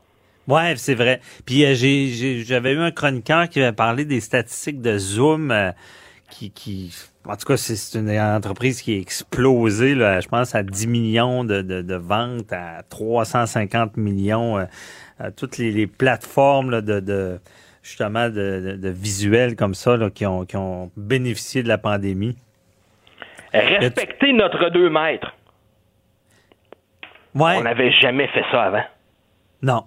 Ouais, 0.54 0.76
c'est 0.76 0.96
vrai. 0.96 1.20
Puis 1.46 1.64
euh, 1.64 1.74
j'ai- 1.76 2.44
j'avais 2.44 2.74
eu 2.74 2.80
un 2.80 2.92
chroniqueur 2.92 3.48
qui 3.48 3.62
avait 3.62 3.76
parlé 3.76 4.04
des 4.04 4.20
statistiques 4.20 4.82
de 4.82 4.98
Zoom 4.98 5.54
qui, 6.30 6.52
qui 6.52 6.92
en 7.26 7.36
tout 7.36 7.46
cas, 7.46 7.58
c'est 7.58 7.98
une 8.00 8.10
entreprise 8.10 8.82
qui 8.82 8.96
a 8.96 9.00
explosé, 9.00 9.94
là, 9.94 10.20
je 10.20 10.28
pense, 10.28 10.56
à 10.56 10.64
10 10.64 10.88
millions 10.88 11.44
de, 11.44 11.62
de, 11.62 11.82
de 11.82 11.96
ventes, 11.96 12.52
à 12.54 12.82
350 12.90 13.98
millions, 13.98 14.58
euh, 14.58 14.66
à 15.20 15.32
toutes 15.32 15.58
les, 15.58 15.72
les 15.72 15.88
plateformes 15.88 16.72
là, 16.72 16.82
de, 16.82 17.00
de 17.00 17.40
justement 17.84 18.30
de, 18.30 18.80
visuels 18.90 19.56
comme 19.56 19.74
ça 19.74 19.98
là, 19.98 20.10
qui, 20.10 20.26
ont, 20.26 20.46
qui 20.46 20.56
ont 20.56 20.92
bénéficié 20.96 21.64
de 21.64 21.68
la 21.68 21.78
pandémie. 21.78 22.38
Respecter 23.54 24.34
notre 24.34 24.70
2 24.70 24.90
mètres. 24.90 25.34
On 27.36 27.62
n'avait 27.62 27.92
jamais 27.92 28.28
fait 28.28 28.44
ça 28.52 28.64
avant. 28.64 28.84
Non, 29.62 29.86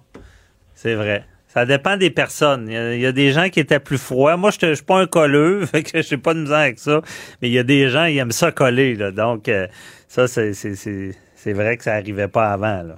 c'est 0.73 0.95
vrai. 0.95 1.25
Ça 1.53 1.65
dépend 1.67 1.97
des 1.97 2.09
personnes. 2.09 2.65
Il 2.67 2.73
y, 2.73 2.77
a, 2.77 2.93
il 2.95 3.01
y 3.01 3.05
a 3.05 3.11
des 3.11 3.29
gens 3.31 3.47
qui 3.49 3.59
étaient 3.59 3.79
plus 3.79 3.99
froids. 4.03 4.37
Moi, 4.37 4.49
je 4.59 4.65
ne 4.65 4.73
suis 4.73 4.83
pas 4.85 4.99
un 4.99 5.05
colleux, 5.05 5.65
fait 5.71 5.83
que 5.83 6.01
j'ai 6.01 6.17
pas 6.17 6.33
de 6.33 6.39
misère 6.39 6.57
avec 6.57 6.79
ça. 6.79 7.01
Mais 7.41 7.49
il 7.49 7.53
y 7.53 7.59
a 7.59 7.63
des 7.63 7.89
gens 7.89 8.07
qui 8.07 8.17
aiment 8.17 8.31
ça 8.31 8.51
coller. 8.51 8.95
Là. 8.95 9.11
Donc, 9.11 9.47
euh, 9.47 9.67
ça, 10.07 10.27
c'est, 10.27 10.53
c'est, 10.53 10.73
c'est, 10.75 11.11
c'est 11.35 11.53
vrai 11.53 11.77
que 11.77 11.83
ça 11.83 11.93
arrivait 11.93 12.27
pas 12.27 12.47
avant. 12.51 12.81
Là. 12.83 12.95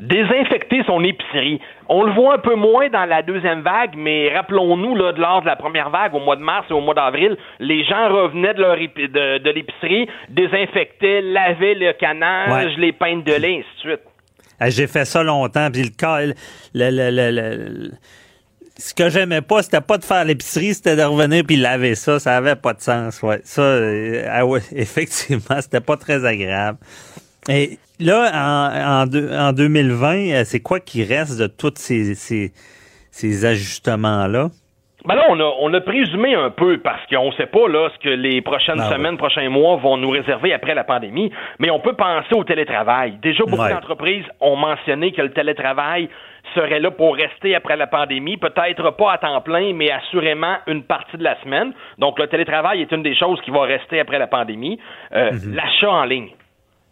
Désinfecter 0.00 0.82
son 0.86 1.02
épicerie. 1.04 1.58
On 1.88 2.02
le 2.04 2.12
voit 2.12 2.34
un 2.34 2.38
peu 2.38 2.54
moins 2.54 2.88
dans 2.90 3.06
la 3.06 3.22
deuxième 3.22 3.62
vague, 3.62 3.94
mais 3.96 4.30
rappelons-nous, 4.34 4.94
là, 4.94 5.12
de 5.12 5.20
lors 5.20 5.40
de 5.40 5.46
la 5.46 5.56
première 5.56 5.88
vague, 5.88 6.14
au 6.14 6.20
mois 6.20 6.36
de 6.36 6.42
mars 6.42 6.66
et 6.70 6.74
au 6.74 6.80
mois 6.82 6.92
d'avril, 6.94 7.36
les 7.60 7.82
gens 7.84 8.08
revenaient 8.10 8.52
de, 8.52 8.60
leur 8.60 8.76
épi- 8.76 9.10
de, 9.10 9.38
de 9.38 9.50
l'épicerie, 9.50 10.06
désinfectaient, 10.28 11.22
lavaient 11.22 11.74
le 11.74 11.92
canage, 11.94 12.50
Ouais. 12.66 12.74
les 12.76 12.92
peintes 12.92 13.24
de 13.24 13.32
lait, 13.34 13.58
ainsi 13.60 13.74
de 13.86 13.90
suite. 13.90 14.00
Ah, 14.60 14.70
J'ai 14.70 14.86
fait 14.86 15.04
ça 15.04 15.22
longtemps. 15.22 15.70
Puis 15.70 15.82
le 15.82 16.34
le, 16.74 16.90
le, 16.90 17.30
le, 17.30 17.90
ce 18.78 18.92
que 18.94 19.08
j'aimais 19.08 19.40
pas, 19.40 19.62
c'était 19.62 19.80
pas 19.80 19.98
de 19.98 20.04
faire 20.04 20.24
l'épicerie, 20.24 20.74
c'était 20.74 20.96
de 20.96 21.02
revenir 21.02 21.44
puis 21.46 21.56
laver 21.56 21.94
ça. 21.94 22.18
Ça 22.18 22.36
avait 22.36 22.56
pas 22.56 22.74
de 22.74 22.80
sens. 22.82 23.22
Ouais, 23.22 23.40
ça, 23.44 23.62
euh, 23.62 24.26
ah 24.30 24.44
ouais, 24.46 24.60
effectivement, 24.72 25.60
c'était 25.60 25.80
pas 25.80 25.96
très 25.96 26.24
agréable. 26.24 26.78
Et 27.48 27.78
là, 27.98 28.30
en, 28.34 29.08
en, 29.08 29.48
en 29.48 29.52
2020, 29.52 30.16
euh, 30.30 30.44
c'est 30.44 30.60
quoi 30.60 30.80
qui 30.80 31.04
reste 31.04 31.36
de 31.38 31.46
tous 31.46 31.74
ces, 31.76 32.14
ces, 32.14 32.52
ces 33.10 33.44
ajustements-là? 33.44 34.50
Ben 35.06 35.14
là, 35.14 35.24
on 35.28 35.38
a, 35.38 35.52
on 35.60 35.72
a 35.72 35.80
présumé 35.80 36.34
un 36.34 36.50
peu 36.50 36.78
parce 36.78 37.00
qu'on 37.06 37.26
ne 37.28 37.32
sait 37.32 37.46
pas 37.46 37.68
là 37.68 37.88
ce 37.94 37.98
que 38.02 38.08
les 38.08 38.42
prochaines 38.42 38.76
Ben 38.78 38.90
semaines, 38.90 39.16
prochains 39.16 39.48
mois 39.48 39.76
vont 39.76 39.96
nous 39.96 40.10
réserver 40.10 40.52
après 40.52 40.74
la 40.74 40.82
pandémie, 40.84 41.30
mais 41.60 41.70
on 41.70 41.78
peut 41.78 41.92
penser 41.94 42.34
au 42.34 42.42
télétravail. 42.44 43.18
Déjà, 43.22 43.44
beaucoup 43.44 43.62
Ouais. 43.62 43.72
d'entreprises 43.72 44.24
ont 44.40 44.56
mentionné 44.56 45.12
que 45.12 45.22
le 45.22 45.30
télétravail 45.30 46.08
serait 46.54 46.80
là 46.80 46.90
pour 46.90 47.14
rester 47.16 47.54
après 47.54 47.76
la 47.76 47.86
pandémie, 47.86 48.36
peut-être 48.36 48.90
pas 48.96 49.12
à 49.12 49.18
temps 49.18 49.40
plein, 49.40 49.72
mais 49.74 49.90
assurément 49.90 50.56
une 50.66 50.82
partie 50.84 51.16
de 51.16 51.24
la 51.24 51.40
semaine. 51.42 51.72
Donc, 51.98 52.18
le 52.18 52.26
télétravail 52.28 52.82
est 52.82 52.92
une 52.92 53.02
des 53.02 53.14
choses 53.14 53.40
qui 53.42 53.50
va 53.50 53.62
rester 53.62 54.00
après 54.00 54.18
la 54.18 54.26
pandémie. 54.26 54.78
Euh, 55.14 55.30
L'achat 55.52 55.90
en 55.90 56.04
ligne. 56.04 56.30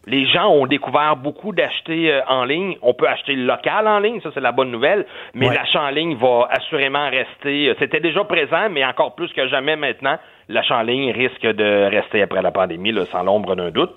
Les 0.06 0.26
gens 0.26 0.48
ont 0.50 0.66
découvert 0.66 1.16
beaucoup 1.16 1.52
d'acheter 1.52 2.12
euh, 2.12 2.20
en 2.28 2.44
ligne. 2.44 2.76
On 2.82 2.92
peut 2.92 3.08
acheter 3.08 3.34
local 3.36 3.88
en 3.88 3.98
ligne, 3.98 4.20
ça 4.20 4.30
c'est 4.34 4.40
la 4.40 4.52
bonne 4.52 4.70
nouvelle, 4.70 5.06
mais 5.34 5.48
Ouais. 5.48 5.54
l'achat 5.54 5.80
en 5.82 5.88
ligne 5.90 6.14
va 6.16 6.48
assurément 6.50 7.08
rester. 7.08 7.68
euh, 7.70 7.74
C'était 7.78 8.00
déjà 8.00 8.22
présent, 8.24 8.68
mais 8.70 8.84
encore 8.84 9.14
plus 9.14 9.32
que 9.32 9.46
jamais 9.48 9.76
maintenant, 9.76 10.18
l'achat 10.48 10.76
en 10.76 10.82
ligne 10.82 11.10
risque 11.12 11.46
de 11.46 11.88
rester 11.90 12.20
après 12.22 12.42
la 12.42 12.50
pandémie, 12.50 12.92
là, 12.92 13.06
sans 13.06 13.22
l'ombre 13.22 13.56
d'un 13.56 13.70
doute. 13.70 13.94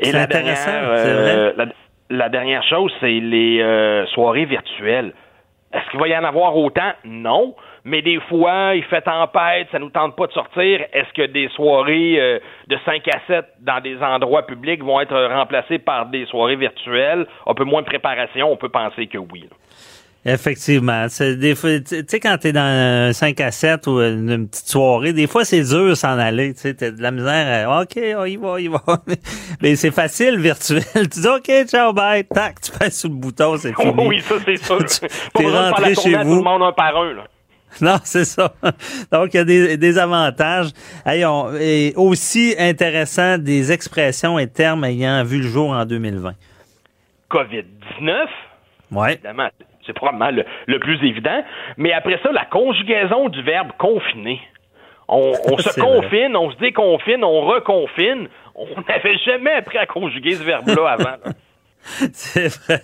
Et 0.00 0.10
la 0.12 0.22
intéressant, 0.22 0.70
dernière, 0.72 0.90
euh, 0.90 1.52
la, 1.56 1.66
la 2.10 2.28
dernière 2.28 2.62
chose, 2.64 2.92
c'est 3.00 3.06
les 3.20 3.60
euh, 3.62 4.04
soirées 4.06 4.44
virtuelles. 4.46 5.12
Est-ce 5.72 5.88
qu'il 5.90 6.00
va 6.00 6.08
y 6.08 6.16
en 6.16 6.24
avoir 6.24 6.56
autant? 6.56 6.92
Non. 7.04 7.54
Mais 7.86 8.02
des 8.02 8.18
fois, 8.28 8.74
il 8.74 8.82
fait 8.82 9.00
tempête, 9.02 9.68
ça 9.70 9.78
nous 9.78 9.90
tente 9.90 10.16
pas 10.16 10.26
de 10.26 10.32
sortir. 10.32 10.80
Est-ce 10.92 11.12
que 11.14 11.24
des 11.30 11.48
soirées 11.54 12.20
euh, 12.20 12.40
de 12.66 12.76
5 12.84 13.06
à 13.06 13.20
7 13.28 13.44
dans 13.60 13.80
des 13.80 13.96
endroits 14.02 14.44
publics 14.44 14.82
vont 14.82 15.00
être 15.00 15.16
remplacées 15.32 15.78
par 15.78 16.06
des 16.06 16.26
soirées 16.26 16.56
virtuelles? 16.56 17.26
Un 17.46 17.54
peu 17.54 17.62
moins 17.62 17.82
de 17.82 17.86
préparation, 17.86 18.50
on 18.50 18.56
peut 18.56 18.70
penser 18.70 19.06
que 19.06 19.18
oui. 19.18 19.42
là. 19.48 20.32
Effectivement. 20.32 21.06
C'est 21.08 21.36
des 21.36 21.54
fois, 21.54 21.78
tu 21.78 22.02
sais, 22.08 22.18
quand 22.18 22.36
t'es 22.38 22.50
dans 22.50 22.60
un 22.60 23.12
5 23.12 23.40
à 23.40 23.52
7 23.52 23.86
ou 23.86 24.00
une, 24.00 24.48
petite 24.48 24.66
soirée, 24.66 25.12
des 25.12 25.28
fois, 25.28 25.44
c'est 25.44 25.62
dur 25.62 25.96
s'en 25.96 26.18
aller. 26.18 26.54
Tu 26.54 26.62
sais, 26.62 26.74
t'as 26.74 26.90
de 26.90 27.00
la 27.00 27.12
misère. 27.12 27.70
à, 27.70 27.82
OK, 27.82 27.96
on 28.18 28.24
y 28.24 28.36
va, 28.36 28.60
y 28.60 28.66
va. 28.66 28.80
Mais 29.62 29.76
c'est 29.76 29.92
facile, 29.92 30.40
virtuel. 30.40 30.82
Tu 30.94 31.20
dis, 31.20 31.28
OK, 31.28 31.68
ciao, 31.68 31.92
bye. 31.92 32.24
Tac, 32.24 32.60
tu 32.60 32.72
passes 32.72 32.98
sur 32.98 33.10
le 33.10 33.14
bouton, 33.14 33.56
c'est 33.58 33.72
fini. 33.80 34.08
oui, 34.08 34.20
ça 34.20 34.34
c'est 34.44 34.56
sûr. 34.56 34.78
T'es 35.32 35.46
rentré 35.46 35.94
chez 35.94 36.16
à 36.16 36.22
tout 36.22 36.30
vous. 36.30 36.36
le 36.38 36.42
monde 36.42 36.62
un 36.64 36.72
par 36.72 36.96
un. 36.96 37.12
Là. 37.12 37.22
Non, 37.82 37.96
c'est 38.04 38.24
ça. 38.24 38.54
Donc, 39.12 39.34
il 39.34 39.36
y 39.36 39.40
a 39.40 39.44
des, 39.44 39.76
des 39.76 39.98
avantages. 39.98 40.68
Hey, 41.04 41.24
on- 41.24 41.52
et 41.54 41.92
aussi 41.96 42.54
intéressant, 42.58 43.38
des 43.38 43.70
expressions 43.72 44.38
et 44.38 44.46
termes 44.46 44.84
ayant 44.84 45.22
vu 45.24 45.38
le 45.42 45.48
jour 45.48 45.70
en 45.70 45.84
2020. 45.84 46.32
COVID-19, 47.30 48.26
Ouais. 48.92 49.14
évidemment, 49.14 49.48
c'est 49.84 49.92
probablement 49.92 50.30
le, 50.30 50.44
le 50.66 50.78
plus 50.78 50.96
évident. 51.06 51.42
Mais 51.76 51.92
après 51.92 52.18
ça, 52.22 52.30
la 52.32 52.44
conjugaison 52.44 53.28
du 53.28 53.42
verbe 53.42 53.72
confiner. 53.78 54.40
On, 55.08 55.32
on 55.44 55.58
se 55.58 55.80
confine, 55.80 56.36
on 56.36 56.50
se 56.52 56.56
déconfine, 56.58 57.24
on 57.24 57.42
reconfine. 57.42 58.28
On 58.54 58.66
n'avait 58.88 59.18
jamais 59.24 59.52
appris 59.52 59.78
à 59.78 59.86
conjuguer 59.86 60.34
ce 60.34 60.42
verbe-là 60.44 60.88
avant. 60.98 61.04
là. 61.24 61.32
C'est 62.12 62.48
vrai. 62.48 62.80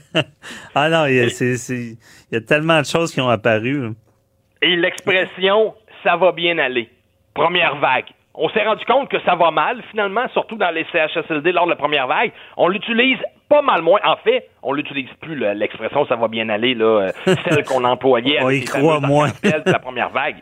Ah 0.75 0.89
non, 0.89 1.07
il 1.07 1.15
y, 1.15 1.21
a, 1.21 1.29
c'est- 1.31 1.57
c'est- 1.57 1.97
il 2.31 2.35
y 2.35 2.37
a 2.37 2.41
tellement 2.41 2.81
de 2.81 2.87
choses 2.87 3.13
qui 3.13 3.21
ont 3.21 3.29
apparu. 3.29 3.91
Et 4.63 4.77
l'expression 4.77 5.75
ça 6.03 6.17
va 6.17 6.33
bien 6.33 6.59
aller. 6.59 6.89
Première 7.35 7.77
vague. 7.77 8.07
On 8.35 8.49
s'est 8.49 8.65
rendu 8.65 8.85
compte 8.87 9.09
que 9.11 9.21
ça 9.21 9.35
va 9.35 9.51
mal, 9.51 9.83
finalement, 9.91 10.27
surtout 10.33 10.57
dans 10.57 10.71
les 10.71 10.87
CHSLD 10.91 11.53
lors 11.53 11.67
de 11.67 11.71
la 11.71 11.77
première 11.77 12.07
vague. 12.07 12.33
On 12.57 12.69
l'utilise 12.69 13.19
pas 13.49 13.61
mal 13.61 13.83
moins. 13.83 14.01
En 14.05 14.17
fait, 14.17 14.49
on 14.63 14.73
l'utilise 14.73 15.11
plus, 15.21 15.37
l'expression 15.55 16.07
ça 16.07 16.17
va 16.17 16.29
bien 16.29 16.49
aller, 16.49 16.75
là, 16.75 17.13
euh, 17.27 17.35
celle 17.45 17.65
qu'on 17.65 17.85
employait 17.85 18.39
On 18.43 18.51
y 18.51 18.65
croit 18.65 19.01
moins. 19.01 19.29
la 19.43 19.79
première 19.79 20.09
vague. 20.09 20.37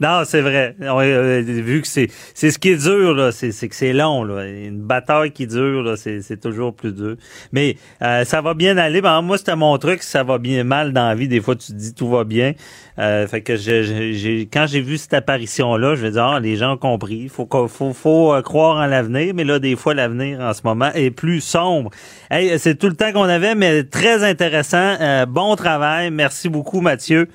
Non, 0.00 0.22
c'est 0.24 0.40
vrai. 0.40 0.76
On, 0.80 1.00
euh, 1.00 1.40
vu 1.42 1.82
que 1.82 1.88
c'est 1.88 2.08
ce 2.34 2.58
qui 2.58 2.70
est 2.70 2.76
dur 2.76 3.14
là, 3.14 3.32
c'est 3.32 3.50
que 3.50 3.74
c'est 3.74 3.92
long 3.92 4.22
là. 4.22 4.46
Une 4.46 4.80
bataille 4.80 5.32
qui 5.32 5.48
dure 5.48 5.96
c'est 5.96 6.40
toujours 6.40 6.72
plus 6.72 6.92
dur. 6.92 7.16
Mais 7.50 7.76
euh, 8.02 8.24
ça 8.24 8.40
va 8.40 8.54
bien 8.54 8.76
aller. 8.76 9.00
Ben, 9.00 9.20
moi 9.22 9.38
c'était 9.38 9.56
mon 9.56 9.76
truc, 9.78 10.04
ça 10.04 10.22
va 10.22 10.38
bien 10.38 10.62
mal 10.62 10.92
dans 10.92 11.08
la 11.08 11.16
vie. 11.16 11.26
Des 11.26 11.40
fois 11.40 11.56
tu 11.56 11.72
te 11.72 11.76
dis 11.76 11.94
tout 11.94 12.08
va 12.08 12.22
bien. 12.22 12.52
Euh, 13.00 13.26
fait 13.26 13.42
que 13.42 13.56
j'ai 13.56 14.48
quand 14.52 14.66
j'ai 14.68 14.80
vu 14.80 14.98
cette 14.98 15.14
apparition 15.14 15.76
là, 15.76 15.96
je 15.96 16.02
vais 16.02 16.12
dire 16.12 16.24
ah, 16.24 16.38
les 16.38 16.54
gens 16.54 16.74
ont 16.74 16.76
compris. 16.76 17.28
Faut 17.28 17.48
faut 17.68 17.92
faut 17.92 18.32
euh, 18.32 18.42
croire 18.42 18.76
en 18.76 18.86
l'avenir. 18.86 19.34
Mais 19.34 19.44
là 19.44 19.58
des 19.58 19.74
fois 19.74 19.94
l'avenir 19.94 20.38
en 20.38 20.54
ce 20.54 20.60
moment 20.62 20.92
est 20.94 21.10
plus 21.10 21.40
sombre. 21.40 21.90
Hey, 22.30 22.56
c'est 22.60 22.76
tout 22.76 22.88
le 22.88 22.94
temps 22.94 23.12
qu'on 23.12 23.22
avait, 23.22 23.56
mais 23.56 23.82
très 23.82 24.22
intéressant. 24.22 25.26
bon 25.26 25.56
travail. 25.56 26.12
Merci 26.12 26.48
beaucoup 26.48 26.80
Mathieu. 26.80 27.28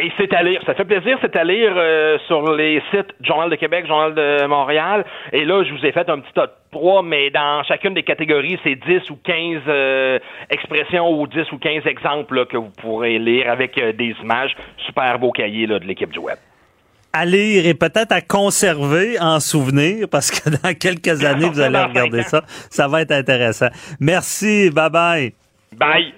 Et 0.00 0.12
c'est 0.16 0.32
à 0.32 0.44
lire. 0.44 0.62
Ça 0.64 0.74
fait 0.74 0.84
plaisir, 0.84 1.18
c'est 1.20 1.34
à 1.34 1.42
lire 1.42 1.72
euh, 1.76 2.18
sur 2.28 2.54
les 2.54 2.80
sites 2.92 3.12
Journal 3.20 3.50
de 3.50 3.56
Québec, 3.56 3.84
Journal 3.86 4.14
de 4.14 4.46
Montréal. 4.46 5.04
Et 5.32 5.44
là, 5.44 5.64
je 5.64 5.74
vous 5.74 5.84
ai 5.84 5.90
fait 5.90 6.08
un 6.08 6.20
petit 6.20 6.32
top 6.34 6.52
3, 6.70 7.02
mais 7.02 7.30
dans 7.30 7.64
chacune 7.64 7.94
des 7.94 8.04
catégories, 8.04 8.60
c'est 8.62 8.76
10 8.76 9.10
ou 9.10 9.16
15 9.16 9.62
euh, 9.66 10.18
expressions 10.50 11.10
ou 11.10 11.26
10 11.26 11.50
ou 11.50 11.58
15 11.58 11.84
exemples 11.86 12.46
que 12.46 12.56
vous 12.56 12.70
pourrez 12.80 13.18
lire 13.18 13.50
avec 13.50 13.76
euh, 13.76 13.92
des 13.92 14.14
images. 14.22 14.56
Super 14.86 15.18
beau 15.18 15.32
cahier 15.32 15.66
là, 15.66 15.80
de 15.80 15.84
l'équipe 15.84 16.10
du 16.10 16.20
web. 16.20 16.38
À 17.12 17.24
lire 17.24 17.66
et 17.66 17.74
peut-être 17.74 18.12
à 18.12 18.20
conserver 18.20 19.18
en 19.18 19.40
souvenir 19.40 20.06
parce 20.08 20.30
que 20.30 20.50
dans 20.62 20.74
quelques 20.74 21.24
années, 21.24 21.48
vous 21.48 21.60
allez 21.60 21.78
regarder 21.88 22.22
ça. 22.22 22.42
Ça 22.70 22.86
va 22.86 23.02
être 23.02 23.12
intéressant. 23.12 23.68
Merci. 23.98 24.70
Bye 24.70 24.90
bye. 24.90 25.32
Bye 25.76 26.14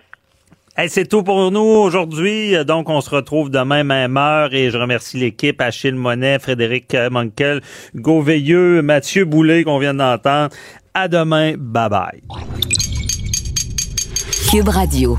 c'est 0.88 1.08
tout 1.08 1.22
pour 1.22 1.50
nous 1.50 1.60
aujourd'hui. 1.60 2.54
Donc, 2.64 2.88
on 2.88 3.00
se 3.00 3.10
retrouve 3.10 3.50
demain, 3.50 3.84
même 3.84 4.16
heure. 4.16 4.54
Et 4.54 4.70
je 4.70 4.78
remercie 4.78 5.18
l'équipe, 5.18 5.60
Achille 5.60 5.94
Monet, 5.94 6.38
Frédéric 6.38 6.96
Monkel, 7.10 7.60
Hugo 7.94 8.22
Veilleux, 8.22 8.82
Mathieu 8.82 9.24
Boulay, 9.24 9.64
qu'on 9.64 9.78
vient 9.78 9.94
d'entendre. 9.94 10.50
À 10.94 11.08
demain. 11.08 11.54
Bye 11.56 11.88
bye. 11.88 12.22
Cube 14.50 14.68
Radio. 14.68 15.18